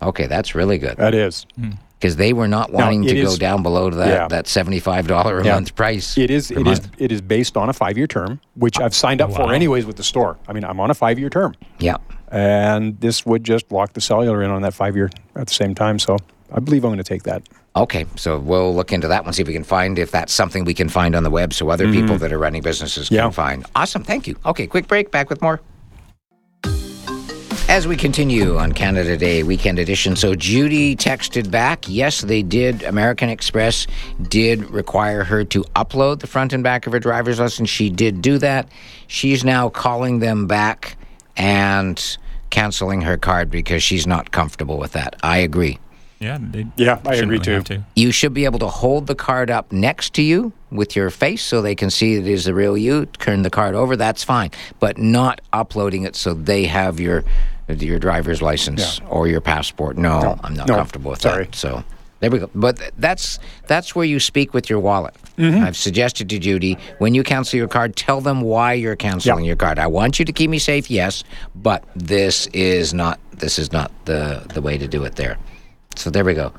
Okay, 0.00 0.26
that's 0.28 0.54
really 0.54 0.78
good. 0.78 0.96
That 0.98 1.14
is. 1.14 1.46
Because 2.00 2.16
they 2.16 2.32
were 2.32 2.48
not 2.48 2.72
wanting 2.72 3.04
it 3.04 3.12
to 3.12 3.22
go 3.24 3.36
down 3.36 3.62
below 3.62 3.90
that, 3.90 4.08
Yeah. 4.08 4.28
that 4.28 4.46
$75 4.46 5.42
a 5.42 5.44
Yeah. 5.44 5.54
month 5.54 5.74
price. 5.74 6.16
It 6.16 6.30
is. 6.30 6.50
It 6.50 6.56
is. 6.58 6.64
month. 6.64 6.88
It 6.96 7.12
is 7.12 7.20
based 7.20 7.58
on 7.58 7.68
a 7.68 7.74
five-year 7.74 8.06
term, 8.06 8.40
which 8.54 8.80
I've 8.80 8.94
signed 8.94 9.20
up 9.20 9.34
for 9.34 9.52
anyways 9.52 9.84
with 9.84 9.96
the 9.96 10.02
store. 10.02 10.38
I 10.48 10.54
mean, 10.54 10.64
I'm 10.64 10.80
on 10.80 10.90
a 10.90 10.94
five-year 10.94 11.28
term, 11.28 11.54
Yeah. 11.78 11.96
and 12.32 12.98
this 13.00 13.26
would 13.26 13.44
just 13.44 13.70
lock 13.70 13.92
the 13.92 14.00
cellular 14.00 14.42
in 14.42 14.50
on 14.50 14.62
that 14.62 14.72
five-year 14.72 15.10
at 15.36 15.46
the 15.48 15.52
same 15.52 15.74
time. 15.74 15.98
So 15.98 16.16
I 16.54 16.60
believe 16.60 16.84
I'm 16.84 16.88
going 16.90 16.96
to 16.98 17.04
take 17.04 17.24
that. 17.24 17.42
Okay, 17.76 18.06
so 18.16 18.38
we'll 18.38 18.74
look 18.74 18.92
into 18.92 19.06
that 19.08 19.24
one, 19.24 19.34
see 19.34 19.42
if 19.42 19.46
we 19.48 19.54
can 19.54 19.62
find 19.62 19.98
if 19.98 20.10
that's 20.10 20.32
something 20.32 20.64
we 20.64 20.74
can 20.74 20.88
find 20.88 21.14
on 21.14 21.22
the 21.22 21.30
web 21.30 21.52
so 21.52 21.68
other 21.68 21.92
people 21.92 22.16
that 22.18 22.32
are 22.32 22.38
running 22.38 22.62
businesses 22.62 23.08
can 23.10 23.18
Mm-hmm. 23.18 23.30
Find. 23.30 23.66
Awesome, 23.76 24.02
thank 24.04 24.26
you. 24.26 24.36
Okay, 24.46 24.66
quick 24.66 24.88
break, 24.88 25.10
back 25.10 25.28
with 25.28 25.42
more. 25.42 25.60
As 27.80 27.88
we 27.88 27.96
continue 27.96 28.58
on 28.58 28.72
Canada 28.72 29.16
Day 29.16 29.42
weekend 29.42 29.78
edition, 29.78 30.14
so 30.14 30.34
Judy 30.34 30.94
texted 30.94 31.50
back. 31.50 31.88
Yes, 31.88 32.20
they 32.20 32.42
did. 32.42 32.82
American 32.82 33.30
Express 33.30 33.86
did 34.20 34.68
require 34.68 35.24
her 35.24 35.44
to 35.44 35.64
upload 35.74 36.20
the 36.20 36.26
front 36.26 36.52
and 36.52 36.62
back 36.62 36.86
of 36.86 36.92
her 36.92 36.98
driver's 36.98 37.40
license. 37.40 37.70
She 37.70 37.88
did 37.88 38.20
do 38.20 38.36
that. 38.36 38.68
She's 39.06 39.44
now 39.44 39.70
calling 39.70 40.18
them 40.18 40.46
back 40.46 40.98
and 41.38 42.18
canceling 42.50 43.00
her 43.00 43.16
card 43.16 43.50
because 43.50 43.82
she's 43.82 44.06
not 44.06 44.30
comfortable 44.30 44.76
with 44.76 44.92
that. 44.92 45.16
I 45.22 45.38
agree. 45.38 45.78
yeah, 46.18 46.38
Yeah, 46.76 47.00
I 47.06 47.14
agree 47.14 47.38
really 47.38 47.62
too. 47.62 47.62
to. 47.62 47.82
You 47.96 48.12
should 48.12 48.34
be 48.34 48.44
able 48.44 48.58
to 48.58 48.68
hold 48.68 49.06
the 49.06 49.14
card 49.14 49.50
up 49.50 49.72
next 49.72 50.12
to 50.16 50.22
you 50.22 50.52
with 50.70 50.94
your 50.94 51.08
face 51.08 51.42
so 51.42 51.62
they 51.62 51.74
can 51.74 51.88
see 51.88 52.16
it 52.16 52.26
is 52.26 52.44
the 52.44 52.52
real 52.52 52.76
you. 52.76 53.06
Turn 53.06 53.40
the 53.40 53.48
card 53.48 53.74
over, 53.74 53.96
that's 53.96 54.22
fine. 54.22 54.50
But 54.80 54.98
not 54.98 55.40
uploading 55.54 56.02
it 56.02 56.14
so 56.14 56.34
they 56.34 56.66
have 56.66 57.00
your 57.00 57.24
your 57.74 57.98
driver's 57.98 58.42
license 58.42 59.00
or 59.08 59.26
your 59.28 59.40
passport. 59.40 59.96
No, 59.96 60.20
No, 60.20 60.40
I'm 60.44 60.54
not 60.54 60.68
no, 60.68 60.74
comfortable 60.76 61.10
with 61.12 61.22
sorry. 61.22 61.44
that. 61.44 61.54
So 61.54 61.82
there 62.20 62.30
we 62.30 62.38
go. 62.38 62.50
But 62.54 62.80
that's 62.98 63.38
that's 63.66 63.94
where 63.94 64.04
you 64.04 64.20
speak 64.20 64.52
with 64.54 64.68
your 64.68 64.80
wallet. 64.80 65.14
Mm-hmm. 65.38 65.64
I've 65.64 65.76
suggested 65.76 66.28
to 66.30 66.38
Judy 66.38 66.76
when 66.98 67.14
you 67.14 67.22
cancel 67.22 67.56
your 67.58 67.68
card, 67.68 67.96
tell 67.96 68.20
them 68.20 68.42
why 68.42 68.74
you're 68.74 68.96
canceling 68.96 69.44
Yeah. 69.44 69.48
your 69.48 69.56
card. 69.56 69.78
I 69.78 69.86
want 69.86 70.18
you 70.18 70.24
to 70.26 70.32
keep 70.32 70.50
me 70.50 70.58
safe, 70.58 70.90
yes, 70.90 71.24
but 71.54 71.82
this 71.96 72.46
is 72.48 72.92
not 72.92 73.18
this 73.32 73.58
is 73.58 73.72
not 73.72 73.90
the 74.04 74.42
the 74.52 74.60
way 74.60 74.76
to 74.76 74.86
do 74.86 75.04
it 75.04 75.16
there. 75.16 75.38
So 75.96 76.08
there 76.10 76.24
we 76.24 76.34
go. 76.34 76.52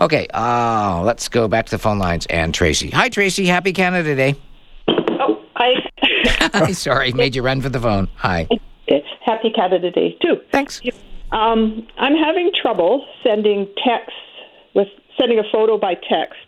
Okay, 0.00 0.26
uh, 0.34 1.02
let's 1.04 1.28
go 1.28 1.46
back 1.46 1.66
to 1.66 1.70
the 1.70 1.78
phone 1.78 1.98
lines 1.98 2.26
and 2.26 2.52
Tracy. 2.54 2.90
Hi, 2.90 3.08
Tracy. 3.10 3.46
Happy 3.46 3.72
Canada 3.72 4.14
Day. 4.16 4.34
Oh, 4.88 5.40
I 5.56 5.74
Hi, 6.52 6.72
sorry, 6.86 7.12
made 7.12 7.36
you 7.36 7.42
run 7.42 7.60
for 7.60 7.68
the 7.68 7.78
phone. 7.80 8.08
Hi. 8.16 8.48
Happy 9.24 9.50
Canada 9.50 9.90
Day 9.90 10.16
too. 10.22 10.40
Thanks. 10.50 10.80
Um, 11.30 11.86
I'm 11.98 12.14
having 12.16 12.50
trouble 12.60 13.06
sending 13.22 13.66
text 13.86 14.12
with 14.74 14.88
sending 15.18 15.38
a 15.38 15.44
photo 15.50 15.78
by 15.78 15.94
text 15.94 16.38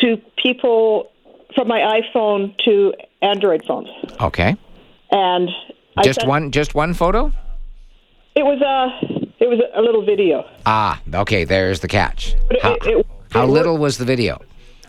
to 0.00 0.16
people 0.42 1.10
from 1.54 1.68
my 1.68 2.00
iPhone 2.00 2.54
to 2.64 2.92
Android 3.22 3.64
phones, 3.66 3.88
Okay. 4.20 4.56
and 5.10 5.48
I 5.96 6.02
Just 6.02 6.20
sent- 6.20 6.28
one. 6.28 6.50
Just 6.50 6.74
one 6.74 6.94
photo. 6.94 7.32
It 8.34 8.44
was 8.44 8.60
a 8.60 9.16
it 9.42 9.48
was 9.48 9.60
a 9.74 9.80
little 9.82 10.04
video. 10.04 10.44
Ah, 10.66 11.00
okay. 11.14 11.44
There's 11.44 11.80
the 11.80 11.88
catch. 11.88 12.34
But 12.48 12.60
How, 12.60 12.72
it, 12.74 12.86
it, 12.86 13.06
how 13.32 13.44
it 13.44 13.46
little 13.46 13.72
Worked, 13.74 13.82
was 13.82 13.98
the 13.98 14.04
video? 14.04 14.40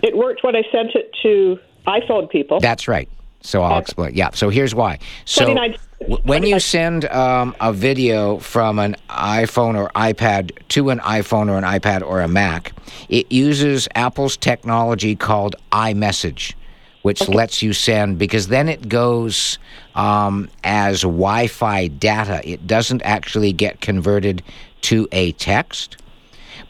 it 0.04 0.16
worked 0.16 0.44
when 0.44 0.56
I 0.56 0.64
sent 0.72 0.94
it 0.96 1.12
to 1.24 1.58
iPhone 1.88 2.30
people. 2.30 2.60
That's 2.60 2.88
right. 2.88 3.10
So 3.42 3.64
I'll 3.64 3.80
explain. 3.80 4.14
Yeah. 4.16 4.30
So 4.34 4.50
here's 4.50 4.76
why. 4.76 5.00
So 5.26 5.46
29, 5.46 5.72
W- 5.72 5.89
When 6.08 6.44
you 6.44 6.60
send 6.62 7.06
um, 7.06 7.56
a 7.60 7.74
video 7.74 8.38
from 8.40 8.80
an 8.80 8.96
iPhone 9.10 9.78
or 9.78 9.90
iPad 9.90 10.52
to 10.70 10.92
an 10.92 11.00
iPhone 11.00 11.50
or 11.50 11.58
an 11.58 11.66
iPad 11.66 12.02
or 12.02 12.22
a 12.22 12.28
Mac, 12.28 12.72
it 13.10 13.30
uses 13.32 13.88
Apple's 13.96 14.38
technology 14.38 15.16
called 15.18 15.58
iMessage, 15.74 16.54
which 17.02 17.28
lets 17.28 17.62
you 17.62 17.74
send 17.74 18.18
because 18.18 18.48
then 18.48 18.70
it 18.70 18.88
goes 18.88 19.60
um, 19.94 20.50
as 20.64 21.02
Wi 21.02 21.48
Fi 21.48 21.88
data. 21.90 22.42
It 22.50 22.66
doesn't 22.66 23.02
actually 23.02 23.52
get 23.52 23.82
converted 23.82 24.42
to 24.82 25.08
a 25.12 25.34
text. 25.34 25.98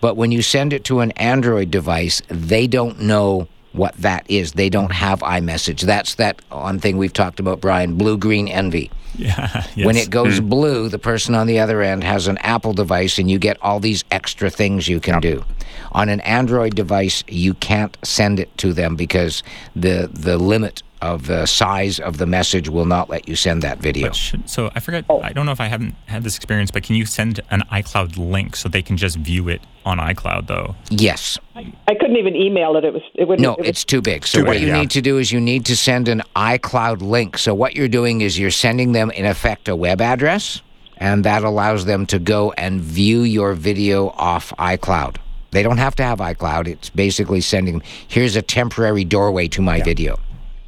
But 0.01 0.17
when 0.17 0.31
you 0.31 0.41
send 0.41 0.73
it 0.73 0.83
to 0.85 1.01
an 1.01 1.11
Android 1.11 1.69
device, 1.69 2.23
they 2.29 2.65
don't 2.65 3.01
know 3.01 3.47
what 3.73 3.95
that 3.97 4.29
is. 4.29 4.53
They 4.53 4.69
don't 4.69 4.91
have 4.91 5.19
iMessage. 5.19 5.81
That's 5.81 6.15
that 6.15 6.41
one 6.49 6.79
thing 6.79 6.97
we've 6.97 7.13
talked 7.13 7.39
about, 7.39 7.61
Brian 7.61 7.95
blue 7.95 8.17
green 8.17 8.47
envy. 8.47 8.91
Yeah. 9.17 9.65
Yes. 9.75 9.85
When 9.85 9.97
it 9.97 10.09
goes 10.09 10.39
hmm. 10.39 10.47
blue, 10.47 10.87
the 10.87 10.99
person 10.99 11.35
on 11.35 11.45
the 11.45 11.59
other 11.59 11.81
end 11.81 12.05
has 12.05 12.27
an 12.27 12.37
Apple 12.37 12.71
device 12.71 13.17
and 13.17 13.29
you 13.29 13.37
get 13.37 13.57
all 13.61 13.81
these 13.81 14.05
extra 14.11 14.49
things 14.49 14.87
you 14.87 15.01
can 15.01 15.19
do. 15.19 15.43
On 15.91 16.07
an 16.07 16.21
Android 16.21 16.73
device, 16.73 17.25
you 17.27 17.53
can't 17.55 17.97
send 18.01 18.39
it 18.39 18.55
to 18.59 18.71
them 18.71 18.95
because 18.95 19.43
the 19.75 20.09
the 20.13 20.37
limit 20.37 20.83
of 21.01 21.27
the 21.27 21.45
size 21.45 21.99
of 21.99 22.17
the 22.17 22.25
message 22.25 22.69
will 22.69 22.85
not 22.85 23.09
let 23.09 23.27
you 23.27 23.35
send 23.35 23.61
that 23.63 23.79
video. 23.79 24.11
Should, 24.11 24.49
so 24.49 24.71
I 24.75 24.79
forget. 24.79 25.05
Oh. 25.09 25.21
I 25.21 25.33
don't 25.33 25.45
know 25.45 25.51
if 25.51 25.61
I 25.61 25.67
haven't 25.67 25.95
had 26.07 26.23
this 26.23 26.35
experience, 26.35 26.71
but 26.71 26.83
can 26.83 26.95
you 26.95 27.05
send 27.05 27.39
an 27.51 27.61
iCloud 27.71 28.17
link 28.17 28.55
so 28.55 28.69
they 28.69 28.81
can 28.81 28.97
just 28.97 29.17
view 29.17 29.47
it 29.49 29.61
on 29.85 29.97
iCloud 29.97 30.47
though? 30.47 30.75
yes. 30.89 31.37
I 31.55 31.95
couldn't 31.95 32.17
even 32.17 32.35
email 32.35 32.75
it. 32.77 32.85
It 32.85 32.93
was 32.93 33.01
it 33.15 33.27
wouldn't. 33.27 33.41
No, 33.41 33.53
it 33.53 33.59
was, 33.59 33.67
it's 33.69 33.83
too 33.83 34.01
big. 34.01 34.25
So 34.25 34.39
Too 34.39 34.45
what 34.45 34.53
big, 34.53 34.61
you 34.61 34.67
yeah. 34.69 34.79
need 34.79 34.91
to 34.91 35.01
do 35.01 35.17
is 35.17 35.31
you 35.31 35.41
need 35.41 35.65
to 35.65 35.75
send 35.75 36.07
an 36.07 36.21
iCloud 36.35 37.01
link. 37.01 37.37
So 37.37 37.53
what 37.53 37.75
you're 37.75 37.87
doing 37.87 38.21
is 38.21 38.39
you're 38.39 38.51
sending 38.51 38.93
them 38.93 39.11
in 39.11 39.25
effect 39.25 39.67
a 39.67 39.75
web 39.75 39.99
address, 40.01 40.61
and 40.97 41.25
that 41.25 41.43
allows 41.43 41.85
them 41.85 42.05
to 42.07 42.19
go 42.19 42.51
and 42.53 42.79
view 42.79 43.23
your 43.23 43.53
video 43.53 44.09
off 44.09 44.53
iCloud. 44.57 45.17
They 45.51 45.63
don't 45.63 45.77
have 45.77 45.95
to 45.95 46.03
have 46.03 46.19
iCloud. 46.19 46.67
It's 46.67 46.89
basically 46.89 47.41
sending 47.41 47.79
them, 47.79 47.83
here's 48.07 48.35
a 48.35 48.41
temporary 48.41 49.03
doorway 49.03 49.47
to 49.49 49.61
my 49.61 49.81
video. 49.81 50.19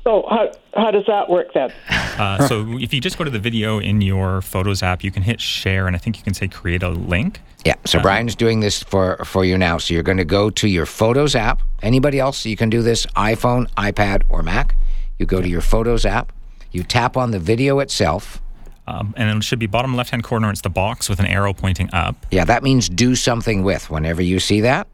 So 0.03 0.25
how 0.29 0.51
how 0.73 0.91
does 0.91 1.05
that 1.07 1.29
work 1.29 1.53
then? 1.53 1.71
Uh, 1.89 2.47
so 2.47 2.77
if 2.77 2.93
you 2.93 3.01
just 3.01 3.17
go 3.17 3.23
to 3.23 3.29
the 3.29 3.39
video 3.39 3.79
in 3.79 4.01
your 4.01 4.41
Photos 4.41 4.83
app, 4.83 5.03
you 5.03 5.11
can 5.11 5.23
hit 5.23 5.41
share, 5.41 5.87
and 5.87 5.95
I 5.95 5.99
think 5.99 6.17
you 6.17 6.23
can 6.23 6.33
say 6.33 6.47
create 6.47 6.83
a 6.83 6.89
link. 6.89 7.39
Yeah. 7.65 7.75
So 7.85 7.99
Brian's 7.99 8.35
doing 8.35 8.59
this 8.59 8.83
for 8.83 9.17
for 9.25 9.45
you 9.45 9.57
now. 9.57 9.77
So 9.77 9.93
you're 9.93 10.03
going 10.03 10.17
to 10.17 10.25
go 10.25 10.49
to 10.49 10.67
your 10.67 10.85
Photos 10.85 11.35
app. 11.35 11.61
Anybody 11.81 12.19
else, 12.19 12.45
you 12.45 12.57
can 12.57 12.69
do 12.69 12.81
this: 12.81 13.05
iPhone, 13.15 13.69
iPad, 13.71 14.23
or 14.29 14.43
Mac. 14.43 14.75
You 15.19 15.25
go 15.25 15.41
to 15.41 15.47
your 15.47 15.61
Photos 15.61 16.05
app. 16.05 16.31
You 16.71 16.83
tap 16.83 17.17
on 17.17 17.31
the 17.31 17.39
video 17.39 17.79
itself. 17.79 18.41
Um, 18.87 19.13
and 19.15 19.37
it 19.37 19.43
should 19.43 19.59
be 19.59 19.67
bottom 19.67 19.95
left 19.95 20.09
hand 20.09 20.23
corner. 20.23 20.49
It's 20.49 20.61
the 20.61 20.69
box 20.69 21.07
with 21.07 21.19
an 21.19 21.27
arrow 21.27 21.53
pointing 21.53 21.89
up. 21.93 22.15
Yeah, 22.31 22.45
that 22.45 22.63
means 22.63 22.89
do 22.89 23.15
something 23.15 23.63
with. 23.63 23.89
Whenever 23.89 24.21
you 24.21 24.39
see 24.39 24.61
that, 24.61 24.87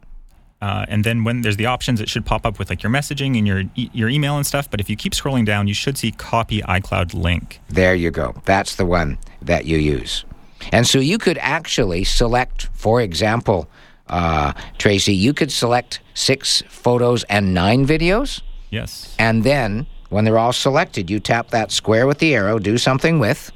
Uh, 0.61 0.85
and 0.89 1.03
then 1.03 1.23
when 1.23 1.41
there's 1.41 1.57
the 1.57 1.67
options, 1.67 2.01
it 2.01 2.09
should 2.09 2.25
pop 2.25 2.45
up 2.45 2.57
with 2.57 2.69
like 2.69 2.81
your 2.81 2.91
messaging 2.91 3.37
and 3.37 3.45
your 3.45 3.63
e- 3.75 3.91
your 3.93 4.09
email 4.09 4.37
and 4.37 4.45
stuff. 4.45 4.69
But 4.69 4.79
if 4.79 4.89
you 4.89 4.95
keep 4.95 5.13
scrolling 5.13 5.45
down, 5.45 5.67
you 5.67 5.73
should 5.75 5.97
see 5.97 6.11
copy 6.11 6.61
iCloud 6.61 7.13
link. 7.13 7.59
there 7.69 7.93
you 7.93 8.09
go. 8.09 8.33
That's 8.45 8.75
the 8.75 8.85
one 8.85 9.19
that 9.41 9.65
you 9.65 9.77
use. 9.77 10.25
And 10.71 10.87
so 10.87 10.97
you 10.99 11.19
could 11.19 11.37
actually 11.39 12.03
select, 12.03 12.69
for 12.73 12.99
example, 13.01 13.69
uh, 14.07 14.53
Tracy, 14.79 15.13
you 15.13 15.33
could 15.33 15.51
select 15.51 15.99
six 16.15 16.63
photos 16.67 17.23
and 17.25 17.53
nine 17.53 17.85
videos. 17.85 18.41
Yes. 18.71 19.15
And 19.19 19.43
then 19.43 19.85
when 20.09 20.25
they're 20.25 20.39
all 20.39 20.53
selected, 20.53 21.09
you 21.09 21.19
tap 21.19 21.49
that 21.49 21.71
square 21.71 22.07
with 22.07 22.17
the 22.17 22.33
arrow, 22.33 22.57
do 22.57 22.77
something 22.77 23.19
with, 23.19 23.51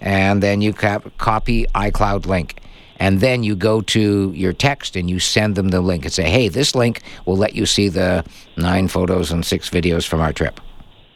and 0.00 0.42
then 0.42 0.60
you 0.60 0.72
cap- 0.74 1.16
copy 1.16 1.66
iCloud 1.74 2.26
link. 2.26 2.60
And 2.98 3.20
then 3.20 3.42
you 3.42 3.56
go 3.56 3.80
to 3.82 4.32
your 4.32 4.52
text 4.52 4.96
and 4.96 5.08
you 5.10 5.18
send 5.18 5.56
them 5.56 5.68
the 5.68 5.80
link 5.80 6.04
and 6.04 6.12
say, 6.12 6.28
hey, 6.30 6.48
this 6.48 6.74
link 6.74 7.02
will 7.26 7.36
let 7.36 7.54
you 7.54 7.66
see 7.66 7.88
the 7.88 8.24
nine 8.56 8.88
photos 8.88 9.30
and 9.30 9.44
six 9.44 9.68
videos 9.70 10.06
from 10.06 10.20
our 10.20 10.32
trip. 10.32 10.60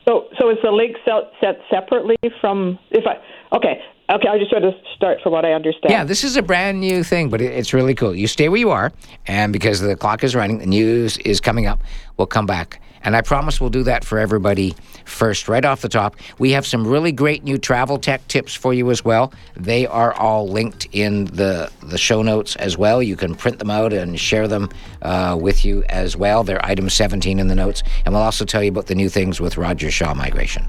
So 0.09 0.29
so 0.39 0.51
is 0.51 0.59
the 0.63 0.71
link 0.71 0.97
set, 1.05 1.31
set 1.41 1.61
separately 1.71 2.17
from 2.41 2.79
if 2.91 3.05
I 3.07 3.17
okay 3.55 3.81
okay 4.11 4.29
I 4.29 4.39
just 4.39 4.51
try 4.51 4.59
to 4.59 4.73
start 4.97 5.19
from 5.23 5.33
what 5.33 5.45
I 5.45 5.53
understand. 5.53 5.93
Yeah, 5.93 6.05
this 6.05 6.25
is 6.25 6.37
a 6.37 6.43
brand 6.43 6.81
new 6.81 7.05
thing, 7.05 7.29
but 7.29 7.41
it, 7.41 7.53
it's 7.53 7.73
really 7.73 7.95
cool. 7.95 8.15
You 8.15 8.27
stay 8.27 8.49
where 8.49 8.59
you 8.59 8.71
are, 8.71 8.93
and 9.27 9.53
because 9.53 9.81
the 9.81 9.95
clock 9.97 10.25
is 10.25 10.35
running, 10.35 10.59
the 10.59 10.67
news 10.67 11.19
is 11.19 11.41
coming 11.41 11.67
up, 11.67 11.83
we'll 12.17 12.27
come 12.27 12.47
back. 12.47 12.81
And 13.03 13.17
I 13.17 13.23
promise 13.23 13.61
we'll 13.61 13.71
do 13.71 13.83
that 13.85 14.05
for 14.05 14.19
everybody 14.19 14.75
first, 15.05 15.49
right 15.49 15.65
off 15.65 15.81
the 15.81 15.89
top. 15.89 16.17
We 16.39 16.53
have 16.53 16.67
some 16.67 16.87
really 16.87 17.13
great 17.13 17.45
new 17.45 17.59
travel 17.59 17.99
tech 17.99 18.27
tips 18.29 18.55
for 18.55 18.75
you 18.75 18.91
as 18.91 19.05
well. 19.05 19.33
They 19.57 19.87
are 19.87 20.13
all 20.15 20.49
linked 20.49 20.87
in 20.93 21.27
the, 21.27 21.71
the 21.83 21.99
show 21.99 22.23
notes 22.23 22.57
as 22.57 22.77
well. 22.77 23.03
You 23.03 23.17
can 23.17 23.35
print 23.35 23.59
them 23.59 23.71
out 23.71 23.93
and 23.93 24.19
share 24.19 24.49
them 24.49 24.69
uh, 25.03 25.39
with 25.41 25.65
you 25.65 25.85
as 25.89 26.17
well. 26.17 26.45
They're 26.45 26.65
item 26.65 26.91
17 26.91 27.39
in 27.39 27.49
the 27.49 27.55
notes. 27.55 27.83
And 28.05 28.15
we'll 28.15 28.23
also 28.23 28.45
tell 28.45 28.63
you 28.63 28.71
about 28.71 28.87
the 28.87 28.95
new 28.95 29.09
things 29.09 29.41
with 29.41 29.57
Rogers 29.57 29.95
Shaw 29.95 30.15
migration. 30.15 30.67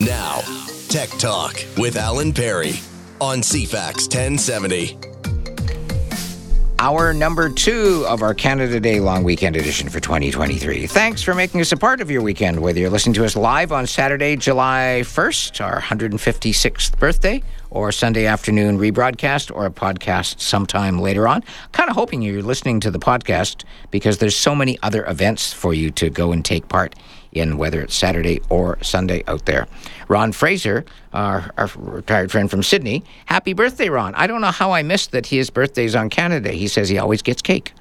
Now, 0.00 0.42
Tech 0.88 1.08
Talk 1.18 1.56
with 1.78 1.96
Alan 1.96 2.32
Perry 2.32 2.74
on 3.20 3.38
CFAX 3.38 4.14
1070. 4.14 5.15
Hour 6.78 7.14
number 7.14 7.48
two 7.48 8.04
of 8.06 8.20
our 8.20 8.34
Canada 8.34 8.78
Day 8.78 9.00
long 9.00 9.24
weekend 9.24 9.56
edition 9.56 9.88
for 9.88 9.98
2023. 9.98 10.86
Thanks 10.86 11.22
for 11.22 11.34
making 11.34 11.62
us 11.62 11.72
a 11.72 11.76
part 11.76 12.02
of 12.02 12.10
your 12.10 12.20
weekend, 12.20 12.60
whether 12.60 12.78
you're 12.78 12.90
listening 12.90 13.14
to 13.14 13.24
us 13.24 13.34
live 13.34 13.72
on 13.72 13.86
Saturday, 13.86 14.36
July 14.36 15.00
1st, 15.02 15.64
our 15.64 15.80
156th 15.80 16.98
birthday, 16.98 17.42
or 17.70 17.90
Sunday 17.92 18.26
afternoon 18.26 18.78
rebroadcast, 18.78 19.50
or 19.56 19.64
a 19.64 19.70
podcast 19.70 20.38
sometime 20.40 20.98
later 20.98 21.26
on. 21.26 21.42
Kind 21.72 21.88
of 21.88 21.96
hoping 21.96 22.20
you're 22.20 22.42
listening 22.42 22.78
to 22.80 22.90
the 22.90 22.98
podcast 22.98 23.64
because 23.90 24.18
there's 24.18 24.36
so 24.36 24.54
many 24.54 24.78
other 24.82 25.02
events 25.06 25.54
for 25.54 25.72
you 25.72 25.90
to 25.92 26.10
go 26.10 26.30
and 26.30 26.44
take 26.44 26.68
part 26.68 26.94
in, 26.94 27.00
whether 27.58 27.80
it's 27.80 27.94
Saturday 27.94 28.40
or 28.48 28.78
Sunday 28.82 29.22
out 29.26 29.46
there. 29.46 29.66
Ron 30.08 30.32
Fraser, 30.32 30.84
our, 31.12 31.50
our 31.56 31.70
retired 31.76 32.30
friend 32.30 32.50
from 32.50 32.62
Sidney, 32.62 33.04
happy 33.26 33.52
birthday, 33.52 33.88
Ron. 33.88 34.14
I 34.14 34.26
don't 34.26 34.40
know 34.40 34.50
how 34.50 34.72
I 34.72 34.82
missed 34.82 35.12
that 35.12 35.26
his 35.26 35.50
birthday's 35.50 35.94
on 35.94 36.10
Canada. 36.10 36.52
He 36.52 36.68
says 36.68 36.88
he 36.88 36.98
always 36.98 37.22
gets 37.22 37.42
cake. 37.42 37.72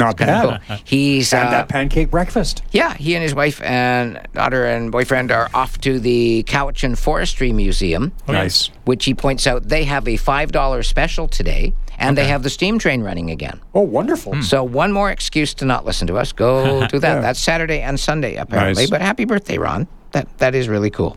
Not 0.00 0.16
bad. 0.16 0.60
Cool. 0.66 0.76
He's 0.84 1.32
And 1.32 1.48
uh, 1.48 1.50
that 1.52 1.68
pancake 1.68 2.10
breakfast. 2.10 2.62
yeah, 2.72 2.94
he 2.94 3.14
and 3.14 3.22
his 3.22 3.34
wife 3.34 3.62
and 3.62 4.20
daughter 4.34 4.64
and 4.66 4.90
boyfriend 4.90 5.30
are 5.30 5.48
off 5.54 5.78
to 5.82 6.00
the 6.00 6.42
Cowichan 6.48 6.98
Forestry 6.98 7.52
Museum, 7.52 8.12
Nice. 8.26 8.70
which 8.84 9.04
he 9.04 9.14
points 9.14 9.46
out 9.46 9.68
they 9.68 9.84
have 9.84 10.08
a 10.08 10.16
five 10.16 10.50
dollar 10.52 10.82
special 10.82 11.28
today, 11.28 11.72
and 11.98 12.16
they 12.18 12.26
have 12.26 12.42
the 12.42 12.50
steam 12.50 12.78
train 12.78 13.02
running 13.02 13.30
again. 13.30 13.60
Oh, 13.74 13.82
wonderful. 13.82 14.42
So 14.42 14.64
one 14.64 14.90
more 14.92 15.10
excuse 15.10 15.52
to 15.54 15.64
not 15.64 15.84
listen 15.84 16.06
to 16.08 16.16
us. 16.16 16.32
Go 16.32 16.86
do 16.88 16.98
that. 16.98 17.14
Yeah. 17.16 17.20
That's 17.20 17.38
Saturday 17.38 17.80
and 17.80 18.00
Sunday 18.00 18.36
apparently. 18.36 18.82
Nice. 18.84 18.90
But 18.90 19.02
happy 19.02 19.24
birthday, 19.26 19.58
Ron. 19.58 19.86
That 20.12 20.26
that 20.38 20.54
is 20.54 20.66
really 20.68 20.90
cool. 20.90 21.16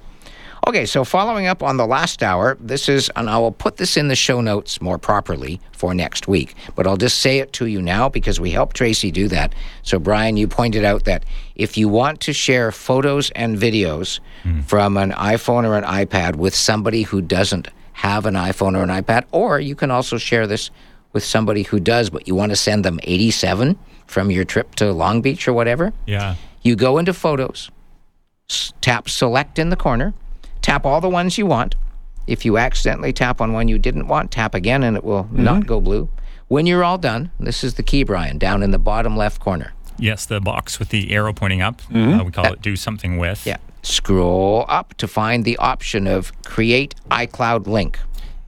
Okay, 0.66 0.86
so 0.86 1.04
following 1.04 1.46
up 1.46 1.62
on 1.62 1.76
the 1.76 1.86
last 1.86 2.24
hour, 2.24 2.58
this 2.62 2.88
is, 2.88 3.12
and 3.18 3.30
I 3.30 3.38
will 3.38 3.52
put 3.52 3.76
this 3.76 3.98
in 3.98 4.08
the 4.08 4.16
show 4.16 4.40
notes 4.40 4.82
more 4.82 4.98
properly 4.98 5.60
for 5.74 5.94
next 5.94 6.26
week, 6.30 6.56
but 6.76 6.88
I'll 6.88 6.96
just 6.96 7.18
say 7.18 7.40
it 7.40 7.52
to 7.54 7.66
you 7.66 7.82
now 7.82 8.08
because 8.08 8.40
we 8.40 8.50
helped 8.52 8.78
Tracy 8.78 9.12
do 9.12 9.28
that. 9.28 9.54
So, 9.82 10.00
Brian, 10.00 10.38
you 10.38 10.48
pointed 10.48 10.86
out 10.86 11.04
that 11.04 11.26
if 11.56 11.78
you 11.78 11.90
want 11.90 12.22
to 12.22 12.34
share 12.34 12.72
photos 12.72 13.30
and 13.32 13.58
videos 13.58 14.22
hmm. 14.44 14.62
from 14.62 14.96
an 14.96 15.12
iPhone 15.12 15.66
or 15.66 15.78
an 15.78 15.84
iPad 15.84 16.38
with 16.38 16.56
somebody 16.56 17.02
who 17.02 17.22
doesn't 17.22 17.68
have 17.92 18.26
an 18.26 18.36
iPhone 18.36 18.78
or 18.78 18.84
an 18.84 18.90
iPad, 18.90 19.26
or 19.34 19.60
you 19.60 19.76
can 19.76 19.92
also 19.92 20.18
share 20.18 20.48
this 20.48 20.72
with 21.12 21.26
somebody 21.26 21.64
who 21.64 21.80
does, 21.80 22.10
but 22.10 22.26
you 22.26 22.36
want 22.36 22.52
to 22.52 22.56
send 22.56 22.86
them 22.86 23.02
87 23.04 23.78
from 24.08 24.32
your 24.32 24.46
trip 24.46 24.76
to 24.76 24.94
Long 24.94 25.22
Beach 25.22 25.46
or 25.46 25.54
whatever, 25.54 25.92
Yeah. 26.06 26.36
you 26.62 26.78
go 26.78 26.98
into 26.98 27.14
photos, 27.14 27.70
tap 28.80 29.10
select 29.10 29.60
in 29.60 29.70
the 29.70 29.76
corner, 29.76 30.14
tap 30.64 30.86
all 30.88 31.00
the 31.00 31.10
ones 31.10 31.38
you 31.38 31.46
want. 31.46 31.76
If 32.26 32.46
you 32.46 32.58
accidentally 32.58 33.14
tap 33.14 33.40
on 33.42 33.54
one 33.54 33.68
you 33.68 33.78
didn't 33.78 34.08
want, 34.08 34.32
tap 34.32 34.56
again 34.56 34.82
and 34.82 34.98
it 34.98 35.04
will 35.04 35.28
not 35.32 35.68
go 35.68 35.80
blue. 35.80 36.10
When 36.48 36.66
you're 36.66 36.84
all 36.84 36.98
done, 36.98 37.32
this 37.40 37.64
is 37.64 37.76
the 37.76 37.84
key, 37.84 38.04
Brian, 38.04 38.38
down 38.38 38.64
in 38.64 38.72
the 38.72 38.80
bottom 38.80 39.16
left 39.16 39.40
corner. 39.40 39.74
Yes, 40.00 40.26
the 40.26 40.40
box 40.42 40.80
with 40.80 40.90
the 40.90 41.12
arrow 41.14 41.34
pointing 41.34 41.62
up. 41.62 41.82
Uh, 41.94 42.24
we 42.26 42.32
call 42.32 42.52
it 42.54 42.62
do 42.62 42.76
something 42.76 43.18
with. 43.18 43.46
Yeah. 43.46 43.58
Scroll 43.84 44.66
up 44.70 44.94
to 44.96 45.08
find 45.08 45.46
the 45.46 45.58
option 45.58 46.08
of 46.08 46.32
create 46.44 46.96
iCloud 47.12 47.68
link. 47.68 48.00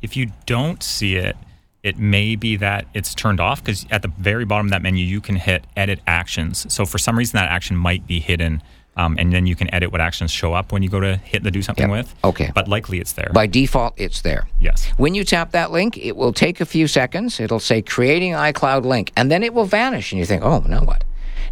If 0.02 0.16
you 0.16 0.32
don't 0.46 0.82
see 0.82 1.18
it, 1.18 1.36
it 1.84 2.00
may 2.00 2.36
be 2.36 2.56
that 2.56 2.88
it's 2.94 3.14
turned 3.14 3.40
off 3.40 3.64
because 3.64 3.86
at 3.92 4.02
the 4.02 4.08
very 4.08 4.46
bottom 4.46 4.68
of 4.68 4.72
that 4.72 4.82
menu, 4.82 5.06
you 5.06 5.22
can 5.22 5.36
hit 5.36 5.66
edit 5.76 6.00
actions. 6.08 6.72
So 6.74 6.86
for 6.86 6.98
some 6.98 7.18
reason, 7.18 7.38
that 7.38 7.50
action 7.50 7.76
might 7.76 8.08
be 8.08 8.20
hidden. 8.20 8.64
Um, 8.98 9.18
and 9.20 9.34
then 9.34 9.46
you 9.46 9.56
can 9.56 9.74
edit 9.74 9.92
what 9.92 10.00
actions 10.02 10.32
show 10.32 10.54
up 10.54 10.72
when 10.72 10.82
you 10.82 10.90
go 10.90 11.00
to 11.02 11.18
hit 11.18 11.44
the 11.44 11.52
do 11.52 11.62
something 11.62 11.90
Yeah. 11.90 11.98
with. 11.98 12.16
Okay. 12.24 12.52
But 12.56 12.68
likely 12.68 13.00
it's 13.00 13.14
there. 13.14 13.30
By 13.34 13.46
default, 13.48 13.94
it's 13.98 14.22
there. 14.22 14.48
yes. 14.60 14.88
When 14.98 15.14
you 15.16 15.24
tap 15.26 15.52
that 15.52 15.72
link, 15.72 15.98
it 15.98 16.16
will 16.16 16.32
take 16.34 16.62
a 16.62 16.66
few 16.66 16.88
seconds. 16.88 17.40
It'll 17.40 17.60
say 17.60 17.82
creating 17.82 18.34
iCloud 18.34 18.86
link, 18.86 19.12
and 19.18 19.30
then 19.30 19.44
it 19.44 19.54
will 19.54 19.66
vanish. 19.66 20.12
And 20.14 20.20
you 20.20 20.26
think, 20.26 20.44
oh, 20.44 20.64
now 20.68 20.84
what? 20.84 21.04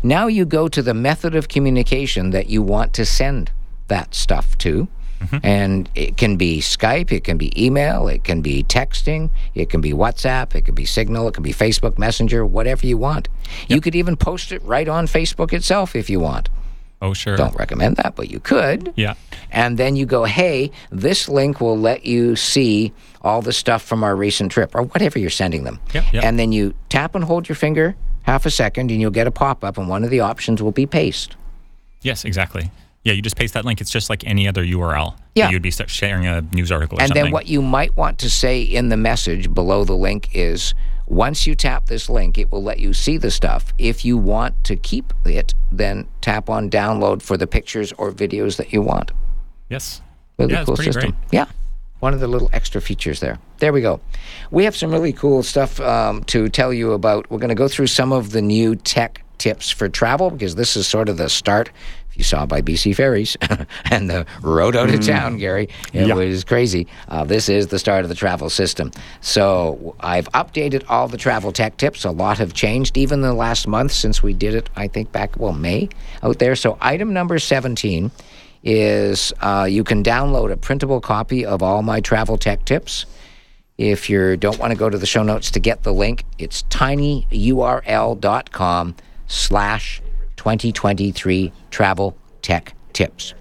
Now 0.01 0.27
you 0.27 0.45
go 0.45 0.67
to 0.69 0.81
the 0.81 0.93
method 0.93 1.35
of 1.35 1.47
communication 1.47 2.29
that 2.31 2.47
you 2.47 2.61
want 2.61 2.93
to 2.93 3.05
send 3.05 3.51
that 3.89 4.15
stuff 4.15 4.57
to. 4.59 4.87
And 5.41 5.89
it 5.95 6.17
can 6.17 6.35
be 6.35 6.59
Skype, 6.59 7.09
it 7.09 7.23
can 7.23 7.37
be 7.37 7.49
email, 7.55 8.09
it 8.09 8.25
can 8.25 8.41
be 8.41 8.61
texting, 8.61 9.29
it 9.55 9.69
can 9.69 9.79
be 9.79 9.93
WhatsApp, 9.93 10.53
it 10.53 10.65
can 10.65 10.75
be 10.75 10.83
Signal, 10.83 11.29
it 11.29 11.33
can 11.33 11.43
be 11.43 11.53
Facebook 11.53 11.97
Messenger, 11.97 12.45
whatever 12.45 12.85
you 12.85 12.97
want. 12.97 13.29
You 13.69 13.79
could 13.79 13.95
even 13.95 14.17
post 14.17 14.51
it 14.51 14.61
right 14.63 14.85
on 14.89 15.07
Facebook 15.07 15.53
itself 15.53 15.95
if 15.95 16.09
you 16.09 16.19
want. 16.19 16.49
Oh, 17.03 17.13
sure. 17.13 17.35
Don't 17.35 17.55
recommend 17.55 17.97
that, 17.97 18.15
but 18.15 18.31
you 18.31 18.39
could. 18.39 18.93
Yeah. 18.95 19.15
And 19.51 19.77
then 19.77 19.97
you 19.97 20.05
go, 20.05 20.23
hey, 20.23 20.71
this 20.89 21.27
link 21.27 21.59
will 21.59 21.77
let 21.77 22.05
you 22.05 22.37
see 22.37 22.93
all 23.21 23.41
the 23.41 23.51
stuff 23.51 23.81
from 23.81 24.05
our 24.05 24.15
recent 24.15 24.53
trip 24.53 24.73
or 24.73 24.83
whatever 24.83 25.19
you're 25.19 25.29
sending 25.29 25.65
them. 25.65 25.81
Yep, 25.93 26.13
yep. 26.13 26.23
And 26.23 26.39
then 26.39 26.53
you 26.53 26.73
tap 26.87 27.13
and 27.13 27.25
hold 27.25 27.49
your 27.49 27.57
finger 27.57 27.95
half 28.23 28.45
a 28.45 28.49
second 28.49 28.89
and 28.89 29.01
you'll 29.01 29.11
get 29.11 29.27
a 29.27 29.31
pop 29.31 29.65
up, 29.65 29.77
and 29.77 29.89
one 29.89 30.05
of 30.05 30.09
the 30.09 30.21
options 30.21 30.63
will 30.63 30.71
be 30.71 30.85
paste. 30.85 31.35
Yes, 32.01 32.23
exactly. 32.23 32.71
Yeah, 33.03 33.11
you 33.11 33.21
just 33.21 33.35
paste 33.35 33.53
that 33.53 33.65
link. 33.65 33.81
It's 33.81 33.91
just 33.91 34.09
like 34.09 34.25
any 34.25 34.47
other 34.47 34.63
URL. 34.63 35.17
Yeah. 35.35 35.49
You'd 35.49 35.61
be 35.61 35.71
sharing 35.71 36.25
a 36.25 36.39
news 36.53 36.71
article 36.71 36.99
or 36.99 37.01
and 37.01 37.09
something. 37.09 37.25
then 37.25 37.33
what 37.33 37.47
you 37.47 37.61
might 37.61 37.97
want 37.97 38.19
to 38.19 38.29
say 38.29 38.61
in 38.61 38.87
the 38.87 38.95
message 38.95 39.53
below 39.53 39.83
the 39.83 39.95
link 39.95 40.29
is 40.33 40.73
once 41.07 41.45
you 41.45 41.55
tap 41.55 41.87
this 41.87 42.09
link, 42.09 42.37
it 42.37 42.51
will 42.51 42.63
let 42.63 42.79
you 42.79 42.93
see 42.93 43.17
the 43.17 43.31
stuff. 43.31 43.73
If 43.77 44.05
you 44.05 44.17
want 44.17 44.63
to 44.65 44.75
keep 44.75 45.13
it, 45.25 45.53
then 45.71 46.07
tap 46.21 46.49
on 46.49 46.69
download 46.69 47.21
for 47.21 47.37
the 47.37 47.47
pictures 47.47 47.91
or 47.93 48.11
videos 48.11 48.57
that 48.57 48.73
you 48.73 48.81
want. 48.81 49.11
Yes. 49.69 50.01
Really 50.37 50.53
yeah, 50.53 50.65
cool 50.65 50.77
system. 50.77 51.11
great. 51.11 51.13
Yeah. 51.31 51.45
One 51.99 52.13
of 52.13 52.19
the 52.19 52.27
little 52.27 52.49
extra 52.51 52.81
features 52.81 53.19
there. 53.19 53.39
There 53.59 53.71
we 53.71 53.81
go. 53.81 54.01
We 54.51 54.65
have 54.65 54.75
some 54.75 54.91
really 54.91 55.13
cool 55.13 55.41
stuff 55.41 55.79
um, 55.79 56.23
to 56.25 56.49
tell 56.49 56.73
you 56.73 56.91
about. 56.91 57.29
We're 57.31 57.37
going 57.37 57.49
to 57.49 57.55
go 57.55 57.67
through 57.67 57.87
some 57.87 58.11
of 58.11 58.31
the 58.31 58.41
new 58.41 58.75
tech 58.75 59.22
tips 59.37 59.69
for 59.69 59.87
travel 59.89 60.31
because 60.31 60.55
this 60.55 60.75
is 60.75 60.87
sort 60.87 61.09
of 61.09 61.17
the 61.17 61.29
start. 61.29 61.69
If 62.09 62.17
you 62.19 62.23
saw 62.23 62.45
by 62.45 62.61
BC 62.61 62.95
Ferries 62.95 63.35
and 63.89 64.07
the 64.09 64.27
road 64.43 64.75
out 64.75 64.93
of 64.93 65.03
town, 65.03 65.37
Gary, 65.37 65.67
it 65.93 66.05
Yeah. 66.07 66.13
was 66.13 66.43
crazy. 66.43 66.85
Uh, 67.09 67.23
this 67.23 67.49
is 67.49 67.67
the 67.67 67.79
start 67.79 68.03
of 68.05 68.09
the 68.09 68.13
travel 68.15 68.51
system. 68.51 68.91
So 69.21 69.95
I've 69.99 70.29
updated 70.33 70.83
all 70.89 71.07
the 71.07 71.17
travel 71.17 71.51
tech 71.51 71.77
tips. 71.77 72.05
A 72.05 72.11
lot 72.11 72.37
have 72.37 72.53
changed, 72.53 72.97
even 72.97 73.21
the 73.21 73.33
last 73.33 73.67
month 73.67 73.93
since 73.93 74.21
we 74.21 74.33
did 74.33 74.53
it, 74.53 74.69
I 74.75 74.87
think 74.89 75.11
back, 75.11 75.39
well, 75.39 75.53
May 75.53 75.89
out 76.21 76.37
there. 76.37 76.55
So 76.55 76.77
item 76.81 77.13
number 77.13 77.39
17 77.39 78.11
is 78.63 79.33
uh, 79.41 79.65
you 79.67 79.83
can 79.83 80.03
download 80.03 80.51
a 80.51 80.57
printable 80.57 81.01
copy 81.01 81.43
of 81.45 81.63
all 81.63 81.81
my 81.81 81.99
travel 81.99 82.37
tech 82.37 82.63
tips. 82.63 83.07
If 83.79 84.07
you 84.07 84.37
don't 84.37 84.59
want 84.59 84.69
to 84.71 84.77
go 84.77 84.87
to 84.87 84.99
the 84.99 85.07
show 85.07 85.23
notes 85.23 85.49
to 85.49 85.59
get 85.59 85.81
the 85.81 85.91
link, 85.93 86.25
it's 86.37 86.61
tinyurl.com 86.69 87.25
slash 89.27 90.01
2023 90.37 91.51
travel 91.71 92.17
tech 92.41 92.73
tips. 92.93 93.33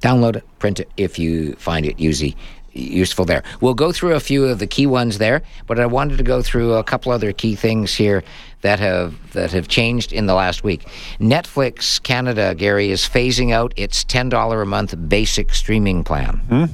Download 0.00 0.36
it, 0.36 0.44
print 0.58 0.80
it 0.80 0.90
if 0.96 1.18
you 1.18 1.54
find 1.54 1.84
it 1.84 2.00
usy, 2.00 2.36
useful 2.72 3.24
there. 3.24 3.42
We'll 3.60 3.74
go 3.74 3.92
through 3.92 4.14
a 4.14 4.20
few 4.20 4.44
of 4.46 4.58
the 4.58 4.66
key 4.66 4.86
ones 4.86 5.18
there, 5.18 5.42
but 5.66 5.78
I 5.78 5.86
wanted 5.86 6.18
to 6.18 6.24
go 6.24 6.42
through 6.42 6.74
a 6.74 6.84
couple 6.84 7.12
other 7.12 7.32
key 7.32 7.54
things 7.54 7.94
here 7.94 8.22
that 8.62 8.78
have 8.78 9.32
that 9.32 9.52
have 9.52 9.68
changed 9.68 10.12
in 10.12 10.26
the 10.26 10.34
last 10.34 10.64
week. 10.64 10.86
Netflix 11.18 12.02
Canada, 12.02 12.54
Gary, 12.54 12.90
is 12.90 13.02
phasing 13.02 13.52
out 13.52 13.72
its 13.76 14.04
$10 14.04 14.62
a 14.62 14.66
month 14.66 14.94
basic 15.08 15.54
streaming 15.54 16.04
plan. 16.04 16.38
Hmm? 16.48 16.64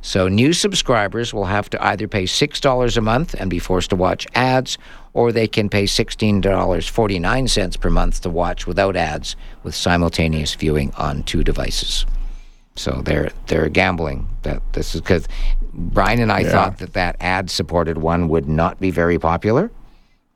So 0.00 0.28
new 0.28 0.52
subscribers 0.52 1.34
will 1.34 1.46
have 1.46 1.68
to 1.70 1.84
either 1.84 2.06
pay 2.06 2.24
$6 2.24 2.96
a 2.96 3.00
month 3.00 3.34
and 3.38 3.50
be 3.50 3.58
forced 3.58 3.90
to 3.90 3.96
watch 3.96 4.26
ads, 4.34 4.78
or 5.18 5.32
they 5.32 5.48
can 5.48 5.68
pay 5.68 5.82
$16.49 5.82 7.80
per 7.80 7.90
month 7.90 8.20
to 8.20 8.30
watch 8.30 8.68
without 8.68 8.94
ads 8.94 9.34
with 9.64 9.74
simultaneous 9.74 10.54
viewing 10.54 10.92
on 10.96 11.24
two 11.24 11.42
devices. 11.42 12.06
So 12.76 13.02
they're 13.04 13.30
they're 13.48 13.68
gambling 13.68 14.28
that 14.42 14.62
this 14.74 14.94
is 14.94 15.00
because 15.00 15.26
Brian 15.72 16.20
and 16.20 16.30
I 16.30 16.40
Yeah. 16.42 16.52
thought 16.52 16.78
that 16.78 16.92
that 16.92 17.16
ad 17.18 17.50
supported 17.50 17.98
one 17.98 18.28
would 18.28 18.48
not 18.48 18.78
be 18.78 18.92
very 18.92 19.18
popular, 19.18 19.72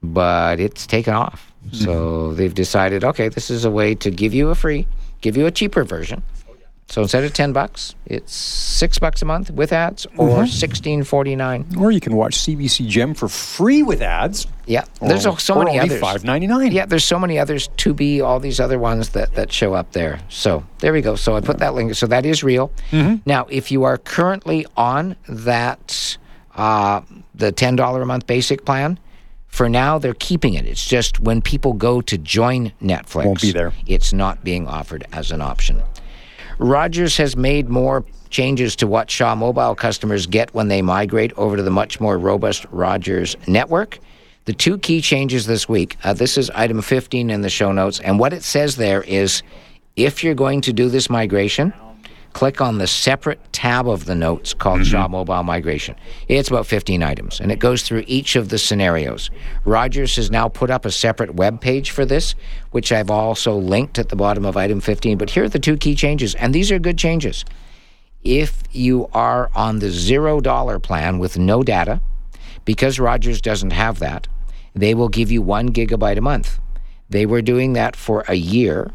but 0.02 0.58
it's 0.58 0.84
taken 0.86 1.14
off. 1.14 1.48
So 1.72 2.34
they've 2.34 2.52
decided, 2.52 3.04
okay, 3.04 3.28
this 3.28 3.48
is 3.48 3.64
a 3.64 3.70
way 3.70 3.94
to 3.94 4.10
give 4.10 4.34
you 4.34 4.50
a 4.50 4.56
free, 4.56 4.88
give 5.20 5.36
you 5.36 5.46
a 5.46 5.52
cheaper 5.52 5.84
version. 5.84 6.24
So 6.88 7.00
instead 7.00 7.24
of 7.24 7.32
ten 7.32 7.54
bucks, 7.54 7.94
it's 8.04 8.34
six 8.34 8.98
bucks 8.98 9.22
a 9.22 9.24
month 9.24 9.50
with 9.50 9.72
ads, 9.72 10.06
or 10.18 10.46
sixteen 10.46 11.04
forty 11.04 11.34
nine. 11.34 11.64
Or 11.78 11.90
you 11.90 12.00
can 12.00 12.14
watch 12.14 12.36
CBC 12.36 12.86
Gem 12.86 13.14
for 13.14 13.28
free 13.28 13.82
with 13.82 14.02
ads. 14.02 14.46
Yeah, 14.66 14.84
there's 15.00 15.24
or, 15.26 15.38
so 15.38 15.54
or 15.54 15.64
many 15.64 15.78
others. 15.78 16.00
Five 16.00 16.22
ninety 16.22 16.46
nine. 16.46 16.70
Yeah, 16.70 16.84
there's 16.84 17.04
so 17.04 17.18
many 17.18 17.38
others. 17.38 17.68
To 17.78 17.94
be 17.94 18.20
all 18.20 18.40
these 18.40 18.60
other 18.60 18.78
ones 18.78 19.10
that 19.10 19.34
that 19.36 19.50
show 19.50 19.72
up 19.72 19.92
there. 19.92 20.20
So 20.28 20.64
there 20.80 20.92
we 20.92 21.00
go. 21.00 21.16
So 21.16 21.34
I 21.34 21.40
put 21.40 21.58
that 21.58 21.72
link. 21.72 21.94
So 21.94 22.06
that 22.08 22.26
is 22.26 22.44
real. 22.44 22.70
Now, 23.24 23.46
if 23.48 23.70
you 23.72 23.84
are 23.84 23.96
currently 23.96 24.66
on 24.76 25.16
that 25.28 26.18
uh, 26.56 27.00
the 27.34 27.52
ten 27.52 27.74
dollar 27.74 28.02
a 28.02 28.06
month 28.06 28.26
basic 28.26 28.66
plan, 28.66 28.98
for 29.46 29.68
now 29.68 29.98
they're 29.98 30.14
keeping 30.14 30.54
it. 30.54 30.66
It's 30.66 30.86
just 30.86 31.20
when 31.20 31.40
people 31.40 31.72
go 31.72 32.02
to 32.02 32.18
join 32.18 32.72
Netflix, 32.82 33.24
Won't 33.24 33.40
be 33.40 33.52
there. 33.52 33.72
It's 33.86 34.12
not 34.12 34.44
being 34.44 34.66
offered 34.66 35.06
as 35.12 35.30
an 35.30 35.40
option. 35.40 35.82
Rogers 36.62 37.16
has 37.16 37.36
made 37.36 37.68
more 37.68 38.04
changes 38.30 38.76
to 38.76 38.86
what 38.86 39.10
Shaw 39.10 39.34
Mobile 39.34 39.74
customers 39.74 40.26
get 40.26 40.54
when 40.54 40.68
they 40.68 40.80
migrate 40.80 41.32
over 41.36 41.56
to 41.56 41.62
the 41.62 41.72
much 41.72 42.00
more 42.00 42.16
robust 42.16 42.66
Rogers 42.70 43.36
network. 43.48 43.98
The 44.44 44.52
two 44.52 44.78
key 44.78 45.00
changes 45.00 45.46
this 45.46 45.68
week 45.68 45.96
uh, 46.04 46.12
this 46.12 46.38
is 46.38 46.50
item 46.50 46.80
15 46.80 47.30
in 47.30 47.40
the 47.40 47.50
show 47.50 47.72
notes, 47.72 47.98
and 47.98 48.16
what 48.16 48.32
it 48.32 48.44
says 48.44 48.76
there 48.76 49.02
is 49.02 49.42
if 49.96 50.22
you're 50.22 50.34
going 50.34 50.60
to 50.60 50.72
do 50.72 50.88
this 50.88 51.10
migration, 51.10 51.74
click 52.32 52.60
on 52.60 52.78
the 52.78 52.86
separate 52.86 53.40
tab 53.52 53.88
of 53.88 54.04
the 54.04 54.14
notes 54.14 54.54
called 54.54 54.80
mm-hmm. 54.80 54.90
Shaw 54.90 55.08
Mobile 55.08 55.42
Migration. 55.42 55.94
It's 56.28 56.48
about 56.48 56.66
15 56.66 57.02
items, 57.02 57.40
and 57.40 57.52
it 57.52 57.58
goes 57.58 57.82
through 57.82 58.04
each 58.06 58.36
of 58.36 58.48
the 58.48 58.58
scenarios. 58.58 59.30
Rogers 59.64 60.16
has 60.16 60.30
now 60.30 60.48
put 60.48 60.70
up 60.70 60.84
a 60.84 60.90
separate 60.90 61.34
web 61.34 61.60
page 61.60 61.90
for 61.90 62.04
this, 62.04 62.34
which 62.70 62.92
I've 62.92 63.10
also 63.10 63.56
linked 63.56 63.98
at 63.98 64.08
the 64.08 64.16
bottom 64.16 64.44
of 64.44 64.56
item 64.56 64.80
15. 64.80 65.18
But 65.18 65.30
here 65.30 65.44
are 65.44 65.48
the 65.48 65.58
two 65.58 65.76
key 65.76 65.94
changes, 65.94 66.34
and 66.34 66.54
these 66.54 66.70
are 66.70 66.78
good 66.78 66.98
changes. 66.98 67.44
If 68.22 68.62
you 68.70 69.08
are 69.12 69.50
on 69.54 69.80
the 69.80 69.90
zero 69.90 70.40
dollar 70.40 70.78
plan 70.78 71.18
with 71.18 71.38
no 71.38 71.62
data, 71.62 72.00
because 72.64 73.00
Rogers 73.00 73.40
doesn't 73.40 73.72
have 73.72 73.98
that, 73.98 74.28
they 74.74 74.94
will 74.94 75.08
give 75.08 75.30
you 75.30 75.42
one 75.42 75.70
gigabyte 75.70 76.18
a 76.18 76.22
month. 76.22 76.58
They 77.10 77.26
were 77.26 77.42
doing 77.42 77.74
that 77.74 77.94
for 77.96 78.24
a 78.28 78.34
year, 78.34 78.90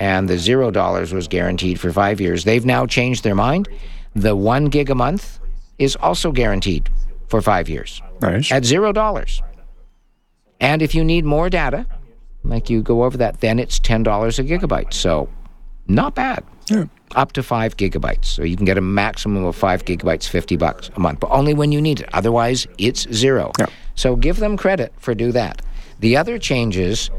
and 0.00 0.28
the 0.28 0.38
zero 0.38 0.70
dollars 0.70 1.12
was 1.12 1.28
guaranteed 1.28 1.78
for 1.80 1.92
five 1.92 2.20
years. 2.20 2.44
They've 2.44 2.64
now 2.64 2.86
changed 2.86 3.24
their 3.24 3.34
mind. 3.34 3.68
The 4.14 4.34
one 4.36 4.66
gig 4.66 4.90
a 4.90 4.94
month 4.94 5.40
is 5.78 5.96
also 5.96 6.32
guaranteed 6.32 6.88
for 7.28 7.40
five 7.42 7.68
years 7.68 8.00
Nice. 8.20 8.52
at 8.52 8.64
zero 8.64 8.92
dollars. 8.92 9.42
And 10.60 10.82
if 10.82 10.94
you 10.94 11.04
need 11.04 11.24
more 11.24 11.50
data, 11.50 11.86
like 12.42 12.70
you 12.70 12.82
go 12.82 13.04
over 13.04 13.16
that, 13.18 13.40
then 13.40 13.58
it's 13.58 13.78
ten 13.78 14.02
dollars 14.02 14.38
a 14.38 14.44
gigabyte. 14.44 14.92
So 14.92 15.28
not 15.88 16.14
bad. 16.14 16.44
Yeah. 16.68 16.84
Up 17.14 17.32
to 17.32 17.42
five 17.42 17.76
gigabytes. 17.76 18.24
So 18.26 18.42
you 18.42 18.56
can 18.56 18.64
get 18.64 18.78
a 18.78 18.80
maximum 18.80 19.44
of 19.44 19.54
five 19.56 19.84
gigabytes, 19.84 20.28
fifty 20.28 20.56
bucks 20.56 20.90
a 20.96 21.00
month, 21.00 21.20
but 21.20 21.30
only 21.30 21.54
when 21.54 21.72
you 21.72 21.80
need 21.80 22.00
it. 22.00 22.08
Otherwise, 22.12 22.66
it's 22.78 23.10
zero. 23.12 23.52
Yeah. 23.58 23.66
So 23.94 24.16
give 24.16 24.36
them 24.38 24.56
credit 24.56 24.92
for 24.98 25.14
do 25.14 25.32
that. 25.32 25.62
The 26.00 26.16
other 26.16 26.38
changes, 26.38 27.10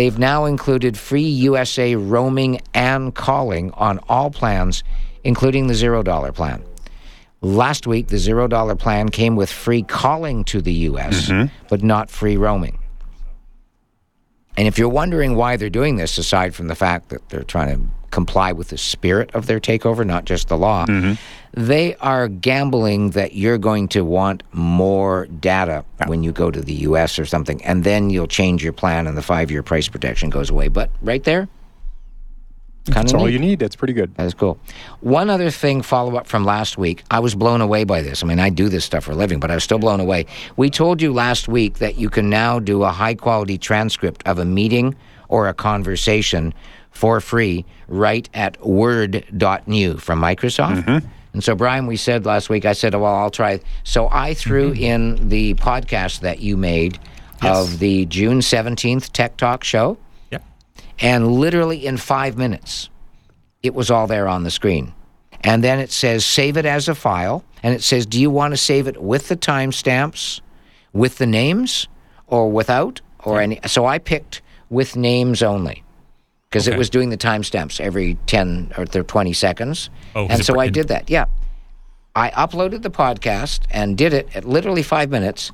they've 0.00 0.18
now 0.18 0.46
included 0.46 0.96
free 0.96 1.28
USA 1.28 1.94
roaming 1.94 2.58
and 2.72 3.14
calling 3.14 3.70
on 3.72 4.00
all 4.08 4.30
plans, 4.30 4.82
including 5.24 5.66
the 5.66 5.74
zero 5.74 6.02
dollar 6.02 6.32
plan. 6.32 6.64
Last 7.42 7.86
week, 7.86 8.08
the 8.08 8.16
zero 8.16 8.48
dollar 8.48 8.74
plan 8.74 9.10
came 9.10 9.36
with 9.36 9.50
free 9.50 9.82
calling 9.82 10.44
to 10.44 10.62
the 10.62 10.72
U.S., 10.88 11.28
mm-hmm. 11.28 11.54
but 11.68 11.82
not 11.82 12.08
free 12.08 12.38
roaming. 12.38 12.78
And 14.56 14.66
if 14.66 14.78
you're 14.78 14.88
wondering 14.88 15.36
why 15.36 15.56
they're 15.56 15.68
doing 15.68 15.96
this, 15.96 16.16
aside 16.16 16.54
from 16.54 16.68
the 16.68 16.74
fact 16.74 17.10
that 17.10 17.28
they're 17.28 17.42
trying 17.42 17.68
to 17.76 17.99
comply 18.10 18.52
with 18.52 18.68
the 18.68 18.78
spirit 18.78 19.30
of 19.34 19.46
their 19.46 19.60
takeover, 19.60 20.06
not 20.06 20.24
just 20.24 20.48
the 20.48 20.56
law, 20.56 20.86
mm-hmm. 20.86 21.14
they 21.52 21.94
are 21.96 22.28
gambling 22.28 23.10
that 23.10 23.34
you're 23.34 23.58
going 23.58 23.88
to 23.88 24.04
want 24.04 24.42
more 24.52 25.26
data 25.26 25.84
when 26.06 26.22
you 26.22 26.32
go 26.32 26.50
to 26.50 26.60
the 26.60 26.72
U.S. 26.72 27.18
or 27.18 27.24
something, 27.24 27.62
and 27.64 27.84
then 27.84 28.10
you'll 28.10 28.26
change 28.26 28.62
your 28.62 28.72
plan 28.72 29.06
and 29.06 29.16
the 29.16 29.22
five 29.22 29.50
year 29.50 29.62
price 29.62 29.88
protection 29.88 30.30
goes 30.30 30.50
away. 30.50 30.68
But 30.68 30.90
right 31.02 31.22
there, 31.24 31.48
That's 32.86 33.12
all 33.12 33.26
neat. 33.26 33.32
you 33.32 33.38
need. 33.38 33.58
That's 33.58 33.76
pretty 33.76 33.92
good. 33.92 34.14
That 34.16 34.26
is 34.26 34.34
cool. 34.34 34.58
One 35.00 35.30
other 35.30 35.50
thing, 35.50 35.82
follow 35.82 36.16
up 36.16 36.26
from 36.26 36.44
last 36.44 36.78
week. 36.78 37.04
I 37.10 37.20
was 37.20 37.34
blown 37.34 37.60
away 37.60 37.84
by 37.84 38.02
this. 38.02 38.22
I 38.22 38.26
mean, 38.26 38.40
I 38.40 38.50
do 38.50 38.68
this 38.68 38.84
stuff 38.84 39.04
for 39.04 39.12
a 39.12 39.16
living, 39.16 39.38
but 39.38 39.50
I 39.50 39.54
was 39.54 39.64
still 39.64 39.78
blown 39.78 40.00
away. 40.00 40.26
We 40.56 40.70
told 40.70 41.00
you 41.02 41.12
last 41.12 41.46
week 41.46 41.74
that 41.78 41.96
you 41.96 42.10
can 42.10 42.30
now 42.30 42.58
do 42.58 42.82
a 42.82 42.90
high 42.90 43.14
quality 43.14 43.58
transcript 43.58 44.26
of 44.26 44.38
a 44.38 44.44
meeting 44.44 44.96
or 45.28 45.46
a 45.46 45.54
conversation 45.54 46.52
for 46.90 47.20
free 47.20 47.64
right 47.88 48.28
at 48.34 48.64
word.new 48.64 49.96
from 49.96 50.20
Microsoft. 50.20 50.84
Mm-hmm. 50.84 51.08
And 51.32 51.44
so, 51.44 51.54
Brian, 51.54 51.86
we 51.86 51.96
said 51.96 52.26
last 52.26 52.50
week, 52.50 52.64
I 52.64 52.72
said, 52.72 52.94
well, 52.94 53.14
I'll 53.14 53.30
try. 53.30 53.60
So 53.84 54.08
I 54.10 54.34
threw 54.34 54.72
mm-hmm. 54.72 54.82
in 54.82 55.28
the 55.28 55.54
podcast 55.54 56.20
that 56.20 56.40
you 56.40 56.56
made 56.56 56.98
of 57.42 57.78
the 57.78 58.04
June 58.06 58.40
17th 58.40 59.12
Tech 59.12 59.36
Talk 59.36 59.64
show. 59.64 59.96
Yep. 60.30 60.44
And 60.98 61.32
literally 61.32 61.86
in 61.86 61.96
five 61.96 62.36
minutes, 62.36 62.90
it 63.62 63.74
was 63.74 63.90
all 63.90 64.06
there 64.06 64.28
on 64.28 64.42
the 64.42 64.50
screen. 64.50 64.92
and 65.42 65.64
then 65.64 65.78
it 65.78 65.90
says 65.90 66.24
save 66.24 66.56
it 66.56 66.66
as 66.66 66.88
a 66.88 66.94
file, 66.94 67.44
and 67.62 67.74
it 67.74 67.82
says, 67.82 68.06
do 68.06 68.20
you 68.20 68.30
want 68.30 68.52
to 68.52 68.56
save 68.56 68.86
it 68.86 69.02
with 69.02 69.28
the 69.28 69.36
timestamps, 69.36 70.40
with 70.92 71.18
the 71.18 71.26
names, 71.26 71.88
or 72.26 72.50
without, 72.50 73.00
or 73.20 73.40
any? 73.40 73.60
So 73.66 73.86
I 73.86 73.98
picked 73.98 74.42
with 74.68 74.96
names 74.96 75.42
only 75.42 75.82
because 76.50 76.66
it 76.66 76.76
was 76.76 76.90
doing 76.90 77.10
the 77.10 77.16
timestamps 77.16 77.80
every 77.80 78.14
10 78.26 78.72
or 78.76 78.84
20 78.84 79.32
seconds. 79.32 79.88
Oh, 80.16 80.26
and 80.26 80.44
so 80.44 80.58
I 80.58 80.68
did 80.68 80.88
that. 80.88 81.08
Yeah. 81.08 81.26
I 82.16 82.30
uploaded 82.30 82.82
the 82.82 82.90
podcast 82.90 83.60
and 83.70 83.96
did 83.96 84.12
it 84.12 84.34
at 84.34 84.44
literally 84.44 84.82
five 84.82 85.10
minutes. 85.10 85.52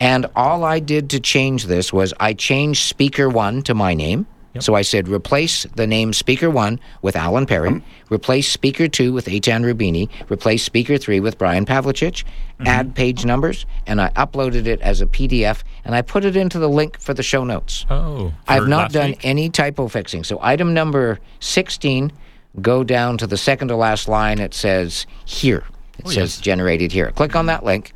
And 0.00 0.26
all 0.36 0.62
I 0.64 0.80
did 0.80 1.08
to 1.10 1.20
change 1.20 1.64
this 1.64 1.94
was 1.94 2.12
I 2.20 2.34
changed 2.34 2.82
speaker 2.82 3.30
one 3.30 3.62
to 3.62 3.74
my 3.74 3.94
name. 3.94 4.26
So 4.60 4.74
I 4.74 4.82
said 4.82 5.08
replace 5.08 5.64
the 5.74 5.86
name 5.86 6.12
speaker 6.12 6.48
one 6.48 6.78
with 7.02 7.16
Alan 7.16 7.44
Perry, 7.44 7.82
replace 8.08 8.52
speaker 8.52 8.86
two 8.86 9.12
with 9.12 9.26
Eitan 9.26 9.64
Rubini, 9.64 10.08
replace 10.30 10.62
speaker 10.62 10.96
three 10.96 11.18
with 11.18 11.38
Brian 11.38 11.64
Pavlicich, 11.64 12.22
add 12.60 12.94
page 12.94 13.24
numbers, 13.24 13.66
and 13.84 14.00
I 14.00 14.10
uploaded 14.10 14.66
it 14.66 14.80
as 14.80 15.00
a 15.00 15.06
PDF 15.06 15.64
and 15.84 15.94
I 15.94 16.02
put 16.02 16.24
it 16.24 16.36
into 16.36 16.58
the 16.58 16.68
link 16.68 16.98
for 17.00 17.14
the 17.14 17.22
show 17.22 17.44
notes. 17.44 17.84
Oh, 17.90 18.32
I've 18.48 18.68
not 18.68 18.92
done 18.92 19.10
week? 19.10 19.20
any 19.24 19.48
typo 19.50 19.88
fixing. 19.88 20.24
So 20.24 20.38
item 20.42 20.72
number 20.74 21.18
16, 21.40 22.12
go 22.60 22.84
down 22.84 23.18
to 23.18 23.26
the 23.26 23.36
second 23.36 23.68
to 23.68 23.76
last 23.76 24.08
line. 24.08 24.38
It 24.38 24.54
says 24.54 25.06
here. 25.24 25.64
It 25.98 26.06
Oh, 26.06 26.10
says 26.10 26.36
yes. 26.36 26.40
generated 26.40 26.90
here. 26.92 27.10
Click 27.12 27.36
on 27.36 27.46
that 27.46 27.64
link, 27.64 27.92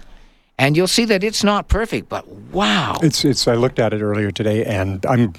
and 0.58 0.76
you'll 0.76 0.86
see 0.86 1.04
that 1.06 1.24
it's 1.24 1.42
not 1.42 1.68
perfect, 1.68 2.08
but 2.08 2.28
wow. 2.28 2.96
It's 3.02 3.24
it's. 3.24 3.48
I 3.48 3.54
looked 3.54 3.78
at 3.78 3.92
it 3.92 4.02
earlier 4.02 4.30
today, 4.30 4.64
and 4.64 5.04
I'm 5.06 5.32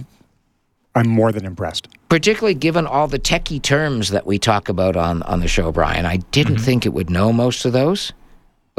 I'm 0.96 1.08
more 1.08 1.32
than 1.32 1.46
impressed. 1.46 1.88
Particularly 2.10 2.56
given 2.56 2.86
all 2.88 3.08
the 3.08 3.20
techie 3.20 3.62
terms 3.62 4.10
that 4.10 4.26
we 4.26 4.40
talk 4.40 4.68
about 4.68 4.96
on, 4.98 5.22
on 5.24 5.40
the 5.40 5.48
show, 5.48 5.72
Brian. 5.72 6.06
I 6.08 6.18
didn't 6.32 6.56
Mm-hmm. 6.56 6.64
think 6.66 6.86
it 6.88 6.90
would 6.90 7.10
know 7.12 7.32
most 7.32 7.64
of 7.64 7.72
those, 7.74 8.12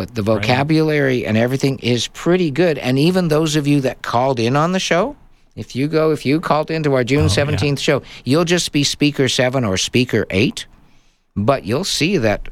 but 0.01 0.15
the 0.15 0.23
vocabulary 0.23 1.27
and 1.27 1.37
everything 1.37 1.79
is 1.81 2.09
pretty 2.09 2.51
good. 2.51 2.79
And 2.79 2.99
even 2.99 3.29
those 3.29 3.55
of 3.55 3.67
you 3.67 3.83
that 3.83 4.01
called 4.01 4.41
in 4.41 4.57
on 4.57 4.73
the 4.73 4.81
show, 4.81 5.15
if 5.57 5.77
you 5.77 5.89
go, 5.89 6.11
if 6.11 6.25
you 6.25 6.41
called 6.41 6.71
into 6.71 6.95
our 6.95 7.01
Oh, 7.01 7.05
June 7.05 7.27
17th 7.27 7.79
show, 7.79 8.01
you'll 8.25 8.47
just 8.47 8.73
be 8.73 8.83
speaker 8.83 9.29
seven 9.29 9.63
or 9.63 9.77
speaker 9.77 10.25
eight, 10.31 10.65
but 11.37 11.65
you'll 11.67 11.85
see 11.85 12.17
that 12.17 12.49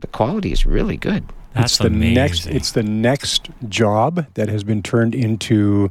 the 0.00 0.06
quality 0.08 0.52
is 0.52 0.66
really 0.66 0.98
good. 0.98 1.24
That's 1.54 1.72
it's 1.72 1.78
the 1.78 1.86
amazing. 1.86 2.14
next. 2.16 2.46
It's 2.48 2.72
the 2.72 2.82
next 2.82 3.48
job 3.70 4.26
that 4.34 4.50
has 4.50 4.62
been 4.62 4.82
turned 4.82 5.14
into 5.14 5.88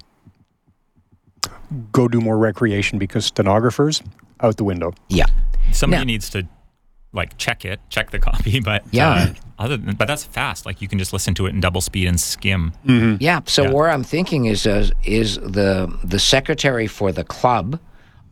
go 1.92 2.08
do 2.08 2.22
more 2.22 2.38
recreation 2.38 3.00
because 3.00 3.26
stenographers 3.26 4.04
out 4.42 4.58
the 4.58 4.64
window. 4.64 4.94
Yeah. 5.10 5.26
Somebody 5.72 6.02
Now- 6.02 6.06
needs 6.06 6.30
to 6.30 6.48
like 7.14 7.38
check 7.38 7.66
it, 7.66 7.80
check 7.90 8.12
the 8.12 8.20
copy, 8.30 8.60
but 8.60 8.84
Yeah. 8.92 9.10
uh, 9.10 9.34
other 9.60 9.78
than 9.78 9.96
but 9.96 10.08
that's 10.08 10.24
fast. 10.24 10.66
Like 10.66 10.82
you 10.82 10.88
can 10.88 10.98
just 11.00 11.14
listen 11.14 11.34
to 11.36 11.46
it 11.46 11.50
in 11.50 11.60
double 11.60 11.82
speed 11.82 12.08
and 12.08 12.20
skim. 12.20 12.74
Yeah. 13.20 13.42
So 13.46 13.64
Yeah. 13.64 13.72
where 13.72 13.90
I'm 13.90 14.04
thinking 14.04 14.46
is 14.46 14.66
uh, 14.66 14.90
is 15.04 15.36
the 15.38 15.94
the 16.04 16.20
secretary 16.20 16.88
for 16.88 17.12
the 17.12 17.24
club 17.24 17.80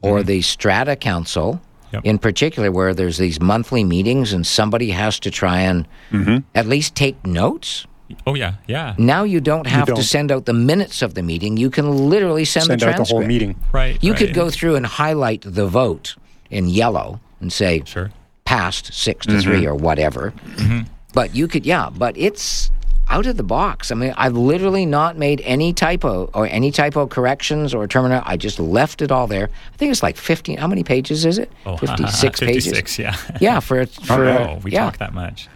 or 0.01 0.23
the 0.23 0.41
Strata 0.41 0.95
Council, 0.95 1.53
Mm-hmm. 1.89 1.95
Yep. 1.95 2.05
in 2.05 2.19
particular, 2.19 2.71
where 2.71 2.93
there's 2.93 3.17
these 3.17 3.41
monthly 3.41 3.83
meetings 3.83 4.31
and 4.31 4.45
somebody 4.45 4.91
has 4.91 5.19
to 5.21 5.31
try 5.31 5.61
and 5.61 5.87
Mm-hmm. 6.11 6.37
at 6.55 6.67
least 6.67 6.93
take 6.95 7.15
notes. 7.25 7.85
Oh 8.25 8.33
yeah, 8.35 8.53
yeah. 8.67 8.95
Now 8.97 9.23
you 9.23 9.39
don't 9.41 9.67
have 9.67 9.85
to 9.87 9.93
don't. 9.93 10.03
send 10.03 10.31
out 10.31 10.45
the 10.45 10.53
minutes 10.53 11.01
of 11.03 11.13
the 11.15 11.21
meeting. 11.23 11.57
You 11.57 11.69
can 11.69 12.09
literally 12.09 12.45
send, 12.45 12.65
Send 12.65 12.81
the 12.81 12.89
out 12.89 12.97
the 12.97 13.03
whole 13.03 13.23
meeting. 13.25 13.55
Right. 13.71 13.97
You 14.03 14.13
right. 14.13 14.19
could 14.19 14.33
go 14.33 14.49
through 14.49 14.75
and 14.77 14.85
highlight 14.85 15.41
the 15.45 15.67
vote 15.67 16.15
in 16.49 16.67
yellow 16.69 17.19
and 17.41 17.51
say 17.53 17.81
Sure. 17.85 18.09
Passed 18.49 18.91
six 18.91 19.27
to 19.27 19.39
three 19.39 19.67
or 19.67 19.75
whatever. 19.75 20.33
Mm-hmm. 20.55 20.91
But 21.13 21.35
you 21.35 21.47
could, 21.47 21.67
yeah, 21.67 21.91
but 21.91 22.17
it's 22.17 22.71
out 23.07 23.27
of 23.27 23.37
the 23.37 23.43
box. 23.43 23.91
I 23.91 23.95
mean, 23.95 24.11
I've 24.17 24.35
literally 24.35 24.87
not 24.87 25.17
made 25.17 25.39
any 25.41 25.71
typo 25.71 26.31
or 26.33 26.47
any 26.47 26.71
typo 26.71 27.05
corrections 27.05 27.75
or 27.75 27.87
terminal. 27.87 28.23
I 28.25 28.37
just 28.37 28.59
left 28.59 29.03
it 29.03 29.11
all 29.11 29.27
there. 29.27 29.51
I 29.71 29.77
think 29.77 29.91
it's 29.91 30.01
like 30.01 30.17
15. 30.17 30.57
How 30.57 30.65
many 30.65 30.83
pages 30.83 31.25
is 31.25 31.37
it? 31.37 31.51
Oh, 31.67 31.77
56 31.77 32.39
pages. 32.39 32.65
56, 32.65 32.97
yeah. 32.97 33.15
Yeah, 33.39 33.59
for, 33.59 33.85
for 33.85 34.25
oh, 34.27 34.59
we 34.63 34.71
yeah, 34.71 34.85
talk 34.85 34.97
that 34.97 35.13
much. 35.13 35.47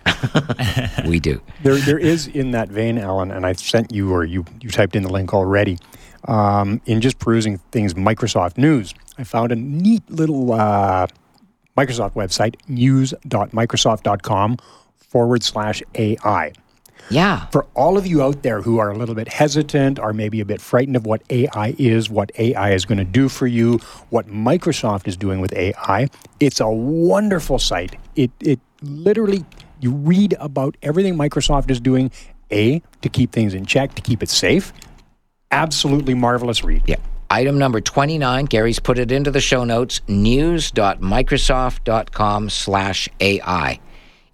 we 1.07 1.19
do. 1.19 1.41
There, 1.63 1.77
there 1.77 1.99
is 1.99 2.27
in 2.27 2.51
that 2.51 2.69
vein, 2.69 2.99
Alan, 2.99 3.31
and 3.31 3.43
I 3.43 3.53
sent 3.53 3.91
you 3.91 4.13
or 4.13 4.23
you, 4.23 4.45
you 4.61 4.69
typed 4.69 4.95
in 4.95 5.01
the 5.01 5.11
link 5.11 5.33
already. 5.33 5.79
Um, 6.25 6.79
in 6.85 7.01
just 7.01 7.17
perusing 7.17 7.57
things, 7.71 7.95
Microsoft 7.95 8.59
News, 8.59 8.93
I 9.17 9.23
found 9.23 9.51
a 9.51 9.55
neat 9.55 10.07
little 10.11 10.53
uh, 10.53 11.07
Microsoft 11.77 12.13
website, 12.13 12.55
news.microsoft.com 12.67 14.57
forward 14.97 15.43
slash 15.43 15.81
AI. 15.95 16.53
Yeah. 17.09 17.47
For 17.47 17.65
all 17.75 17.97
of 17.97 18.07
you 18.07 18.23
out 18.23 18.43
there 18.43 18.61
who 18.61 18.79
are 18.79 18.89
a 18.89 18.97
little 18.97 19.15
bit 19.15 19.27
hesitant 19.27 19.99
or 19.99 20.13
maybe 20.13 20.39
a 20.39 20.45
bit 20.45 20.61
frightened 20.61 20.95
of 20.95 21.05
what 21.05 21.21
AI 21.29 21.75
is, 21.77 22.09
what 22.09 22.31
AI 22.39 22.71
is 22.71 22.85
going 22.85 22.97
to 22.97 23.03
do 23.03 23.29
for 23.29 23.47
you, 23.47 23.79
what 24.09 24.27
Microsoft 24.27 25.07
is 25.07 25.17
doing 25.17 25.39
with 25.39 25.53
AI, 25.53 26.07
it's 26.39 26.59
a 26.59 26.69
wonderful 26.69 27.59
site. 27.59 27.97
It, 28.15 28.31
it 28.39 28.59
literally, 28.81 29.45
you 29.79 29.91
read 29.91 30.35
about 30.39 30.77
everything 30.81 31.15
Microsoft 31.15 31.69
is 31.69 31.79
doing, 31.79 32.11
A, 32.51 32.81
to 33.01 33.09
keep 33.09 33.31
things 33.31 33.53
in 33.53 33.65
check, 33.65 33.95
to 33.95 34.01
keep 34.01 34.23
it 34.23 34.29
safe. 34.29 34.71
Absolutely 35.51 36.13
marvelous 36.13 36.63
read. 36.63 36.83
Yeah. 36.87 36.97
Item 37.33 37.57
number 37.57 37.81
29, 37.81 38.45
Gary's 38.45 38.77
put 38.77 38.99
it 38.99 39.11
into 39.11 39.31
the 39.31 39.41
show 39.41 39.63
notes, 39.63 40.01
news.microsoft.com 40.07 42.49
slash 42.51 43.09
AI. 43.19 43.79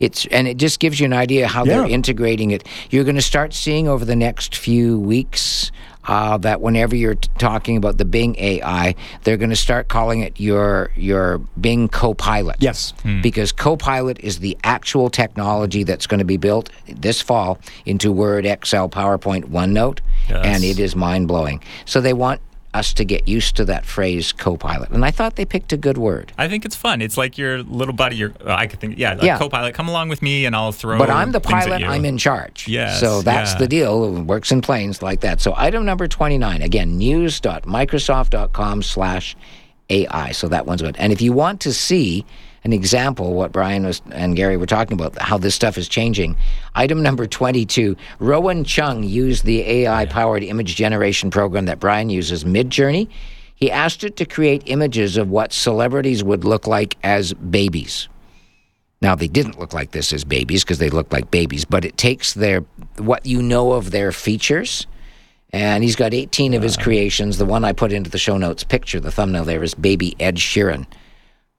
It's, 0.01 0.25
and 0.25 0.49
it 0.49 0.57
just 0.57 0.81
gives 0.81 0.99
you 0.99 1.05
an 1.05 1.13
idea 1.13 1.47
how 1.47 1.63
they're 1.63 1.85
integrating 1.85 2.51
it. 2.51 2.67
You're 2.89 3.05
going 3.05 3.15
to 3.15 3.21
start 3.21 3.53
seeing 3.53 3.87
over 3.87 4.03
the 4.03 4.17
next 4.17 4.57
few 4.57 4.99
weeks 4.99 5.71
uh, 6.09 6.37
that 6.39 6.59
whenever 6.59 6.95
you're 6.95 7.15
t- 7.15 7.29
talking 7.37 7.77
about 7.77 7.97
the 7.97 8.05
Bing 8.05 8.35
AI, 8.37 8.95
they're 9.23 9.37
going 9.37 9.49
to 9.49 9.55
start 9.55 9.87
calling 9.87 10.19
it 10.21 10.39
your 10.39 10.91
your 10.95 11.37
Bing 11.59 11.87
Copilot. 11.87 12.57
Yes. 12.59 12.93
Because 13.21 13.51
Copilot 13.53 14.19
is 14.19 14.39
the 14.39 14.57
actual 14.63 15.09
technology 15.09 15.83
that's 15.83 16.07
going 16.07 16.19
to 16.19 16.25
be 16.25 16.37
built 16.37 16.69
this 16.87 17.21
fall 17.21 17.59
into 17.85 18.11
Word, 18.11 18.45
Excel, 18.45 18.89
PowerPoint, 18.89 19.45
OneNote, 19.45 19.99
Yes. 20.29 20.45
and 20.45 20.63
it 20.63 20.79
is 20.79 20.95
mind 20.95 21.27
blowing. 21.27 21.61
So 21.85 22.01
they 22.01 22.13
want 22.13 22.41
us 22.73 22.93
to 22.93 23.03
get 23.03 23.27
used 23.27 23.55
to 23.55 23.65
that 23.65 23.83
phrase 23.85 24.31
co-pilot 24.31 24.89
and 24.91 25.03
I 25.03 25.09
thought 25.09 25.35
they 25.37 25.45
picked 25.45 25.73
a 25.73 25.77
good 25.77 25.97
word. 25.97 26.31
I 26.37 26.47
think 26.47 26.65
it's 26.65 26.75
fun. 26.75 27.01
It's 27.01 27.17
like 27.17 27.35
your 27.37 27.63
little 27.63 27.93
buddy. 27.95 28.15
Your 28.17 28.31
uh, 28.45 28.53
I 28.53 28.67
could 28.67 28.79
think, 28.79 28.97
yeah, 28.99 29.13
like 29.15 29.23
Yeah. 29.23 29.37
co-pilot. 29.39 29.73
Come 29.73 29.89
along 29.89 30.09
with 30.09 30.21
me, 30.21 30.45
and 30.45 30.55
I'll 30.55 30.71
throw. 30.71 30.97
But 30.99 31.09
I'm 31.09 31.31
the 31.31 31.39
pilot. 31.39 31.83
I'm 31.83 32.05
in 32.05 32.17
charge. 32.19 32.67
yeah 32.67 32.93
So 32.97 33.21
that's 33.23 33.53
yeah. 33.53 33.57
the 33.57 33.67
deal. 33.67 34.17
It 34.17 34.21
works 34.25 34.51
in 34.51 34.61
planes 34.61 35.01
like 35.01 35.21
that. 35.21 35.41
So 35.41 35.53
item 35.57 35.83
number 35.85 36.07
29, 36.07 36.61
again, 36.61 36.97
news.microsoft.com 36.97 38.83
slash 38.83 39.35
AI. 39.89 40.31
So 40.31 40.47
that 40.49 40.65
one's 40.65 40.81
good. 40.81 40.95
And 40.99 41.11
if 41.11 41.21
you 41.21 41.33
want 41.33 41.61
to 41.61 41.73
see 41.73 42.25
an 42.63 42.73
example, 42.73 43.33
what 43.33 43.51
Brian 43.51 43.85
was, 43.85 44.01
and 44.11 44.35
Gary 44.35 44.57
were 44.57 44.65
talking 44.65 44.93
about, 44.93 45.17
how 45.19 45.37
this 45.37 45.55
stuff 45.55 45.77
is 45.77 45.87
changing, 45.87 46.35
item 46.75 47.01
number 47.01 47.25
22, 47.25 47.95
Rowan 48.19 48.63
Cheung 48.63 49.07
used 49.07 49.45
the 49.45 49.61
AI-powered 49.61 50.43
image 50.43 50.75
generation 50.75 51.31
program 51.31 51.65
that 51.65 51.79
Brian 51.79 52.09
uses, 52.09 52.43
Midjourney. 52.43 53.07
He 53.55 53.71
asked 53.71 54.03
it 54.03 54.15
to 54.17 54.25
create 54.25 54.63
images 54.65 55.17
of 55.17 55.29
what 55.29 55.51
celebrities 55.53 56.23
would 56.23 56.43
look 56.43 56.67
like 56.67 56.97
as 57.03 57.33
babies. 57.33 58.07
Now 59.01 59.15
they 59.15 59.27
didn't 59.27 59.59
look 59.59 59.73
like 59.73 59.91
this 59.91 60.11
as 60.11 60.23
babies 60.23 60.63
because 60.63 60.79
they 60.79 60.89
looked 60.89 61.13
like 61.13 61.31
babies, 61.31 61.65
but 61.65 61.85
it 61.85 61.97
takes 61.97 62.33
their 62.33 62.61
what 62.97 63.25
you 63.25 63.41
know 63.41 63.73
of 63.73 63.91
their 63.91 64.11
features. 64.11 64.87
And 65.51 65.83
he's 65.83 65.95
got 65.95 66.13
18 66.13 66.53
of 66.53 66.61
his 66.61 66.77
creations. 66.77 67.37
The 67.37 67.45
one 67.45 67.65
I 67.65 67.73
put 67.73 67.91
into 67.91 68.09
the 68.09 68.17
show 68.17 68.37
notes 68.37 68.63
picture, 68.63 68.99
the 68.99 69.11
thumbnail 69.11 69.45
there 69.45 69.63
is 69.63 69.73
baby 69.73 70.15
Ed 70.19 70.35
Sheeran. 70.35 70.85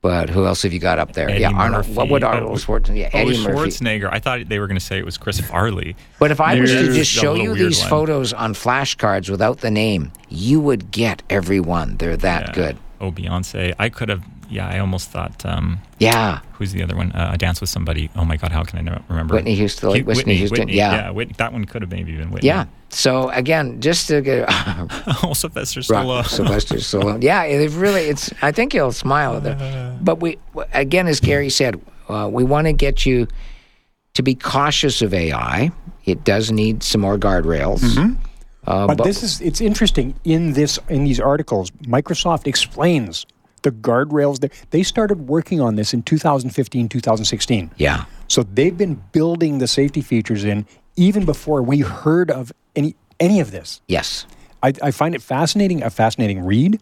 But 0.02 0.30
who 0.30 0.46
else 0.46 0.62
have 0.62 0.72
you 0.72 0.78
got 0.78 0.98
up 0.98 1.12
there? 1.12 1.28
Eddie 1.28 1.40
yeah, 1.42 1.50
Arnold. 1.50 1.86
Murphy. 1.86 1.92
What 1.92 2.08
would 2.08 2.24
Oh, 2.24 2.28
Arnold 2.28 2.58
Schwarzenegger? 2.58 2.96
Yeah, 2.96 3.10
Oh, 3.12 3.18
Eddie 3.18 3.42
Murphy. 3.42 3.70
Schwarzenegger. 3.70 4.08
I 4.10 4.18
thought 4.18 4.48
they 4.48 4.58
were 4.58 4.66
going 4.66 4.78
to 4.78 4.84
say 4.84 4.98
it 4.98 5.04
was 5.04 5.18
Chris 5.18 5.40
Farley. 5.40 5.94
But 6.18 6.30
if 6.30 6.40
I 6.40 6.58
was 6.58 6.70
to 6.70 6.92
just 6.94 7.10
show 7.10 7.34
you 7.34 7.54
these 7.54 7.80
one. 7.80 7.88
photos 7.90 8.32
on 8.32 8.54
flashcards 8.54 9.28
without 9.28 9.58
the 9.58 9.70
name, 9.70 10.10
you 10.30 10.58
would 10.60 10.90
get 10.90 11.22
every 11.28 11.60
one. 11.60 11.98
They're 11.98 12.16
that 12.16 12.48
Yeah. 12.48 12.54
good. 12.54 12.76
Oh, 12.98 13.12
Beyonce. 13.12 13.74
I 13.78 13.90
could 13.90 14.08
have. 14.08 14.22
Yeah, 14.50 14.68
I 14.68 14.78
almost 14.80 15.10
thought. 15.10 15.46
Um, 15.46 15.80
Yeah. 15.98 16.40
who's 16.54 16.72
the 16.72 16.82
other 16.82 16.96
one? 16.96 17.12
Uh, 17.12 17.36
Dance 17.38 17.60
with 17.60 17.70
Somebody. 17.70 18.10
Oh 18.16 18.24
my 18.24 18.36
God, 18.36 18.50
how 18.52 18.64
can 18.64 18.78
I 18.78 18.82
not 18.82 19.02
remember? 19.08 19.34
Whitney 19.34 19.54
Houston, 19.54 19.90
like 19.90 20.02
Hu- 20.04 20.06
Whitney 20.08 20.34
Houston, 20.36 20.58
Whitney, 20.60 20.74
yeah. 20.76 20.94
yeah. 20.94 21.10
Whitney, 21.10 21.34
that 21.38 21.52
one 21.52 21.64
could 21.64 21.82
have 21.82 21.90
maybe 21.90 22.16
been 22.16 22.30
Whitney. 22.30 22.48
Yeah. 22.48 22.64
So 22.88 23.28
again, 23.30 23.80
just 23.80 24.08
to 24.08 24.20
get 24.20 24.46
oh, 25.22 25.32
Sylvester 25.34 25.80
Rock- 25.88 26.04
Stallone. 26.04 26.26
Sylvester 26.26 26.74
Stallone. 26.90 27.22
Yeah, 27.22 27.44
it 27.44 27.70
really. 27.72 28.02
It's. 28.02 28.32
I 28.42 28.50
think 28.52 28.74
you'll 28.74 28.92
smile 28.92 29.36
at 29.36 29.44
that. 29.44 30.04
But 30.04 30.20
we, 30.20 30.38
again, 30.74 31.06
as 31.06 31.20
Gary 31.20 31.50
said, 31.50 31.80
uh, 32.08 32.28
we 32.30 32.42
want 32.44 32.66
to 32.66 32.72
get 32.72 33.06
you 33.06 33.28
to 34.14 34.22
be 34.22 34.34
cautious 34.34 35.00
of 35.02 35.14
AI. 35.14 35.70
It 36.04 36.24
does 36.24 36.50
need 36.50 36.82
some 36.82 37.00
more 37.02 37.16
guardrails. 37.18 37.84
Uh, 38.66 38.86
But, 38.88 39.04
this 39.04 39.22
is 39.22 39.40
it's 39.40 39.60
interesting 39.60 40.14
in 40.24 40.52
this 40.54 40.78
in 40.88 41.04
these 41.04 41.20
articles. 41.20 41.70
Microsoft 41.86 42.46
explains 42.48 43.24
the 43.62 43.70
guardrails 43.70 44.40
there. 44.40 44.50
They 44.70 44.82
started 44.82 45.28
working 45.28 45.60
on 45.60 45.76
this 45.76 45.94
in 45.94 46.02
2015, 46.02 46.88
2016. 46.88 47.70
Yeah. 47.76 48.04
So 48.28 48.42
they've 48.42 48.76
been 48.76 49.02
building 49.12 49.58
the 49.58 49.66
safety 49.66 50.00
features 50.00 50.44
in 50.44 50.66
even 50.96 51.24
before 51.24 51.62
we 51.62 51.80
heard 51.80 52.30
of 52.30 52.52
any 52.76 52.94
any 53.18 53.40
of 53.40 53.50
this. 53.50 53.80
Yes. 53.86 54.26
I, 54.62 54.72
I 54.82 54.90
find 54.90 55.14
it 55.14 55.22
fascinating, 55.22 55.82
a 55.82 55.90
fascinating 55.90 56.44
read, 56.44 56.80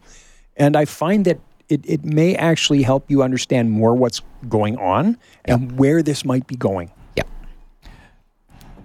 and 0.57 0.77
I 0.77 0.85
find 0.85 1.25
that 1.25 1.39
it, 1.69 1.81
it 1.85 2.05
may 2.05 2.35
actually 2.35 2.83
help 2.83 3.11
you 3.11 3.23
understand 3.23 3.71
more 3.71 3.95
what's 3.95 4.23
going 4.49 4.79
on 4.79 5.19
and 5.45 5.79
where 5.79 6.03
this 6.03 6.25
might 6.25 6.47
be 6.47 6.57
going. 6.57 6.91
Yeah. 7.17 7.25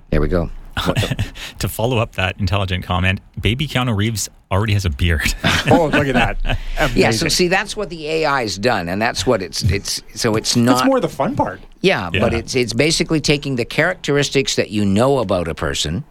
There 0.10 0.22
we 0.22 0.28
go. 0.28 0.50
to 1.60 1.70
follow 1.70 1.98
up 1.98 2.14
that 2.14 2.40
intelligent 2.40 2.84
comment, 2.84 3.20
baby 3.40 3.68
Keanu 3.68 3.96
Reeves 3.96 4.28
already 4.54 4.74
has 4.74 4.86
a 4.86 4.90
beard. 4.90 5.34
oh, 5.70 5.90
look 5.92 6.08
at 6.08 6.14
that! 6.14 6.58
Yeah, 6.96 7.12
so 7.12 7.28
see, 7.28 7.48
that's 7.48 7.76
what 7.78 7.90
the 7.90 8.26
AI's 8.26 8.58
done, 8.58 8.90
and 8.90 9.02
that's 9.02 9.26
what 9.26 9.42
it's 9.42 9.64
it's. 9.64 10.02
So 10.16 10.36
it's 10.36 10.56
not. 10.56 10.76
That's 10.76 10.86
more 10.86 11.00
the 11.00 11.10
fun 11.10 11.36
part. 11.36 11.62
Yeah, 11.82 12.10
but 12.12 12.34
it's 12.34 12.56
it's 12.56 12.74
basically 12.74 13.20
taking 13.22 13.56
the 13.56 13.66
characteristics 13.66 14.56
that 14.56 14.70
you 14.70 14.86
know 14.86 15.20
about 15.20 15.48
a 15.48 15.56
person 15.56 16.04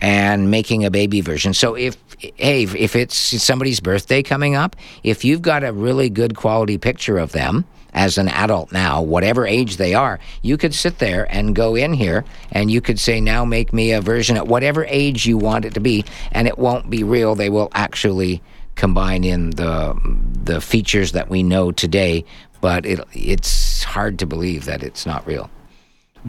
and 0.00 0.50
making 0.50 0.84
a 0.84 0.90
baby 0.90 1.20
version. 1.20 1.54
So 1.54 1.74
if 1.74 1.96
hey, 2.18 2.62
if- 2.64 2.74
if 2.74 2.96
it's 2.96 3.16
somebody's 3.16 3.80
birthday 3.80 4.22
coming 4.22 4.54
up, 4.54 4.76
if 5.02 5.24
you've 5.24 5.42
got 5.42 5.64
a 5.64 5.72
really 5.72 6.08
good 6.10 6.34
quality 6.36 6.78
picture 6.78 7.18
of 7.18 7.32
them 7.32 7.64
as 7.96 8.18
an 8.18 8.28
adult 8.28 8.70
now, 8.70 9.00
whatever 9.02 9.46
age 9.46 9.78
they 9.78 9.94
are, 9.94 10.20
you 10.42 10.56
could 10.56 10.74
sit 10.74 10.98
there 10.98 11.26
and 11.34 11.56
go 11.56 11.74
in 11.74 11.94
here 11.94 12.24
and 12.52 12.70
you 12.70 12.80
could 12.80 13.00
say 13.00 13.20
now 13.20 13.44
make 13.44 13.72
me 13.72 13.90
a 13.90 14.00
version 14.02 14.36
at 14.36 14.46
whatever 14.46 14.84
age 14.84 15.26
you 15.26 15.38
want 15.38 15.64
it 15.64 15.74
to 15.74 15.80
be 15.80 16.04
and 16.30 16.46
it 16.46 16.58
won't 16.58 16.90
be 16.90 17.02
real. 17.02 17.34
They 17.34 17.48
will 17.48 17.70
actually 17.74 18.42
combine 18.74 19.24
in 19.24 19.50
the 19.50 19.98
the 20.44 20.60
features 20.60 21.12
that 21.12 21.30
we 21.30 21.42
know 21.42 21.72
today, 21.72 22.24
but 22.60 22.84
it, 22.84 23.00
it's 23.12 23.82
hard 23.82 24.18
to 24.18 24.26
believe 24.26 24.66
that 24.66 24.82
it's 24.82 25.06
not 25.06 25.26
real. 25.26 25.50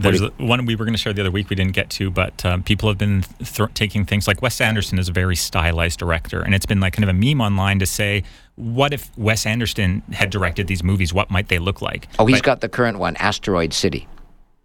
There's 0.02 0.20
a- 0.20 0.30
one 0.38 0.64
we 0.66 0.76
were 0.76 0.84
going 0.84 0.94
to 0.94 0.98
share 0.98 1.12
the 1.12 1.22
other 1.22 1.30
week 1.30 1.50
we 1.50 1.56
didn't 1.56 1.72
get 1.72 1.90
to, 1.90 2.10
but 2.10 2.44
um, 2.44 2.62
people 2.62 2.88
have 2.88 2.98
been 2.98 3.22
th- 3.44 3.70
taking 3.74 4.04
things 4.04 4.26
like 4.28 4.40
Wes 4.42 4.60
Anderson 4.60 4.98
is 4.98 5.08
a 5.08 5.12
very 5.12 5.36
stylized 5.36 5.98
director, 5.98 6.40
and 6.42 6.54
it's 6.54 6.66
been 6.66 6.80
like 6.80 6.92
kind 6.94 7.02
of 7.04 7.10
a 7.10 7.12
meme 7.18 7.40
online 7.40 7.78
to 7.80 7.86
say, 7.86 8.22
what 8.56 8.92
if 8.94 9.10
Wes 9.18 9.44
Anderson 9.46 10.02
had 10.12 10.30
directed 10.30 10.66
these 10.68 10.82
movies? 10.82 11.12
What 11.12 11.30
might 11.30 11.48
they 11.48 11.58
look 11.58 11.82
like? 11.82 12.08
Oh, 12.18 12.26
he's 12.26 12.38
But- 12.38 12.44
got 12.44 12.60
the 12.60 12.68
current 12.68 12.98
one, 12.98 13.16
Asteroid 13.16 13.72
City. 13.72 14.06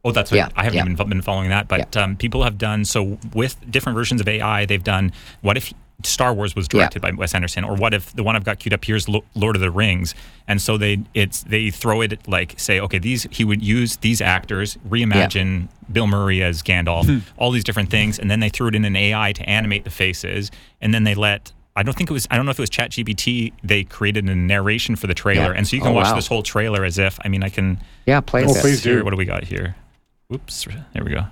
Oh, 0.06 0.12
that's 0.12 0.32
what 0.32 0.38
Yeah, 0.38 0.50
I 0.58 0.66
haven't 0.66 0.78
yeah. 0.86 0.92
even 0.92 1.10
been 1.10 1.22
following 1.22 1.50
that, 1.50 1.70
but 1.70 1.96
um, 1.96 2.18
people 2.18 2.44
have 2.44 2.58
done 2.58 2.84
so 2.84 3.18
with 3.34 3.56
different 3.72 3.96
versions 3.96 4.20
of 4.20 4.28
AI. 4.28 4.66
They've 4.66 4.84
done 4.84 5.14
what 5.42 5.56
if 5.56 5.74
Star 6.04 6.34
Wars 6.34 6.56
was 6.56 6.68
directed 6.68 7.02
by 7.02 7.12
Wes 7.12 7.34
Anderson, 7.34 7.64
or 7.64 7.76
what 7.76 7.94
if 7.94 8.14
the 8.14 8.24
one 8.24 8.36
I've 8.36 8.44
got 8.44 8.60
queued 8.60 8.74
up 8.74 8.84
here 8.84 8.96
is 8.96 9.08
Lord 9.08 9.56
of 9.56 9.62
the 9.62 9.72
Rings, 9.72 10.16
and 10.48 10.62
so 10.62 10.78
they 10.78 11.00
it's 11.14 11.44
they 11.44 11.70
throw 11.70 12.02
it 12.02 12.28
like 12.28 12.56
say 12.58 12.80
okay 12.82 13.00
these 13.00 13.28
he 13.32 13.44
would 13.46 13.64
use 13.64 13.98
these 13.98 14.20
actors 14.22 14.78
reimagine 14.90 15.68
Bill 15.92 16.08
Murray 16.08 16.44
as 16.44 16.62
Gandalf, 16.62 17.22
all 17.38 17.52
these 17.52 17.64
different 17.64 17.90
things, 17.90 18.20
and 18.20 18.30
then 18.30 18.40
they 18.40 18.50
threw 18.50 18.68
it 18.68 18.76
in 18.76 18.84
an 18.86 18.96
AI 18.96 19.32
to 19.34 19.48
animate 19.50 19.84
the 19.84 19.90
faces, 19.90 20.52
and 20.82 20.94
then 20.94 21.04
they 21.04 21.16
let. 21.16 21.52
I 21.76 21.82
don't 21.82 21.96
think 21.96 22.10
it 22.10 22.14
was. 22.14 22.28
I 22.30 22.36
don't 22.36 22.46
know 22.46 22.52
if 22.52 22.60
it 22.60 22.62
was 22.62 22.70
ChatGPT. 22.70 23.52
They 23.64 23.84
created 23.84 24.30
a 24.30 24.36
narration 24.36 24.96
for 24.96 25.08
the 25.08 25.16
trailer, 25.16 25.54
Yeah. 25.54 25.58
and 25.58 25.68
so 25.68 25.76
you 25.76 25.82
can 25.82 25.92
Oh, 25.92 25.96
watch 25.96 26.06
wow. 26.10 26.16
this 26.16 26.28
whole 26.28 26.44
trailer 26.44 26.84
as 26.86 27.00
if. 27.00 27.18
I 27.26 27.30
mean, 27.30 27.42
I 27.44 27.50
can. 27.50 27.80
Yeah, 28.06 28.20
play 28.22 28.44
Oh, 28.44 28.48
this. 28.48 28.62
please 28.62 28.82
do. 28.84 28.92
Here, 28.96 29.04
what 29.04 29.10
do 29.10 29.18
we 29.18 29.26
got 29.26 29.44
here? 29.44 29.76
Oops, 30.32 30.68
there 30.94 31.04
we 31.04 31.12
go. 31.12 31.24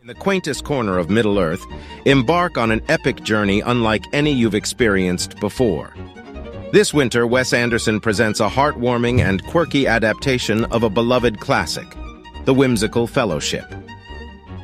In 0.00 0.06
the 0.06 0.14
quaintest 0.14 0.64
corner 0.64 0.96
of 0.96 1.10
Middle 1.10 1.38
Earth, 1.38 1.62
embark 2.06 2.56
on 2.56 2.70
an 2.70 2.80
epic 2.88 3.22
journey 3.22 3.60
unlike 3.60 4.02
any 4.14 4.32
you've 4.32 4.54
experienced 4.54 5.38
before. 5.40 5.92
This 6.72 6.94
winter, 6.94 7.26
Wes 7.26 7.52
Anderson 7.52 8.00
presents 8.00 8.40
a 8.40 8.48
heartwarming 8.48 9.20
and 9.20 9.44
quirky 9.44 9.86
adaptation 9.86 10.64
of 10.66 10.84
a 10.84 10.88
beloved 10.88 11.40
classic, 11.40 11.86
The 12.46 12.54
Whimsical 12.54 13.06
Fellowship. 13.06 13.70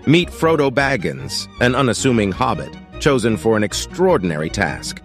Meet 0.06 0.30
Frodo 0.30 0.70
Baggins, 0.70 1.46
an 1.60 1.74
unassuming 1.74 2.32
hobbit, 2.32 2.74
chosen 2.98 3.36
for 3.36 3.58
an 3.58 3.62
extraordinary 3.62 4.48
task. 4.48 5.02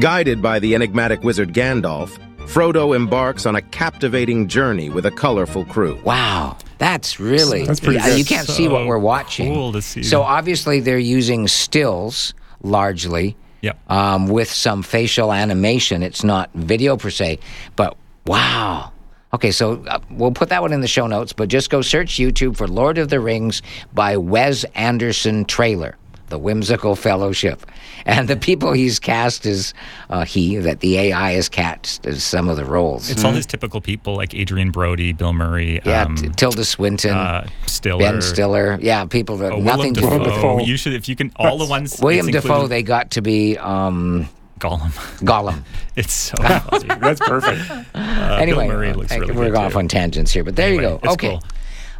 Guided 0.00 0.42
by 0.42 0.58
the 0.58 0.74
enigmatic 0.74 1.22
wizard 1.22 1.54
Gandalf, 1.54 2.18
Frodo 2.48 2.96
embarks 2.96 3.46
on 3.46 3.54
a 3.54 3.62
captivating 3.62 4.48
journey 4.48 4.90
with 4.90 5.06
a 5.06 5.12
colorful 5.12 5.64
crew. 5.64 6.00
Wow, 6.02 6.58
that's 6.78 7.20
really 7.20 7.64
That's 7.64 7.80
pretty 7.80 7.98
yeah. 7.98 8.14
You 8.14 8.24
can't 8.24 8.48
see 8.48 8.68
what 8.68 8.86
we're 8.86 8.98
watching. 8.98 9.52
cool 9.52 9.72
to 9.72 9.82
see. 9.82 10.02
So 10.02 10.22
obviously 10.22 10.80
they're 10.80 10.98
using 10.98 11.48
stills 11.48 12.34
largely. 12.62 13.36
Yep. 13.60 13.90
Um, 13.90 14.28
with 14.28 14.48
some 14.48 14.84
facial 14.84 15.32
animation. 15.32 16.04
It's 16.04 16.22
not 16.22 16.48
video 16.54 16.96
per 16.96 17.10
se, 17.10 17.40
but 17.74 17.96
wow. 18.24 18.92
Okay, 19.34 19.50
so 19.50 19.84
uh, 19.88 19.98
we'll 20.10 20.30
put 20.30 20.48
that 20.50 20.62
one 20.62 20.72
in 20.72 20.80
the 20.80 20.86
show 20.86 21.08
notes, 21.08 21.32
but 21.32 21.48
just 21.48 21.68
go 21.68 21.82
search 21.82 22.12
YouTube 22.18 22.56
for 22.56 22.68
Lord 22.68 22.98
of 22.98 23.08
the 23.08 23.18
Rings 23.18 23.60
by 23.92 24.16
Wes 24.16 24.62
Anderson 24.76 25.44
trailer, 25.44 25.96
The 26.28 26.38
Whimsical 26.38 26.94
Fellowship. 26.96 27.64
And 28.04 28.28
the 28.28 28.36
people 28.36 28.72
he's 28.72 28.98
cast 28.98 29.46
is 29.46 29.74
uh, 30.10 30.24
he, 30.24 30.56
that 30.56 30.80
the 30.80 30.98
AI 30.98 31.32
has 31.32 31.48
cast 31.48 32.06
as 32.06 32.22
some 32.22 32.48
of 32.48 32.56
the 32.56 32.64
roles. 32.64 33.10
It's 33.10 33.24
all 33.24 33.32
these 33.32 33.46
typical 33.46 33.80
people 33.80 34.16
like 34.16 34.34
Adrien 34.34 34.70
Brody, 34.70 35.12
Bill 35.12 35.32
Murray, 35.32 35.80
yeah, 35.84 36.02
um, 36.02 36.16
Tilda 36.16 36.64
Swinton. 36.64 37.12
uh, 37.16 37.48
Stiller, 37.66 37.98
Ben 38.12 38.22
Stiller. 38.22 38.78
Yeah, 38.80 39.04
people 39.06 39.36
that 39.38 39.52
Oh, 39.52 39.60
nothing 39.60 39.94
to 39.94 40.00
do 40.00 40.06
Dafoe. 40.18 40.56
with 40.56 40.66
You 40.68 40.76
should, 40.76 40.92
if 40.94 41.08
you 41.08 41.16
can, 41.16 41.32
all 41.36 41.58
the 41.58 41.66
ones. 41.66 41.98
William 42.00 42.26
Dafoe. 42.26 42.48
included- 42.48 42.68
They 42.70 42.82
got 42.82 43.10
to 43.12 43.22
be 43.22 43.56
um, 43.58 44.28
Gollum. 44.60 44.90
Gollum. 45.24 45.62
It's 45.96 46.12
so 46.14 46.36
funny. 46.42 46.86
That's 47.00 47.18
perfect. 47.20 47.68
Uh, 47.92 48.38
anyway, 48.40 48.68
Bill 48.68 48.76
Murray 48.76 48.92
looks 48.92 49.10
really 49.10 49.32
we're 49.32 49.46
good 49.46 49.56
off 49.56 49.72
too. 49.72 49.78
on 49.78 49.88
tangents 49.88 50.30
here, 50.32 50.44
but 50.44 50.54
there 50.54 50.68
Anyway, 50.68 50.84
you 50.84 50.88
go. 50.90 51.00
it's 51.02 51.12
okay. 51.14 51.28
cool. 51.30 51.42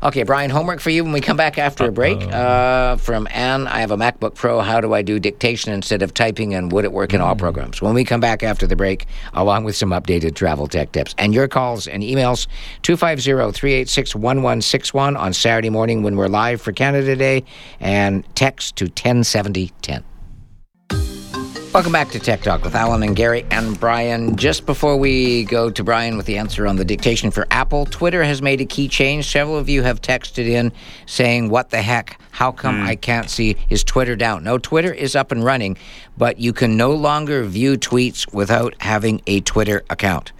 Okay, 0.00 0.22
Brian, 0.22 0.48
homework 0.48 0.78
for 0.78 0.90
you 0.90 1.02
when 1.02 1.12
we 1.12 1.20
come 1.20 1.36
back 1.36 1.58
after 1.58 1.86
a 1.86 1.92
break. 1.92 2.22
Uh, 2.22 2.96
from 2.96 3.26
Anne, 3.32 3.66
I 3.66 3.80
have 3.80 3.90
a 3.90 3.96
MacBook 3.96 4.34
Pro. 4.36 4.60
How 4.60 4.80
do 4.80 4.94
I 4.94 5.02
do 5.02 5.18
dictation 5.18 5.72
instead 5.72 6.02
of 6.02 6.14
typing, 6.14 6.54
and 6.54 6.70
would 6.70 6.84
it 6.84 6.92
work 6.92 7.12
in 7.14 7.20
all 7.20 7.34
Mm. 7.34 7.38
programs? 7.38 7.82
When 7.82 7.94
we 7.94 8.04
come 8.04 8.20
back 8.20 8.44
after 8.44 8.66
the 8.66 8.76
break, 8.76 9.06
along 9.34 9.64
with 9.64 9.74
some 9.74 9.90
updated 9.90 10.36
travel 10.36 10.68
tech 10.68 10.92
tips. 10.92 11.16
And 11.18 11.34
your 11.34 11.48
calls 11.48 11.88
and 11.88 12.04
emails, 12.04 12.46
250 12.82 13.50
386 13.52 14.14
1161 14.14 15.16
on 15.16 15.32
Saturday 15.32 15.70
morning 15.70 16.04
when 16.04 16.14
we're 16.16 16.28
live 16.28 16.60
for 16.60 16.70
Canada 16.70 17.16
Day, 17.16 17.42
and 17.80 18.22
text 18.36 18.76
to 18.76 18.84
107010. 18.88 20.04
Welcome 21.78 21.92
back 21.92 22.10
to 22.10 22.18
Tech 22.18 22.42
Talk 22.42 22.64
with 22.64 22.74
Alan 22.74 23.04
and 23.04 23.14
Gary 23.14 23.46
and 23.52 23.78
Brian. 23.78 24.34
Just 24.34 24.66
before 24.66 24.96
we 24.96 25.44
go 25.44 25.70
to 25.70 25.84
Brian 25.84 26.16
with 26.16 26.26
the 26.26 26.36
answer 26.36 26.66
on 26.66 26.74
the 26.74 26.84
dictation 26.84 27.30
for 27.30 27.46
Apple, 27.52 27.86
Twitter 27.86 28.24
has 28.24 28.42
made 28.42 28.60
a 28.60 28.64
key 28.64 28.88
change. 28.88 29.28
Several 29.28 29.56
of 29.56 29.68
you 29.68 29.84
have 29.84 30.02
texted 30.02 30.48
in 30.48 30.72
saying, 31.06 31.50
What 31.50 31.70
the 31.70 31.80
heck? 31.80 32.20
How 32.32 32.50
come 32.50 32.80
hmm. 32.80 32.86
I 32.88 32.96
can't 32.96 33.30
see? 33.30 33.54
Is 33.70 33.84
Twitter 33.84 34.16
down? 34.16 34.42
No, 34.42 34.58
Twitter 34.58 34.92
is 34.92 35.14
up 35.14 35.30
and 35.30 35.44
running, 35.44 35.76
but 36.16 36.40
you 36.40 36.52
can 36.52 36.76
no 36.76 36.90
longer 36.90 37.44
view 37.44 37.76
tweets 37.78 38.34
without 38.34 38.74
having 38.80 39.22
a 39.28 39.38
Twitter 39.42 39.84
account. 39.88 40.32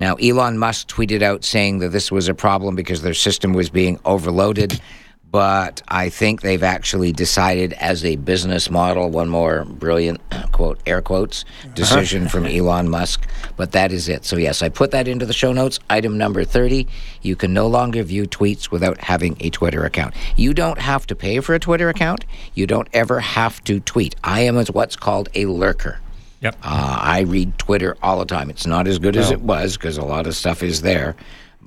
Now, 0.00 0.16
Elon 0.16 0.58
Musk 0.58 0.88
tweeted 0.88 1.22
out 1.22 1.44
saying 1.44 1.78
that 1.78 1.90
this 1.90 2.10
was 2.10 2.26
a 2.26 2.34
problem 2.34 2.74
because 2.74 3.02
their 3.02 3.14
system 3.14 3.52
was 3.52 3.70
being 3.70 4.00
overloaded. 4.04 4.80
But 5.30 5.82
I 5.86 6.08
think 6.08 6.42
they've 6.42 6.62
actually 6.62 7.12
decided 7.12 7.72
as 7.74 8.04
a 8.04 8.16
business 8.16 8.68
model, 8.68 9.10
one 9.10 9.28
more 9.28 9.64
brilliant 9.64 10.20
quote, 10.52 10.80
air 10.86 11.00
quotes, 11.00 11.44
decision 11.74 12.28
from 12.28 12.46
Elon 12.46 12.88
Musk. 12.88 13.28
But 13.56 13.72
that 13.72 13.92
is 13.92 14.08
it. 14.08 14.24
So, 14.24 14.36
yes, 14.36 14.60
I 14.62 14.68
put 14.68 14.90
that 14.90 15.06
into 15.06 15.26
the 15.26 15.32
show 15.32 15.52
notes. 15.52 15.78
Item 15.88 16.18
number 16.18 16.44
30 16.44 16.86
you 17.22 17.36
can 17.36 17.52
no 17.52 17.66
longer 17.66 18.02
view 18.02 18.24
tweets 18.24 18.70
without 18.70 18.98
having 18.98 19.36
a 19.40 19.50
Twitter 19.50 19.84
account. 19.84 20.14
You 20.36 20.54
don't 20.54 20.78
have 20.78 21.06
to 21.08 21.14
pay 21.14 21.40
for 21.40 21.54
a 21.54 21.58
Twitter 21.58 21.88
account, 21.88 22.24
you 22.54 22.66
don't 22.66 22.88
ever 22.92 23.20
have 23.20 23.62
to 23.64 23.80
tweet. 23.80 24.16
I 24.24 24.40
am 24.40 24.56
as 24.56 24.70
what's 24.70 24.96
called 24.96 25.28
a 25.34 25.46
lurker. 25.46 26.00
Yep. 26.40 26.56
Uh, 26.62 26.98
I 27.00 27.20
read 27.20 27.58
Twitter 27.58 27.96
all 28.02 28.18
the 28.18 28.24
time. 28.24 28.48
It's 28.48 28.66
not 28.66 28.86
as 28.86 28.98
good 28.98 29.16
as 29.16 29.30
it 29.30 29.42
was 29.42 29.76
because 29.76 29.98
a 29.98 30.04
lot 30.04 30.26
of 30.26 30.34
stuff 30.34 30.62
is 30.62 30.80
there. 30.80 31.14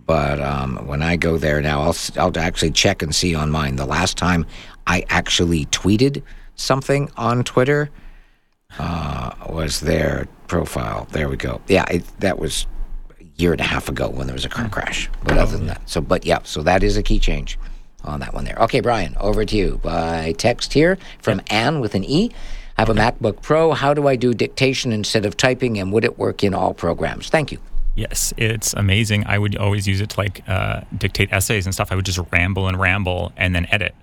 But 0.05 0.41
um, 0.41 0.85
when 0.85 1.01
I 1.01 1.15
go 1.15 1.37
there 1.37 1.61
now, 1.61 1.81
I'll, 1.81 1.95
I'll 2.17 2.37
actually 2.37 2.71
check 2.71 3.01
and 3.01 3.15
see 3.15 3.35
on 3.35 3.51
mine. 3.51 3.77
The 3.77 3.85
last 3.85 4.17
time 4.17 4.45
I 4.85 5.05
actually 5.09 5.65
tweeted 5.67 6.23
something 6.55 7.09
on 7.15 7.43
Twitter 7.43 7.89
uh, 8.79 9.31
was 9.49 9.79
their 9.79 10.27
profile. 10.47 11.07
There 11.11 11.29
we 11.29 11.37
go. 11.37 11.61
Yeah, 11.67 11.85
it, 11.89 12.03
that 12.19 12.39
was 12.39 12.67
a 13.19 13.23
year 13.41 13.53
and 13.53 13.61
a 13.61 13.65
half 13.65 13.87
ago 13.89 14.09
when 14.09 14.27
there 14.27 14.33
was 14.33 14.45
a 14.45 14.49
car 14.49 14.67
crash. 14.69 15.09
But 15.23 15.37
other 15.37 15.57
than 15.57 15.67
that, 15.67 15.87
so 15.89 16.01
but 16.01 16.25
yeah, 16.25 16.39
so 16.43 16.63
that 16.63 16.83
is 16.83 16.97
a 16.97 17.03
key 17.03 17.19
change 17.19 17.57
on 18.03 18.19
that 18.19 18.33
one 18.33 18.43
there. 18.43 18.57
Okay, 18.61 18.81
Brian, 18.81 19.15
over 19.19 19.45
to 19.45 19.55
you 19.55 19.79
by 19.83 20.33
text 20.37 20.73
here 20.73 20.97
from 21.21 21.41
Anne 21.47 21.79
with 21.79 21.95
an 21.95 22.03
E. 22.03 22.31
I 22.77 22.81
have 22.81 22.89
a 22.89 22.93
MacBook 22.93 23.41
Pro. 23.41 23.73
How 23.73 23.93
do 23.93 24.07
I 24.07 24.15
do 24.15 24.33
dictation 24.33 24.91
instead 24.91 25.25
of 25.25 25.37
typing, 25.37 25.77
and 25.79 25.91
would 25.93 26.03
it 26.03 26.17
work 26.17 26.43
in 26.43 26.53
all 26.53 26.73
programs? 26.73 27.29
Thank 27.29 27.51
you. 27.51 27.59
Yes, 27.95 28.33
it's 28.37 28.73
amazing. 28.73 29.25
I 29.27 29.37
would 29.37 29.55
always 29.55 29.87
use 29.87 30.01
it 30.01 30.09
to 30.11 30.19
like 30.19 30.47
uh, 30.47 30.81
dictate 30.97 31.31
essays 31.31 31.65
and 31.65 31.73
stuff. 31.73 31.91
I 31.91 31.95
would 31.95 32.05
just 32.05 32.19
ramble 32.31 32.67
and 32.67 32.79
ramble 32.79 33.31
and 33.37 33.53
then 33.53 33.67
edit. 33.71 33.93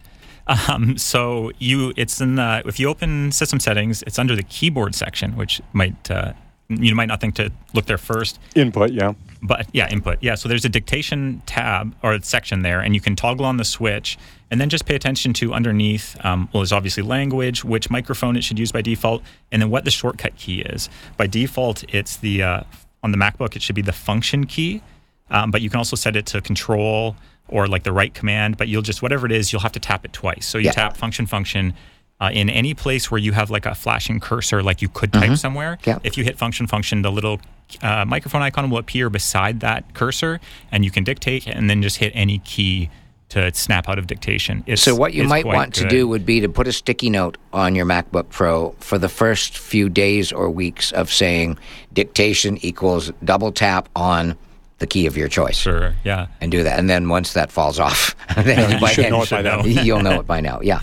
Um, 0.46 0.96
so 0.96 1.52
you, 1.58 1.92
it's 1.96 2.20
in 2.20 2.36
the 2.36 2.62
if 2.64 2.78
you 2.80 2.88
open 2.88 3.32
system 3.32 3.60
settings, 3.60 4.02
it's 4.02 4.18
under 4.18 4.36
the 4.36 4.42
keyboard 4.42 4.94
section, 4.94 5.36
which 5.36 5.60
might 5.72 6.10
uh, 6.10 6.32
you 6.68 6.94
might 6.94 7.06
not 7.06 7.20
think 7.20 7.34
to 7.36 7.50
look 7.74 7.86
there 7.86 7.98
first. 7.98 8.38
Input, 8.54 8.92
yeah. 8.92 9.14
But 9.42 9.66
yeah, 9.72 9.88
input. 9.90 10.18
Yeah, 10.20 10.34
so 10.34 10.48
there's 10.48 10.64
a 10.64 10.68
dictation 10.68 11.42
tab 11.46 11.94
or 12.02 12.20
section 12.20 12.62
there, 12.62 12.80
and 12.80 12.94
you 12.94 13.00
can 13.00 13.16
toggle 13.16 13.44
on 13.46 13.56
the 13.56 13.64
switch, 13.64 14.18
and 14.50 14.60
then 14.60 14.68
just 14.68 14.86
pay 14.86 14.94
attention 14.94 15.32
to 15.34 15.52
underneath. 15.52 16.16
Um, 16.24 16.48
well, 16.52 16.60
there's 16.60 16.72
obviously 16.72 17.02
language, 17.02 17.64
which 17.64 17.90
microphone 17.90 18.36
it 18.36 18.44
should 18.44 18.58
use 18.58 18.70
by 18.70 18.82
default, 18.82 19.22
and 19.50 19.62
then 19.62 19.70
what 19.70 19.84
the 19.84 19.90
shortcut 19.90 20.36
key 20.36 20.60
is. 20.60 20.88
By 21.16 21.26
default, 21.26 21.84
it's 21.92 22.16
the 22.16 22.42
uh, 22.42 22.60
on 23.02 23.12
the 23.12 23.18
MacBook 23.18 23.56
it 23.56 23.62
should 23.62 23.74
be 23.76 23.82
the 23.82 23.92
function 23.92 24.46
key, 24.46 24.82
um, 25.30 25.50
but 25.50 25.62
you 25.62 25.70
can 25.70 25.78
also 25.78 25.96
set 25.96 26.16
it 26.16 26.26
to 26.26 26.40
control 26.40 27.16
or 27.48 27.66
like 27.66 27.82
the 27.82 27.92
right 27.92 28.12
command. 28.14 28.56
But 28.56 28.68
you'll 28.68 28.82
just 28.82 29.02
whatever 29.02 29.26
it 29.26 29.32
is, 29.32 29.52
you'll 29.52 29.62
have 29.62 29.72
to 29.72 29.80
tap 29.80 30.04
it 30.04 30.12
twice. 30.12 30.46
So 30.46 30.58
you 30.58 30.66
Yeah. 30.66 30.72
tap 30.72 30.96
function 30.96 31.26
function. 31.26 31.74
Uh, 32.22 32.28
in 32.34 32.50
any 32.50 32.74
place 32.74 33.10
where 33.10 33.16
you 33.16 33.32
have 33.32 33.48
like 33.50 33.64
a 33.64 33.74
flashing 33.74 34.20
cursor, 34.20 34.62
like 34.62 34.82
you 34.82 34.88
could 34.90 35.10
type 35.10 35.38
somewhere, 35.38 35.78
Mm-hmm. 35.80 35.88
Yeah. 35.90 35.98
if 36.04 36.18
you 36.18 36.24
hit 36.24 36.36
function 36.36 36.66
function, 36.66 37.00
the 37.00 37.10
little 37.10 37.40
uh, 37.80 38.04
microphone 38.04 38.42
icon 38.42 38.68
will 38.68 38.76
appear 38.76 39.08
beside 39.08 39.60
that 39.60 39.94
cursor, 39.94 40.38
and 40.70 40.84
you 40.84 40.90
can 40.90 41.02
dictate, 41.02 41.46
and 41.46 41.70
then 41.70 41.80
just 41.80 41.96
hit 41.96 42.12
any 42.14 42.36
key 42.40 42.90
to 43.30 43.52
snap 43.54 43.88
out 43.88 43.98
of 43.98 44.06
dictation. 44.06 44.62
It's, 44.66 44.82
So 44.82 44.94
what 44.94 45.14
you 45.14 45.24
might 45.24 45.42
quite 45.44 45.54
want 45.56 45.74
to 45.74 45.88
do 45.88 46.06
would 46.08 46.26
be 46.26 46.40
to 46.40 46.48
put 46.48 46.66
a 46.68 46.72
sticky 46.72 47.10
note 47.10 47.38
on 47.52 47.74
your 47.74 47.86
MacBook 47.86 48.28
Pro 48.28 48.72
for 48.80 48.98
the 48.98 49.08
first 49.08 49.56
few 49.58 49.88
days 49.88 50.32
or 50.32 50.50
weeks 50.50 50.92
of 50.92 51.10
saying 51.12 51.58
dictation 51.92 52.58
equals 52.64 53.10
double 53.24 53.52
tap 53.52 53.88
on 53.96 54.36
the 54.78 54.86
key 54.86 55.06
of 55.06 55.16
your 55.16 55.28
choice. 55.28 55.56
Sure, 55.58 55.94
yeah. 56.04 56.26
And 56.40 56.50
do 56.50 56.62
that. 56.62 56.78
And 56.78 56.88
then 56.88 57.08
once 57.08 57.34
that 57.34 57.52
falls 57.52 57.78
off, 57.78 58.16
then 58.36 58.70
You 58.72 58.80
by 58.80 58.92
should 58.92 59.04
then- 59.04 59.12
know 59.12 59.22
it 59.22 59.30
by 59.30 59.42
now. 59.42 59.64
You'll 59.64 60.02
know 60.02 60.20
it 60.20 60.26
by 60.26 60.40
now. 60.40 60.60
Yeah. 60.62 60.80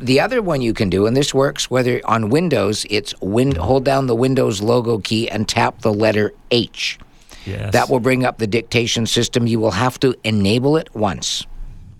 The 0.00 0.20
other 0.20 0.40
one 0.40 0.62
you 0.62 0.72
can 0.72 0.88
do, 0.88 1.06
and 1.06 1.16
this 1.16 1.34
works 1.34 1.68
whether 1.68 2.00
on 2.04 2.30
Windows, 2.30 2.86
it's 2.90 3.12
win- 3.20 3.56
hold 3.56 3.84
down 3.84 4.06
the 4.06 4.14
Windows 4.14 4.62
logo 4.62 4.98
key 4.98 5.28
and 5.28 5.48
tap 5.48 5.80
the 5.80 5.92
letter 5.92 6.32
H. 6.52 6.98
Yes. 7.44 7.72
That 7.72 7.90
will 7.90 7.98
bring 8.00 8.24
up 8.24 8.38
the 8.38 8.46
dictation 8.46 9.04
system. 9.04 9.46
You 9.48 9.58
will 9.58 9.72
have 9.72 9.98
to 10.00 10.14
enable 10.22 10.76
it 10.76 10.88
once. 10.94 11.44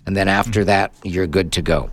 And 0.07 0.17
then 0.17 0.29
after 0.29 0.65
that, 0.65 0.93
you're 1.03 1.27
good 1.27 1.53
to 1.53 1.63
go. 1.63 1.91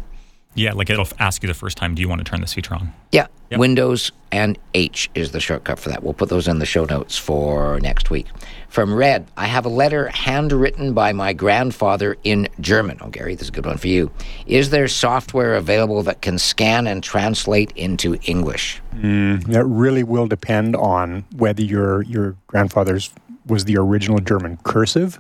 Yeah, 0.54 0.74
like 0.74 0.90
it'll 0.90 1.08
ask 1.18 1.42
you 1.44 1.48
the 1.48 1.54
first 1.54 1.78
time, 1.78 1.96
do 1.96 2.02
you 2.02 2.10
want 2.10 2.20
to 2.20 2.30
turn 2.30 2.42
this 2.42 2.54
feature 2.54 2.74
on? 2.76 2.94
Yeah, 3.14 3.28
Yep. 3.52 3.60
Windows 3.60 4.12
and 4.34 4.58
H 4.74 5.10
is 5.16 5.32
the 5.32 5.40
shortcut 5.42 5.78
for 5.80 5.90
that. 5.90 6.04
We'll 6.04 6.14
put 6.14 6.28
those 6.30 6.48
in 6.48 6.60
the 6.60 6.66
show 6.66 6.84
notes 6.86 7.18
for 7.18 7.80
next 7.82 8.10
week. 8.10 8.28
From 8.70 8.94
Red, 8.94 9.28
I 9.36 9.48
have 9.48 9.66
a 9.66 9.70
letter 9.70 10.08
handwritten 10.10 10.94
by 10.94 11.12
my 11.14 11.32
grandfather 11.34 12.16
in 12.24 12.48
German. 12.62 12.98
Oh, 13.02 13.08
Gary, 13.10 13.36
this 13.36 13.44
is 13.44 13.50
a 13.50 13.52
good 13.52 13.66
one 13.66 13.78
for 13.78 13.88
you. 13.88 14.10
Is 14.46 14.70
there 14.72 14.88
software 14.90 15.56
available 15.56 16.02
that 16.04 16.22
can 16.22 16.38
scan 16.38 16.88
and 16.88 17.02
translate 17.04 17.72
into 17.78 18.18
English? 18.24 18.82
That 18.94 19.66
really 19.66 20.04
will 20.04 20.28
depend 20.28 20.76
on 20.78 21.26
whether 21.36 21.62
your 21.62 22.04
your 22.04 22.36
grandfather's 22.48 23.10
was 23.48 23.66
the 23.66 23.78
original 23.78 24.20
German 24.20 24.58
cursive 24.64 25.18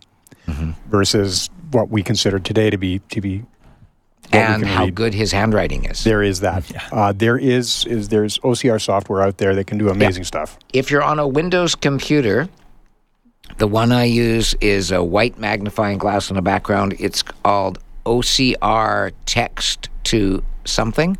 Mm-hmm. 0.47 0.71
versus 0.89 1.49
what 1.71 1.89
we 1.89 2.03
consider 2.03 2.39
today 2.39 2.69
to 2.69 2.77
be 2.77 2.99
to 3.09 3.21
be 3.21 3.43
and 4.31 4.65
how 4.65 4.85
read. 4.85 4.95
good 4.95 5.13
his 5.13 5.31
handwriting 5.31 5.85
is. 5.85 6.03
There 6.03 6.23
is 6.23 6.39
that. 6.41 6.63
Uh, 6.91 7.11
there 7.11 7.37
is 7.37 7.85
is 7.85 8.09
there's 8.09 8.37
OCR 8.39 8.81
software 8.81 9.21
out 9.21 9.37
there 9.37 9.55
that 9.55 9.67
can 9.67 9.77
do 9.77 9.89
amazing 9.89 10.23
stuff. 10.23 10.57
if 10.73 10.91
you're 10.91 11.03
on 11.03 11.19
a 11.19 11.27
Windows 11.27 11.75
computer, 11.75 12.47
the 13.57 13.67
one 13.67 13.91
I 13.91 14.05
use 14.05 14.55
is 14.61 14.91
a 14.91 15.03
white 15.03 15.37
magnifying 15.37 15.97
glass 15.97 16.29
in 16.29 16.35
the 16.35 16.41
background. 16.41 16.95
It's 16.99 17.23
called 17.23 17.79
OCR 18.05 19.11
Text 19.25 19.89
to 20.05 20.43
something. 20.65 21.17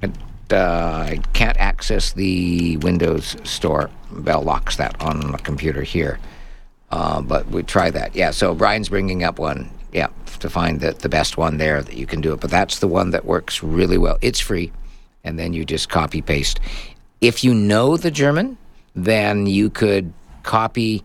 But, 0.00 0.10
uh, 0.52 1.06
I 1.10 1.20
can't 1.32 1.56
access 1.56 2.12
the 2.12 2.76
Windows 2.78 3.36
Store. 3.44 3.90
Bell 4.10 4.42
locks 4.42 4.76
that 4.76 5.00
on 5.02 5.32
the 5.32 5.38
computer 5.38 5.82
here. 5.82 6.18
Uh, 6.90 7.20
but 7.20 7.46
we 7.48 7.62
try 7.62 7.90
that. 7.90 8.14
Yeah, 8.14 8.30
so 8.30 8.54
Brian's 8.54 8.88
bringing 8.88 9.24
up 9.24 9.38
one. 9.38 9.70
Yeah, 9.92 10.08
to 10.40 10.50
find 10.50 10.80
the, 10.80 10.92
the 10.92 11.08
best 11.08 11.36
one 11.36 11.56
there 11.56 11.82
that 11.82 11.96
you 11.96 12.06
can 12.06 12.20
do 12.20 12.32
it. 12.32 12.40
But 12.40 12.50
that's 12.50 12.80
the 12.80 12.88
one 12.88 13.10
that 13.10 13.24
works 13.24 13.62
really 13.62 13.98
well. 13.98 14.18
It's 14.20 14.40
free, 14.40 14.72
and 15.24 15.38
then 15.38 15.52
you 15.52 15.64
just 15.64 15.88
copy 15.88 16.22
paste. 16.22 16.60
If 17.20 17.42
you 17.42 17.54
know 17.54 17.96
the 17.96 18.10
German, 18.10 18.58
then 18.94 19.46
you 19.46 19.70
could 19.70 20.12
copy 20.42 21.02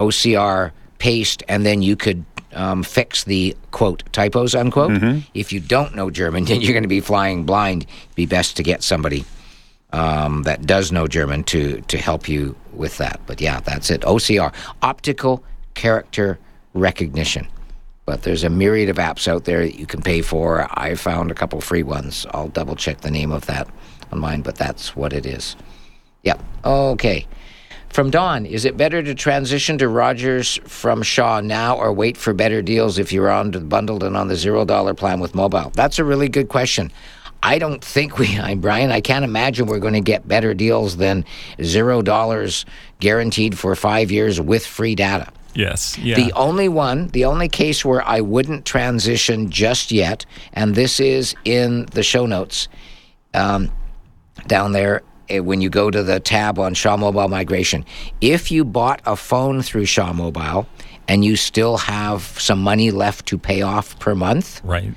OCR, 0.00 0.70
paste, 0.98 1.42
and 1.48 1.66
then 1.66 1.82
you 1.82 1.96
could 1.96 2.24
um, 2.52 2.82
fix 2.82 3.24
the 3.24 3.56
quote 3.70 4.02
typos 4.12 4.54
unquote. 4.54 4.92
If 5.34 5.52
you 5.52 5.60
don't 5.60 5.94
know 5.94 6.10
German, 6.10 6.44
then 6.46 6.60
you're 6.60 6.72
going 6.72 6.84
to 6.84 6.88
be 6.88 7.00
flying 7.00 7.44
blind. 7.44 7.86
Be 8.14 8.26
best 8.26 8.56
to 8.58 8.62
get 8.62 8.82
somebody 8.82 9.24
um, 9.92 10.42
that 10.44 10.66
does 10.66 10.92
know 10.92 11.06
German 11.06 11.44
to 11.44 11.80
to 11.82 11.98
help 11.98 12.28
you 12.28 12.56
with 12.72 12.98
that. 12.98 13.20
But 13.26 13.40
yeah, 13.40 13.60
that's 13.60 13.90
it. 13.90 14.02
OCR, 14.02 14.52
optical 14.82 15.44
character 15.74 16.38
recognition. 16.74 17.46
But 18.04 18.22
there's 18.22 18.42
a 18.42 18.50
myriad 18.50 18.88
of 18.88 18.96
apps 18.96 19.28
out 19.28 19.44
there 19.44 19.60
that 19.60 19.78
you 19.78 19.86
can 19.86 20.02
pay 20.02 20.22
for. 20.22 20.66
I 20.72 20.96
found 20.96 21.30
a 21.30 21.34
couple 21.34 21.60
free 21.60 21.84
ones. 21.84 22.26
I'll 22.32 22.48
double 22.48 22.74
check 22.74 23.00
the 23.00 23.10
name 23.10 23.30
of 23.30 23.46
that 23.46 23.68
on 24.10 24.18
mine, 24.18 24.42
but 24.42 24.56
that's 24.56 24.96
what 24.96 25.12
it 25.12 25.24
is. 25.24 25.56
Yep. 26.24 26.42
Okay. 26.64 27.26
From 27.90 28.10
Dawn, 28.10 28.46
is 28.46 28.64
it 28.64 28.76
better 28.78 29.02
to 29.02 29.14
transition 29.14 29.76
to 29.78 29.86
Rogers 29.86 30.58
from 30.64 31.02
Shaw 31.02 31.42
now 31.42 31.76
or 31.76 31.92
wait 31.92 32.16
for 32.16 32.32
better 32.32 32.62
deals 32.62 32.98
if 32.98 33.12
you're 33.12 33.30
on 33.30 33.50
the 33.50 33.60
bundled 33.60 34.02
and 34.02 34.16
on 34.16 34.28
the 34.28 34.36
zero 34.36 34.64
dollar 34.64 34.94
plan 34.94 35.20
with 35.20 35.34
mobile? 35.34 35.70
That's 35.74 35.98
a 35.98 36.04
really 36.04 36.28
good 36.28 36.48
question. 36.48 36.90
I 37.42 37.58
don't 37.58 37.84
think 37.84 38.18
we, 38.18 38.38
I, 38.38 38.54
Brian, 38.56 38.90
I 38.90 39.00
can't 39.00 39.24
imagine 39.24 39.66
we're 39.66 39.78
going 39.78 39.94
to 39.94 40.00
get 40.00 40.26
better 40.26 40.54
deals 40.54 40.96
than 40.96 41.24
zero 41.62 42.02
dollars 42.02 42.64
guaranteed 43.00 43.58
for 43.58 43.74
five 43.74 44.10
years 44.10 44.40
with 44.40 44.64
free 44.64 44.94
data. 44.94 45.32
Yes. 45.54 45.98
Yeah. 45.98 46.16
The 46.16 46.32
only 46.32 46.68
one, 46.68 47.08
the 47.08 47.24
only 47.26 47.48
case 47.48 47.84
where 47.84 48.06
I 48.06 48.20
wouldn't 48.20 48.64
transition 48.64 49.50
just 49.50 49.92
yet, 49.92 50.24
and 50.52 50.74
this 50.74 51.00
is 51.00 51.34
in 51.44 51.86
the 51.92 52.02
show 52.02 52.26
notes 52.26 52.68
um, 53.34 53.70
down 54.46 54.72
there 54.72 55.02
eh, 55.28 55.40
when 55.40 55.60
you 55.60 55.68
go 55.68 55.90
to 55.90 56.02
the 56.02 56.20
tab 56.20 56.58
on 56.58 56.74
Shaw 56.74 56.96
Mobile 56.96 57.28
Migration. 57.28 57.84
If 58.20 58.50
you 58.50 58.64
bought 58.64 59.02
a 59.04 59.16
phone 59.16 59.62
through 59.62 59.86
Shaw 59.86 60.12
Mobile 60.12 60.66
and 61.08 61.24
you 61.24 61.36
still 61.36 61.76
have 61.76 62.22
some 62.22 62.62
money 62.62 62.90
left 62.90 63.26
to 63.26 63.38
pay 63.38 63.62
off 63.62 63.98
per 63.98 64.14
month, 64.14 64.60
right. 64.64 64.94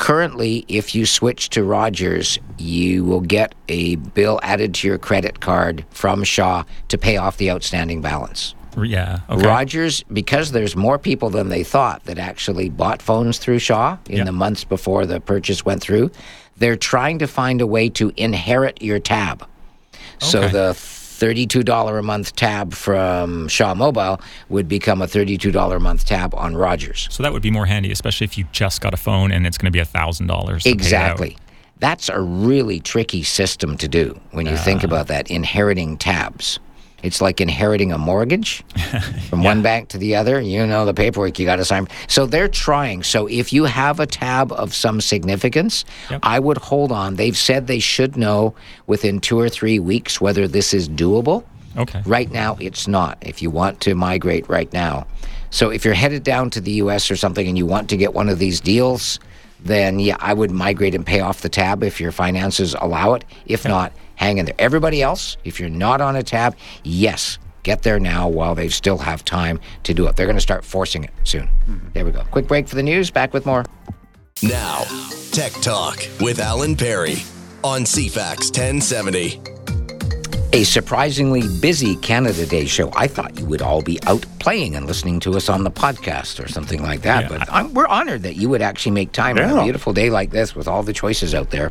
Currently, 0.00 0.64
if 0.66 0.94
you 0.94 1.04
switch 1.04 1.50
to 1.50 1.62
Rogers, 1.62 2.38
you 2.58 3.04
will 3.04 3.20
get 3.20 3.54
a 3.68 3.96
bill 3.96 4.40
added 4.42 4.74
to 4.76 4.88
your 4.88 4.98
credit 4.98 5.40
card 5.40 5.84
from 5.90 6.24
Shaw 6.24 6.64
to 6.88 6.98
pay 6.98 7.18
off 7.18 7.36
the 7.36 7.50
outstanding 7.50 8.00
balance. 8.00 8.54
Yeah. 8.82 9.20
Okay. 9.28 9.46
Rogers, 9.46 10.02
because 10.12 10.52
there's 10.52 10.74
more 10.74 10.98
people 10.98 11.28
than 11.28 11.50
they 11.50 11.62
thought 11.62 12.04
that 12.06 12.18
actually 12.18 12.70
bought 12.70 13.02
phones 13.02 13.38
through 13.38 13.58
Shaw 13.58 13.98
in 14.08 14.18
Yeah. 14.18 14.24
the 14.24 14.32
months 14.32 14.64
before 14.64 15.04
the 15.04 15.20
purchase 15.20 15.64
went 15.66 15.82
through, 15.82 16.10
they're 16.56 16.76
trying 16.76 17.18
to 17.18 17.26
find 17.26 17.60
a 17.60 17.66
way 17.66 17.90
to 17.90 18.10
inherit 18.16 18.80
your 18.80 19.00
tab. 19.00 19.42
Okay. 19.42 20.00
So 20.18 20.48
the 20.48 20.74
$32 21.20 21.98
a 21.98 22.02
month 22.02 22.34
tab 22.34 22.72
from 22.72 23.46
Shaw 23.48 23.74
Mobile 23.74 24.20
would 24.48 24.68
become 24.68 25.02
a 25.02 25.06
$32 25.06 25.76
a 25.76 25.80
month 25.80 26.06
tab 26.06 26.34
on 26.34 26.56
Rogers. 26.56 27.08
So 27.10 27.22
that 27.22 27.32
would 27.32 27.42
be 27.42 27.50
more 27.50 27.66
handy, 27.66 27.92
especially 27.92 28.24
if 28.24 28.38
you 28.38 28.46
just 28.52 28.80
got 28.80 28.94
a 28.94 28.96
phone 28.96 29.30
and 29.30 29.46
it's 29.46 29.58
going 29.58 29.66
to 29.66 29.70
be 29.70 29.80
a 29.80 29.84
thousand 29.84 30.26
dollars. 30.26 30.64
Exactly. 30.64 31.36
That's 31.78 32.08
a 32.08 32.20
really 32.20 32.80
tricky 32.80 33.22
system 33.22 33.76
to 33.78 33.88
do 33.88 34.20
when 34.32 34.46
you 34.46 34.56
think 34.56 34.82
about 34.82 35.06
that 35.08 35.30
inheriting 35.30 35.96
tabs. 35.96 36.58
It's 37.02 37.20
like 37.20 37.40
inheriting 37.40 37.92
a 37.92 37.98
mortgage 37.98 38.62
from 39.28 39.42
one 39.42 39.62
bank 39.62 39.88
to 39.90 39.98
the 39.98 40.16
other. 40.16 40.40
You 40.40 40.66
know 40.66 40.84
the 40.84 40.94
paperwork 40.94 41.38
you 41.38 41.46
got 41.46 41.56
to 41.56 41.64
sign. 41.64 41.88
So 42.08 42.26
they're 42.26 42.48
trying. 42.48 43.02
So 43.02 43.26
if 43.26 43.52
you 43.52 43.64
have 43.64 44.00
a 44.00 44.06
tab 44.06 44.52
of 44.52 44.74
some 44.74 45.00
significance, 45.00 45.84
Yep. 46.10 46.20
I 46.22 46.38
would 46.38 46.58
hold 46.58 46.92
on. 46.92 47.16
They've 47.16 47.36
said 47.36 47.66
they 47.66 47.78
should 47.78 48.16
know 48.16 48.54
within 48.86 49.20
two 49.20 49.38
or 49.38 49.48
three 49.48 49.78
weeks 49.78 50.20
whether 50.20 50.46
this 50.48 50.74
is 50.74 50.88
doable. 50.88 51.44
Okay. 51.76 52.02
Right 52.04 52.30
now, 52.30 52.56
it's 52.60 52.88
not. 52.88 53.16
If 53.20 53.40
you 53.42 53.50
want 53.50 53.80
to 53.82 53.94
migrate 53.94 54.48
right 54.48 54.72
now, 54.72 55.06
so 55.50 55.70
if 55.70 55.84
you're 55.84 55.94
headed 55.94 56.24
down 56.24 56.50
to 56.50 56.60
the 56.60 56.72
U.S. 56.72 57.10
or 57.10 57.16
something 57.16 57.46
and 57.46 57.56
you 57.56 57.64
want 57.66 57.88
to 57.90 57.96
get 57.96 58.12
one 58.12 58.28
of 58.28 58.38
these 58.40 58.60
deals, 58.60 59.20
then 59.64 59.98
yeah, 59.98 60.16
I 60.20 60.34
would 60.34 60.50
migrate 60.50 60.94
and 60.94 61.04
pay 61.04 61.20
off 61.20 61.40
the 61.40 61.48
tab 61.48 61.82
if 61.82 62.00
your 62.00 62.12
finances 62.12 62.74
allow 62.80 63.14
it. 63.14 63.24
If 63.46 63.64
not, 63.64 63.92
hang 64.16 64.38
in 64.38 64.46
there. 64.46 64.54
Everybody 64.58 65.02
else, 65.02 65.36
if 65.44 65.60
you're 65.60 65.68
not 65.68 66.00
on 66.00 66.16
a 66.16 66.22
tab, 66.22 66.56
yes, 66.82 67.38
get 67.62 67.82
there 67.82 68.00
now 68.00 68.28
while 68.28 68.54
they 68.54 68.68
still 68.68 68.98
have 68.98 69.24
time 69.24 69.60
to 69.84 69.94
do 69.94 70.06
it. 70.06 70.16
They're 70.16 70.26
going 70.26 70.36
to 70.36 70.42
start 70.42 70.64
forcing 70.64 71.04
it 71.04 71.10
soon. 71.24 71.48
Mm-hmm. 71.66 71.88
There 71.92 72.04
we 72.04 72.12
go. 72.12 72.22
Quick 72.30 72.48
break 72.48 72.68
for 72.68 72.76
the 72.76 72.82
news. 72.82 73.10
Back 73.10 73.32
with 73.32 73.46
more. 73.46 73.64
Now, 74.42 74.84
Tech 75.32 75.52
Talk 75.60 75.98
with 76.20 76.40
Alan 76.40 76.74
Perry 76.74 77.16
on 77.62 77.82
CFAX 77.82 78.46
1070. 78.56 79.59
A 80.52 80.64
surprisingly 80.64 81.42
busy 81.60 81.94
Canada 81.96 82.44
Day 82.44 82.66
show. 82.66 82.90
I 82.96 83.06
thought 83.06 83.38
you 83.38 83.46
would 83.46 83.62
all 83.62 83.82
be 83.82 84.00
out 84.08 84.26
playing 84.40 84.74
and 84.74 84.84
listening 84.84 85.20
to 85.20 85.36
us 85.36 85.48
on 85.48 85.62
the 85.62 85.70
podcast 85.70 86.44
or 86.44 86.48
something 86.48 86.82
like 86.82 87.02
that. 87.02 87.30
Yeah, 87.30 87.38
but 87.38 87.52
I'm, 87.52 87.72
we're 87.72 87.86
honored 87.86 88.24
that 88.24 88.34
you 88.34 88.48
would 88.48 88.60
actually 88.60 88.90
make 88.92 89.12
time 89.12 89.38
on 89.38 89.58
a 89.58 89.62
beautiful 89.62 89.92
day 89.92 90.10
like 90.10 90.30
this 90.30 90.56
with 90.56 90.66
all 90.66 90.82
the 90.82 90.92
choices 90.92 91.36
out 91.36 91.50
there 91.50 91.70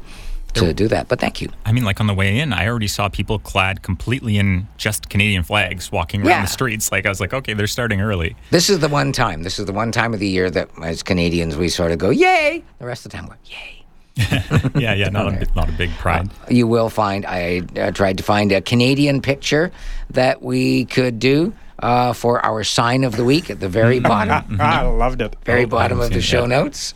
to 0.53 0.73
do 0.73 0.87
that. 0.87 1.09
But 1.09 1.19
thank 1.19 1.41
you. 1.41 1.49
I 1.65 1.73
mean, 1.73 1.83
like 1.83 1.99
on 1.99 2.07
the 2.07 2.13
way 2.13 2.39
in, 2.39 2.53
I 2.53 2.67
already 2.69 2.87
saw 2.87 3.09
people 3.09 3.37
clad 3.37 3.81
completely 3.83 4.37
in 4.37 4.65
just 4.77 5.09
Canadian 5.09 5.43
flags 5.43 5.91
walking 5.91 6.21
around 6.21 6.29
Yeah. 6.29 6.41
the 6.43 6.47
streets. 6.47 6.89
Like 6.89 7.05
I 7.05 7.09
was 7.09 7.19
like, 7.19 7.33
okay, 7.33 7.53
they're 7.53 7.67
starting 7.67 7.99
early. 7.99 8.37
This 8.49 8.69
is 8.69 8.79
the 8.79 8.87
one 8.87 9.11
time. 9.11 9.43
This 9.43 9.59
is 9.59 9.65
the 9.65 9.73
one 9.73 9.91
time 9.91 10.13
of 10.13 10.21
the 10.21 10.27
year 10.29 10.49
that, 10.51 10.69
as 10.81 11.03
Canadians, 11.03 11.57
we 11.57 11.67
sort 11.67 11.91
of 11.91 11.97
go, 11.97 12.11
"Yay!" 12.11 12.63
The 12.79 12.85
rest 12.85 13.05
of 13.05 13.11
the 13.11 13.17
time, 13.17 13.27
we're 13.27 13.35
"Yay." 13.43 13.78
yeah, 14.75 14.93
yeah, 14.93 15.09
not 15.09 15.27
a, 15.27 15.47
not 15.55 15.69
a 15.69 15.71
big 15.71 15.91
pride. 15.91 16.29
You 16.49 16.67
will 16.67 16.89
find. 16.89 17.25
I 17.25 17.61
uh, 17.77 17.91
tried 17.91 18.17
to 18.17 18.23
find 18.23 18.51
a 18.51 18.61
Canadian 18.61 19.21
picture 19.21 19.71
that 20.09 20.41
we 20.41 20.85
could 20.85 21.19
do 21.19 21.53
uh, 21.81 22.13
for 22.13 22.45
our 22.45 22.63
sign 22.63 23.03
of 23.03 23.15
the 23.15 23.23
week 23.23 23.49
at 23.49 23.59
the 23.59 23.69
very 23.69 23.99
bottom, 23.99 24.57
I 24.61 24.81
loved 24.83 25.21
it. 25.21 25.35
very 25.45 25.63
Oh, 25.63 25.67
bottom 25.67 25.99
of 25.99 26.11
the 26.11 26.21
show 26.21 26.41
seen 26.41 26.51
it 26.51 26.55
notes. 26.55 26.93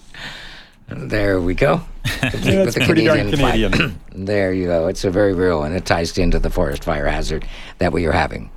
There 0.87 1.39
we 1.39 1.53
go. 1.53 1.81
Complete 2.03 2.55
That's 2.55 2.75
pretty 2.75 3.05
darn. 3.05 3.31
Canadian. 3.31 3.99
there 4.25 4.53
you 4.53 4.67
go. 4.67 4.87
It's 4.87 5.03
a 5.05 5.11
very 5.11 5.33
real, 5.33 5.63
and 5.63 5.75
it 5.75 5.85
ties 5.85 6.17
into 6.17 6.39
the 6.39 6.49
forest 6.49 6.83
fire 6.83 7.07
hazard 7.07 7.47
that 7.79 7.93
we 7.93 8.05
are 8.05 8.11
having. 8.11 8.51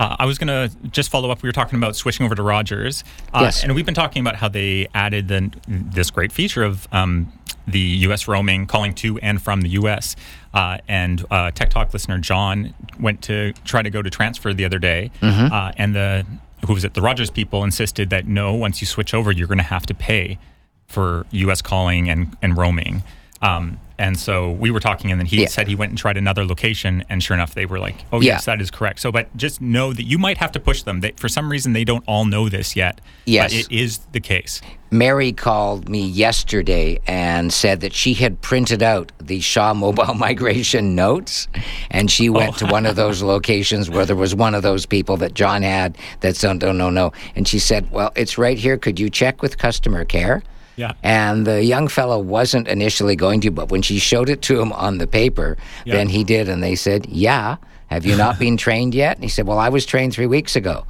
Uh, 0.00 0.16
I 0.18 0.24
was 0.24 0.38
going 0.38 0.48
to 0.48 0.74
just 0.88 1.10
follow 1.10 1.30
up. 1.30 1.42
We 1.42 1.48
were 1.48 1.52
talking 1.52 1.78
about 1.78 1.94
switching 1.94 2.24
over 2.24 2.34
to 2.34 2.42
Rogers. 2.42 3.04
Uh, 3.34 3.40
Yes. 3.42 3.62
And 3.62 3.74
we've 3.74 3.84
been 3.84 3.94
talking 3.94 4.22
about 4.22 4.36
how 4.36 4.48
they 4.48 4.88
added 4.94 5.28
the, 5.28 5.52
this 5.68 6.10
great 6.10 6.32
feature 6.32 6.62
of 6.62 6.88
um, 6.90 7.30
the 7.66 7.78
U.S. 7.78 8.26
roaming, 8.26 8.66
calling 8.66 8.94
to 8.94 9.18
and 9.18 9.42
from 9.42 9.60
the 9.60 9.68
U.S. 9.70 10.16
Uh, 10.54 10.78
and 10.88 11.22
uh, 11.30 11.50
Tech 11.50 11.68
Talk 11.68 11.92
listener 11.92 12.16
John 12.16 12.72
went 12.98 13.20
to 13.24 13.52
try 13.66 13.82
to 13.82 13.90
go 13.90 14.00
to 14.00 14.08
transfer 14.08 14.54
the 14.54 14.64
other 14.64 14.78
day. 14.78 15.10
Mm-hmm. 15.20 15.52
Uh, 15.52 15.72
and 15.76 15.94
the, 15.94 16.26
who 16.66 16.72
was 16.72 16.84
it? 16.84 16.94
The 16.94 17.02
Rogers 17.02 17.30
people 17.30 17.62
insisted 17.62 18.08
that 18.08 18.26
no, 18.26 18.54
once 18.54 18.80
you 18.80 18.86
switch 18.86 19.12
over, 19.12 19.30
you're 19.30 19.48
going 19.48 19.58
to 19.58 19.64
have 19.64 19.84
to 19.86 19.94
pay 19.94 20.38
for 20.86 21.26
U.S. 21.30 21.60
calling 21.60 22.08
and, 22.08 22.34
and 22.40 22.56
roaming. 22.56 23.02
Um, 23.42 23.78
and 24.00 24.18
so 24.18 24.50
we 24.50 24.70
were 24.70 24.80
talking, 24.80 25.10
and 25.10 25.20
then 25.20 25.26
he 25.26 25.42
Yeah. 25.42 25.48
said 25.48 25.68
he 25.68 25.74
went 25.74 25.90
and 25.90 25.98
tried 25.98 26.16
another 26.16 26.44
location, 26.44 27.04
and 27.08 27.22
sure 27.22 27.34
enough, 27.34 27.54
they 27.54 27.66
were 27.66 27.78
like, 27.78 28.04
"Oh 28.12 28.20
Yeah. 28.20 28.32
yes, 28.34 28.46
that 28.46 28.60
is 28.60 28.70
correct." 28.70 29.00
So, 29.00 29.12
but 29.12 29.34
just 29.36 29.60
know 29.60 29.92
that 29.92 30.04
you 30.04 30.18
might 30.18 30.38
have 30.38 30.50
to 30.52 30.60
push 30.60 30.82
them. 30.82 31.00
They, 31.00 31.12
for 31.16 31.28
some 31.28 31.50
reason, 31.50 31.74
they 31.74 31.84
don't 31.84 32.02
all 32.06 32.24
know 32.24 32.48
this 32.48 32.74
yet. 32.74 33.00
Yes. 33.26 33.52
but 33.52 33.60
it 33.60 33.66
is 33.70 33.98
the 34.12 34.20
case. 34.20 34.60
Mary 34.90 35.32
called 35.32 35.88
me 35.88 36.04
yesterday 36.04 36.98
and 37.06 37.52
said 37.52 37.80
that 37.80 37.92
she 37.92 38.14
had 38.14 38.40
printed 38.40 38.82
out 38.82 39.12
the 39.22 39.38
Shaw 39.40 39.72
mobile 39.72 40.14
migration 40.26 40.96
notes 40.96 41.46
and 41.92 42.10
she 42.10 42.28
oh. 42.28 42.32
went 42.32 42.56
to 42.58 42.66
one 42.66 42.86
of 42.86 42.96
those 42.96 43.22
locations 43.34 43.88
where 43.88 44.04
there 44.04 44.16
was 44.16 44.34
one 44.34 44.52
of 44.54 44.62
those 44.64 44.86
people 44.86 45.16
that 45.18 45.34
John 45.34 45.62
had 45.62 45.96
that 46.20 46.34
said, 46.34 46.60
no, 46.60 46.72
no, 46.72 46.90
no. 46.90 47.12
And 47.36 47.46
she 47.46 47.60
said, 47.60 47.88
well, 47.92 48.10
it's 48.16 48.36
right 48.36 48.58
here. 48.58 48.76
Could 48.78 48.98
you 48.98 49.10
check 49.10 49.42
with 49.42 49.58
customer 49.58 50.04
care? 50.04 50.42
Yeah. 50.80 50.92
And 51.02 51.46
the 51.46 51.62
young 51.62 51.88
fellow 51.88 52.18
wasn't 52.18 52.66
initially 52.68 53.16
going 53.16 53.40
to, 53.42 53.50
but 53.50 53.70
when 53.70 53.82
she 53.82 53.98
showed 53.98 54.28
it 54.30 54.40
to 54.48 54.60
him 54.60 54.72
on 54.72 54.98
the 54.98 55.06
paper, 55.06 55.56
Yeah. 55.84 55.94
then 55.96 56.08
he 56.08 56.24
did. 56.24 56.48
And 56.48 56.62
they 56.62 56.74
said, 56.76 57.06
yeah. 57.06 57.56
Have 57.88 58.06
you 58.06 58.16
not 58.16 58.38
been 58.44 58.56
trained 58.56 58.94
yet? 58.94 59.16
And 59.16 59.22
he 59.24 59.28
said, 59.30 59.46
well, 59.46 59.58
I 59.58 59.68
was 59.68 59.84
trained 59.84 60.12
three 60.14 60.26
weeks 60.26 60.56
ago. 60.56 60.84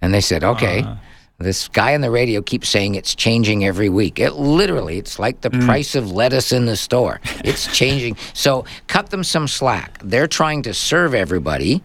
And 0.00 0.14
they 0.14 0.20
said, 0.22 0.42
okay. 0.44 0.84
This 1.40 1.68
guy 1.68 1.94
on 1.94 2.00
the 2.00 2.10
radio 2.10 2.42
keeps 2.42 2.68
saying 2.68 2.96
it's 2.96 3.14
changing 3.14 3.64
every 3.64 3.88
week. 3.88 4.18
It 4.18 4.32
literally, 4.32 4.98
it's 4.98 5.20
like 5.20 5.40
the 5.42 5.50
price 5.50 5.94
of 5.94 6.10
lettuce 6.10 6.50
in 6.50 6.66
the 6.66 6.74
store. 6.74 7.20
It's 7.44 7.68
changing. 7.80 8.16
So 8.34 8.64
cut 8.88 9.10
them 9.10 9.22
some 9.22 9.46
slack. 9.46 10.00
They're 10.02 10.26
trying 10.26 10.62
to 10.62 10.74
serve 10.74 11.14
everybody, 11.14 11.80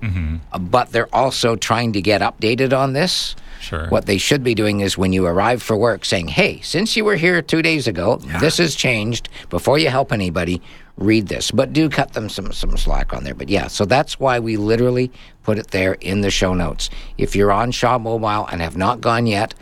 uh, 0.52 0.58
but 0.58 0.92
they're 0.92 1.14
also 1.14 1.56
trying 1.56 1.94
to 1.94 2.02
get 2.02 2.22
updated 2.22 2.74
on 2.76 2.94
this. 2.94 3.36
Sure. 3.64 3.88
What 3.88 4.06
they 4.06 4.18
should 4.18 4.44
be 4.44 4.54
doing 4.54 4.82
is 4.82 4.98
when 4.98 5.14
you 5.14 5.26
arrive 5.26 5.64
for 5.64 5.78
work, 5.78 6.04
saying, 6.04 6.28
"Hey, 6.28 6.60
since 6.62 6.98
you 6.98 7.06
were 7.06 7.16
here 7.16 7.42
two 7.42 7.62
days 7.62 7.88
ago, 7.88 8.20
this 8.42 8.58
has 8.58 8.76
changed." 8.76 9.30
Before 9.50 9.80
you 9.80 9.90
help 9.90 10.12
anybody, 10.12 10.62
read 10.98 11.28
this. 11.28 11.50
But 11.50 11.72
do 11.72 11.90
cut 11.90 12.12
them 12.14 12.28
some 12.28 12.52
some 12.52 12.76
slack 12.78 13.14
on 13.14 13.24
there. 13.24 13.34
But 13.34 13.50
yeah, 13.50 13.68
so 13.68 13.86
that's 13.86 14.20
why 14.20 14.40
we 14.40 14.58
literally 14.58 15.12
put 15.44 15.58
it 15.58 15.72
there 15.72 15.94
in 15.94 16.22
the 16.22 16.30
show 16.30 16.54
notes. 16.54 16.90
If 17.18 17.36
you're 17.36 17.54
on 17.54 17.72
Shaw 17.72 17.98
Mobile 17.98 18.48
and 18.52 18.62
have 18.62 18.76
not 18.76 19.00
gone 19.00 19.28
yet, 19.28 19.54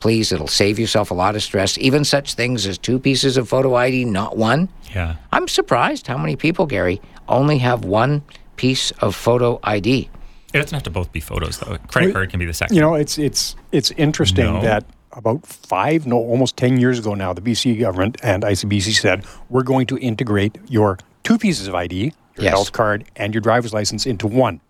please, 0.00 0.32
it'll 0.32 0.48
save 0.48 0.78
yourself 0.78 1.10
a 1.10 1.14
lot 1.14 1.34
of 1.34 1.42
stress. 1.42 1.78
Even 1.78 2.04
such 2.04 2.34
things 2.34 2.66
as 2.66 2.76
two 2.78 2.98
pieces 2.98 3.36
of 3.36 3.48
photo 3.48 3.74
ID, 3.74 4.04
not 4.04 4.36
one. 4.36 4.68
Yeah. 4.94 5.16
I'm 5.32 5.48
surprised 5.48 6.06
how 6.06 6.18
many 6.18 6.36
people, 6.36 6.66
Gary, 6.66 7.00
only 7.28 7.58
have 7.58 7.84
one 7.84 8.22
piece 8.56 8.90
of 9.00 9.14
photo 9.14 9.58
ID. 9.62 10.10
It 10.56 10.62
doesn't 10.62 10.74
have 10.74 10.82
to 10.84 10.90
both 10.90 11.12
be 11.12 11.20
photos, 11.20 11.58
though. 11.58 11.76
Credit 11.88 12.12
card 12.12 12.30
can 12.30 12.38
be 12.38 12.46
the 12.46 12.54
second. 12.54 12.76
You 12.76 12.82
know, 12.82 12.94
it's 12.94 13.18
it's 13.18 13.56
it's 13.72 13.90
interesting 13.92 14.46
No. 14.46 14.62
that 14.62 14.84
about 15.12 15.46
five, 15.46 16.06
no, 16.06 16.16
almost 16.16 16.56
ten 16.56 16.78
years 16.80 16.98
ago 16.98 17.14
now, 17.14 17.32
the 17.32 17.40
BC 17.42 17.78
government 17.80 18.16
and 18.22 18.42
ICBC 18.42 18.94
said 18.98 19.24
we're 19.50 19.62
going 19.62 19.86
to 19.88 19.98
integrate 19.98 20.56
your 20.68 20.98
two 21.24 21.36
pieces 21.38 21.66
of 21.68 21.74
ID, 21.74 21.96
your 22.04 22.12
Yes. 22.44 22.50
health 22.52 22.72
card 22.72 23.04
and 23.16 23.34
your 23.34 23.40
driver's 23.40 23.72
license 23.74 24.06
into 24.06 24.26
one. 24.26 24.60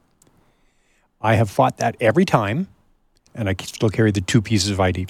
I 1.20 1.34
have 1.36 1.50
fought 1.50 1.78
that 1.78 1.96
every 2.00 2.24
time, 2.24 2.68
and 3.34 3.48
I 3.48 3.54
still 3.62 3.90
carry 3.90 4.10
the 4.10 4.20
two 4.20 4.42
pieces 4.42 4.70
of 4.70 4.80
ID. 4.80 5.06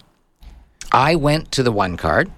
I 0.93 1.15
went 1.17 1.53
to 1.53 1.63
the 1.63 1.73
one 1.73 1.97
card, 1.97 2.31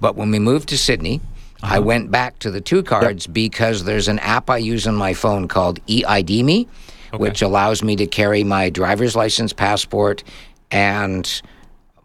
but 0.00 0.16
when 0.16 0.30
we 0.30 0.38
moved 0.38 0.68
to 0.70 0.78
Sidney, 0.78 1.20
uh-huh. 1.62 1.76
I 1.76 1.78
went 1.80 2.10
back 2.10 2.38
to 2.40 2.50
the 2.50 2.60
two 2.60 2.82
cards 2.82 3.26
because 3.26 3.84
there's 3.84 4.08
an 4.08 4.18
app 4.20 4.48
I 4.50 4.58
use 4.58 4.86
on 4.86 4.94
my 4.94 5.12
phone 5.14 5.48
called 5.48 5.80
eID 5.88 6.44
Me, 6.44 6.68
which 7.12 7.42
allows 7.42 7.82
me 7.82 7.96
to 7.96 8.06
carry 8.06 8.44
my 8.44 8.70
driver's 8.70 9.14
license, 9.16 9.52
passport, 9.52 10.22
and 10.70 11.42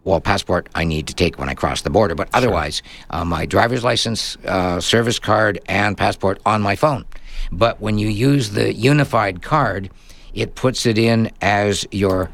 well, 0.04 0.20
passport 0.20 0.68
I 0.74 0.84
need 0.84 1.06
to 1.08 1.14
take 1.14 1.38
when 1.38 1.48
I 1.48 1.54
cross 1.54 1.82
the 1.82 1.90
border, 1.90 2.14
but 2.14 2.28
otherwise, 2.32 2.82
uh, 3.10 3.24
my 3.24 3.46
driver's 3.46 3.84
license, 3.84 4.36
uh, 4.44 4.80
service 4.80 5.18
card, 5.18 5.60
and 5.66 5.96
passport 5.96 6.40
on 6.44 6.60
my 6.60 6.74
phone. 6.74 7.04
But 7.52 7.80
when 7.80 7.98
you 7.98 8.08
use 8.08 8.50
the 8.50 8.72
unified 8.74 9.42
card, 9.42 9.90
it 10.34 10.54
puts 10.54 10.86
it 10.86 10.98
in 10.98 11.30
as 11.40 11.86
your 11.92 12.30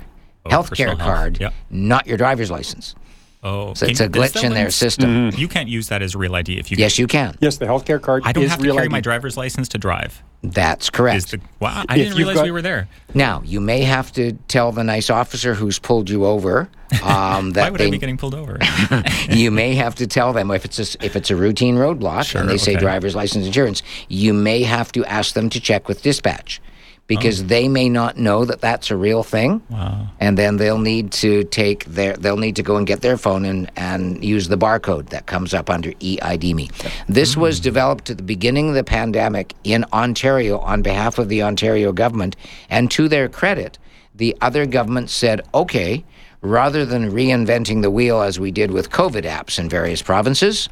healthcare 0.46 0.68
personal 0.70 0.96
health. 0.96 1.16
card, 1.16 1.40
Yep. 1.40 1.54
not 1.70 2.06
your 2.06 2.16
driver's 2.16 2.50
license. 2.50 2.94
Oh, 3.42 3.72
So 3.74 3.86
it's 3.86 4.00
a 4.00 4.08
glitch 4.08 4.42
in 4.42 4.52
their 4.52 4.64
one- 4.64 4.70
system. 4.72 5.30
You 5.36 5.46
can't 5.46 5.68
use 5.68 5.88
that 5.88 6.02
as 6.02 6.14
a 6.14 6.18
real 6.18 6.34
ID 6.34 6.58
if 6.58 6.70
you. 6.72 6.76
Yes, 6.76 6.98
you 6.98 7.06
can. 7.06 7.36
Yes, 7.40 7.56
the 7.58 7.66
healthcare 7.66 8.02
card 8.02 8.22
I 8.26 8.32
don't 8.32 8.44
is 8.44 8.50
have 8.50 8.58
to 8.58 8.64
real 8.64 8.74
carry 8.74 8.86
ID. 8.86 8.92
my 8.92 9.00
driver's 9.00 9.36
license 9.36 9.68
to 9.68 9.78
drive. 9.78 10.22
That's 10.42 10.90
correct. 10.90 11.30
The 11.30 11.40
wow? 11.60 11.84
I 11.88 11.94
If 11.96 11.98
didn't 12.02 12.16
realize 12.18 12.36
got- 12.36 12.44
we 12.44 12.50
were 12.50 12.62
there. 12.62 12.88
now, 13.14 13.42
you 13.44 13.60
may 13.60 13.82
have 13.82 14.12
to 14.12 14.32
tell 14.48 14.72
the 14.72 14.82
nice 14.84 15.08
officer 15.10 15.54
who's 15.54 15.78
pulled 15.78 16.10
you 16.10 16.24
over 16.26 16.68
um, 17.02 17.46
Why 17.46 17.50
that 17.52 17.72
would 17.72 17.80
I 17.80 17.84
they, 17.84 17.90
be 17.90 17.98
getting 17.98 18.16
pulled 18.16 18.34
over? 18.34 18.58
you 19.30 19.50
may 19.52 19.74
have 19.74 19.94
to 19.96 20.06
tell 20.06 20.32
them 20.32 20.50
if 20.50 20.64
it's 20.64 20.78
a, 20.96 21.04
if 21.04 21.14
it's 21.16 21.30
a 21.30 21.36
routine 21.36 21.76
roadblock 21.76 22.24
Sure, 22.26 22.40
and 22.40 22.50
they 22.50 22.56
say 22.58 22.74
driver's 22.76 23.14
license 23.14 23.46
insurance, 23.46 23.82
you 24.08 24.32
may 24.32 24.62
have 24.62 24.90
to 24.92 25.04
ask 25.04 25.34
them 25.34 25.48
to 25.50 25.60
check 25.60 25.86
with 25.88 26.02
dispatch 26.02 26.60
because 27.08 27.44
they 27.46 27.68
may 27.68 27.88
not 27.88 28.18
know 28.18 28.44
that 28.44 28.60
that's 28.60 28.90
a 28.90 28.96
real 28.96 29.22
thing. 29.22 29.60
wow. 29.70 30.06
And 30.20 30.36
then 30.38 30.58
they'll 30.58 30.78
need 30.78 31.10
to 31.12 31.42
take 31.44 31.86
their 31.86 32.14
they'll 32.14 32.36
need 32.36 32.54
to 32.56 32.62
go 32.62 32.76
and 32.76 32.86
get 32.86 33.00
their 33.00 33.16
phone 33.16 33.44
and, 33.44 33.70
and 33.76 34.22
use 34.22 34.46
the 34.48 34.58
barcode 34.58 35.08
that 35.08 35.26
comes 35.26 35.54
up 35.54 35.70
under 35.70 35.90
eID 36.00 36.54
me. 36.54 36.68
This 37.08 37.36
was 37.36 37.58
hmm. 37.58 37.62
developed 37.64 38.10
at 38.10 38.18
the 38.18 38.22
beginning 38.22 38.68
of 38.68 38.74
the 38.74 38.84
pandemic 38.84 39.54
in 39.64 39.84
Ontario 39.92 40.58
on 40.58 40.82
behalf 40.82 41.18
of 41.18 41.28
the 41.28 41.42
Ontario 41.42 41.92
government 41.92 42.36
and 42.68 42.90
to 42.92 43.08
their 43.08 43.28
credit, 43.28 43.78
the 44.14 44.36
other 44.42 44.66
governments 44.66 45.14
said, 45.14 45.40
"Okay, 45.54 46.04
rather 46.42 46.84
than 46.84 47.10
reinventing 47.10 47.80
the 47.80 47.90
wheel 47.90 48.20
as 48.20 48.38
we 48.38 48.50
did 48.50 48.70
with 48.70 48.90
COVID 48.90 49.22
apps 49.22 49.58
in 49.58 49.68
various 49.68 50.02
provinces, 50.02 50.68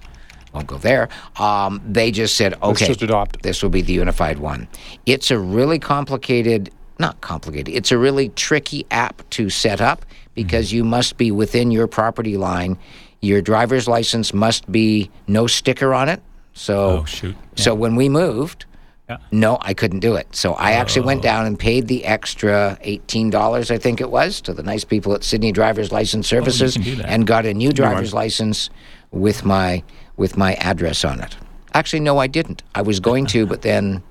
won't 0.57 0.67
go 0.67 0.79
there. 0.79 1.09
Um, 1.39 1.81
they 1.87 2.11
just 2.11 2.37
said, 2.37 2.55
okay, 2.63 2.87
just 2.87 3.03
adopt. 3.03 3.43
this 3.43 3.63
will 3.63 3.71
be 3.71 3.83
the 3.83 3.93
unified 3.93 4.39
one. 4.39 4.67
It's 5.05 5.31
a 5.31 5.39
really 5.39 5.79
complicated, 5.79 6.71
not 6.99 7.21
complicated, 7.21 7.75
it's 7.75 7.93
a 7.93 7.99
really 7.99 8.31
tricky 8.31 8.87
app 8.91 9.29
to 9.31 9.51
set 9.51 9.81
up 9.81 10.05
because 10.35 10.73
you 10.73 10.83
must 10.85 11.17
be 11.19 11.31
within 11.31 11.71
your 11.71 11.87
property 11.87 12.37
line. 12.37 12.79
Your 13.21 13.41
driver's 13.43 13.87
license 13.89 14.33
must 14.35 14.71
be 14.71 15.11
no 15.27 15.47
sticker 15.47 15.95
on 15.95 16.09
it. 16.09 16.23
So, 16.55 17.01
Oh, 17.01 17.05
shoot. 17.05 17.37
so 17.55 17.75
when 17.75 17.97
we 17.97 18.09
moved, 18.09 18.65
Yeah. 19.09 19.17
no, 19.31 19.59
I 19.61 19.73
couldn't 19.75 20.01
do 20.01 20.15
it. 20.17 20.27
So 20.33 20.55
I 20.55 20.73
actually 20.73 21.07
went 21.07 21.23
down 21.23 21.47
and 21.47 21.59
paid 21.59 21.87
the 21.89 22.05
extra 22.05 22.79
$18, 22.85 23.71
I 23.71 23.79
think 23.79 24.01
it 24.01 24.11
was, 24.11 24.41
to 24.43 24.53
the 24.55 24.63
nice 24.63 24.85
people 24.85 25.15
at 25.15 25.23
Sidney 25.25 25.53
Driver's 25.53 25.93
License 25.93 26.27
Services 26.27 26.75
that. 26.75 27.07
and 27.07 27.27
got 27.27 27.45
a 27.47 27.53
new 27.55 27.73
driver's 27.73 28.13
license 28.15 28.71
with 29.13 29.45
my 29.45 29.83
with 30.17 30.37
my 30.37 30.55
address 30.55 31.05
on 31.05 31.21
it. 31.21 31.37
Actually, 31.75 32.01
no, 32.01 32.19
I 32.19 32.27
didn't. 32.27 32.63
I 32.75 32.83
was 32.83 33.01
going 33.01 33.27
to, 33.27 33.47
but 33.47 33.63
then 33.63 34.03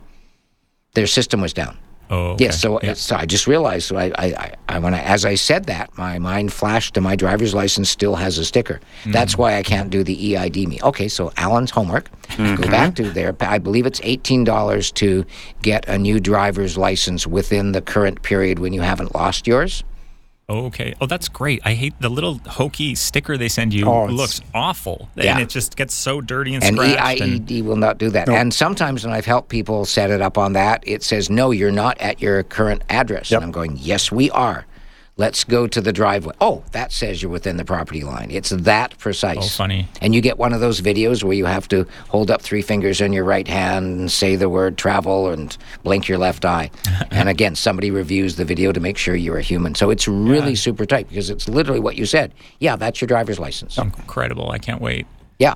their 0.93 1.07
system 1.07 1.41
was 1.41 1.53
down. 1.53 1.77
Oh, 2.07 2.33
okay. 2.33 2.45
Yes, 2.45 2.61
so, 2.61 2.79
Yeah. 2.83 2.93
so 2.93 3.15
I 3.15 3.25
just 3.25 3.47
realized. 3.47 3.87
So 3.87 3.95
I, 3.97 4.11
I, 4.15 4.25
I, 4.25 4.53
I 4.69 4.79
when 4.79 4.93
I, 4.93 5.01
as 5.01 5.25
I 5.25 5.33
said 5.33 5.65
that, 5.65 5.97
my 5.97 6.19
mind 6.19 6.53
flashed 6.53 6.93
to 6.93 7.01
my 7.01 7.15
driver's 7.15 7.55
license 7.55 7.89
still 7.89 8.13
has 8.15 8.37
a 8.37 8.45
sticker. 8.45 8.79
Mm. 9.05 9.13
That's 9.13 9.35
why 9.39 9.55
I 9.57 9.63
can't 9.63 9.89
do 9.89 10.03
the 10.03 10.35
EID 10.37 10.67
me. 10.67 10.79
Okay, 10.83 11.07
so 11.07 11.31
Alan's 11.37 11.71
homework. 11.71 12.11
Mm-hmm. 12.27 12.61
Go 12.61 12.69
back 12.69 12.93
to 12.95 13.09
there. 13.09 13.35
I 13.39 13.57
believe 13.57 13.87
it's 13.87 13.99
eighteen 14.03 14.43
dollars 14.43 14.91
to 14.93 15.25
get 15.63 15.87
a 15.89 15.97
new 15.97 16.19
driver's 16.19 16.77
license 16.77 17.25
within 17.25 17.71
the 17.71 17.81
current 17.81 18.21
period 18.21 18.59
when 18.59 18.71
you 18.71 18.81
haven't 18.81 19.15
lost 19.15 19.47
yours. 19.47 19.83
Okay. 20.47 20.93
Oh, 21.01 21.07
that's 21.07 21.27
great. 21.27 21.59
I 21.65 21.73
hate 21.73 21.93
the 21.99 22.09
little 22.09 22.39
hokey 22.45 22.93
sticker 22.93 23.35
they 23.35 23.47
send 23.47 23.73
you. 23.73 23.85
Oh, 23.87 24.05
It 24.07 24.11
looks 24.11 24.41
awful, 24.53 25.09
Yeah. 25.15 25.33
and 25.33 25.41
it 25.41 25.49
just 25.49 25.75
gets 25.75 25.93
so 25.95 26.21
dirty 26.21 26.53
and, 26.53 26.63
And 26.63 26.75
scratched. 26.77 27.21
and- 27.21 27.47
EIED 27.47 27.63
will 27.63 27.77
not 27.77 27.97
do 27.97 28.11
that. 28.11 28.29
And 28.29 28.53
sometimes 28.53 29.03
when 29.03 29.11
I've 29.13 29.25
helped 29.25 29.49
people 29.49 29.85
set 29.85 30.11
it 30.11 30.21
up 30.21 30.37
on 30.37 30.53
that, 30.53 30.83
it 30.85 31.01
says, 31.01 31.31
no, 31.31 31.49
you're 31.49 31.71
not 31.71 31.99
at 31.99 32.21
your 32.21 32.43
current 32.43 32.83
address. 32.89 33.31
Yep. 33.31 33.39
And 33.39 33.45
I'm 33.45 33.51
going, 33.51 33.77
yes, 33.81 34.11
we 34.11 34.29
are. 34.31 34.65
Let's 35.17 35.45
go 35.45 35.65
to 35.65 35.79
the 35.79 35.93
driveway. 35.93 36.33
Oh, 36.41 36.63
that 36.73 36.91
says 36.91 37.21
you're 37.21 37.31
within 37.31 37.55
the 37.55 37.63
property 37.63 38.03
line. 38.03 38.31
It's 38.31 38.49
that 38.49 38.91
oh, 38.93 38.97
precise. 38.99 39.37
Oh, 39.37 39.47
funny. 39.47 39.87
And 40.01 40.13
you 40.13 40.19
get 40.19 40.37
one 40.37 40.51
of 40.51 40.59
those 40.59 40.81
videos 40.81 41.23
where 41.23 41.33
you 41.33 41.45
have 41.45 41.69
to 41.69 41.87
hold 42.09 42.29
up 42.29 42.41
three 42.41 42.61
fingers 42.61 43.01
on 43.01 43.13
your 43.13 43.23
right 43.23 43.47
hand 43.47 43.99
and 43.99 44.11
say 44.11 44.35
the 44.35 44.49
word 44.49 44.77
travel 44.77 45.29
and 45.29 45.55
blink 45.83 46.09
your 46.09 46.17
left 46.17 46.43
eye. 46.43 46.69
and 47.11 47.29
again, 47.29 47.55
somebody 47.55 47.91
reviews 47.91 48.35
the 48.35 48.43
video 48.43 48.73
to 48.73 48.81
make 48.81 48.97
sure 48.97 49.15
you're 49.15 49.37
a 49.37 49.41
human. 49.41 49.73
So 49.73 49.89
it's 49.89 50.05
really 50.05 50.55
super 50.55 50.85
tight 50.85 51.07
because 51.07 51.29
it's 51.29 51.47
literally 51.47 51.79
what 51.79 51.95
you 51.95 52.05
said. 52.05 52.33
Yeah, 52.59 52.75
that's 52.75 52.99
your 52.99 53.07
driver's 53.07 53.39
license. 53.39 53.77
incredible. 53.77 54.51
I 54.51 54.57
can't 54.57 54.81
wait. 54.81 55.07
Yeah. 55.39 55.55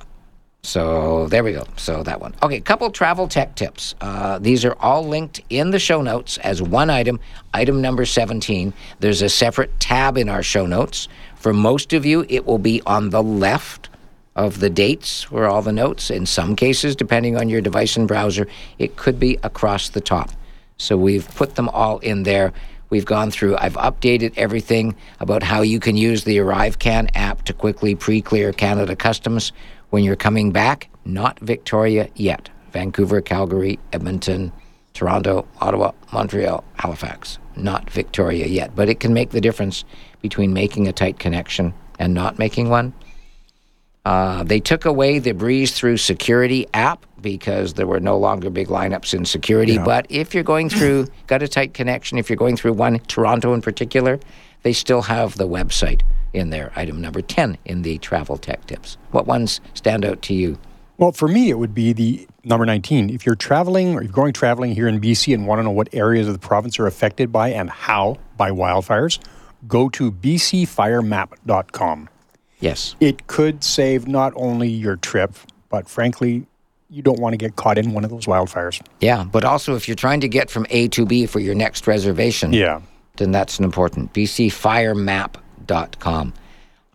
So 0.62 1.26
there 1.28 1.42
we 1.42 1.52
go. 1.52 1.64
So 1.76 2.02
that 2.02 2.20
one. 2.20 2.34
Okay, 2.42 2.60
couple 2.60 2.90
travel 2.90 3.28
tech 3.28 3.54
tips. 3.54 3.94
Uh, 4.00 4.38
these 4.38 4.64
are 4.64 4.76
all 4.78 5.06
linked 5.06 5.40
in 5.48 5.70
the 5.70 5.78
show 5.78 6.02
notes 6.02 6.36
as 6.38 6.60
one 6.60 6.90
item, 6.90 7.18
item 7.54 7.80
number 7.80 8.04
17. 8.04 8.72
There's 9.00 9.22
a 9.22 9.28
separate 9.28 9.80
tab 9.80 10.18
in 10.18 10.28
our 10.28 10.42
show 10.42 10.66
notes. 10.66 11.08
For 11.36 11.54
most 11.54 11.92
of 11.92 12.04
you, 12.04 12.26
it 12.28 12.44
will 12.44 12.58
be 12.58 12.82
on 12.84 13.10
the 13.10 13.22
left 13.22 13.88
of 14.36 14.60
the 14.60 14.70
dates 14.70 15.30
where 15.30 15.46
all 15.46 15.62
the 15.62 15.72
notes. 15.72 16.10
In 16.10 16.26
some 16.26 16.54
cases, 16.54 16.94
depending 16.94 17.36
on 17.36 17.48
your 17.48 17.60
device 17.60 17.96
and 17.96 18.06
browser, 18.06 18.46
it 18.78 18.96
could 18.96 19.18
be 19.18 19.38
across 19.42 19.88
the 19.88 20.00
top. 20.00 20.30
So 20.76 20.96
we've 20.96 21.28
put 21.34 21.56
them 21.56 21.68
all 21.70 21.98
in 21.98 22.22
there. 22.22 22.52
We've 22.90 23.04
gone 23.04 23.30
through, 23.30 23.56
I've 23.56 23.74
updated 23.74 24.34
everything 24.36 24.96
about 25.20 25.42
how 25.42 25.62
you 25.62 25.78
can 25.78 25.96
use 25.96 26.24
the 26.24 26.38
ArriveCan 26.38 27.10
app 27.14 27.42
to 27.44 27.52
quickly 27.52 27.94
pre 27.94 28.20
clear 28.20 28.52
Canada 28.52 28.96
Customs 28.96 29.52
when 29.90 30.04
you're 30.04 30.16
coming 30.16 30.50
back. 30.52 30.88
Not 31.04 31.38
Victoria 31.40 32.08
yet. 32.14 32.48
Vancouver, 32.72 33.20
Calgary, 33.20 33.78
Edmonton, 33.92 34.52
Toronto, 34.94 35.46
Ottawa, 35.60 35.92
Montreal, 36.12 36.64
Halifax. 36.74 37.38
Not 37.56 37.90
Victoria 37.90 38.46
yet. 38.46 38.74
But 38.74 38.88
it 38.88 39.00
can 39.00 39.12
make 39.12 39.30
the 39.30 39.40
difference 39.40 39.84
between 40.22 40.52
making 40.52 40.88
a 40.88 40.92
tight 40.92 41.18
connection 41.18 41.74
and 41.98 42.14
not 42.14 42.38
making 42.38 42.68
one. 42.68 42.92
Uh, 44.04 44.42
they 44.44 44.60
took 44.60 44.86
away 44.86 45.18
the 45.18 45.32
Breeze 45.32 45.72
Through 45.72 45.98
Security 45.98 46.66
app 46.72 47.04
because 47.20 47.74
there 47.74 47.86
were 47.86 48.00
no 48.00 48.16
longer 48.16 48.48
big 48.48 48.68
lineups 48.68 49.12
in 49.12 49.26
security. 49.26 49.76
But 49.76 50.06
if 50.08 50.34
you're 50.34 50.42
going 50.42 50.70
through, 50.70 51.08
got 51.26 51.42
a 51.42 51.48
tight 51.48 51.74
connection, 51.74 52.16
if 52.16 52.30
you're 52.30 52.36
going 52.36 52.56
through 52.56 52.72
one, 52.72 53.00
Toronto 53.00 53.52
in 53.52 53.60
particular, 53.60 54.18
they 54.62 54.72
still 54.72 55.02
have 55.02 55.36
the 55.36 55.46
website 55.46 56.00
in 56.32 56.50
there, 56.50 56.72
item 56.76 57.00
number 57.00 57.20
10 57.22 57.58
in 57.64 57.82
the 57.82 57.98
travel 57.98 58.36
tech 58.36 58.66
tips. 58.66 58.96
What 59.10 59.26
ones 59.26 59.60
stand 59.74 60.04
out 60.04 60.22
to 60.22 60.34
you? 60.34 60.58
Well, 60.98 61.12
for 61.12 61.28
me, 61.28 61.48
it 61.50 61.58
would 61.58 61.74
be 61.74 61.92
the 61.94 62.28
number 62.44 62.66
19. 62.66 63.08
If 63.10 63.24
you're 63.24 63.34
traveling 63.34 63.94
or 63.94 64.02
you're 64.02 64.12
going 64.12 64.32
traveling 64.34 64.74
here 64.74 64.86
in 64.86 65.00
BC 65.00 65.32
and 65.32 65.46
want 65.46 65.58
to 65.58 65.62
know 65.62 65.70
what 65.70 65.88
areas 65.94 66.26
of 66.26 66.34
the 66.34 66.38
province 66.46 66.78
are 66.78 66.86
affected 66.86 67.32
by 67.32 67.48
and 67.48 67.70
how 67.70 68.18
by 68.36 68.50
wildfires, 68.50 69.18
go 69.66 69.88
to 69.90 70.12
bcfiremap.com. 70.12 72.08
Yes. 72.60 72.94
It 73.00 73.26
could 73.26 73.64
save 73.64 74.06
not 74.06 74.32
only 74.36 74.68
your 74.68 74.96
trip, 74.96 75.34
but 75.70 75.88
frankly, 75.88 76.46
you 76.90 77.02
don't 77.02 77.18
want 77.20 77.32
to 77.32 77.36
get 77.38 77.56
caught 77.56 77.78
in 77.78 77.92
one 77.92 78.04
of 78.04 78.10
those 78.10 78.26
wildfires. 78.26 78.82
Yeah, 79.00 79.24
but 79.24 79.44
also 79.44 79.76
if 79.76 79.88
you're 79.88 79.94
trying 79.94 80.20
to 80.20 80.28
get 80.28 80.50
from 80.50 80.66
A 80.70 80.88
to 80.88 81.06
B 81.06 81.24
for 81.26 81.38
your 81.40 81.54
next 81.54 81.86
reservation, 81.86 82.52
Yeah. 82.52 82.80
then 83.16 83.30
that's 83.30 83.58
an 83.58 83.64
important. 83.64 84.12
bcfiremap.com. 85.70 86.34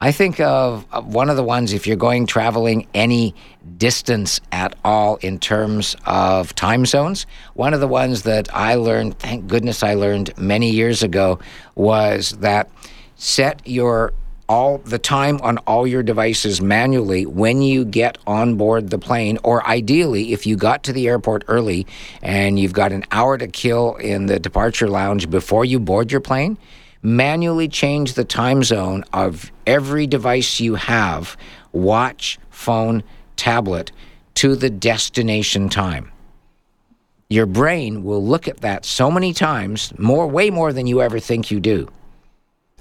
I 0.02 0.12
think 0.12 0.40
of 0.42 0.86
one 1.14 1.30
of 1.30 1.38
the 1.38 1.44
ones 1.44 1.72
if 1.72 1.88
you're 1.88 1.96
going 1.96 2.28
traveling 2.28 2.86
any 2.94 3.34
distance 3.78 4.42
at 4.52 4.78
all 4.84 5.16
in 5.18 5.40
terms 5.40 5.96
of 6.06 6.54
time 6.54 6.86
zones. 6.86 7.26
One 7.54 7.74
of 7.74 7.80
the 7.80 7.88
ones 7.88 8.24
that 8.24 8.54
I 8.54 8.76
learned, 8.76 9.18
thank 9.20 9.48
goodness 9.48 9.84
I 9.84 9.94
learned 9.94 10.38
many 10.38 10.70
years 10.70 11.02
ago, 11.02 11.40
was 11.76 12.32
that 12.40 12.70
set 13.16 13.66
your 13.66 14.14
all 14.48 14.78
the 14.80 15.00
time 15.00 15.40
on 15.42 15.58
all 15.60 15.88
your 15.88 16.04
devices 16.04 16.62
manually 16.62 17.26
when 17.26 17.64
you 17.64 17.84
get 17.84 18.18
on 18.28 18.58
board 18.58 18.92
the 18.92 19.00
plane 19.00 19.40
or 19.44 19.66
ideally 19.66 20.34
if 20.34 20.46
you 20.46 20.56
got 20.56 20.84
to 20.84 20.94
the 20.94 21.08
airport 21.08 21.44
early 21.48 21.88
and 22.22 22.60
you've 22.60 22.74
got 22.74 22.92
an 22.92 23.04
hour 23.10 23.40
to 23.40 23.48
kill 23.48 23.96
in 23.96 24.28
the 24.28 24.38
departure 24.38 24.88
lounge 24.88 25.32
before 25.32 25.66
you 25.66 25.80
board 25.80 26.12
your 26.12 26.22
plane 26.22 26.60
manually 27.06 27.68
change 27.68 28.14
the 28.14 28.26
time 28.26 28.64
zone 28.64 29.03
of 29.14 29.52
every 29.68 30.07
device 30.07 30.60
you 30.60 30.76
have 30.76 31.38
watch 31.72 32.40
phone 32.49 33.03
tablet 33.36 33.91
to 34.34 34.56
the 34.56 34.69
destination 34.69 35.69
time 35.69 36.11
your 37.30 37.45
brain 37.45 38.03
will 38.03 38.26
look 38.26 38.48
at 38.48 38.61
that 38.61 38.84
so 38.86 39.11
many 39.11 39.34
times 39.34 39.94
more 39.99 40.26
way 40.26 40.49
more 40.49 40.73
than 40.73 40.88
you 40.88 41.02
ever 41.02 41.19
think 41.19 41.52
you 41.52 41.60
do 41.60 41.88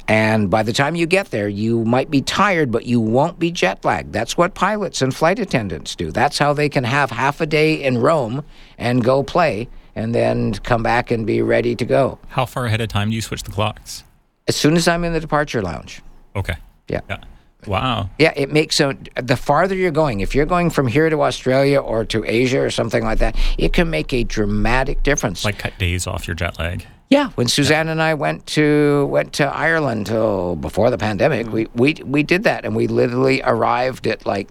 and 0.07 0.51
by 0.51 0.63
the 0.63 0.73
time 0.73 0.97
you 0.97 1.07
get 1.07 1.31
there, 1.31 1.49
you 1.49 1.85
might 1.85 2.11
be 2.11 2.21
tired, 2.21 2.71
but 2.71 2.85
you 2.85 3.01
won't 3.01 3.39
be 3.39 3.51
jet 3.51 3.85
lagged. 3.85 4.13
That's 4.13 4.37
what 4.37 4.55
pilots 4.55 5.01
and 5.01 5.15
flight 5.15 5.39
attendants 5.39 5.97
do. 5.97 6.11
That's 6.11 6.37
how 6.39 6.53
they 6.53 6.69
can 6.69 6.85
have 6.85 7.11
half 7.11 7.41
a 7.41 7.47
day 7.47 7.83
in 7.83 7.99
Rome 7.99 8.45
and 8.77 9.03
go 9.03 9.23
play 9.23 9.69
and 9.95 10.15
then 10.15 10.53
come 10.55 10.83
back 10.83 11.11
and 11.11 11.27
be 11.27 11.41
ready 11.41 11.75
to 11.77 11.85
go. 11.85 12.19
How 12.29 12.45
far 12.45 12.67
ahead 12.67 12.83
of 12.83 12.89
time 12.89 13.11
do 13.11 13.17
you 13.17 13.23
switch 13.23 13.45
the 13.45 13.51
clocks? 13.51 14.05
As 14.47 14.57
soon 14.57 14.77
as 14.77 14.87
I'm 14.89 15.05
in 15.05 15.13
the 15.13 15.21
departure 15.21 15.63
lounge. 15.63 16.03
Okay. 16.37 16.55
Yeah. 16.89 17.01
Yeah. 17.09 17.19
Wow. 17.67 18.11
Yeah, 18.19 18.33
it 18.37 18.53
makes 18.53 18.77
so 18.77 18.93
the 19.17 19.37
farther 19.37 19.75
you're 19.75 19.91
going, 19.91 20.21
if 20.21 20.35
you're 20.35 20.47
going 20.47 20.71
from 20.71 20.87
here 20.87 21.09
to 21.09 21.23
Australia 21.23 21.81
or 21.81 22.05
to 22.07 22.25
Asia 22.27 22.61
or 22.61 22.71
something 22.71 23.03
like 23.03 23.19
that, 23.19 23.37
it 23.59 23.73
can 23.73 23.91
make 23.91 24.13
a 24.13 24.25
dramatic 24.25 25.03
difference. 25.03 25.45
Like 25.45 25.59
cut 25.59 25.79
days 25.79 26.07
off 26.07 26.27
your 26.27 26.35
jet 26.35 26.59
lag. 26.59 26.87
Yeah, 27.11 27.31
when 27.31 27.49
Suzanne 27.49 27.89
and 27.89 28.03
I 28.03 28.15
went 28.15 28.47
to 28.49 29.07
went 29.07 29.35
to 29.35 29.45
Ireland 29.45 30.11
oh, 30.11 30.57
before 30.57 30.91
the 30.91 30.99
pandemic, 30.99 31.51
we, 31.53 31.69
we 31.75 31.95
we 32.05 32.23
did 32.23 32.45
that, 32.45 32.65
and 32.65 32.75
we 32.75 32.87
literally 32.87 33.41
arrived 33.43 34.07
at 34.07 34.27
like 34.27 34.49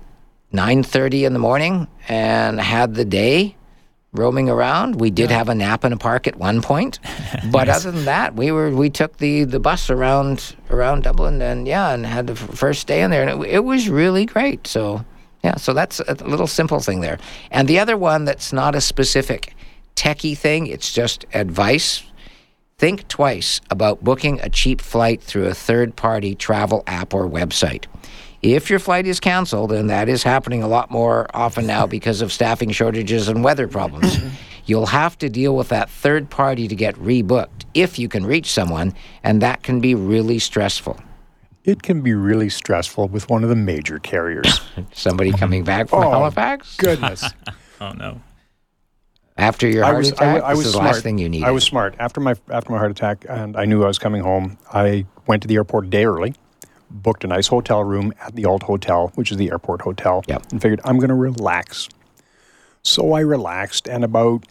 nine 0.52 0.84
thirty 0.84 1.26
in 1.26 1.34
the 1.34 1.40
morning 1.40 1.88
and 2.07 2.60
had 2.60 2.94
the 2.94 3.06
day 3.06 3.56
roaming 4.14 4.49
around. 4.49 4.99
We 4.99 5.10
did 5.10 5.31
have 5.31 5.49
a 5.49 5.56
nap 5.56 5.84
in 5.84 5.91
a 5.94 5.98
park 5.98 6.27
at 6.27 6.38
one 6.38 6.61
point, 6.61 6.99
but 7.52 7.69
other 7.69 7.91
than 7.91 8.06
that, 8.06 8.35
we 8.35 8.52
were 8.52 8.69
we 8.69 8.90
took 8.90 9.18
the, 9.18 9.44
the 9.44 9.60
bus 9.60 9.90
around 9.90 10.56
around 10.69 11.03
Dublin, 11.03 11.41
and 11.41 11.68
yeah, 11.68 11.94
and 11.94 12.06
had 12.06 12.27
the 12.27 12.35
first 12.35 12.88
day 12.88 13.02
in 13.02 13.11
there, 13.11 13.27
and 13.27 13.44
it, 13.44 13.49
it 13.49 13.64
was 13.64 13.90
really 13.90 14.26
great. 14.26 14.68
So 14.68 15.06
yeah, 15.44 15.56
so 15.56 15.73
that's 15.73 15.99
a 15.99 16.15
little 16.26 16.48
simple 16.48 16.80
thing 16.80 17.02
there, 17.02 17.18
and 17.52 17.68
the 17.68 17.80
other 17.80 17.98
one 17.98 18.26
that's 18.26 18.53
not 18.53 18.76
a 18.76 18.81
specific 18.81 19.56
techie 19.95 20.38
thing; 20.38 20.68
it's 20.68 20.94
just 20.94 21.26
advice 21.34 22.03
Think 22.84 23.07
twice 23.07 23.61
about 23.69 24.03
booking 24.03 24.41
a 24.41 24.49
cheap 24.49 24.81
flight 24.81 25.22
through 25.22 25.45
a 25.45 25.53
third 25.53 25.95
party 25.95 26.35
travel 26.35 26.84
app 26.88 27.14
or 27.14 27.30
website. 27.30 27.85
If 28.44 28.70
your 28.70 28.80
flight 28.80 29.07
is 29.07 29.22
canceled, 29.22 29.72
and 29.72 29.90
that 29.90 30.10
is 30.10 30.22
happening 30.22 30.61
a 30.64 30.68
lot 30.68 30.91
more 30.91 31.28
often 31.34 31.65
now 31.65 31.88
because 31.88 32.22
of 32.22 32.32
staffing 32.34 32.72
shortages 32.72 33.30
and 33.30 33.41
weather 33.41 33.70
problems, 33.70 34.18
mm-hmm. 34.18 34.30
you'll 34.65 34.88
have 34.88 35.18
to 35.20 35.30
deal 35.30 35.56
with 35.56 35.70
that 35.70 35.90
third 35.90 36.30
party 36.30 36.68
to 36.68 36.76
get 36.76 36.94
rebooked 36.95 37.64
if 37.74 37.98
you 37.98 38.10
can 38.10 38.26
reach 38.26 38.52
someone, 38.52 38.94
and 39.24 39.41
that 39.41 39.64
can 39.64 39.80
be 39.80 39.95
really 39.95 40.40
stressful. 40.40 40.99
It 41.64 41.84
can 41.84 42.02
be 42.02 42.14
really 42.14 42.49
stressful 42.49 43.07
with 43.07 43.30
one 43.30 43.44
of 43.44 43.49
the 43.49 43.56
major 43.56 43.98
carriers. 43.99 44.60
Somebody 44.91 45.32
coming 45.32 45.64
back 45.64 45.88
from 45.88 46.03
Oh, 46.03 46.10
Halifax 46.11 46.76
Goodness. 46.78 47.24
Oh 47.82 47.91
no. 47.91 48.22
after 49.38 49.68
your 49.68 49.84
I 49.84 49.88
heart 49.88 49.98
was, 49.99 50.10
attack. 50.11 50.44
I, 50.44 50.48
I 50.48 50.49
this 50.52 50.57
was 50.57 50.68
is 50.68 50.74
the 50.74 50.78
smart. 50.80 50.94
last 50.94 51.03
thing 51.03 51.18
you 51.18 51.28
need. 51.28 51.44
I 51.44 51.52
was 51.52 51.64
smart. 51.65 51.95
After 51.99 52.22
my 52.22 52.36
after 52.49 52.72
my 52.72 52.78
heart 52.78 52.91
attack, 52.91 53.26
and 53.28 53.57
I 53.57 53.65
knew 53.65 53.84
I 53.84 53.88
was 53.88 53.99
coming 53.99 54.22
home. 54.22 54.57
I 54.72 55.06
went 55.28 55.41
to 55.41 55.48
the 55.49 55.56
airport 55.56 55.86
a 55.86 55.90
day 55.90 56.06
early, 56.06 56.34
booked 56.94 57.24
a 57.24 57.28
nice 57.28 57.48
hotel 57.48 57.84
room 57.84 58.14
at 58.22 58.36
the 58.36 58.45
Alt 58.45 58.64
Hotel, 58.64 59.11
which 59.15 59.32
is 59.32 59.38
the 59.38 59.49
airport 59.49 59.82
hotel, 59.82 60.24
Yep. 60.28 60.52
and 60.52 60.61
figured 60.61 60.80
I'm 60.86 60.98
going 60.98 61.10
to 61.10 61.15
relax. 61.15 61.90
So 62.84 63.14
I 63.14 63.22
relaxed, 63.22 63.88
and 63.90 64.03
about 64.03 64.45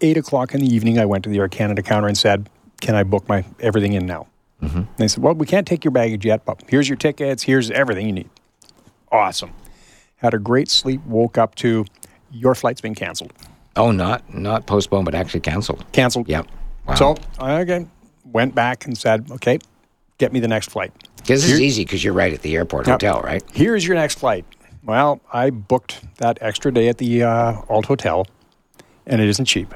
eight 0.00 0.16
o'clock 0.16 0.54
in 0.54 0.60
the 0.60 0.66
evening, 0.74 0.98
I 0.98 1.04
went 1.06 1.24
to 1.24 1.30
the 1.30 1.38
Air 1.38 1.48
Canada 1.48 1.82
counter 1.82 2.08
and 2.08 2.16
said, 2.16 2.48
"Can 2.80 2.94
I 2.94 3.02
book 3.02 3.28
my 3.28 3.44
everything 3.60 3.92
in 3.92 4.06
now?" 4.06 4.26
Mm-hmm. 4.62 4.78
And 4.78 4.88
they 4.96 5.08
said, 5.08 5.22
"Well, 5.22 5.34
we 5.34 5.46
can't 5.46 5.66
take 5.66 5.84
your 5.84 5.90
baggage 5.92 6.24
yet, 6.24 6.44
but 6.44 6.62
here's 6.68 6.88
your 6.88 6.96
tickets. 6.96 7.42
Here's 7.42 7.70
everything 7.70 8.06
you 8.06 8.12
need." 8.12 8.30
Awesome. 9.10 9.50
Had 10.16 10.34
a 10.34 10.38
great 10.38 10.70
sleep. 10.70 11.04
Woke 11.06 11.36
up 11.36 11.54
to 11.56 11.84
your 12.30 12.54
flight's 12.54 12.80
been 12.80 12.94
canceled. 12.94 13.32
oh, 13.76 13.90
not 13.90 14.32
not 14.32 14.66
postponed, 14.66 15.04
but 15.04 15.14
actually 15.14 15.40
canceled. 15.40 15.84
Canceled. 15.92 16.28
Yep. 16.28 16.46
Wow. 16.86 16.94
So 16.94 17.16
I 17.38 17.60
again 17.60 17.90
went 18.24 18.54
back 18.54 18.86
and 18.86 18.96
said, 18.96 19.30
okay, 19.32 19.58
get 20.18 20.32
me 20.32 20.40
the 20.40 20.48
next 20.48 20.70
flight. 20.70 20.92
Because 21.22 21.48
it's 21.48 21.60
easy 21.60 21.84
because 21.84 22.02
you're 22.04 22.12
right 22.12 22.32
at 22.32 22.42
the 22.42 22.54
airport 22.56 22.86
Yep. 22.86 22.94
hotel, 22.94 23.22
right? 23.22 23.42
Here's 23.52 23.86
your 23.86 23.96
next 23.96 24.18
flight. 24.18 24.44
Well, 24.84 25.20
I 25.32 25.50
booked 25.50 26.00
that 26.18 26.38
extra 26.40 26.72
day 26.72 26.88
at 26.88 26.98
the 26.98 27.22
uh, 27.22 27.62
Alt 27.68 27.86
Hotel, 27.86 28.26
and 29.06 29.20
it 29.20 29.28
isn't 29.28 29.44
cheap. 29.44 29.72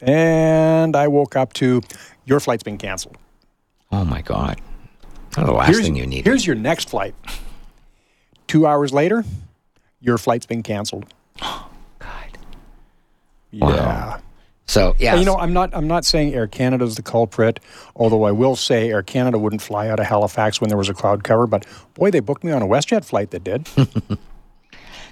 And 0.00 0.94
I 0.96 1.08
woke 1.08 1.34
up 1.36 1.52
to 1.54 1.82
your 2.24 2.40
flight's 2.40 2.62
been 2.62 2.78
canceled. 2.78 3.18
Oh 3.92 4.04
my 4.04 4.22
God. 4.22 4.60
Oh, 5.36 5.46
the 5.46 5.52
last 5.52 5.68
here's, 5.68 5.82
thing 5.82 5.96
you 5.96 6.06
need. 6.06 6.24
Here's 6.24 6.46
your 6.46 6.56
next 6.56 6.90
flight. 6.90 7.14
Two 8.46 8.66
hours 8.66 8.92
later, 8.92 9.24
your 10.00 10.16
flight's 10.18 10.46
been 10.46 10.62
canceled. 10.62 11.12
Oh, 11.42 11.68
God. 11.98 12.38
Yeah. 13.50 14.20
So 14.70 14.94
yeah, 15.00 15.16
you 15.16 15.24
know, 15.24 15.36
I'm 15.36 15.52
not. 15.52 15.74
I'm 15.74 15.88
not 15.88 16.04
saying 16.04 16.32
Air 16.32 16.46
Canada 16.46 16.84
is 16.84 16.94
the 16.94 17.02
culprit. 17.02 17.58
Although 17.96 18.22
I 18.22 18.30
will 18.30 18.54
say 18.54 18.90
Air 18.90 19.02
Canada 19.02 19.36
wouldn't 19.36 19.62
fly 19.62 19.88
out 19.88 19.98
of 19.98 20.06
Halifax 20.06 20.60
when 20.60 20.68
there 20.68 20.78
was 20.78 20.88
a 20.88 20.94
cloud 20.94 21.24
cover. 21.24 21.48
But 21.48 21.66
boy, 21.94 22.12
they 22.12 22.20
booked 22.20 22.44
me 22.44 22.52
on 22.52 22.62
a 22.62 22.66
WestJet 22.66 23.04
flight 23.04 23.32
that 23.32 23.42
did. 23.42 23.68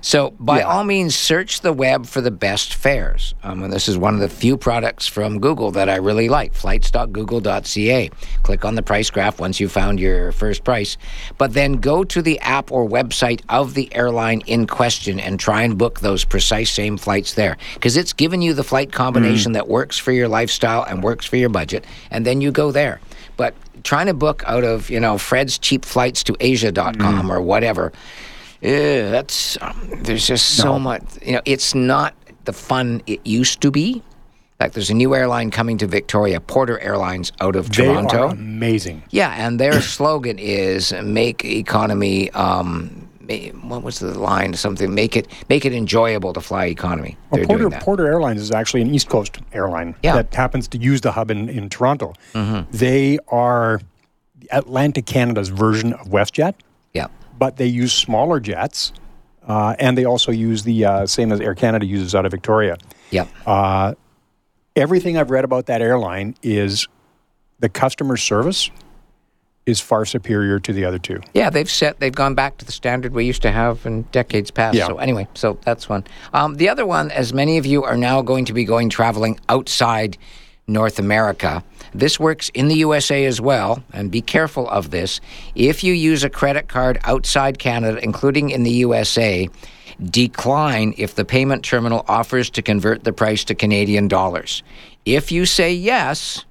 So, 0.00 0.32
by 0.38 0.58
Yeah. 0.58 0.64
all 0.66 0.84
means, 0.84 1.14
search 1.16 1.60
the 1.60 1.72
web 1.72 2.06
for 2.06 2.20
the 2.20 2.30
best 2.30 2.74
fares. 2.74 3.34
Um, 3.42 3.62
and 3.64 3.72
this 3.72 3.88
is 3.88 3.98
one 3.98 4.14
of 4.14 4.20
the 4.20 4.28
few 4.28 4.56
products 4.56 5.06
from 5.06 5.40
Google 5.40 5.70
that 5.72 5.88
I 5.88 5.96
really 5.96 6.28
like 6.28 6.54
flights.google.ca. 6.54 8.10
Click 8.42 8.64
on 8.64 8.74
the 8.74 8.82
price 8.82 9.10
graph 9.10 9.40
once 9.40 9.60
you've 9.60 9.72
found 9.72 9.98
your 10.00 10.32
first 10.32 10.64
price, 10.64 10.96
but 11.36 11.52
then 11.52 11.74
go 11.74 12.04
to 12.04 12.22
the 12.22 12.38
app 12.40 12.70
or 12.70 12.88
website 12.88 13.40
of 13.48 13.74
the 13.74 13.94
airline 13.94 14.42
in 14.46 14.66
question 14.66 15.18
and 15.20 15.38
try 15.40 15.62
and 15.62 15.76
book 15.78 16.00
those 16.00 16.24
precise 16.24 16.70
same 16.70 16.96
flights 16.96 17.34
there. 17.34 17.56
Because 17.74 17.96
it's 17.96 18.12
given 18.12 18.42
you 18.42 18.54
the 18.54 18.64
flight 18.64 18.92
combination 18.92 19.52
that 19.52 19.68
works 19.68 19.98
for 19.98 20.12
your 20.12 20.28
lifestyle 20.28 20.82
and 20.84 21.02
works 21.02 21.26
for 21.26 21.36
your 21.36 21.48
budget, 21.48 21.84
and 22.10 22.24
then 22.24 22.40
you 22.40 22.50
go 22.52 22.70
there. 22.72 23.00
But 23.36 23.54
trying 23.84 24.06
to 24.06 24.14
book 24.14 24.42
out 24.46 24.64
of, 24.64 24.90
you 24.90 25.00
know, 25.00 25.18
Fred's 25.18 25.58
cheap 25.58 25.84
flights 25.84 26.22
to 26.24 26.36
Asia.com 26.40 27.30
or 27.30 27.40
whatever. 27.40 27.92
Yeah, 28.60 29.10
that's 29.10 29.56
um, 29.60 29.88
there's 30.02 30.26
just 30.26 30.56
so 30.56 30.78
much. 30.78 31.02
You 31.22 31.34
know, 31.34 31.42
it's 31.44 31.74
not 31.74 32.14
the 32.44 32.52
fun 32.52 33.02
it 33.06 33.24
used 33.26 33.60
to 33.62 33.70
be. 33.70 34.02
Like 34.60 34.72
there's 34.72 34.90
a 34.90 34.94
new 34.94 35.14
airline 35.14 35.52
coming 35.52 35.78
to 35.78 35.86
Victoria, 35.86 36.40
Porter 36.40 36.80
Airlines 36.80 37.30
out 37.40 37.54
of 37.54 37.70
they 37.70 37.84
Toronto. 37.84 38.28
are 38.28 38.32
amazing. 38.32 39.02
Yeah, 39.10 39.30
and 39.36 39.60
their 39.60 39.80
slogan 39.96 40.38
is 40.38 40.92
"Make 40.92 41.44
economy." 41.44 42.30
Um, 42.32 43.04
what 43.62 43.82
was 43.84 43.98
the 44.00 44.18
line? 44.18 44.54
Something 44.54 44.92
make 44.94 45.14
it 45.14 45.28
make 45.48 45.64
it 45.64 45.72
enjoyable 45.74 46.32
to 46.32 46.40
fly 46.40 46.64
economy. 46.64 47.16
Well, 47.30 47.44
Porter. 47.44 47.70
Porter 47.70 48.06
Airlines 48.08 48.40
is 48.40 48.50
actually 48.50 48.80
an 48.82 48.92
East 48.92 49.08
Coast 49.10 49.38
airline 49.52 49.94
Yeah. 50.02 50.14
that 50.16 50.34
happens 50.34 50.66
to 50.68 50.78
use 50.78 51.02
the 51.02 51.12
hub 51.12 51.30
in, 51.30 51.48
in 51.50 51.68
Toronto. 51.68 52.14
Mm-hmm. 52.32 52.74
They 52.76 53.18
are 53.28 53.80
Atlantic 54.50 55.04
Canada's 55.06 55.50
version 55.50 55.92
of 55.92 56.06
WestJet, 56.08 56.54
but 57.38 57.56
they 57.56 57.66
use 57.66 57.92
smaller 57.92 58.40
jets, 58.40 58.92
uh, 59.46 59.74
and 59.78 59.96
they 59.96 60.04
also 60.04 60.32
use 60.32 60.62
the 60.64 60.84
uh, 60.84 61.06
same 61.06 61.32
as 61.32 61.40
Air 61.40 61.54
Canada 61.54 61.86
uses 61.86 62.14
out 62.14 62.26
of 62.26 62.32
Victoria. 62.32 62.76
yeah, 63.10 63.26
Uh, 63.46 63.94
everything 64.76 65.16
I've 65.16 65.30
read 65.30 65.44
about 65.44 65.66
that 65.66 65.80
airline 65.82 66.34
is 66.42 66.86
the 67.60 67.68
customer 67.68 68.16
service 68.16 68.70
is 69.66 69.80
far 69.80 70.04
superior 70.06 70.58
to 70.58 70.72
the 70.72 70.84
other 70.84 70.98
two. 70.98 71.20
yeah. 71.34 71.50
They've 71.50 71.68
set. 71.70 72.00
They've 72.00 72.14
gone 72.14 72.34
back 72.34 72.56
to 72.58 72.64
the 72.64 72.72
standard 72.72 73.12
we 73.12 73.26
used 73.26 73.42
to 73.42 73.50
have 73.50 73.84
in 73.84 74.02
decades 74.12 74.50
past. 74.50 74.76
Yeah. 74.76 74.86
So 74.86 74.96
anyway, 74.96 75.28
so 75.34 75.58
that's 75.62 75.90
one. 75.90 76.04
Um, 76.32 76.54
the 76.54 76.70
other 76.70 76.86
one, 76.86 77.10
as 77.10 77.34
many 77.34 77.58
of 77.58 77.66
you 77.66 77.84
are 77.84 77.96
now 77.96 78.22
going 78.22 78.46
to 78.46 78.54
be 78.54 78.64
going 78.64 78.88
traveling 78.88 79.38
outside 79.50 80.16
North 80.68 80.98
America. 80.98 81.64
This 81.94 82.20
works 82.20 82.50
in 82.50 82.68
the 82.68 82.76
USA 82.76 83.24
as 83.24 83.40
well, 83.40 83.82
and 83.92 84.10
be 84.10 84.20
careful 84.20 84.68
of 84.68 84.90
this. 84.90 85.20
If 85.54 85.82
you 85.82 85.94
use 85.94 86.22
a 86.22 86.30
credit 86.30 86.68
card 86.68 86.98
outside 87.04 87.58
Canada, 87.58 87.98
including 88.02 88.50
in 88.50 88.62
the 88.62 88.70
USA, 88.70 89.48
decline 90.04 90.94
if 90.96 91.14
the 91.14 91.24
payment 91.24 91.64
terminal 91.64 92.04
offers 92.06 92.50
to 92.50 92.62
convert 92.62 93.04
the 93.04 93.12
price 93.12 93.44
to 93.44 93.54
Canadian 93.54 94.06
dollars. 94.08 94.62
If 95.04 95.32
you 95.32 95.46
say 95.46 95.72
yes, 95.72 96.44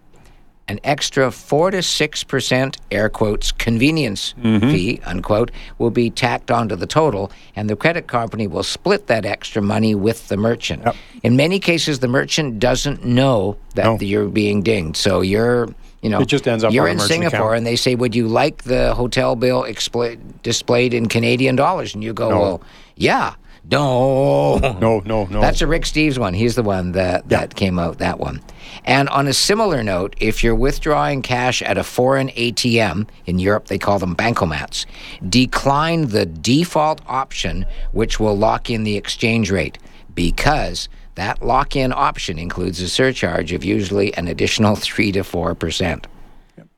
an 0.70 0.80
extra 0.84 1.32
4 1.32 1.72
to 1.72 1.78
6% 1.78 2.76
air 2.92 3.10
quotes 3.10 3.52
convenience 3.52 4.34
mm-hmm. 4.42 4.70
fee 4.70 5.02
unquote 5.06 5.52
will 5.78 5.92
be 5.92 6.10
tacked 6.10 6.52
onto 6.52 6.76
the 6.76 6.88
total 6.88 7.32
and 7.56 7.70
the 7.70 7.76
credit 7.76 8.08
company 8.08 8.48
will 8.48 8.64
split 8.64 9.08
that 9.08 9.26
extra 9.26 9.62
money 9.62 9.96
with 9.96 10.28
the 10.28 10.38
merchant 10.38 10.86
in 11.24 11.36
many 11.36 11.60
cases 11.60 12.00
the 12.00 12.08
merchant 12.08 12.60
doesn't 12.60 13.06
know 13.06 13.58
that 13.76 13.86
No. 13.86 13.98
you're 14.00 14.28
being 14.28 14.62
dinged 14.62 14.98
so 14.98 15.22
you're 15.22 15.70
you 16.02 16.10
know 16.10 16.20
It 16.20 16.28
just 16.28 16.48
ends 16.48 16.64
up 16.64 16.74
you're 16.74 16.88
in 16.88 17.00
singapore 17.00 17.40
account. 17.40 17.58
and 17.58 17.66
they 17.66 17.76
say 17.76 17.96
would 17.96 18.16
you 18.16 18.28
like 18.28 18.64
the 18.64 18.94
hotel 18.94 19.36
bill 19.36 19.64
expla- 19.64 20.20
displayed 20.44 20.94
in 20.94 21.08
canadian 21.08 21.56
dollars 21.56 21.94
and 21.96 22.04
you 22.04 22.14
go 22.14 22.30
No. 22.30 22.40
well 22.40 22.62
yeah 22.96 23.36
no 23.70 24.58
No, 24.80 25.02
no, 25.06 25.26
no. 25.26 25.42
that's 25.42 25.62
a 25.62 25.68
Rick 25.68 25.84
Steves 25.84 26.18
one. 26.18 26.34
He's 26.34 26.56
the 26.56 26.64
one 26.64 26.94
that, 26.94 27.28
that 27.30 27.56
came 27.56 27.78
out, 27.80 27.98
that 28.00 28.20
one. 28.20 28.42
And 28.86 29.10
on 29.10 29.28
a 29.28 29.34
similar 29.34 29.84
note, 29.84 30.16
if 30.20 30.44
you're 30.44 30.56
withdrawing 30.56 31.22
cash 31.22 31.62
at 31.62 31.78
a 31.78 31.84
foreign 31.84 32.30
ATM, 32.30 33.08
in 33.26 33.40
Europe 33.40 33.68
they 33.68 33.78
call 33.78 34.00
them 34.00 34.16
bankomats, 34.16 34.86
decline 35.28 36.08
the 36.08 36.26
default 36.26 37.02
option, 37.08 37.66
which 37.92 38.20
will 38.20 38.38
lock 38.38 38.70
in 38.70 38.84
the 38.84 38.96
exchange 38.98 39.52
rate, 39.52 39.78
because 40.16 40.88
that 41.16 41.42
lock 41.44 41.76
in 41.76 41.92
option 41.92 42.38
includes 42.40 42.80
a 42.82 42.88
surcharge 42.88 43.52
of 43.52 43.64
usually 43.64 44.14
an 44.16 44.28
additional 44.28 44.76
3 44.88 45.12
to 45.14 45.20
4%. 45.22 46.06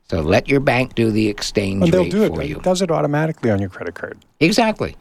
So 0.09 0.21
let 0.21 0.47
your 0.49 0.59
bank 0.59 0.95
do 0.95 1.11
the 1.11 1.27
exchange 1.27 1.83
and 1.83 1.91
they'll 1.93 2.01
rate 2.03 2.11
do 2.11 2.23
it. 2.23 2.33
for 2.33 2.41
It 2.41 2.47
you. 2.49 2.55
does 2.61 2.81
it 2.81 2.89
automatically 2.89 3.51
on 3.51 3.59
your 3.59 3.69
credit 3.69 3.93
card. 3.93 4.17
Exactly. 4.39 4.95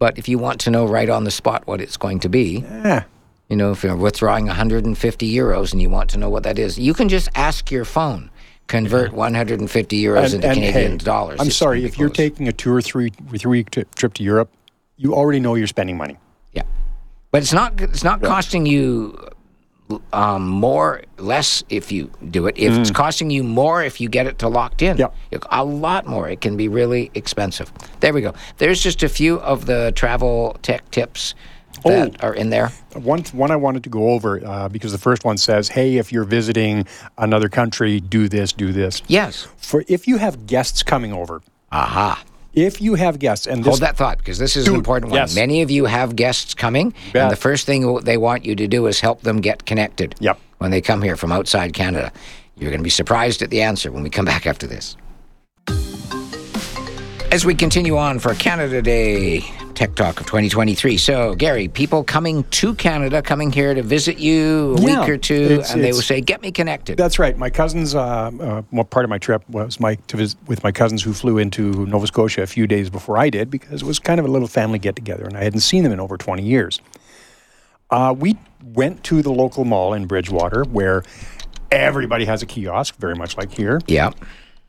But 0.00 0.18
if 0.18 0.28
you 0.28 0.38
want 0.38 0.60
to 0.62 0.70
know 0.70 0.86
right 0.86 1.08
on 1.08 1.22
the 1.24 1.30
spot 1.30 1.66
what 1.66 1.80
it's 1.80 1.96
going 1.98 2.20
to 2.20 2.28
be, 2.28 2.64
Yeah. 2.84 3.04
you 3.50 3.56
know, 3.56 3.70
if 3.70 3.84
you're 3.84 3.94
withdrawing 3.94 4.46
150 4.46 5.32
euros 5.32 5.72
and 5.72 5.80
you 5.80 5.90
want 5.90 6.08
to 6.10 6.18
know 6.18 6.30
what 6.30 6.42
that 6.42 6.58
is, 6.58 6.78
you 6.78 6.94
can 6.94 7.08
just 7.08 7.28
ask 7.36 7.70
your 7.70 7.84
phone. 7.84 8.30
Convert 8.66 9.12
150 9.12 10.02
euros 10.02 10.32
into 10.34 10.46
Canadian 10.48 10.92
hey, 10.92 10.96
dollars. 10.96 11.38
I'm 11.40 11.50
sorry, 11.50 11.84
if 11.84 11.98
you're 11.98 12.08
close. 12.08 12.16
taking 12.16 12.48
a 12.48 12.52
two 12.52 12.72
or 12.72 12.80
three 12.80 13.10
three 13.36 13.58
week 13.58 13.70
tri- 13.70 13.84
trip 13.96 14.14
to 14.14 14.22
Europe, 14.22 14.48
you 14.96 15.12
already 15.12 15.40
know 15.40 15.54
you're 15.56 15.66
spending 15.66 15.96
money. 15.96 16.16
yeah, 16.52 16.62
but 17.32 17.42
it's 17.42 17.52
not 17.52 17.80
it's 17.80 18.04
not 18.04 18.22
costing 18.22 18.66
you 18.66 19.18
um, 20.12 20.46
more 20.48 21.02
less 21.18 21.62
if 21.68 21.90
you 21.92 22.10
do 22.30 22.46
it. 22.46 22.56
If 22.58 22.72
it's 22.78 22.90
costing 22.90 23.30
you 23.30 23.42
more 23.42 23.82
if 23.82 24.00
you 24.00 24.08
get 24.08 24.26
it 24.26 24.38
to 24.40 24.48
locked 24.48 24.82
in, 24.82 24.96
Mm. 24.96 25.10
Yeah. 25.32 25.38
a 25.50 25.64
lot 25.64 26.06
more. 26.06 26.28
It 26.28 26.40
can 26.40 26.56
be 26.56 26.68
really 26.68 27.10
expensive. 27.14 27.72
There 28.00 28.12
we 28.12 28.20
go. 28.20 28.34
There's 28.58 28.82
just 28.82 29.02
a 29.02 29.08
few 29.08 29.38
of 29.40 29.66
the 29.66 29.92
travel 29.94 30.56
tech 30.62 30.90
tips 30.90 31.34
that 31.84 32.16
Oh. 32.22 32.26
are 32.26 32.34
in 32.34 32.50
there. 32.50 32.72
One 32.94 33.22
one 33.32 33.50
I 33.50 33.56
wanted 33.56 33.84
to 33.84 33.90
go 33.90 34.10
over 34.10 34.40
uh, 34.44 34.68
because 34.68 34.92
the 34.92 34.98
first 34.98 35.24
one 35.24 35.38
says, 35.38 35.68
"Hey, 35.68 35.98
if 35.98 36.12
you're 36.12 36.24
visiting 36.24 36.86
another 37.16 37.48
country, 37.48 38.00
do 38.00 38.28
this, 38.28 38.52
do 38.52 38.72
this." 38.72 39.02
Yes. 39.06 39.46
For 39.56 39.84
if 39.88 40.08
you 40.08 40.18
have 40.18 40.46
guests 40.46 40.82
coming 40.82 41.12
over, 41.12 41.42
Aha. 41.72 42.22
If 42.52 42.80
you 42.80 42.94
have 42.94 43.18
guests, 43.18 43.46
and 43.46 43.62
this, 43.62 43.68
Hold 43.70 43.80
that 43.80 43.96
thought 43.96 44.18
because 44.18 44.38
this 44.38 44.56
is 44.56 44.66
an 44.68 44.74
important 44.74 45.10
one. 45.10 45.20
yes. 45.20 45.34
Many 45.34 45.62
of 45.62 45.70
you 45.70 45.84
have 45.84 46.16
guests 46.16 46.54
coming, 46.54 46.94
and 47.14 47.30
the 47.30 47.36
first 47.36 47.66
thing 47.66 47.96
they 48.02 48.16
want 48.16 48.44
you 48.44 48.54
to 48.56 48.66
do 48.66 48.86
is 48.86 49.00
help 49.00 49.22
them 49.22 49.40
get 49.40 49.66
connected. 49.66 50.14
Yep. 50.20 50.38
When 50.58 50.70
they 50.70 50.80
come 50.80 51.00
here 51.02 51.16
from 51.16 51.32
outside 51.32 51.72
Canada, 51.72 52.12
you're 52.56 52.70
going 52.70 52.80
to 52.80 52.84
be 52.84 52.90
surprised 52.90 53.40
at 53.42 53.50
the 53.50 53.62
answer 53.62 53.90
when 53.90 54.02
we 54.02 54.10
come 54.10 54.26
back 54.26 54.46
after 54.46 54.66
this. 54.66 54.96
As 57.32 57.44
we 57.46 57.54
continue 57.54 57.96
on 57.96 58.18
for 58.18 58.34
Canada 58.34 58.82
Day 58.82 59.40
Tech 59.74 59.94
Talk 59.94 60.18
of 60.20 60.26
2023. 60.26 60.96
So, 60.96 61.36
Gary, 61.36 61.68
people 61.68 62.02
coming 62.02 62.42
to 62.50 62.74
Canada, 62.74 63.22
coming 63.22 63.52
here 63.52 63.72
to 63.72 63.82
visit 63.84 64.18
you 64.18 64.74
a 64.76 64.80
Yeah, 64.80 65.00
week 65.00 65.08
or 65.08 65.16
two, 65.16 65.34
it's- 65.34 65.72
and 65.72 65.82
they 65.84 65.92
will 65.92 66.02
say, 66.02 66.20
"Get 66.20 66.42
me 66.42 66.50
connected." 66.50 66.96
That's 66.98 67.20
right. 67.20 67.38
My 67.38 67.48
cousins. 67.48 67.94
Uh, 67.94 68.00
uh, 68.40 68.62
well, 68.72 68.82
part 68.84 69.04
of 69.04 69.10
my 69.10 69.18
trip 69.18 69.42
was 69.48 69.78
my 69.78 69.94
to 70.08 70.16
visit 70.16 70.38
with 70.48 70.64
my 70.64 70.72
cousins 70.72 71.04
who 71.04 71.12
flew 71.12 71.38
into 71.38 71.86
Nova 71.86 72.08
Scotia 72.08 72.42
a 72.42 72.46
few 72.48 72.66
days 72.66 72.90
before 72.90 73.16
I 73.16 73.30
did 73.30 73.48
because 73.48 73.82
it 73.82 73.86
was 73.86 74.00
kind 74.00 74.18
of 74.18 74.26
a 74.26 74.28
little 74.28 74.48
family 74.48 74.80
get 74.80 74.96
together, 74.96 75.24
and 75.24 75.36
I 75.36 75.44
hadn't 75.44 75.60
seen 75.60 75.84
them 75.84 75.92
in 75.92 76.00
over 76.00 76.16
twenty 76.16 76.42
years. 76.42 76.80
Uh, 77.92 78.12
we 78.18 78.36
went 78.74 79.04
to 79.04 79.22
the 79.22 79.30
local 79.32 79.64
mall 79.64 79.94
in 79.94 80.06
Bridgewater 80.06 80.64
where 80.64 81.04
everybody 81.70 82.24
has 82.24 82.42
a 82.42 82.46
kiosk, 82.46 82.96
very 82.98 83.14
much 83.14 83.36
like 83.38 83.52
here, 83.52 83.80
yeah. 83.86 84.10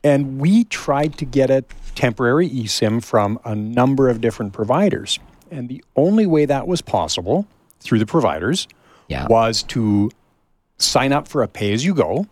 And 0.04 0.40
we 0.40 0.64
tried 0.66 1.18
to 1.20 1.26
get 1.26 1.50
a 1.50 1.64
temporary 1.96 2.50
eSIM 2.50 3.04
from 3.04 3.40
a 3.46 3.54
number 3.56 4.10
of 4.10 4.22
different 4.22 4.54
providers, 4.54 5.20
and 5.50 5.70
the 5.70 5.84
only 5.96 6.26
way 6.26 6.46
that 6.46 6.68
was 6.68 6.82
possible 6.82 7.46
through 7.80 8.00
the 8.00 8.06
providers 8.06 8.68
Yeah. 9.08 9.28
was 9.28 9.64
to 9.64 10.10
sign 10.78 11.12
up 11.12 11.28
for 11.28 11.44
a 11.44 11.48
pay 11.48 11.74
as 11.74 11.84
you 11.86 11.94
go, 11.94 12.26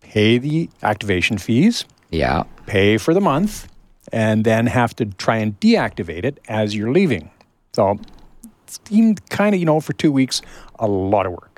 pay 0.00 0.38
the 0.38 0.68
activation 0.82 1.38
fees, 1.38 1.84
Yeah. 2.10 2.44
pay 2.66 2.98
for 2.98 3.14
the 3.14 3.20
month, 3.20 3.66
and 4.12 4.44
then 4.44 4.66
have 4.66 4.94
to 4.96 5.06
try 5.06 5.38
and 5.38 5.58
deactivate 5.60 6.24
it 6.24 6.38
as 6.48 6.76
you're 6.76 6.92
leaving. 6.92 7.30
So 7.72 7.92
it 7.92 8.80
seemed 8.86 9.28
kind 9.30 9.54
of, 9.54 9.58
you 9.58 9.64
know, 9.66 9.80
for 9.80 9.94
two 9.94 10.12
weeks, 10.12 10.42
a 10.78 10.86
lot 10.86 11.26
of 11.26 11.32
work. 11.32 11.53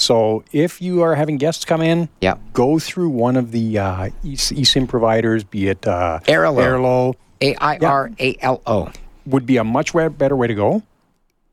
So 0.00 0.44
if 0.50 0.80
you 0.80 1.02
are 1.02 1.14
having 1.14 1.36
guests 1.36 1.64
come 1.66 1.82
in, 1.82 2.08
Yeah. 2.20 2.36
go 2.54 2.78
through 2.78 3.10
one 3.10 3.36
of 3.36 3.52
the 3.52 3.78
uh, 3.78 4.08
eSIM 4.24 4.88
providers, 4.88 5.44
be 5.44 5.68
it 5.68 5.86
uh, 5.86 6.20
Airalo. 6.24 6.56
Airlo, 6.62 7.14
A 7.42 7.54
I 7.56 7.78
R 7.82 8.10
A 8.18 8.36
L 8.40 8.62
O. 8.66 8.90
would 9.26 9.44
be 9.44 9.58
a 9.58 9.64
much 9.64 9.92
better 9.92 10.34
way 10.36 10.46
to 10.46 10.54
go. 10.54 10.82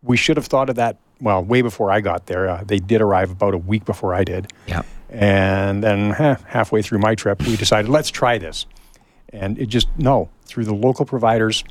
We 0.01 0.15
should 0.15 0.37
have 0.37 0.45
thought 0.45 0.69
of 0.69 0.77
that, 0.77 0.95
well, 1.19 1.43
way 1.43 1.61
before 1.61 1.91
I 1.91 1.99
got 1.99 2.27
there. 2.27 2.47
Uh, 2.49 2.63
they 2.65 2.79
did 2.79 3.01
arrive 3.01 3.31
about 3.31 3.53
a 3.53 3.57
week 3.57 3.83
before 3.83 4.13
I 4.13 4.23
did. 4.23 4.47
Yeah. 4.65 4.83
And 5.09 5.83
then 5.83 6.13
eh, 6.13 6.35
halfway 6.47 6.81
through 6.81 6.99
my 6.99 7.15
trip, 7.15 7.41
we 7.45 7.57
decided, 7.57 7.89
let's 7.89 8.09
try 8.09 8.37
this. 8.37 8.65
And 9.33 9.57
it 9.59 9.65
just, 9.67 9.87
no, 9.97 10.29
through 10.45 10.65
the 10.65 10.73
local 10.73 11.05
providers, 11.05 11.65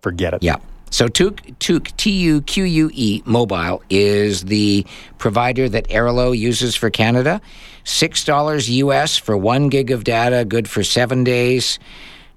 forget 0.00 0.32
it. 0.32 0.42
Yeah. 0.42 0.56
So 0.94 1.08
Tuque, 1.08 1.58
Tuque, 1.58 1.90
T-U-Q-U-E 1.96 3.22
Mobile 3.26 3.82
is 3.90 4.44
the 4.44 4.86
provider 5.18 5.68
that 5.68 5.88
Airlo 5.88 6.38
uses 6.38 6.76
for 6.76 6.88
Canada. 6.88 7.40
$6 7.84 8.68
US 8.68 9.18
for 9.18 9.36
one 9.36 9.70
gig 9.70 9.90
of 9.90 10.04
data, 10.04 10.44
good 10.44 10.68
for 10.70 10.84
seven 10.84 11.24
days. 11.24 11.80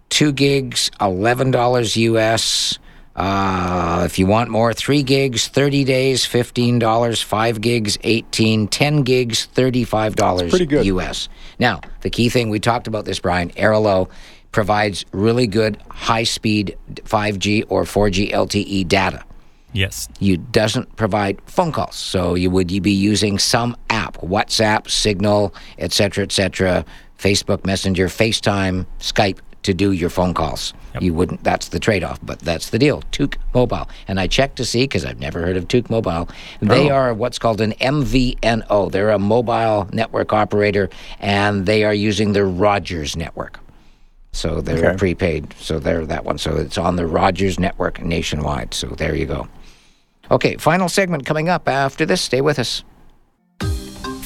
Two 0.09 0.31
gigs, 0.31 0.89
$11 0.99 1.97
US. 1.97 2.79
Uh, 3.15 4.01
if 4.05 4.17
you 4.17 4.25
want 4.25 4.49
more, 4.49 4.73
three 4.73 5.03
gigs, 5.03 5.47
30 5.47 5.83
days, 5.83 6.25
$15. 6.25 7.23
Five 7.23 7.61
gigs, 7.61 7.99
18 8.03 8.67
10 8.69 9.03
gigs, 9.03 9.47
$35 9.53 10.49
pretty 10.49 10.65
good. 10.65 10.83
US. 10.87 11.29
Now, 11.59 11.81
the 12.01 12.09
key 12.09 12.29
thing, 12.29 12.49
we 12.49 12.59
talked 12.59 12.87
about 12.87 13.05
this, 13.05 13.19
Brian, 13.19 13.51
Airlo 13.51 14.09
provides 14.51 15.05
really 15.11 15.47
good 15.47 15.77
high 15.89 16.23
speed 16.23 16.77
5G 17.03 17.65
or 17.69 17.83
4G 17.83 18.31
LTE 18.31 18.87
data. 18.87 19.23
Yes. 19.73 20.07
You 20.19 20.37
doesn't 20.37 20.95
provide 20.95 21.39
phone 21.45 21.71
calls, 21.71 21.95
so 21.95 22.33
you 22.35 22.49
would 22.49 22.71
you 22.71 22.81
be 22.81 22.91
using 22.91 23.37
some 23.37 23.75
app, 23.89 24.17
WhatsApp, 24.17 24.89
Signal, 24.89 25.53
etc., 25.77 26.23
etc., 26.23 26.85
Facebook 27.19 27.65
Messenger, 27.65 28.07
FaceTime, 28.07 28.85
Skype 28.99 29.39
to 29.63 29.73
do 29.73 29.91
your 29.91 30.09
phone 30.09 30.33
calls. 30.33 30.73
You 30.99 31.13
wouldn't. 31.13 31.43
That's 31.43 31.67
the 31.67 31.79
trade-off, 31.79 32.19
but 32.23 32.39
that's 32.39 32.69
the 32.71 32.79
deal. 32.79 33.03
Tuque 33.11 33.37
Mobile, 33.53 33.87
and 34.07 34.19
I 34.19 34.25
checked 34.25 34.55
to 34.55 34.65
see 34.65 34.83
because 34.85 35.05
I've 35.05 35.19
never 35.19 35.41
heard 35.41 35.57
of 35.57 35.67
Tuque 35.67 35.89
Mobile. 35.91 36.27
They 36.61 36.89
Oh. 36.89 36.95
are 36.95 37.13
what's 37.13 37.37
called 37.37 37.61
an 37.61 37.73
MVNO. 37.79 38.89
They're 38.91 39.11
a 39.11 39.19
mobile 39.19 39.87
network 39.93 40.33
operator, 40.33 40.89
and 41.19 41.65
they 41.67 41.83
are 41.83 41.93
using 41.93 42.33
the 42.33 42.45
Rogers 42.45 43.15
network. 43.15 43.59
So 44.37 44.61
they're 44.61 44.89
Okay. 44.89 44.97
prepaid. 44.97 45.53
So 45.59 45.79
they're 45.79 46.05
that 46.05 46.23
one. 46.23 46.37
So 46.37 46.55
it's 46.55 46.77
on 46.77 46.95
the 46.95 47.07
Rogers 47.07 47.59
network 47.59 48.01
nationwide. 48.03 48.73
So 48.73 48.87
there 48.87 49.15
you 49.15 49.25
go. 49.25 49.47
Okay, 50.29 50.57
final 50.57 50.89
segment 50.89 51.25
coming 51.25 51.49
up 51.49 51.67
after 51.67 52.05
this. 52.05 52.21
Stay 52.21 52.41
with 52.41 52.59
us. 52.59 52.83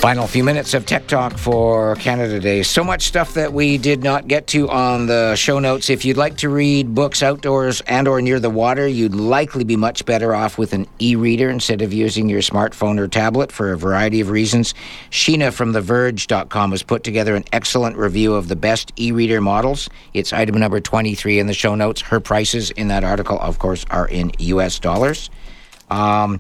Final 0.02 0.26
few 0.26 0.44
minutes 0.44 0.74
of 0.74 0.88
Tech 0.88 1.06
Talk 1.06 1.38
for 1.38 1.94
Canada 1.98 2.40
Day. 2.40 2.64
So 2.64 2.84
much 2.84 3.04
stuff 3.04 3.36
that 3.36 3.54
we 3.54 3.78
did 3.78 4.02
not 4.02 4.28
get 4.28 4.48
to 4.48 4.68
on 4.68 5.06
the 5.06 5.36
show 5.36 5.60
notes. 5.60 5.92
If 5.92 6.06
you'd 6.06 6.18
like 6.18 6.38
to 6.38 6.50
read 6.50 6.96
books 6.96 7.22
outdoors 7.22 7.82
and 7.82 8.08
or 8.08 8.20
near 8.20 8.40
the 8.40 8.50
water, 8.50 8.88
you'd 8.88 9.14
likely 9.14 9.64
be 9.64 9.76
much 9.76 10.04
better 10.08 10.34
off 10.34 10.58
with 10.58 10.74
an 10.74 10.88
e-reader 10.98 11.52
instead 11.52 11.84
of 11.84 11.94
using 11.94 12.30
your 12.30 12.42
smartphone 12.42 12.98
or 12.98 13.08
tablet 13.08 13.52
for 13.52 13.74
a 13.74 13.78
variety 13.78 14.22
of 14.22 14.32
reasons. 14.32 14.74
Sheena 15.12 15.54
from 15.54 15.72
TheVerge.com 15.72 16.72
has 16.72 16.82
put 16.82 17.04
together 17.04 17.36
an 17.36 17.44
excellent 17.54 17.96
review 17.96 18.34
of 18.34 18.48
the 18.48 18.56
best 18.56 18.92
e-reader 18.96 19.40
models. 19.40 19.88
It's 20.16 20.34
item 20.34 20.58
number 20.58 20.80
23 20.80 21.38
in 21.38 21.46
the 21.46 21.54
show 21.54 21.76
notes. 21.76 22.02
Her 22.02 22.20
prices 22.20 22.72
in 22.72 22.88
that 22.88 23.04
article, 23.04 23.40
of 23.40 23.60
course, 23.60 23.86
are 23.92 24.08
in 24.08 24.32
U.S. 24.40 24.80
dollars. 24.80 25.30
Um, 25.92 26.40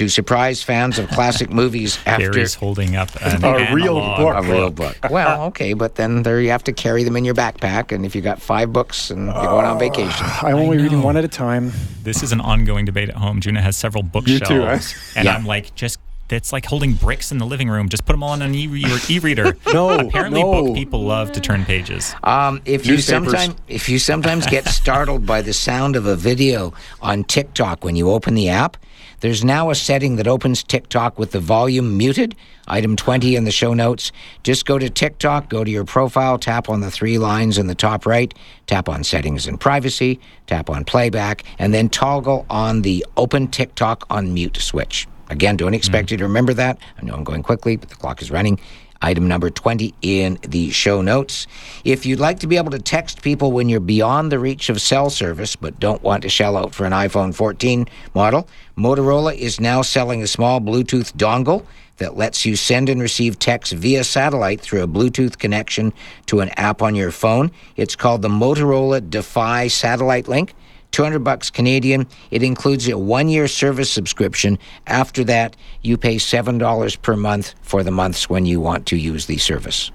to 0.00 0.08
surprise 0.08 0.62
fans 0.62 0.98
of 0.98 1.06
classic 1.10 1.50
movies 1.50 1.98
after 2.06 2.30
Gary's 2.30 2.54
holding 2.54 2.96
up 2.96 3.10
an 3.20 3.44
A 3.44 3.74
real 3.74 3.96
book. 4.00 4.34
a 4.34 4.42
real 4.42 4.70
book. 4.70 4.96
Well, 5.10 5.44
okay, 5.48 5.74
but 5.74 5.96
then 5.96 6.22
there 6.22 6.40
you 6.40 6.48
have 6.50 6.64
to 6.64 6.72
carry 6.72 7.04
them 7.04 7.16
in 7.16 7.24
your 7.26 7.34
backpack, 7.34 7.92
and 7.92 8.06
if 8.06 8.14
you 8.14 8.22
got 8.22 8.40
five 8.40 8.72
books 8.72 9.10
and 9.10 9.26
you're 9.26 9.34
going 9.44 9.66
on 9.66 9.78
vacation, 9.78 10.26
I'm 10.40 10.54
only 10.56 10.78
reading 10.78 11.02
one 11.02 11.18
at 11.18 11.24
a 11.24 11.28
time. 11.28 11.70
This 12.02 12.22
is 12.22 12.32
an 12.32 12.40
ongoing 12.40 12.86
debate 12.86 13.10
at 13.10 13.16
home. 13.16 13.42
Juna 13.42 13.60
has 13.60 13.76
several 13.76 14.02
bookshelves, 14.02 14.48
too, 14.48 14.62
eh? 14.66 14.80
and 15.16 15.26
Yeah. 15.26 15.34
I'm 15.34 15.44
like, 15.44 15.74
just 15.74 15.98
it's 16.30 16.52
like 16.52 16.64
holding 16.64 16.92
bricks 16.94 17.32
in 17.32 17.38
the 17.38 17.44
living 17.44 17.68
room. 17.68 17.88
Just 17.90 18.06
put 18.06 18.12
them 18.12 18.22
all 18.22 18.30
on 18.30 18.40
an 18.40 18.54
e-reader. 18.54 18.96
e-reader. 19.10 19.56
No, 19.74 19.98
apparently, 19.98 20.40
no. 20.42 20.62
book 20.64 20.76
people 20.76 21.02
love 21.02 21.32
to 21.32 21.40
turn 21.40 21.64
pages. 21.64 22.14
um, 22.22 22.62
if 22.64 22.86
you 22.86 22.96
sometimes 22.98 23.54
if 23.68 23.88
you 23.88 23.98
sometimes 23.98 24.46
get 24.46 24.64
startled 24.68 25.26
by 25.26 25.42
the 25.42 25.52
sound 25.52 25.96
of 25.96 26.06
a 26.06 26.14
video 26.16 26.72
on 27.02 27.24
TikTok 27.24 27.84
when 27.84 27.96
you 27.96 28.10
open 28.10 28.34
the 28.34 28.48
app, 28.48 28.76
there's 29.20 29.44
now 29.44 29.70
a 29.70 29.74
setting 29.74 30.16
that 30.16 30.26
opens 30.26 30.62
TikTok 30.62 31.18
with 31.18 31.32
the 31.32 31.40
volume 31.40 31.96
muted. 31.96 32.34
Item 32.66 32.96
20 32.96 33.36
in 33.36 33.44
the 33.44 33.50
show 33.50 33.74
notes. 33.74 34.12
Just 34.42 34.64
go 34.64 34.78
to 34.78 34.88
TikTok, 34.88 35.48
go 35.48 35.62
to 35.62 35.70
your 35.70 35.84
profile, 35.84 36.38
tap 36.38 36.68
on 36.68 36.80
the 36.80 36.90
three 36.90 37.18
lines 37.18 37.58
in 37.58 37.66
the 37.66 37.74
top 37.74 38.06
right, 38.06 38.32
tap 38.66 38.88
on 38.88 39.04
settings 39.04 39.46
and 39.46 39.60
privacy, 39.60 40.18
tap 40.46 40.70
on 40.70 40.84
playback, 40.84 41.44
and 41.58 41.74
then 41.74 41.88
toggle 41.88 42.46
on 42.48 42.82
the 42.82 43.04
open 43.16 43.48
TikTok 43.48 44.06
on 44.08 44.32
mute 44.32 44.56
switch. 44.56 45.06
Again, 45.28 45.56
don't 45.56 45.74
expect 45.74 46.08
hmm. 46.08 46.14
you 46.14 46.18
to 46.18 46.24
remember 46.24 46.54
that. 46.54 46.78
I 46.98 47.04
know 47.04 47.14
I'm 47.14 47.24
going 47.24 47.42
quickly, 47.42 47.76
but 47.76 47.88
the 47.88 47.96
clock 47.96 48.22
is 48.22 48.30
running. 48.30 48.58
Item 49.02 49.26
number 49.26 49.48
20 49.48 49.94
in 50.02 50.38
the 50.46 50.70
show 50.70 51.00
notes. 51.00 51.46
If 51.84 52.04
you'd 52.04 52.20
like 52.20 52.40
to 52.40 52.46
be 52.46 52.58
able 52.58 52.70
to 52.72 52.78
text 52.78 53.22
people 53.22 53.50
when 53.50 53.70
you're 53.70 53.80
beyond 53.80 54.30
the 54.30 54.38
reach 54.38 54.68
of 54.68 54.80
cell 54.82 55.08
service 55.08 55.56
but 55.56 55.80
don't 55.80 56.02
want 56.02 56.22
to 56.22 56.28
shell 56.28 56.56
out 56.56 56.74
for 56.74 56.84
an 56.84 56.92
iPhone 56.92 57.34
14 57.34 57.88
model, 58.14 58.46
Motorola 58.76 59.34
is 59.34 59.58
now 59.58 59.80
selling 59.80 60.22
a 60.22 60.26
small 60.26 60.60
Bluetooth 60.60 61.14
dongle 61.14 61.64
that 61.96 62.16
lets 62.16 62.44
you 62.44 62.56
send 62.56 62.88
and 62.88 63.00
receive 63.00 63.38
text 63.38 63.72
via 63.72 64.04
satellite 64.04 64.60
through 64.60 64.82
a 64.82 64.88
Bluetooth 64.88 65.38
connection 65.38 65.92
to 66.26 66.40
an 66.40 66.50
app 66.56 66.82
on 66.82 66.94
your 66.94 67.10
phone. 67.10 67.50
It's 67.76 67.96
called 67.96 68.22
the 68.22 68.28
Motorola 68.28 69.08
Defy 69.08 69.68
Satellite 69.68 70.28
Link. 70.28 70.54
200 70.92 71.20
bucks 71.20 71.50
Canadian. 71.50 72.06
It 72.30 72.42
includes 72.42 72.88
a 72.88 72.98
one-year 72.98 73.48
service 73.48 73.90
subscription. 73.90 74.58
After 74.86 75.24
that, 75.24 75.56
you 75.82 75.96
pay 75.96 76.16
$7 76.16 77.02
per 77.02 77.16
month 77.16 77.54
for 77.62 77.82
the 77.82 77.90
months 77.90 78.28
when 78.28 78.46
you 78.46 78.60
want 78.60 78.86
to 78.86 78.96
use 78.96 79.26
the 79.26 79.38
service. 79.38 79.90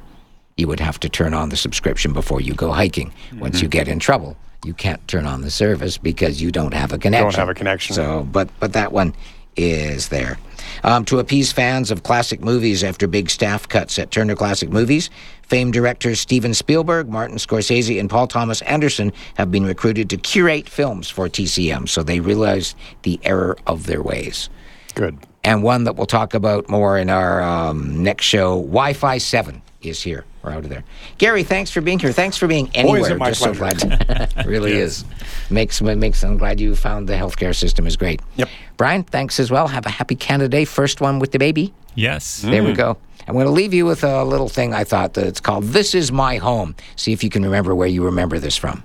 You 0.57 0.67
would 0.67 0.80
have 0.80 0.99
to 1.01 1.09
turn 1.09 1.34
on 1.34 1.49
the 1.49 1.57
subscription 1.57 2.13
before 2.13 2.39
you 2.39 2.53
go 2.53 2.72
hiking. 2.72 3.13
Once 3.39 3.61
you 3.61 3.67
get 3.67 3.88
in 3.89 3.99
trouble, 3.99 4.38
you 4.63 4.73
can't 4.73 5.05
turn 5.07 5.26
on 5.26 5.41
the 5.41 5.51
service 5.51 5.97
because 5.97 6.41
you 6.41 6.49
don't 6.49 6.73
have 6.73 6.93
a 6.93 6.97
connection. 6.97 7.26
Don't 7.26 7.35
have 7.35 7.49
a 7.49 7.53
connection. 7.53 7.93
So, 7.93 8.23
but 8.31 8.49
but 8.59 8.73
that 8.73 8.93
one 8.93 9.13
is 9.57 10.09
there. 10.09 10.38
Um, 10.84 11.05
to 11.05 11.19
appease 11.19 11.51
fans 11.51 11.91
of 11.91 12.03
classic 12.03 12.41
movies 12.41 12.84
after 12.84 13.07
big 13.07 13.30
staff 13.30 13.67
cuts 13.67 13.97
at 13.99 14.11
Turner 14.11 14.35
Classic 14.35 14.69
Movies, 14.69 15.09
famed 15.47 15.73
directors 15.73 16.19
Steven 16.19 16.53
Spielberg, 16.53 17.09
Martin 17.09 17.38
Scorsese, 17.38 17.99
and 17.99 18.09
Paul 18.09 18.27
Thomas 18.27 18.61
Anderson 18.63 19.11
have 19.35 19.51
been 19.51 19.65
recruited 19.65 20.09
to 20.09 20.17
curate 20.17 20.67
films 20.69 21.09
for 21.09 21.27
TCM, 21.30 21.88
so 21.88 22.03
they 22.03 22.19
realized 22.19 22.76
the 23.03 23.19
error 23.23 23.57
of 23.67 23.85
their 23.85 24.01
ways. 24.01 24.49
Good. 24.95 25.17
And 25.43 25.61
one 25.61 25.84
that 25.84 25.95
we'll 25.95 26.07
talk 26.07 26.34
about 26.34 26.69
more 26.69 26.97
in 26.97 27.09
our 27.09 27.41
um, 27.43 28.01
next 28.01 28.26
show, 28.26 28.57
Wi 28.61 28.93
Fi 28.93 29.17
7 29.19 29.61
is 29.81 30.01
here. 30.01 30.26
We're 30.41 30.51
out 30.51 30.63
of 30.63 30.69
there. 30.69 30.84
Gary, 31.19 31.43
thanks 31.43 31.69
for 31.72 31.81
being 31.81 31.99
here. 31.99 32.11
Thanks 32.11 32.38
for 32.38 32.47
being 32.47 32.69
anywhere. 32.73 33.01
Always 33.03 33.19
my 33.19 33.30
Just 33.30 33.41
so 33.41 33.53
pleasure. 33.53 33.88
glad. 33.88 34.34
really 34.45 34.73
is. 34.73 35.03
Makes 35.49 35.81
makes. 35.81 36.23
I'm 36.23 36.38
glad 36.38 36.59
you 36.59 36.76
found 36.76 37.07
the 37.07 37.13
healthcare 37.13 37.55
system 37.55 37.85
is 37.88 37.95
great. 37.95 38.22
Yep. 38.35 38.49
Brian, 38.77 39.03
thanks 39.03 39.39
as 39.39 39.49
well. 39.51 39.67
Have 39.67 39.85
a 39.85 39.89
happy 39.89 40.15
Canada 40.15 40.49
Day. 40.49 40.65
First 40.65 41.01
one 41.01 41.19
with 41.19 41.31
the 41.31 41.39
baby. 41.39 41.73
Yes. 41.95 42.41
There 42.41 42.61
Mm. 42.61 42.67
we 42.67 42.73
go. 42.73 42.97
I'm 43.27 43.34
going 43.34 43.45
to 43.45 43.52
leave 43.52 43.73
you 43.73 43.85
with 43.85 44.03
a 44.03 44.23
little 44.23 44.49
thing 44.49 44.73
I 44.73 44.84
thought 44.84 45.14
that 45.15 45.26
it's 45.26 45.41
called 45.41 45.65
"This 45.65 45.95
Is 45.95 46.11
My 46.11 46.38
Home." 46.38 46.76
See 46.95 47.11
if 47.11 47.23
you 47.23 47.30
can 47.30 47.43
remember 47.43 47.73
where 47.73 47.88
you 47.88 48.03
remember 48.03 48.39
this 48.39 48.56
from. 48.56 48.84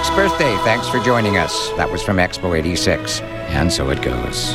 156th 0.00 0.16
birthday. 0.16 0.56
Thanks 0.64 0.88
for 0.88 0.98
joining 1.00 1.36
us. 1.36 1.68
That 1.72 1.90
was 1.90 2.02
from 2.02 2.16
Expo 2.16 2.58
86. 2.58 3.20
And 3.20 3.70
so 3.70 3.90
it 3.90 4.00
goes. 4.00 4.54